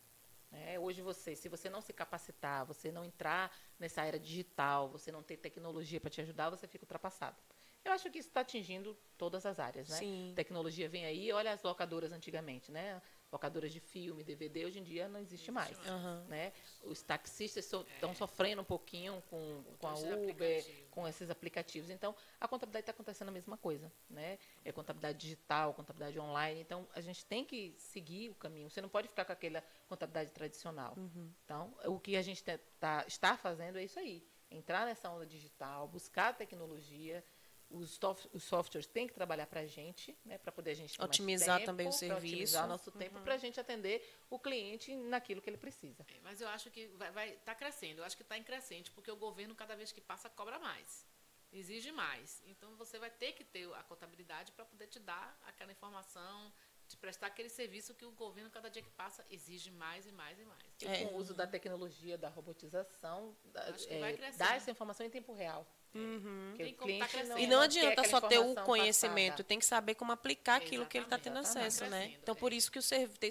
né? 0.51 0.76
Hoje 0.80 1.01
você, 1.01 1.36
se 1.36 1.49
você 1.49 1.70
não 1.70 1.80
se 1.80 1.93
capacitar, 1.93 2.66
você 2.66 2.91
não 2.91 3.05
entrar 3.05 3.57
nessa 3.78 4.05
era 4.05 4.18
digital, 4.18 4.88
você 4.88 5.12
não 5.12 5.22
ter 5.22 5.36
tecnologia 5.36 6.01
para 6.01 6.11
te 6.11 6.20
ajudar, 6.22 6.51
você 6.51 6.66
fica 6.66 6.84
ultrapassado. 6.84 7.36
Eu 7.84 7.93
acho 7.93 8.11
que 8.11 8.18
isso 8.18 8.28
está 8.28 8.41
atingindo 8.41 8.97
todas 9.16 9.47
as 9.47 9.59
áreas, 9.59 9.88
né? 9.88 9.97
Sim. 9.97 10.32
Tecnologia 10.34 10.88
vem 10.88 11.07
aí, 11.07 11.32
olha 11.32 11.53
as 11.53 11.62
locadoras 11.62 12.12
antigamente, 12.12 12.70
né? 12.72 13.01
Locadoras 13.33 13.72
de 13.72 13.78
filme, 13.78 14.24
DVD, 14.24 14.64
hoje 14.66 14.81
em 14.81 14.83
dia 14.83 15.07
não 15.09 15.20
existe 15.20 15.53
mais. 15.53 15.78
Aham. 15.87 16.24
Né? 16.28 16.53
Os 16.83 17.01
taxistas 17.01 17.64
estão 17.64 18.12
sofrendo 18.14 18.61
um 18.61 18.64
pouquinho 18.64 19.22
com, 19.31 19.62
com 19.78 19.87
a 19.87 19.95
Uber, 20.31 20.64
com 20.91 21.07
esses 21.07 21.31
aplicativos. 21.31 21.91
Então, 21.91 22.14
a 22.41 22.49
contabilidade 22.49 22.83
está 22.83 22.91
acontecendo 22.93 23.28
a 23.28 23.33
mesma 23.33 23.57
coisa. 23.57 23.91
Né? 24.09 24.37
É 24.64 24.72
contabilidade 24.72 25.18
digital, 25.18 25.72
contabilidade 25.74 26.18
online. 26.18 26.61
Então, 26.61 26.89
a 26.93 27.01
gente 27.01 27.24
tem 27.24 27.45
que 27.45 27.72
seguir 27.78 28.31
o 28.31 28.35
caminho. 28.35 28.68
Você 28.68 28.81
não 28.81 28.89
pode 28.89 29.07
ficar 29.07 29.24
com 29.24 29.33
aquela 29.33 29.62
contabilidade 29.89 30.33
tradicional. 30.33 30.97
Então, 31.45 31.72
o 31.87 32.01
que 32.01 32.16
a 32.16 32.22
gente 32.22 32.43
te- 32.43 32.59
tá, 32.81 33.05
está 33.07 33.37
fazendo 33.37 33.78
é 33.78 33.85
isso 33.85 33.99
aí. 34.01 34.26
Entrar 34.51 34.85
nessa 34.87 35.09
onda 35.09 35.24
digital, 35.24 35.87
buscar 35.87 36.37
tecnologia. 36.37 37.24
Os, 37.70 37.90
sof- 37.92 38.28
os 38.32 38.42
softwares 38.42 38.86
têm 38.88 39.06
que 39.06 39.14
trabalhar 39.14 39.46
para 39.46 39.60
a 39.60 39.66
gente, 39.66 40.18
né, 40.24 40.36
para 40.38 40.50
poder 40.50 40.72
a 40.72 40.74
gente 40.74 40.92
ter 40.94 40.98
mais 40.98 41.10
Otimizar 41.10 41.58
tempo, 41.58 41.66
também 41.66 41.86
o 41.86 41.92
serviço. 41.92 42.26
Otimizar 42.26 42.64
o 42.64 42.68
nosso 42.68 42.90
tempo 42.90 43.20
para 43.20 43.34
a 43.34 43.38
gente 43.38 43.60
atender 43.60 44.02
o 44.28 44.38
cliente 44.40 44.94
naquilo 44.96 45.40
que 45.40 45.48
ele 45.48 45.56
precisa. 45.56 46.04
É, 46.08 46.20
Mas 46.20 46.40
eu 46.40 46.48
acho 46.48 46.68
que 46.68 46.88
vai, 46.88 47.12
vai 47.12 47.32
tá 47.44 47.54
crescendo. 47.54 47.98
Eu 48.00 48.04
acho 48.04 48.16
que 48.16 48.22
está 48.24 48.36
em 48.36 48.42
crescente, 48.42 48.90
porque 48.90 49.10
o 49.10 49.16
governo, 49.16 49.54
cada 49.54 49.76
vez 49.76 49.92
que 49.92 50.00
passa, 50.00 50.28
cobra 50.28 50.58
mais. 50.58 51.06
Exige 51.52 51.92
mais. 51.92 52.42
Então, 52.46 52.74
você 52.76 52.98
vai 52.98 53.10
ter 53.10 53.32
que 53.32 53.44
ter 53.44 53.72
a 53.74 53.82
contabilidade 53.84 54.50
para 54.52 54.64
poder 54.64 54.88
te 54.88 54.98
dar 54.98 55.38
aquela 55.46 55.70
informação 55.70 56.52
de 56.88 56.96
prestar 56.96 57.28
aquele 57.28 57.48
serviço 57.48 57.94
que 57.94 58.04
o 58.04 58.10
governo, 58.10 58.50
cada 58.50 58.68
dia 58.68 58.82
que 58.82 58.90
passa, 58.90 59.24
exige 59.30 59.70
mais 59.70 60.06
e 60.06 60.12
mais 60.12 60.40
e 60.40 60.44
mais. 60.44 60.62
E 60.82 60.86
É. 60.88 61.04
com 61.06 61.14
o 61.14 61.16
uso 61.18 61.34
da 61.34 61.46
tecnologia, 61.46 62.18
da 62.18 62.28
robotização, 62.28 63.36
da, 63.44 63.62
Acho 63.62 63.86
que 63.86 63.94
é, 63.94 64.32
dá 64.32 64.56
essa 64.56 64.70
informação 64.72 65.06
em 65.06 65.10
tempo 65.10 65.32
real. 65.32 65.64
Uhum. 65.93 66.55
Tá 66.99 67.09
crescendo. 67.09 67.38
E 67.38 67.47
não 67.47 67.59
quer 67.59 67.64
adianta 67.64 68.01
aquela 68.03 68.20
só 68.20 68.28
ter 68.28 68.38
o 68.38 68.55
conhecimento, 68.64 69.30
passada. 69.32 69.45
tem 69.45 69.59
que 69.59 69.66
saber 69.66 69.95
como 69.95 70.12
aplicar 70.12 70.57
aquilo 70.57 70.86
que 70.86 70.97
ele 70.99 71.05
está 71.07 71.18
tendo 71.18 71.38
Exatamente. 71.38 71.66
acesso, 71.66 71.84
Tá 71.84 71.91
né? 71.91 72.14
Então, 72.22 72.34
por 72.34 72.53
é. 72.53 72.57
isso 72.57 72.70
que 72.70 72.78
o 72.78 72.82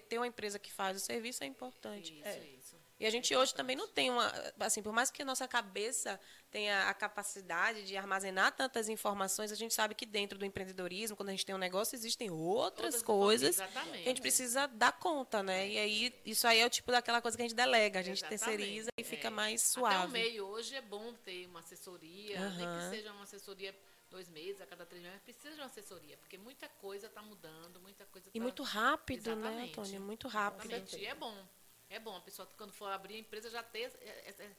ter 0.01 0.17
uma 0.17 0.27
empresa 0.27 0.59
que 0.59 0.71
faz 0.71 0.97
o 0.97 0.99
serviço 0.99 1.43
é 1.43 1.47
importante. 1.47 2.13
Isso, 2.19 2.43
isso. 2.43 2.58
E 2.99 3.05
a 3.05 3.09
gente 3.09 3.33
hoje 3.33 3.53
também 3.55 3.77
não 3.77 3.87
tem 3.87 4.11
uma. 4.11 4.29
Assim, 4.59 4.83
por 4.83 4.91
mais 4.91 5.09
que 5.09 5.21
a 5.21 5.25
nossa 5.25 5.47
cabeça 5.47 6.19
tenha 6.51 6.89
a 6.89 6.93
capacidade 6.93 7.85
de 7.85 7.95
armazenar 7.95 8.51
tantas 8.53 8.89
informações, 8.89 9.51
a 9.53 9.55
gente 9.55 9.73
sabe 9.73 9.95
que 9.95 10.05
dentro 10.05 10.37
do 10.37 10.43
empreendedorismo, 10.45 11.15
quando 11.15 11.29
a 11.29 11.31
gente 11.31 11.45
tem 11.45 11.55
um 11.55 11.59
negócio, 11.59 11.95
existem 11.95 12.29
outras 12.29 12.95
Outras 12.95 13.03
coisas 13.03 13.55
que 13.55 13.61
a 13.61 14.09
gente 14.09 14.19
precisa 14.21 14.67
dar 14.67 14.91
conta, 14.91 15.41
né? 15.41 15.69
E 15.69 15.77
aí, 15.77 16.21
isso 16.25 16.45
aí 16.45 16.59
é 16.59 16.65
o 16.65 16.69
tipo 16.69 16.91
daquela 16.91 17.21
coisa 17.21 17.37
que 17.37 17.43
a 17.43 17.47
gente 17.47 17.55
delega, 17.55 17.99
a 17.99 18.03
gente 18.03 18.17
Exatamente. 18.17 18.39
terceiriza 18.45 18.89
e 18.99 19.03
fica 19.03 19.27
É. 19.27 19.31
mais 19.31 19.61
Até 19.61 19.69
o 19.69 19.73
suave. 19.79 20.11
meio 20.11 20.45
hoje 20.47 20.75
é 20.75 20.81
bom 20.81 21.13
ter 21.13 21.45
uma 21.47 21.59
assessoria, 21.61 22.49
nem 22.51 22.65
Aham. 22.67 22.89
que 22.89 22.95
seja 22.97 23.13
uma 23.13 23.23
assessoria 23.23 23.73
dois 24.09 24.27
meses, 24.27 24.59
a 24.59 24.65
cada 24.65 24.85
três 24.85 25.01
meses, 25.03 25.17
mas 25.25 25.35
precisa 25.35 25.53
de 25.55 25.61
uma 25.61 25.67
assessoria, 25.67 26.17
porque 26.17 26.37
muita 26.37 26.67
coisa 26.67 27.07
está 27.07 27.21
mudando, 27.21 27.79
muita 27.79 28.05
coisa 28.07 28.27
E 28.33 28.39
tá- 28.39 28.43
muito 28.43 28.63
rápido, 28.63 29.35
né, 29.35 29.41
Exatamente. 29.41 29.71
Antônio? 29.79 30.01
Muito 30.01 30.27
rápido. 30.27 30.65
Exatamente. 30.73 30.97
E 30.97 31.05
é 31.05 31.15
bom. 31.15 31.47
É 31.89 31.99
bom 31.99 32.15
a 32.15 32.21
pessoa, 32.21 32.47
quando 32.57 32.71
for 32.71 32.91
abrir 32.91 33.15
a 33.15 33.19
empresa, 33.19 33.49
já 33.49 33.63
ter 33.63 33.91
é, 34.01 34.09
é, 34.09 34.35
é, 34.39 34.49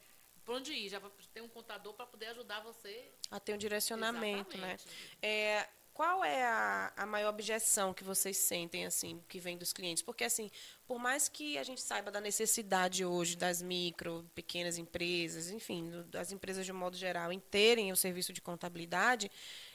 por 0.44 0.56
onde 0.56 0.72
ir, 0.72 0.88
já 0.88 1.00
ter 1.32 1.40
um 1.40 1.48
contador 1.48 1.94
para 1.94 2.06
poder 2.06 2.26
ajudar 2.26 2.60
você. 2.60 3.12
A 3.30 3.38
ter 3.38 3.54
um 3.54 3.58
direcionamento, 3.58 4.56
né? 4.56 4.74
Exatamente. 4.74 5.16
É, 5.22 5.68
qual 5.92 6.24
é 6.24 6.42
a, 6.44 6.92
a 6.96 7.06
maior 7.06 7.28
objeção 7.28 7.92
que 7.92 8.02
vocês 8.02 8.36
sentem, 8.36 8.86
assim, 8.86 9.22
que 9.28 9.38
vem 9.38 9.58
dos 9.58 9.72
clientes? 9.72 10.02
Porque, 10.02 10.24
assim, 10.24 10.50
por 10.86 10.98
mais 10.98 11.28
que 11.28 11.58
a 11.58 11.62
gente 11.62 11.80
saiba 11.80 12.10
da 12.10 12.20
necessidade 12.20 13.04
hoje 13.04 13.36
das 13.36 13.60
micro, 13.60 14.28
pequenas 14.34 14.78
empresas, 14.78 15.50
enfim, 15.50 15.90
das 16.08 16.32
empresas 16.32 16.64
de 16.64 16.72
um 16.72 16.76
modo 16.76 16.96
geral, 16.96 17.32
em 17.32 17.38
terem 17.38 17.92
o 17.92 17.96
serviço 17.96 18.32
de 18.32 18.40
contabilidade, 18.40 19.30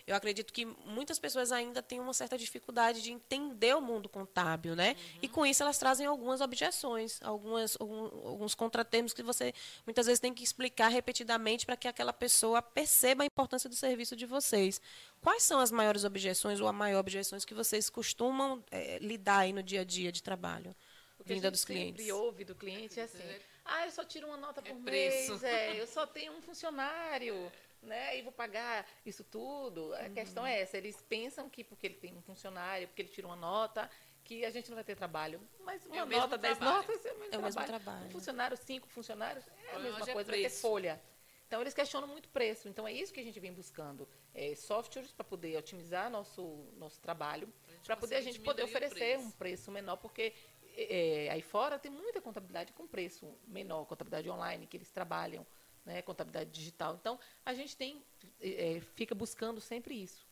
eu 0.07 0.15
acredito 0.15 0.53
que 0.53 0.65
muitas 0.65 1.17
pessoas 1.17 1.51
ainda 1.51 1.81
têm 1.81 1.99
uma 1.99 2.13
certa 2.13 2.37
dificuldade 2.37 3.01
de 3.01 3.11
entender 3.11 3.75
o 3.75 3.81
mundo 3.81 4.07
contábil, 4.07 4.75
né? 4.75 4.95
E 5.21 5.27
com 5.27 5.45
isso 5.45 5.63
elas 5.63 5.77
trazem 5.79 6.05
algumas 6.05 6.41
objeções, 6.41 7.19
algumas, 7.23 7.75
algum- 7.79 8.27
alguns 8.27 8.53
contratermos 8.53 9.13
que 9.13 9.23
você 9.23 9.53
muitas 9.85 10.05
vezes 10.05 10.19
tem 10.19 10.33
que 10.33 10.43
explicar 10.43 10.89
repetidamente 10.89 11.65
para 11.65 11.75
que 11.75 11.87
aquela 11.87 12.13
pessoa 12.13 12.61
perceba 12.61 13.23
a 13.23 13.25
importância 13.25 13.67
do 13.69 13.75
serviço 13.75 14.15
de 14.15 14.25
vocês. 14.25 14.79
Quais 15.21 15.41
são 15.43 15.59
as 15.59 15.71
maiores 15.71 16.03
objeções 16.03 16.59
ou 16.59 16.67
a 16.67 16.73
maior 16.73 16.99
objeções 16.99 17.43
que 17.43 17.53
vocês 17.55 17.89
costumam 17.89 18.63
eh, 18.71 18.99
lidar 19.01 19.39
aí 19.39 19.53
no 19.53 19.63
dia 19.63 19.81
a 19.81 19.83
dia 19.83 20.11
de 20.11 20.21
trabalho? 20.21 20.75
O 21.17 21.23
que 21.23 21.31
a 21.31 21.35
Vinda 21.35 21.47
gente 21.47 21.53
dos 21.53 21.61
sempre 21.61 21.75
clientes. 21.93 22.09
ouve 22.11 22.43
do 22.43 22.53
cliente 22.53 22.99
é 22.99 23.03
assim, 23.03 23.23
ah, 23.63 23.85
eu 23.85 23.91
só 23.91 24.03
tiro 24.03 24.27
uma 24.27 24.37
nota 24.37 24.59
É 24.63 24.63
por 24.71 24.81
preço. 24.83 25.31
mês, 25.31 25.43
é, 25.43 25.81
eu 25.81 25.87
só 25.87 26.05
tenho 26.05 26.33
um 26.33 26.41
funcionário, 26.41 27.51
né, 27.86 28.17
e 28.17 28.21
vou 28.21 28.31
pagar 28.31 28.86
isso 29.05 29.23
tudo. 29.23 29.93
A 29.95 30.09
questão 30.09 30.45
é 30.45 30.61
essa, 30.61 30.77
eles 30.77 31.01
pensam 31.01 31.49
que 31.49 31.63
porque 31.63 31.88
ele 31.88 31.95
tem 31.95 32.15
um 32.15 32.21
funcionário, 32.21 32.88
porque 32.88 33.01
ele 33.01 33.09
tira 33.09 33.27
uma 33.27 33.36
nota, 33.36 33.89
que 34.23 34.43
a 34.43 34.49
gente 34.49 34.69
não 34.69 34.75
vai 34.75 34.83
ter 34.83 34.95
trabalho. 34.95 35.39
Mas 35.63 35.86
uma 35.86 36.03
o 36.03 36.07
mesmo 36.07 36.21
nota, 36.23 36.38
dez 36.38 36.57
trabalho. 36.57 36.88
notas 36.88 37.05
é 37.05 37.13
o 37.13 37.19
mesmo 37.19 37.36
É 37.36 37.38
o 37.38 37.41
mesmo 37.41 37.63
trabalho. 37.63 37.83
trabalho. 37.83 38.07
Um 38.07 38.11
funcionário, 38.11 38.57
cinco 38.57 38.88
funcionários, 38.89 39.45
é 39.47 39.75
a 39.75 39.79
mesma 39.79 39.99
hoje 40.01 40.09
é 40.09 40.13
coisa, 40.13 40.31
vai 40.31 40.41
ter 40.41 40.49
folha. 40.49 41.01
Então, 41.47 41.61
eles 41.61 41.75
questionam 41.75 42.07
muito 42.07 42.27
preço. 42.29 42.67
Então, 42.67 42.88
é 42.88 42.91
isso 42.91 43.13
que 43.13 43.19
a 43.19 43.23
gente 43.23 43.39
vem 43.39 43.53
buscando. 43.53 44.09
É, 44.33 44.55
softwares 44.55 45.11
para 45.11 45.23
poder 45.23 45.55
otimizar 45.57 46.09
nosso, 46.09 46.65
nosso 46.75 46.99
trabalho, 46.99 47.47
para 47.86 47.95
poder 47.95 48.15
a 48.15 48.21
gente 48.21 48.39
poder 48.39 48.63
oferecer 48.63 48.95
preço. 48.95 49.23
um 49.27 49.31
preço 49.31 49.71
menor, 49.71 49.97
porque 49.97 50.33
é, 50.75 51.29
aí 51.31 51.41
fora 51.43 51.77
tem 51.77 51.91
muita 51.91 52.19
contabilidade 52.19 52.73
com 52.73 52.88
preço 52.88 53.31
menor, 53.47 53.86
contabilidade 53.86 54.27
online 54.29 54.65
que 54.65 54.75
eles 54.75 54.89
trabalham, 54.89 55.45
né, 55.86 56.01
contabilidade 56.01 56.49
digital. 56.49 56.95
Então, 56.95 57.19
a 57.45 57.53
gente 57.53 57.77
tem, 57.77 58.03
é, 58.41 58.79
fica 58.95 59.13
buscando 59.15 59.61
sempre 59.61 59.93
isso. 59.95 60.25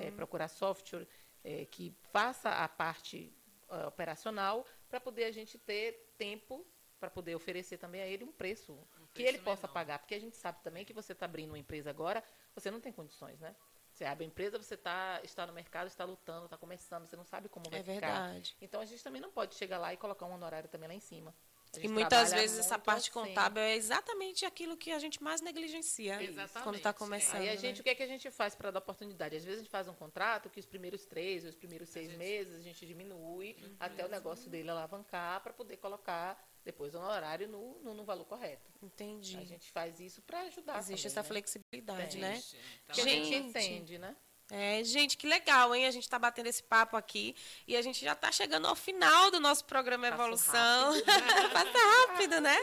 É, 0.00 0.12
procurar 0.12 0.46
software 0.48 1.06
é, 1.42 1.64
que 1.64 1.92
faça 2.12 2.50
a 2.50 2.68
parte 2.68 3.32
é, 3.68 3.86
operacional 3.86 4.64
para 4.88 5.00
poder 5.00 5.24
a 5.24 5.32
gente 5.32 5.58
ter 5.58 6.12
tempo 6.16 6.64
para 7.00 7.10
poder 7.10 7.34
oferecer 7.34 7.76
também 7.76 8.00
a 8.00 8.06
ele 8.06 8.24
um 8.24 8.32
preço, 8.32 8.74
que 9.12 9.22
preço 9.22 9.28
ele 9.28 9.38
possa 9.38 9.66
menor. 9.66 9.74
pagar. 9.74 9.98
Porque 9.98 10.14
a 10.14 10.18
gente 10.20 10.34
sabe 10.36 10.62
também 10.62 10.82
que 10.84 10.94
você 10.94 11.12
está 11.12 11.26
abrindo 11.26 11.50
uma 11.50 11.58
empresa 11.58 11.90
agora, 11.90 12.24
você 12.54 12.70
não 12.70 12.80
tem 12.80 12.90
condições, 12.92 13.38
né? 13.38 13.54
Você 13.92 14.04
abre 14.04 14.24
a 14.24 14.26
empresa, 14.28 14.56
você 14.56 14.76
tá, 14.76 15.20
está 15.22 15.46
no 15.46 15.52
mercado, 15.52 15.88
está 15.88 16.04
lutando, 16.04 16.46
está 16.46 16.56
começando, 16.56 17.06
você 17.06 17.16
não 17.16 17.24
sabe 17.24 17.48
como 17.48 17.68
vai 17.68 17.80
É 17.80 17.82
ficar. 17.82 17.92
verdade. 18.00 18.56
Então 18.62 18.80
a 18.80 18.84
gente 18.86 19.02
também 19.04 19.20
não 19.20 19.30
pode 19.30 19.54
chegar 19.56 19.78
lá 19.78 19.92
e 19.92 19.96
colocar 19.96 20.26
um 20.26 20.32
honorário 20.32 20.68
também 20.68 20.88
lá 20.88 20.94
em 20.94 21.00
cima. 21.00 21.34
A 21.76 21.80
E 21.80 21.82
gente 21.82 21.92
muitas 21.92 22.32
vezes 22.32 22.58
essa 22.58 22.78
parte 22.78 23.10
assim. 23.10 23.10
contábil 23.10 23.62
é 23.62 23.74
exatamente 23.76 24.44
aquilo 24.44 24.76
que 24.76 24.92
a 24.92 24.98
gente 24.98 25.22
mais 25.22 25.40
negligencia 25.40 26.22
Exatamente, 26.22 26.62
quando 26.62 26.76
está 26.76 26.92
começando. 26.92 27.40
Aí 27.40 27.48
a 27.50 27.56
gente, 27.56 27.76
né? 27.76 27.80
o 27.80 27.84
que 27.84 27.90
é 27.90 27.94
que 27.94 28.02
a 28.02 28.06
gente 28.06 28.30
faz 28.30 28.54
para 28.54 28.70
dar 28.70 28.78
oportunidade? 28.78 29.36
Às 29.36 29.44
vezes 29.44 29.60
a 29.60 29.62
gente 29.62 29.70
faz 29.70 29.88
um 29.88 29.94
contrato 29.94 30.48
que 30.50 30.60
os 30.60 30.66
primeiros 30.66 31.04
três, 31.04 31.44
os 31.44 31.54
primeiros 31.54 31.88
seis 31.88 32.12
meses 32.16 32.54
a 32.54 32.62
gente 32.62 32.86
diminui 32.86 33.56
até 33.78 34.04
o 34.04 34.08
negócio 34.08 34.50
dele 34.50 34.70
alavancar 34.70 35.40
para 35.42 35.52
poder 35.52 35.76
colocar 35.76 36.42
depois 36.64 36.94
o 36.94 36.98
honorário 36.98 37.46
no, 37.46 37.78
no, 37.80 37.94
no 37.94 38.04
valor 38.04 38.24
correto. 38.24 38.68
Entendi. 38.82 39.36
A 39.36 39.44
gente 39.44 39.70
faz 39.70 40.00
isso 40.00 40.20
para 40.22 40.40
ajudar. 40.40 40.78
Existe 40.78 41.02
também, 41.02 41.12
essa 41.12 41.22
né? 41.22 41.28
flexibilidade, 41.28 42.10
Tem. 42.12 42.20
né? 42.20 42.34
Gente, 42.34 42.56
tá 42.56 42.60
Porque 42.86 43.00
a 43.00 43.04
gente 43.04 43.28
Gente. 43.28 43.48
entende, 43.48 43.98
né? 43.98 44.16
É, 44.48 44.84
gente, 44.84 45.16
que 45.16 45.26
legal, 45.26 45.74
hein? 45.74 45.86
A 45.86 45.90
gente 45.90 46.04
está 46.04 46.20
batendo 46.20 46.46
esse 46.46 46.62
papo 46.62 46.96
aqui 46.96 47.34
e 47.66 47.76
a 47.76 47.82
gente 47.82 48.04
já 48.04 48.12
está 48.12 48.30
chegando 48.30 48.68
ao 48.68 48.76
final 48.76 49.28
do 49.30 49.40
nosso 49.40 49.64
programa 49.64 50.08
Passa 50.08 50.22
Evolução. 50.22 50.94
Passa 51.52 52.06
rápido, 52.06 52.40
né? 52.40 52.56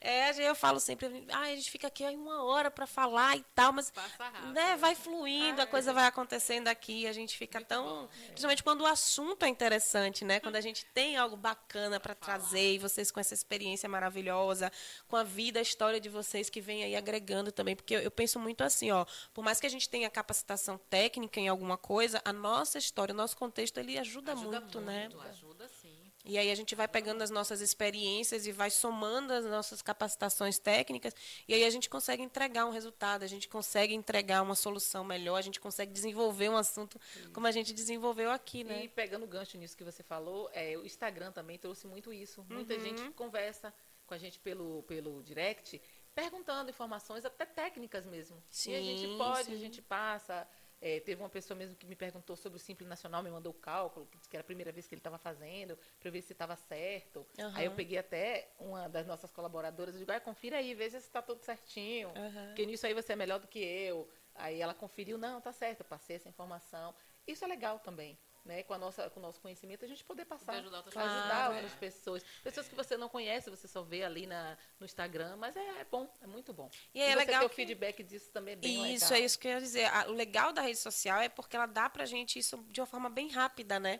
É, 0.00 0.48
eu 0.48 0.54
falo 0.54 0.78
sempre, 0.78 1.26
ah, 1.32 1.40
a 1.40 1.56
gente 1.56 1.70
fica 1.72 1.88
aqui 1.88 2.04
aí 2.04 2.14
uma 2.14 2.44
hora 2.44 2.70
para 2.70 2.86
falar 2.86 3.36
e 3.36 3.44
tal, 3.52 3.72
mas 3.72 3.92
rápido. 4.16 4.52
né, 4.52 4.76
vai 4.76 4.94
fluindo, 4.94 5.60
a 5.60 5.66
coisa 5.66 5.92
vai 5.92 6.06
acontecendo 6.06 6.68
aqui, 6.68 7.06
a 7.08 7.12
gente 7.12 7.36
fica 7.36 7.60
tão, 7.60 8.08
principalmente 8.26 8.62
quando 8.62 8.82
o 8.82 8.86
assunto 8.86 9.44
é 9.44 9.48
interessante, 9.48 10.24
né? 10.24 10.38
Quando 10.38 10.54
a 10.54 10.60
gente 10.60 10.84
tem 10.86 11.16
algo 11.16 11.36
bacana 11.36 11.98
para 11.98 12.14
trazer 12.14 12.74
e 12.74 12.78
vocês 12.78 13.10
com 13.10 13.18
essa 13.18 13.34
experiência 13.34 13.88
maravilhosa, 13.88 14.70
com 15.08 15.16
a 15.16 15.24
vida, 15.24 15.58
a 15.58 15.62
história 15.62 15.98
de 15.98 16.08
vocês 16.08 16.48
que 16.48 16.60
vem 16.60 16.84
aí 16.84 16.94
agregando 16.94 17.50
também, 17.50 17.74
porque 17.74 17.96
eu, 17.96 18.00
eu 18.00 18.10
penso 18.10 18.38
muito 18.38 18.62
assim, 18.62 18.92
ó, 18.92 19.04
por 19.32 19.42
mais 19.42 19.58
que 19.58 19.66
a 19.66 19.70
gente 19.70 19.88
tenha 19.88 20.08
capacitação 20.08 20.78
técnica 20.78 21.23
em 21.40 21.48
alguma 21.48 21.76
coisa, 21.76 22.20
a 22.24 22.32
nossa 22.32 22.78
história, 22.78 23.12
o 23.12 23.16
nosso 23.16 23.36
contexto, 23.36 23.78
ele 23.78 23.98
ajuda, 23.98 24.32
ajuda 24.32 24.60
muito, 24.60 24.80
né? 24.80 25.08
Ajuda 25.30 25.68
sim. 25.68 25.94
E 26.26 26.38
aí 26.38 26.50
a 26.50 26.54
gente 26.54 26.74
vai 26.74 26.88
pegando 26.88 27.20
as 27.20 27.28
nossas 27.28 27.60
experiências 27.60 28.46
e 28.46 28.52
vai 28.52 28.70
somando 28.70 29.30
as 29.34 29.44
nossas 29.44 29.82
capacitações 29.82 30.58
técnicas 30.58 31.14
e 31.46 31.52
aí 31.52 31.62
a 31.64 31.68
gente 31.68 31.90
consegue 31.90 32.22
entregar 32.22 32.64
um 32.64 32.70
resultado, 32.70 33.24
a 33.24 33.26
gente 33.26 33.46
consegue 33.46 33.92
entregar 33.92 34.40
uma 34.42 34.54
solução 34.54 35.04
melhor, 35.04 35.36
a 35.36 35.42
gente 35.42 35.60
consegue 35.60 35.92
desenvolver 35.92 36.48
um 36.48 36.56
assunto 36.56 36.98
como 37.34 37.46
a 37.46 37.50
gente 37.50 37.74
desenvolveu 37.74 38.30
aqui, 38.30 38.64
né? 38.64 38.84
E 38.84 38.88
pegando 38.88 39.24
o 39.24 39.28
gancho 39.28 39.58
nisso 39.58 39.76
que 39.76 39.84
você 39.84 40.02
falou, 40.02 40.48
é, 40.54 40.78
o 40.78 40.86
Instagram 40.86 41.30
também 41.30 41.58
trouxe 41.58 41.86
muito 41.86 42.10
isso. 42.10 42.42
Muita 42.48 42.72
Uhum. 42.72 42.80
gente 42.80 43.10
conversa 43.10 43.74
com 44.06 44.14
a 44.14 44.18
gente 44.18 44.38
pelo, 44.38 44.82
pelo 44.84 45.22
direct, 45.22 45.78
perguntando 46.14 46.70
informações, 46.70 47.24
até 47.26 47.44
técnicas 47.44 48.06
mesmo. 48.06 48.42
e 48.66 48.74
a 48.74 48.80
gente 48.80 49.00
Sim, 49.08 49.18
pode, 49.18 49.44
sim. 49.44 49.54
a 49.54 49.58
gente 49.58 49.82
passa. 49.82 50.48
É, 50.86 51.00
teve 51.00 51.22
uma 51.22 51.30
pessoa 51.30 51.56
mesmo 51.56 51.74
que 51.74 51.86
me 51.86 51.96
perguntou 51.96 52.36
sobre 52.36 52.58
o 52.58 52.60
Simples 52.60 52.86
Nacional, 52.86 53.22
me 53.22 53.30
mandou 53.30 53.52
o 53.52 53.54
cálculo, 53.54 54.06
que 54.28 54.36
era 54.36 54.42
a 54.42 54.44
primeira 54.44 54.70
vez 54.70 54.86
que 54.86 54.94
ele 54.94 55.00
estava 55.00 55.16
fazendo, 55.16 55.78
para 55.98 56.10
ver 56.10 56.20
se 56.20 56.34
estava 56.34 56.54
certo. 56.56 57.26
Aí 57.54 57.64
eu 57.64 57.72
peguei 57.72 57.96
até 57.96 58.52
uma 58.60 58.86
das 58.86 59.06
nossas 59.06 59.32
colaboradoras 59.32 59.94
e 59.94 60.00
digo, 60.00 60.12
ah, 60.12 60.20
confira 60.20 60.58
aí, 60.58 60.74
veja 60.74 61.00
se 61.00 61.06
está 61.06 61.22
tudo 61.22 61.40
certinho. 61.40 62.10
Aham. 62.10 62.48
Porque 62.48 62.66
nisso 62.66 62.86
aí 62.86 62.92
você 62.92 63.14
é 63.14 63.16
melhor 63.16 63.40
do 63.40 63.48
que 63.48 63.60
eu. 63.60 64.06
Aí 64.34 64.60
ela 64.60 64.74
conferiu, 64.74 65.16
não, 65.16 65.40
tá 65.40 65.52
certo, 65.52 65.80
eu 65.80 65.86
passei 65.86 66.16
essa 66.16 66.28
informação. 66.28 66.94
Isso 67.26 67.42
é 67.46 67.48
legal 67.48 67.78
também. 67.78 68.18
Né, 68.44 68.62
com, 68.62 68.74
a 68.74 68.78
nossa, 68.78 69.08
com 69.08 69.20
o 69.20 69.22
nosso 69.22 69.40
conhecimento, 69.40 69.86
a 69.86 69.88
gente 69.88 70.04
poder 70.04 70.26
passar, 70.26 70.44
Poder 70.44 70.58
ajudar 70.58 70.76
outras 70.76 70.94
ajudar 70.98 71.28
Claro. 71.30 71.54
outras 71.54 71.72
pessoas. 71.76 72.22
Pessoas 72.42 72.68
que 72.68 72.74
você 72.74 72.94
não 72.94 73.08
conhece, 73.08 73.48
você 73.48 73.66
só 73.66 73.80
vê 73.82 74.04
ali 74.04 74.26
na, 74.26 74.58
no 74.78 74.84
Instagram, 74.84 75.36
mas 75.36 75.56
é, 75.56 75.80
é 75.80 75.84
bom, 75.90 76.06
é 76.20 76.26
muito 76.26 76.52
bom. 76.52 76.68
E 76.94 77.00
é 77.00 77.08
você 77.12 77.14
legal 77.16 77.40
ter 77.40 77.46
o 77.46 77.48
que- 77.48 77.56
feedback 77.56 78.02
disso 78.02 78.30
também 78.32 78.52
é 78.52 78.56
bem 78.58 78.94
Isso, 78.94 79.04
legal. 79.06 79.18
é 79.18 79.24
isso 79.24 79.38
que 79.38 79.48
eu 79.48 79.52
ia 79.52 79.60
dizer. 79.62 79.86
A- 79.86 80.08
O 80.08 80.12
legal 80.12 80.52
da 80.52 80.60
rede 80.60 80.76
social 80.78 81.22
é 81.22 81.28
porque 81.30 81.56
ela 81.56 81.64
dá 81.64 81.88
pra 81.88 82.04
gente 82.04 82.38
isso 82.38 82.58
de 82.68 82.82
uma 82.82 82.86
forma 82.86 83.08
bem 83.08 83.30
rápida, 83.30 83.80
né? 83.80 83.98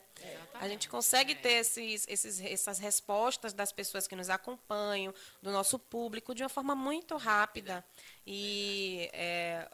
A 0.52 0.68
gente 0.68 0.90
consegue 0.90 1.34
ter 1.34 1.52
esses, 1.52 2.06
esses, 2.06 2.38
essas 2.38 2.78
respostas 2.78 3.54
das 3.54 3.72
pessoas 3.72 4.06
que 4.06 4.14
nos 4.14 4.28
acompanham, 4.28 5.14
do 5.40 5.50
nosso 5.52 5.78
público, 5.78 6.34
de 6.34 6.42
uma 6.42 6.50
forma 6.50 6.74
muito 6.74 7.16
rápida. 7.16 7.82
E 8.26 9.08
é, 9.14 9.66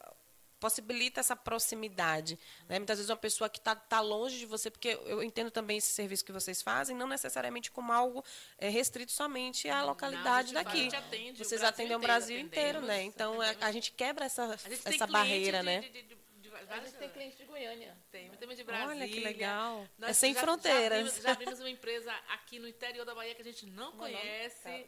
possibilita 0.60 1.20
essa 1.20 1.34
proximidade. 1.34 2.38
Né? 2.68 2.78
Muitas 2.78 2.98
vezes 2.98 3.10
uma 3.10 3.16
pessoa 3.16 3.48
que 3.48 3.58
está 3.58 3.74
tá 3.74 4.00
longe 4.00 4.38
de 4.38 4.46
você, 4.46 4.70
porque 4.70 4.88
eu 5.06 5.22
entendo 5.22 5.50
também 5.50 5.78
esse 5.78 5.88
serviço 5.92 6.24
que 6.24 6.30
vocês 6.32 6.60
fazem, 6.62 6.94
não 6.94 7.08
necessariamente 7.08 7.70
como 7.70 7.92
algo 7.92 8.22
é, 8.58 8.68
restrito 8.68 9.10
somente 9.12 9.68
à 9.68 9.82
localidade 9.82 10.52
Não, 10.52 10.60
a 10.60 10.64
daqui. 10.64 10.94
a 10.94 10.98
atende 10.98 11.38
Vocês 11.38 11.60
Brasil 11.60 11.68
atendem 11.68 11.96
o 11.96 11.98
inteiro, 11.98 12.06
Brasil 12.12 12.38
inteiro, 12.38 12.80
né? 12.82 12.94
atendemos, 12.94 13.14
Então 13.14 13.42
é, 13.42 13.56
a 13.60 13.72
gente 13.72 13.90
quebra 13.92 14.26
essa, 14.26 14.44
A 14.44 14.56
gente 14.56 14.82
essa 14.86 15.06
barreira, 15.06 15.58
de- 15.60 15.64
né? 15.64 15.80
de- 15.80 16.02
de- 16.02 16.20
A 16.50 16.64
várias 16.64 16.90
gente 16.90 16.98
tem 16.98 17.08
cliente 17.08 17.36
de 17.36 17.44
Goiânia. 17.44 17.96
Tem, 18.12 18.28
temos 18.32 18.56
de 18.56 18.62
Brasília. 18.64 18.90
Olha 19.04 19.08
que 19.08 19.20
legal. 19.20 19.88
Nós 19.98 20.10
é 20.10 20.12
sem 20.12 20.34
já- 20.34 20.40
fronteiras. 20.40 20.90
Já 20.90 20.96
abrimos, 21.08 21.22
já 21.22 21.32
abrimos 21.32 21.60
uma 21.60 21.70
empresa 21.70 22.12
aqui 22.28 22.58
no 22.58 22.68
interior 22.68 23.04
da 23.06 23.14
Bahia 23.14 23.34
que 23.34 23.40
a 23.42 23.44
gente 23.44 23.66
não 23.66 23.92
Como 23.92 24.04
o 24.04 24.08
nome? 24.08 24.14
conhece. 24.14 24.86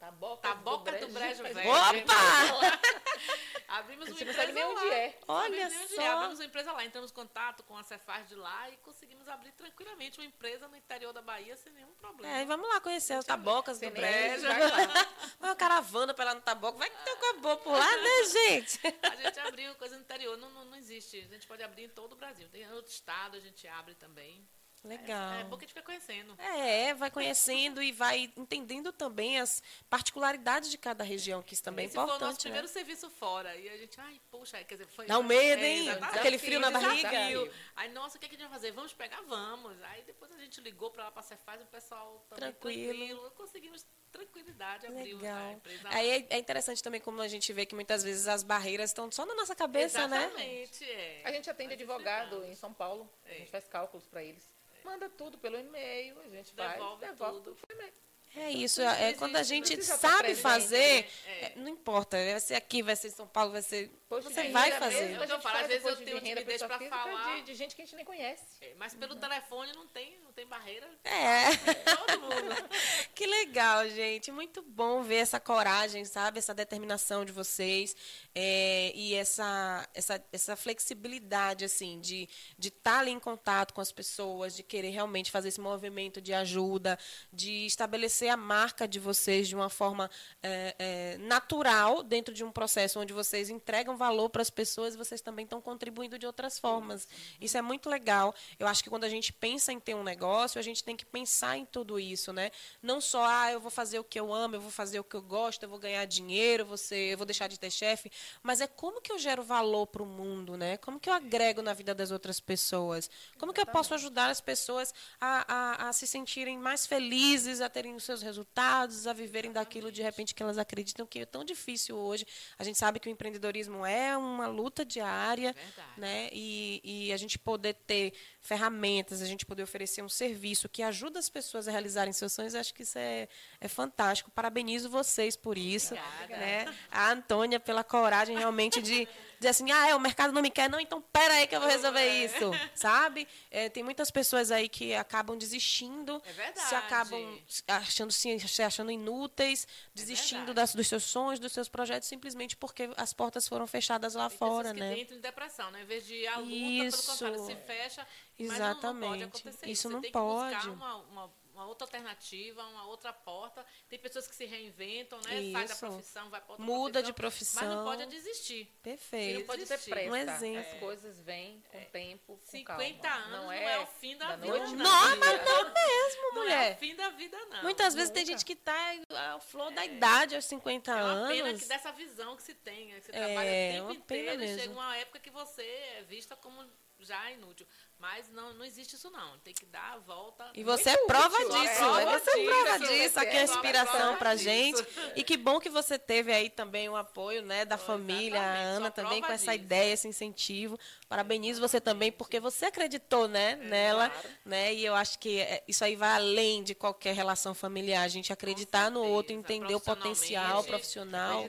Taboca, 0.00 0.48
Taboca 0.48 0.92
do 0.92 1.08
Brejo 1.08 1.42
Velho. 1.42 1.70
Opa! 1.70 2.80
Abrimos 3.68 4.08
uma 4.08 4.20
empresa 4.20 4.52
lá. 4.52 4.68
onde 4.70 4.88
é. 4.88 5.18
Olha 5.28 5.68
nem 5.68 5.78
onde 5.78 5.94
só. 5.94 6.00
é. 6.00 6.08
Abrimos 6.08 6.38
uma 6.40 6.44
empresa 6.46 6.72
lá, 6.72 6.84
entramos 6.84 7.10
em 7.10 7.14
contato 7.14 7.62
com 7.64 7.76
a 7.76 7.82
Cefaz 7.82 8.26
de 8.26 8.34
lá 8.34 8.70
e 8.70 8.78
conseguimos 8.78 9.28
abrir 9.28 9.52
tranquilamente 9.52 10.18
uma 10.18 10.24
empresa 10.24 10.66
no 10.68 10.76
interior 10.76 11.12
da 11.12 11.20
Bahia 11.20 11.54
sem 11.56 11.70
nenhum 11.74 11.92
problema. 11.96 12.34
É, 12.34 12.40
e 12.40 12.44
vamos 12.46 12.66
lá 12.66 12.80
conhecer 12.80 13.12
as 13.12 13.26
tabocas 13.26 13.78
do 13.78 13.90
brejo. 13.90 14.46
Vai 14.46 14.60
uma 15.38 15.54
caravana 15.54 16.14
pra 16.14 16.24
lá 16.24 16.34
no 16.34 16.40
taboca. 16.40 16.78
Vai 16.78 16.88
que 16.88 16.96
tem 17.04 17.14
uma 17.14 17.34
boa 17.34 17.56
por 17.58 17.72
lá, 17.72 17.96
né, 17.98 18.24
gente? 18.48 18.80
A 19.02 19.16
gente 19.16 19.38
abriu 19.40 19.74
coisa 19.74 19.96
no 19.96 20.02
interior, 20.02 20.36
não, 20.38 20.50
não, 20.50 20.64
não 20.64 20.76
existe. 20.78 21.18
A 21.18 21.34
gente 21.34 21.46
pode 21.46 21.62
abrir 21.62 21.84
em 21.84 21.88
todo 21.90 22.12
o 22.12 22.16
Brasil. 22.16 22.48
Tem 22.48 22.66
outro 22.72 22.90
estado, 22.90 23.36
a 23.36 23.40
gente 23.40 23.68
abre 23.68 23.94
também. 23.94 24.48
Legal. 24.82 25.32
É, 25.34 25.40
é 25.42 25.44
bom 25.44 25.56
que 25.58 25.64
a 25.64 25.66
gente 25.66 25.74
fica 25.74 25.82
conhecendo. 25.84 26.34
É, 26.40 26.94
vai 26.94 27.10
conhecendo 27.10 27.82
e 27.82 27.92
vai 27.92 28.32
entendendo 28.36 28.90
também 28.92 29.38
as 29.38 29.62
particularidades 29.90 30.70
de 30.70 30.78
cada 30.78 31.04
região, 31.04 31.42
que 31.42 31.52
isso 31.52 31.62
também 31.62 31.84
é 31.84 31.86
Esse 31.86 31.94
foi 31.94 32.04
o 32.04 32.06
nosso 32.06 32.16
importante, 32.18 32.38
né? 32.38 32.42
primeiro 32.50 32.68
serviço 32.68 33.10
fora. 33.10 33.54
E 33.56 33.68
a 33.68 33.76
gente, 33.76 34.00
ai, 34.00 34.18
poxa, 34.30 34.62
quer 34.64 34.76
dizer, 34.76 34.86
foi. 34.88 35.06
Dá 35.06 35.18
um 35.18 35.22
medo, 35.22 35.62
É, 35.62 35.68
hein? 35.68 35.88
exatamente. 35.88 36.18
Aquele 36.18 36.38
frio 36.38 36.60
na 36.60 36.70
barriga. 36.70 37.10
desafio. 37.10 37.52
Aí, 37.76 37.88
nossa, 37.90 38.16
o 38.16 38.20
que, 38.20 38.24
é 38.26 38.28
que 38.30 38.36
a 38.36 38.38
gente 38.38 38.48
vai 38.48 38.56
fazer? 38.58 38.70
Vamos 38.72 38.94
pegar? 38.94 39.20
Vamos. 39.22 39.76
Aí 39.82 40.02
depois 40.04 40.32
a 40.32 40.38
gente 40.38 40.60
ligou 40.62 40.90
para 40.90 41.04
lá 41.04 41.10
para 41.10 41.20
a 41.20 41.24
Cefaz, 41.24 41.60
o 41.60 41.66
pessoal 41.66 42.24
também 42.30 42.50
Tranquilo. 42.52 42.94
tranquilo. 42.98 43.30
Conseguimos 43.36 43.86
tranquilidade, 44.10 44.86
abrir 44.86 45.12
a 45.12 45.16
Legal. 45.16 45.52
empresa. 45.52 45.88
Aí 45.90 46.10
é- 46.10 46.26
é 46.30 46.38
interessante 46.38 46.82
também 46.82 47.00
como 47.00 47.20
a 47.20 47.28
gente 47.28 47.52
vê 47.52 47.64
que 47.66 47.74
muitas 47.74 48.02
vezes 48.02 48.26
as 48.26 48.42
barreiras 48.42 48.90
estão 48.90 49.10
só 49.12 49.24
na 49.26 49.34
nossa 49.34 49.54
cabeça, 49.54 50.08
né? 50.08 50.24
Exatamente, 50.24 50.84
é. 50.84 51.20
A 51.24 51.30
gente 51.32 51.48
atende 51.50 51.68
Nós 51.74 51.80
advogado 51.80 52.22
explicamos. 52.24 52.48
em 52.48 52.54
São 52.56 52.72
Paulo. 52.72 53.08
A 53.26 53.30
É. 53.30 53.34
gente 53.38 53.50
faz 53.50 53.68
cálculos 53.68 54.06
para 54.08 54.24
eles. 54.24 54.48
Manda 54.84 55.08
tudo 55.10 55.38
pelo 55.38 55.58
e-mail, 55.58 56.18
a 56.20 56.28
gente 56.28 56.52
faz, 56.54 56.72
Devolve 56.72 57.06
devolve 57.06 57.34
tudo. 57.34 57.44
tudo 57.54 57.56
por 57.66 57.74
e-mail. 57.76 57.92
É 58.36 58.48
isso, 58.48 58.80
Não 58.80 58.88
é 58.90 59.02
existe, 59.02 59.18
quando 59.18 59.34
a 59.34 59.38
não 59.38 59.44
gente 59.44 59.72
estar 59.74 59.96
sabe 59.98 60.36
fazer, 60.36 61.02
né? 61.02 61.08
é, 61.26 61.52
não 61.56 61.68
importa, 61.68 62.16
vai 62.16 62.38
ser 62.38 62.54
aqui, 62.54 62.80
vai 62.80 62.94
ser 62.94 63.08
em 63.08 63.10
São 63.10 63.26
Paulo, 63.26 63.50
vai 63.50 63.60
ser. 63.60 63.88
Posto 64.08 64.30
Você 64.30 64.48
vai 64.50 64.70
fazer. 64.70 65.00
mesmo, 65.00 65.16
É 65.16 65.18
o 65.18 65.22
a 65.22 65.26
que 65.26 65.32
eu 65.32 65.40
falo, 65.40 65.58
às 65.58 65.66
vezes 65.66 65.84
eu 65.84 65.96
tenho 65.96 66.16
renda, 66.20 66.40
timidez 66.44 66.62
física, 66.62 66.88
falar. 66.88 67.34
De, 67.38 67.42
de 67.42 67.54
gente 67.54 67.74
que 67.74 67.82
a 67.82 67.84
gente 67.84 67.96
nem 67.96 68.04
conhece. 68.04 68.44
É, 68.60 68.74
Mas 68.76 68.94
pelo 68.94 69.16
telefone 69.16 69.72
não 69.72 69.84
tem, 69.88 70.16
não 70.30 70.32
tem 70.32 70.46
barreira. 70.46 70.86
É. 71.02 71.56
Todo 71.96 72.20
mundo. 72.20 72.70
Que 73.14 73.26
legal, 73.26 73.86
gente. 73.90 74.32
Muito 74.32 74.62
bom 74.62 75.02
ver 75.02 75.16
essa 75.16 75.38
coragem, 75.38 76.06
sabe? 76.06 76.38
Essa 76.38 76.54
determinação 76.54 77.22
de 77.22 77.32
vocês 77.32 77.94
é, 78.34 78.92
e 78.94 79.14
essa, 79.14 79.86
essa, 79.92 80.24
essa 80.32 80.56
flexibilidade, 80.56 81.66
assim, 81.66 82.00
de 82.00 82.22
estar 82.22 82.30
de 82.58 82.70
tá 82.70 82.98
ali 83.00 83.10
em 83.10 83.20
contato 83.20 83.74
com 83.74 83.80
as 83.82 83.92
pessoas, 83.92 84.56
de 84.56 84.62
querer 84.62 84.88
realmente 84.88 85.30
fazer 85.30 85.48
esse 85.48 85.60
movimento 85.60 86.18
de 86.18 86.32
ajuda, 86.32 86.98
de 87.30 87.66
estabelecer 87.66 88.30
a 88.30 88.38
marca 88.38 88.88
de 88.88 88.98
vocês 88.98 89.46
de 89.46 89.54
uma 89.54 89.68
forma 89.68 90.10
é, 90.42 90.74
é, 90.78 91.18
natural 91.18 92.02
dentro 92.02 92.32
de 92.32 92.42
um 92.42 92.50
processo 92.50 93.00
onde 93.00 93.12
vocês 93.12 93.50
entregam 93.50 93.98
valor 93.98 94.30
para 94.30 94.40
as 94.40 94.48
pessoas 94.48 94.94
e 94.94 94.96
vocês 94.96 95.20
também 95.20 95.44
estão 95.44 95.60
contribuindo 95.60 96.18
de 96.18 96.24
outras 96.24 96.58
formas. 96.58 97.06
Isso 97.38 97.58
é 97.58 97.62
muito 97.62 97.90
legal. 97.90 98.34
Eu 98.58 98.66
acho 98.66 98.82
que 98.82 98.88
quando 98.88 99.04
a 99.04 99.10
gente 99.10 99.30
pensa 99.30 99.74
em 99.74 99.80
ter 99.80 99.94
um 99.94 100.02
negócio, 100.02 100.19
a 100.58 100.62
gente 100.62 100.82
tem 100.82 100.96
que 100.96 101.04
pensar 101.04 101.56
em 101.56 101.64
tudo 101.64 101.98
isso, 101.98 102.32
né? 102.32 102.50
Não 102.82 103.00
só, 103.00 103.24
ah, 103.24 103.52
eu 103.52 103.60
vou 103.60 103.70
fazer 103.70 103.98
o 103.98 104.04
que 104.04 104.18
eu 104.18 104.32
amo, 104.32 104.56
eu 104.56 104.60
vou 104.60 104.70
fazer 104.70 105.00
o 105.00 105.04
que 105.04 105.14
eu 105.14 105.22
gosto, 105.22 105.62
eu 105.62 105.68
vou 105.68 105.78
ganhar 105.78 106.04
dinheiro, 106.04 106.64
você, 106.64 107.12
eu 107.12 107.16
vou 107.16 107.26
deixar 107.26 107.48
de 107.48 107.58
ter 107.58 107.70
chefe, 107.70 108.10
mas 108.42 108.60
é 108.60 108.66
como 108.66 109.00
que 109.00 109.10
eu 109.10 109.18
gero 109.18 109.42
valor 109.42 109.86
para 109.86 110.02
o 110.02 110.06
mundo, 110.06 110.56
né? 110.56 110.76
Como 110.76 111.00
que 111.00 111.08
eu 111.08 111.14
agrego 111.14 111.62
na 111.62 111.72
vida 111.72 111.94
das 111.94 112.10
outras 112.10 112.40
pessoas? 112.40 113.10
Como 113.38 113.52
que 113.52 113.60
eu 113.60 113.66
posso 113.66 113.94
ajudar 113.94 114.30
as 114.30 114.40
pessoas 114.40 114.92
a, 115.20 115.44
a, 115.48 115.88
a 115.88 115.92
se 115.92 116.06
sentirem 116.06 116.58
mais 116.58 116.86
felizes, 116.86 117.60
a 117.60 117.68
terem 117.68 117.94
os 117.94 118.04
seus 118.04 118.22
resultados, 118.22 119.06
a 119.06 119.12
viverem 119.12 119.52
daquilo 119.52 119.90
de 119.90 120.02
repente 120.02 120.34
que 120.34 120.42
elas 120.42 120.58
acreditam 120.58 121.06
que 121.06 121.20
é 121.20 121.26
tão 121.26 121.44
difícil 121.44 121.96
hoje. 121.96 122.26
A 122.58 122.64
gente 122.64 122.78
sabe 122.78 123.00
que 123.00 123.08
o 123.08 123.10
empreendedorismo 123.10 123.86
é 123.86 124.16
uma 124.16 124.46
luta 124.46 124.84
diária, 124.84 125.52
Verdade. 125.52 126.00
né? 126.00 126.28
E, 126.32 126.80
e 126.82 127.12
a 127.12 127.16
gente 127.16 127.38
poder 127.38 127.74
ter 127.74 128.12
ferramentas, 128.40 129.22
a 129.22 129.26
gente 129.26 129.46
poder 129.46 129.62
oferecer 129.62 130.02
um 130.02 130.08
serviço 130.10 130.68
que 130.68 130.82
ajuda 130.82 131.18
as 131.18 131.28
pessoas 131.28 131.68
a 131.68 131.70
realizarem 131.70 132.12
seus 132.12 132.32
sonhos, 132.32 132.54
acho 132.54 132.74
que 132.74 132.82
isso 132.82 132.98
é, 132.98 133.28
é 133.60 133.68
fantástico. 133.68 134.30
Parabenizo 134.30 134.90
vocês 134.90 135.36
por 135.36 135.56
isso. 135.56 135.94
Obrigada. 135.94 136.36
Né? 136.36 136.74
A 136.90 137.10
Antônia 137.12 137.58
pela 137.60 137.84
coragem 137.84 138.36
realmente 138.36 138.82
de 138.82 139.08
dizer 139.38 139.48
assim, 139.48 139.70
ah, 139.70 139.88
é, 139.88 139.94
o 139.94 140.00
mercado 140.00 140.32
não 140.34 140.42
me 140.42 140.50
quer, 140.50 140.68
não, 140.68 140.78
então 140.78 141.00
pera 141.00 141.32
aí 141.34 141.46
que 141.46 141.56
eu 141.56 141.60
vou 141.60 141.68
resolver 141.70 142.06
isso, 142.24 142.50
sabe? 142.74 143.26
É, 143.50 143.70
tem 143.70 143.82
muitas 143.82 144.10
pessoas 144.10 144.50
aí 144.50 144.68
que 144.68 144.94
acabam 144.94 145.36
desistindo, 145.38 146.20
É 146.26 146.32
verdade. 146.32 146.68
se 146.68 146.74
acabam 146.74 147.40
achando, 147.66 148.12
se, 148.12 148.62
achando 148.62 148.90
inúteis, 148.90 149.66
desistindo 149.94 150.46
verdade. 150.46 150.56
das, 150.56 150.74
dos 150.74 150.86
seus 150.86 151.04
sonhos, 151.04 151.38
dos 151.40 151.52
seus 151.52 151.70
projetos, 151.70 152.06
simplesmente 152.06 152.54
porque 152.54 152.90
as 152.98 153.14
portas 153.14 153.48
foram 153.48 153.66
fechadas 153.66 154.14
lá 154.14 154.28
Tem 154.28 154.36
fora, 154.38 154.74
né? 154.74 154.98
entram 154.98 155.16
em 155.16 155.20
depressão, 155.20 155.70
né? 155.70 155.82
Em 155.82 155.86
vez 155.86 156.06
de 156.06 156.26
à 156.26 156.36
luta, 156.36 156.52
Isso. 156.52 157.18
pelo 157.18 157.34
contrário, 157.34 157.46
se 157.46 157.66
fecha. 157.66 158.06
Mas 158.48 158.58
não- 158.58 158.66
não, 158.66 158.72
Exatamente. 158.72 159.48
Isso 159.48 159.66
isso. 159.66 159.90
não 159.90 159.98
Você 159.98 160.02
tem 160.02 160.12
pode. 160.12 160.50
que 160.50 160.66
buscar 160.66 160.70
uma, 160.72 160.96
uma, 160.96 161.40
uma 161.52 161.66
outra 161.66 161.84
alternativa, 161.84 162.64
uma 162.66 162.86
outra 162.86 163.12
porta. 163.12 163.64
Tem 163.88 163.98
pessoas 163.98 164.26
que 164.26 164.34
se 164.34 164.46
reinventam, 164.46 165.18
né? 165.20 165.52
Sai 165.52 165.66
da 165.66 165.74
Isso. 165.74 165.78
profissão, 165.86 166.30
vai 166.30 166.40
para 166.40 166.52
outra 166.52 166.64
Muda 166.64 167.02
de 167.02 167.12
profissão. 167.12 167.62
Mas 167.62 167.68
não 167.76 167.84
profissão. 167.84 168.06
pode 168.06 168.16
desistir. 168.16 168.60
E 168.60 168.64
não 168.64 168.80
Perfeito. 168.82 169.46
pode 169.46 169.66
ter 169.66 169.74
existir. 169.74 169.90
pressa. 169.90 170.10
Um 170.10 170.16
exemplo. 170.16 170.72
As 170.72 170.80
coisas 170.80 171.20
vêm 171.20 171.62
com 171.70 171.84
tempo, 171.86 172.36
com 172.38 172.46
50 172.46 173.08
calma. 173.08 173.24
anos 173.26 173.40
não 173.40 173.52
é 173.52 173.78
o 173.80 173.86
fim 173.86 174.16
da 174.16 174.36
vida, 174.36 174.46
noite 174.46 174.72
não. 174.74 174.84
Não, 174.84 175.16
mas 175.18 175.44
não 175.44 175.64
mesmo, 175.74 176.22
Não 176.22 176.28
é 176.28 176.34
mulher. 176.44 176.74
o 176.76 176.78
fim 176.78 176.94
da 176.96 177.08
vida, 177.10 177.38
não. 177.46 177.62
Muitas 177.62 177.94
vezes 177.94 178.10
tem 178.10 178.24
gente 178.24 178.44
que 178.44 178.54
está 178.54 178.94
ao 179.32 179.40
flor 179.40 179.70
da 179.72 179.84
idade, 179.84 180.34
aos 180.36 180.44
50 180.46 180.90
É 180.92 181.02
uma 181.04 181.28
pena 181.28 181.48
anos. 181.50 181.60
que 181.62 181.68
dessa 181.68 181.92
visão 181.92 182.36
que 182.36 182.42
se 182.42 182.54
tem, 182.54 182.86
né? 182.88 183.00
que 183.00 183.06
você 183.06 183.12
É, 183.12 183.26
trabalha 183.26 183.50
o 183.84 183.88
tempo 183.88 183.92
inteiro 183.92 184.34
e 184.34 184.38
mesmo. 184.38 184.58
chega 184.60 184.72
uma 184.72 184.96
época 184.96 185.18
que 185.18 185.30
você 185.30 185.62
é 185.62 186.02
vista 186.08 186.34
como 186.36 186.64
já 186.98 187.30
inútil. 187.32 187.66
Mas 188.00 188.30
não, 188.30 188.54
não 188.54 188.64
existe 188.64 188.94
isso 188.94 189.10
não. 189.10 189.38
Tem 189.40 189.52
que 189.52 189.66
dar 189.66 189.92
a 189.92 189.98
volta. 189.98 190.50
E 190.54 190.64
você 190.64 190.88
é 190.88 190.96
prova 191.06 191.36
útil, 191.36 191.48
disso, 191.50 191.60
é, 191.60 191.66
né? 191.66 192.02
prova 192.02 192.18
Você 192.18 192.30
é 192.30 192.44
prova 192.44 192.78
disso, 192.78 192.92
disso, 192.92 193.10
você 193.12 193.18
aqui 193.20 193.36
é 193.36 193.40
é 193.40 193.44
inspiração 193.44 194.00
prova 194.00 194.16
pra 194.16 194.34
disso. 194.34 194.44
gente. 194.44 194.86
E 195.16 195.22
que 195.22 195.36
bom 195.36 195.60
que 195.60 195.68
você 195.68 195.98
teve 195.98 196.32
aí 196.32 196.48
também 196.48 196.88
o 196.88 196.96
apoio, 196.96 197.42
né, 197.42 197.66
da 197.66 197.74
Oh, 197.74 197.78
família, 197.78 198.40
a 198.40 198.54
Ana 198.54 198.90
também 198.90 199.20
com 199.20 199.26
prova 199.26 199.34
essa 199.34 199.52
disso. 199.52 199.64
ideia, 199.64 199.92
esse 199.92 200.08
incentivo. 200.08 200.78
Parabenizo 201.10 201.60
você 201.60 201.78
também 201.78 202.10
porque 202.10 202.40
você 202.40 202.66
acreditou, 202.66 203.28
né, 203.28 203.56
nela, 203.56 204.08
claro. 204.08 204.28
né? 204.46 204.72
E 204.72 204.84
eu 204.84 204.94
acho 204.94 205.18
que 205.18 205.38
é, 205.38 205.62
isso 205.68 205.84
aí 205.84 205.94
vai 205.94 206.14
além 206.14 206.62
de 206.62 206.74
qualquer 206.74 207.14
relação 207.14 207.52
familiar, 207.54 208.02
a 208.02 208.08
gente 208.08 208.32
acreditar 208.32 208.90
no 208.90 209.02
outro, 209.04 209.34
certeza, 209.34 209.54
entender 209.54 209.74
o 209.74 209.80
potencial 209.80 210.64
profissional. 210.64 211.44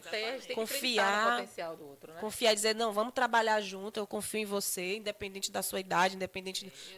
Confiar. 0.54 1.38
potencial 1.38 1.78
outro, 1.80 2.12
né? 2.14 2.20
Confiar 2.20 2.52
e 2.52 2.56
dizer, 2.56 2.76
não, 2.76 2.92
vamos 2.92 3.14
trabalhar 3.14 3.62
junto, 3.62 4.00
eu 4.00 4.08
confio 4.08 4.42
em 4.42 4.46
você, 4.46 4.98
independente 4.98 5.50
da 5.50 5.62
sua 5.62 5.80
idade, 5.80 6.16
independente 6.16 6.41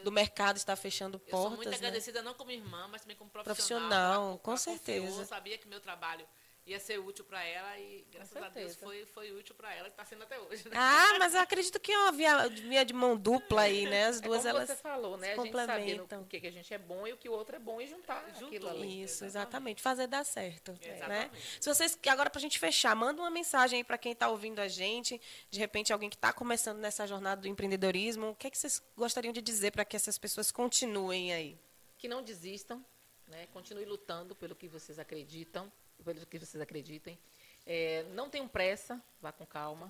do 0.03 0.11
mercado 0.11 0.57
estar 0.57 0.75
fechando 0.75 1.21
Eu 1.27 1.31
sou 1.37 1.49
muito 1.49 1.55
portas. 1.63 1.71
né? 1.81 1.87
agradecida 1.87 2.21
não 2.21 2.33
como 2.33 2.51
irmã, 2.51 2.87
mas 2.89 3.01
também 3.01 3.17
como 3.17 3.29
profissional. 3.29 3.89
Profissional, 3.89 4.29
Ela- 4.31 4.37
com 4.39 4.51
ela 4.51 4.57
certeza. 4.57 5.07
confiou, 5.07 5.25
sabia 5.25 5.57
que 5.57 5.67
meu 5.67 5.79
trabalho 5.79 6.27
ia 6.65 6.79
ser 6.79 6.97
útil 6.97 7.25
para 7.25 7.43
ela 7.43 7.77
e 7.77 8.05
graças 8.11 8.41
a 8.41 8.47
Deus 8.49 8.75
foi, 8.75 9.05
foi 9.05 9.31
útil 9.33 9.53
para 9.55 9.73
ela 9.73 9.87
e 9.87 9.91
está 9.91 10.05
sendo 10.05 10.23
até 10.23 10.39
hoje. 10.39 10.63
Né? 10.69 10.75
Ah, 10.75 11.17
mas 11.19 11.33
eu 11.33 11.41
acredito 11.41 11.79
que 11.79 11.91
é 11.91 11.97
uma 11.97 12.11
via, 12.11 12.47
via 12.47 12.85
de 12.85 12.93
mão 12.93 13.17
dupla 13.17 13.63
aí, 13.63 13.85
né? 13.85 14.05
As 14.05 14.19
É 14.19 14.21
duas, 14.21 14.43
como 14.43 14.49
elas 14.49 14.69
você 14.69 14.75
falou, 14.75 15.17
né? 15.17 15.33
A 15.33 15.79
gente 15.79 15.97
no, 15.97 16.21
o 16.21 16.25
que, 16.25 16.39
que 16.39 16.47
a 16.47 16.51
gente 16.51 16.73
é 16.73 16.77
bom 16.77 17.05
e 17.05 17.13
o 17.13 17.17
que 17.17 17.27
o 17.27 17.33
outro 17.33 17.55
é 17.55 17.59
bom 17.59 17.81
e 17.81 17.87
juntar 17.87 18.25
aquilo 18.27 18.69
ali. 18.69 19.03
Isso, 19.03 19.25
exatamente. 19.25 19.81
Fazer 19.81 20.07
dar 20.07 20.23
certo. 20.23 20.71
Né? 20.71 20.95
Exatamente. 20.95 21.57
Se 21.59 21.69
vocês, 21.73 21.99
agora, 22.07 22.29
para 22.29 22.39
a 22.39 22.41
gente 22.41 22.57
fechar, 22.57 22.95
manda 22.95 23.21
uma 23.21 23.29
mensagem 23.29 23.77
aí 23.77 23.83
para 23.83 23.97
quem 23.97 24.13
está 24.13 24.29
ouvindo 24.29 24.59
a 24.59 24.67
gente, 24.67 25.19
de 25.49 25.59
repente 25.59 25.91
alguém 25.91 26.09
que 26.09 26.15
está 26.15 26.31
começando 26.31 26.79
nessa 26.79 27.05
jornada 27.05 27.41
do 27.41 27.47
empreendedorismo, 27.47 28.29
o 28.29 28.35
que, 28.35 28.47
é 28.47 28.49
que 28.49 28.57
vocês 28.57 28.81
gostariam 28.95 29.33
de 29.33 29.41
dizer 29.41 29.71
para 29.71 29.83
que 29.83 29.95
essas 29.95 30.17
pessoas 30.17 30.49
continuem 30.51 31.33
aí? 31.33 31.59
Que 31.97 32.07
não 32.07 32.23
desistam, 32.23 32.83
né? 33.27 33.47
Continue 33.47 33.85
lutando 33.85 34.33
pelo 34.35 34.55
que 34.55 34.67
vocês 34.67 34.97
acreditam, 34.99 35.71
pelo 36.03 36.25
que 36.25 36.39
vocês 36.39 36.61
acreditem. 36.61 37.19
É, 37.65 38.03
não 38.13 38.29
tenham 38.29 38.47
pressa, 38.47 39.01
vá 39.21 39.31
com 39.31 39.45
calma. 39.45 39.87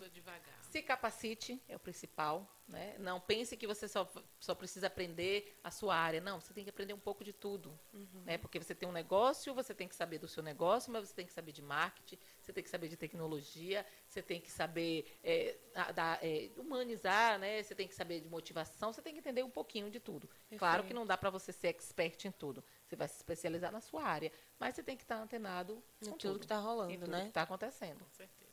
Se 0.69 0.81
capacite, 0.81 1.59
é 1.67 1.75
o 1.75 1.79
principal. 1.79 2.47
Né? 2.67 2.95
Não 2.99 3.19
pense 3.19 3.57
que 3.57 3.67
você 3.67 3.87
só, 3.87 4.09
só 4.39 4.55
precisa 4.55 4.87
aprender 4.87 5.59
a 5.63 5.69
sua 5.69 5.95
área. 5.95 6.21
Não, 6.21 6.39
você 6.39 6.53
tem 6.53 6.63
que 6.63 6.69
aprender 6.69 6.93
um 6.93 6.99
pouco 6.99 7.23
de 7.23 7.33
tudo. 7.33 7.77
Né? 8.25 8.37
Porque 8.37 8.57
você 8.59 8.73
tem 8.75 8.87
um 8.87 8.91
negócio, 8.91 9.53
você 9.55 9.73
tem 9.73 9.87
que 9.87 9.95
saber 9.95 10.19
do 10.19 10.27
seu 10.27 10.41
negócio, 10.43 10.91
mas 10.91 11.09
você 11.09 11.15
tem 11.15 11.25
que 11.25 11.33
saber 11.33 11.51
de 11.51 11.61
marketing, 11.61 12.17
você 12.39 12.53
tem 12.53 12.63
que 12.63 12.69
saber 12.69 12.87
de 12.87 12.95
tecnologia, 12.95 13.85
você 14.07 14.21
tem 14.21 14.39
que 14.39 14.49
saber 14.51 15.05
é, 15.23 15.57
da- 15.93 16.19
é, 16.21 16.51
humanizar, 16.55 17.37
né? 17.39 17.61
você 17.61 17.75
tem 17.75 17.87
que 17.87 17.95
saber 17.95 18.21
de 18.21 18.29
motivação, 18.29 18.93
você 18.93 19.01
tem 19.01 19.13
que 19.13 19.19
entender 19.19 19.43
um 19.43 19.49
pouquinho 19.49 19.89
de 19.89 19.99
tudo. 19.99 20.29
Claro 20.57 20.83
que 20.83 20.93
não 20.93 21.05
dá 21.05 21.17
para 21.17 21.29
você 21.31 21.51
ser 21.51 21.67
expert 21.67 22.25
em 22.25 22.31
tudo. 22.31 22.63
Você 22.93 22.97
vai 22.97 23.07
se 23.07 23.15
especializar 23.15 23.71
na 23.71 23.81
sua 23.81 24.03
área, 24.03 24.31
mas 24.59 24.75
você 24.75 24.83
tem 24.83 24.95
que 24.95 25.03
estar 25.03 25.15
antenado 25.15 25.83
Em 25.99 26.11
com 26.11 26.17
tudo 26.17 26.39
que 26.39 26.45
tá 26.45 26.59
rolando, 26.59 26.91
em 26.91 26.99
tudo 26.99 27.09
né? 27.09 27.23
que 27.23 27.27
está 27.29 27.41
acontecendo. 27.41 27.97
Com 27.97 28.11
certeza. 28.11 28.51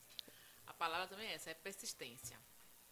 A 0.66 0.72
palavra 0.72 1.06
também 1.08 1.28
é 1.28 1.34
essa, 1.34 1.50
é 1.50 1.54
persistência. 1.54 2.40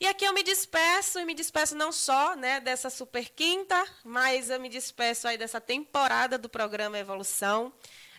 E 0.00 0.06
aqui 0.06 0.24
eu 0.24 0.34
me 0.34 0.42
despeço, 0.42 1.20
e 1.20 1.24
me 1.24 1.34
despeço 1.34 1.76
não 1.76 1.92
só 1.92 2.34
né, 2.34 2.60
dessa 2.60 2.90
super 2.90 3.28
quinta, 3.30 3.82
mas 4.04 4.50
eu 4.50 4.60
me 4.60 4.68
despeço 4.68 5.28
aí 5.28 5.38
dessa 5.38 5.60
temporada 5.60 6.36
do 6.36 6.48
programa 6.48 6.98
Evolução. 6.98 7.72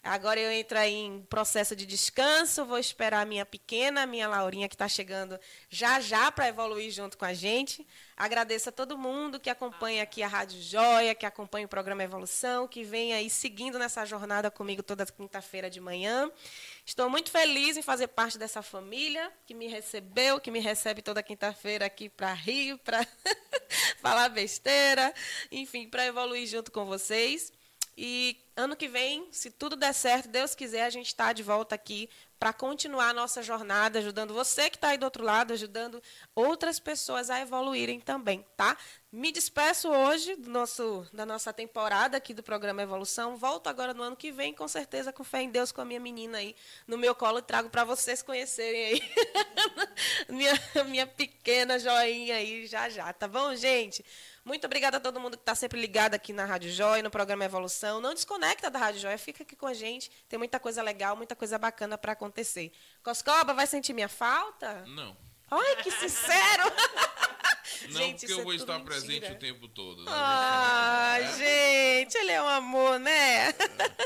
Agora 0.06 0.40
eu 0.40 0.52
entro 0.52 0.78
aí 0.78 0.94
em 0.94 1.24
processo 1.24 1.76
de 1.76 1.84
descanso, 1.84 2.64
vou 2.64 2.78
esperar 2.78 3.22
a 3.22 3.26
minha 3.26 3.44
pequena, 3.44 4.04
a 4.04 4.06
minha 4.06 4.28
Laurinha, 4.28 4.70
que 4.70 4.76
está 4.76 4.88
chegando 4.88 5.40
já 5.68 6.00
já 6.00 6.32
para 6.32 6.48
evoluir 6.48 6.92
junto 6.92 7.18
com 7.18 7.26
a 7.26 7.34
gente. 7.34 7.86
Agradeço 8.16 8.70
a 8.70 8.72
todo 8.72 9.00
mundo 9.00 9.40
que 9.40 9.50
acompanha 9.50 10.04
aqui 10.04 10.22
a 10.22 10.28
Rádio 10.28 10.62
Joia, 10.62 11.16
que 11.16 11.26
acompanha 11.26 11.66
o 11.66 11.70
programa 11.70 12.04
Evolução, 12.04 12.68
que 12.68 12.84
vem 12.84 13.14
aí 13.14 13.32
seguindo 13.32 13.80
nessa 13.80 14.06
jornada 14.06 14.52
comigo 14.52 14.84
toda 14.84 15.08
quinta-feira 15.08 15.72
de 15.72 15.82
manhã. 15.82 16.32
Estou 16.86 17.10
muito 17.10 17.32
feliz 17.32 17.76
em 17.78 17.82
fazer 17.82 18.08
parte 18.10 18.38
dessa 18.38 18.62
família 18.62 19.34
que 19.48 19.56
me 19.56 19.68
recebeu, 19.68 20.40
que 20.40 20.52
me 20.52 20.60
recebe 20.60 21.02
toda 21.02 21.24
quinta-feira 21.24 21.88
aqui 21.88 22.10
para 22.10 22.32
rir, 22.32 22.78
para 22.78 23.04
falar 24.00 24.30
besteira, 24.30 25.12
enfim, 25.52 25.90
para 25.90 26.06
evoluir 26.06 26.46
junto 26.46 26.72
com 26.72 26.86
vocês. 26.86 27.52
E 27.98 28.38
ano 28.56 28.76
que 28.76 28.88
vem, 28.88 29.28
se 29.32 29.50
tudo 29.50 29.76
der 29.76 29.94
certo, 29.94 30.30
Deus 30.30 30.54
quiser, 30.54 30.84
a 30.84 30.90
gente 30.92 31.08
está 31.08 31.34
de 31.34 31.42
volta 31.42 31.74
aqui 31.74 32.08
para 32.40 32.54
continuar 32.54 33.10
a 33.10 33.14
nossa 33.14 33.42
jornada, 33.42 34.00
ajudando 34.00 34.34
você 34.34 34.70
que 34.70 34.78
está 34.78 34.90
aí 34.90 34.98
do 34.98 35.04
outro 35.04 35.24
lado, 35.24 35.54
ajudando 35.54 36.02
outras 36.34 36.80
pessoas 36.80 37.30
a 37.30 37.40
evoluírem 37.40 38.00
também, 38.00 38.46
tá? 38.56 38.78
Me 39.12 39.32
despeço 39.32 39.90
hoje 39.90 40.36
do 40.36 40.50
nosso, 40.50 41.08
da 41.14 41.26
nossa 41.26 41.54
temporada 41.54 42.18
aqui 42.18 42.34
do 42.34 42.44
programa 42.44 42.82
Evolução. 42.82 43.38
Volto 43.38 43.68
agora 43.68 43.94
no 43.94 44.04
ano 44.04 44.16
que 44.16 44.32
vem, 44.32 44.54
com 44.54 44.68
certeza, 44.68 45.14
com 45.14 45.24
fé 45.24 45.42
em 45.42 45.50
Deus, 45.50 45.72
com 45.72 45.80
a 45.80 45.86
minha 45.86 46.00
menina 46.00 46.38
aí 46.40 46.54
no 46.86 46.98
meu 46.98 47.16
colo, 47.16 47.40
e 47.40 47.42
trago 47.42 47.70
para 47.70 47.86
vocês 47.86 48.22
conhecerem 48.22 48.86
aí 48.86 49.02
minha, 50.28 50.54
minha 50.88 51.08
pequena 51.08 51.80
joinha 51.80 52.36
aí 52.36 52.68
já 52.68 52.90
já, 52.90 53.14
tá 53.14 53.28
bom, 53.28 53.56
gente? 53.56 54.04
Muito 54.46 54.66
obrigada 54.66 54.98
a 54.98 55.00
todo 55.00 55.20
mundo 55.20 55.36
que 55.36 55.42
está 55.42 55.56
sempre 55.56 55.82
ligado 55.82 56.14
aqui 56.14 56.32
na 56.32 56.46
Rádio 56.46 56.72
Joia, 56.72 57.02
no 57.02 57.10
programa 57.10 57.44
Evolução. 57.44 58.00
Não 58.00 58.14
desconecta 58.14 58.70
da 58.70 58.78
Rádio 58.78 59.02
Joia, 59.02 59.18
fica 59.18 59.42
aqui 59.42 59.56
com 59.56 59.66
a 59.66 59.74
gente. 59.74 60.12
Tem 60.30 60.38
muita 60.38 60.60
coisa 60.60 60.84
legal, 60.84 61.16
muita 61.16 61.36
coisa 61.36 61.58
bacana 61.58 61.98
para 61.98 62.12
acontecer. 62.12 62.72
Coscoba, 63.02 63.56
vai 63.56 63.66
sentir 63.66 63.94
minha 63.94 64.08
falta? 64.08 64.86
Não. 64.86 65.18
Ai, 65.50 65.78
que 65.78 65.90
sincero! 65.90 66.64
Não, 67.90 68.00
Gente, 68.00 68.20
porque 68.20 68.34
eu 68.34 68.40
é 68.40 68.44
vou 68.44 68.52
tudo 68.52 68.62
estar 68.62 68.80
mentira. 68.80 68.96
presente 68.96 69.32
o 69.32 69.36
tempo 69.40 69.68
todo. 69.68 70.04
Né? 70.04 70.12
Ah, 70.14 71.18
gente, 71.38 72.16
ele 72.16 72.32
é 72.32 72.42
um 72.42 72.48
amor, 72.48 73.00
né? 73.00 73.52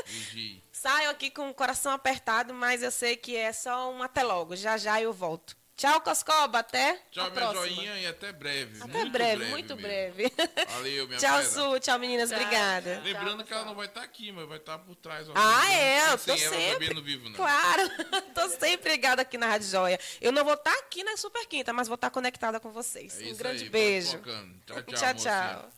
Vigie. 0.06 0.62
Saio 0.72 1.10
aqui 1.10 1.30
com 1.30 1.50
o 1.50 1.54
coração 1.54 1.92
apertado, 1.92 2.54
mas 2.54 2.82
eu 2.82 2.90
sei 2.90 3.16
que 3.16 3.36
é 3.36 3.52
só 3.52 3.92
um 3.92 4.02
até 4.02 4.22
logo. 4.22 4.56
Já 4.56 4.78
já 4.78 5.00
eu 5.00 5.12
volto. 5.12 5.56
Tchau, 5.80 5.98
Coscoba. 6.02 6.58
Até 6.58 7.00
Tchau, 7.10 7.24
a 7.26 7.30
minha 7.30 7.40
próxima. 7.40 7.74
joinha, 7.74 7.98
e 8.00 8.06
até 8.06 8.32
breve. 8.34 8.82
Até 8.82 8.92
muito 8.92 9.10
breve, 9.12 9.44
muito 9.46 9.76
mesmo. 9.76 9.82
breve. 9.88 10.32
Valeu, 10.68 11.06
minha 11.08 11.16
Tchau. 11.18 11.42
Su. 11.42 11.80
Tchau, 11.80 11.98
meninas. 11.98 12.30
Obrigada. 12.30 13.00
Lembrando 13.02 13.42
que 13.44 13.50
ela 13.54 13.64
não 13.64 13.74
vai 13.74 13.86
estar 13.86 14.02
aqui, 14.02 14.30
mas 14.30 14.46
vai 14.46 14.58
estar 14.58 14.78
por 14.80 14.94
trás. 14.96 15.26
ó. 15.30 15.32
Ah, 15.34 15.38
Não 15.64 15.72
é, 15.72 16.12
eu 16.12 16.18
tô 16.18 16.32
ela 16.32 16.38
sempre. 16.38 16.92
no 16.92 17.02
vivo, 17.02 17.30
não. 17.30 17.36
Claro, 17.36 17.82
tô 18.34 18.46
sempre 18.50 18.90
ligada 18.92 19.22
aqui 19.22 19.38
na 19.38 19.46
Rádio 19.46 19.68
Joia. 19.70 19.98
Eu 20.20 20.32
não 20.32 20.44
vou 20.44 20.52
estar 20.52 20.74
aqui 20.80 21.02
na 21.02 21.16
Super 21.16 21.46
Quinta, 21.46 21.72
mas 21.72 21.88
vou 21.88 21.94
estar 21.94 22.10
conectada 22.10 22.60
com 22.60 22.70
vocês. 22.70 23.18
É 23.18 23.32
um 23.32 23.36
grande 23.36 23.62
aí, 23.64 23.70
beijo. 23.70 24.18
Tchau, 24.66 24.82
tchau, 24.82 24.94
tchau. 24.94 25.14
tchau. 25.14 25.70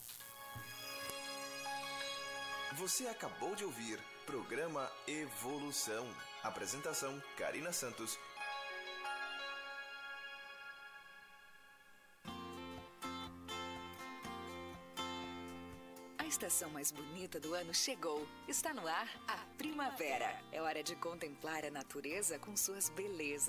Você 2.73 3.07
acabou 3.07 3.55
de 3.55 3.63
ouvir 3.63 3.99
programa 4.25 4.91
Evolução. 5.07 6.05
Apresentação: 6.43 7.23
Karina 7.37 7.71
Santos. 7.71 8.17
Estação 16.33 16.71
mais 16.71 16.91
bonita 16.91 17.39
do 17.39 17.53
ano 17.53 17.71
chegou. 17.75 18.27
Está 18.47 18.73
no 18.73 18.87
ar 18.87 19.07
a 19.27 19.37
primavera. 19.55 20.35
É 20.51 20.59
hora 20.59 20.81
de 20.81 20.95
contemplar 20.95 21.63
a 21.63 21.69
natureza 21.69 22.39
com 22.39 22.57
suas 22.57 22.89
belezas. 22.89 23.41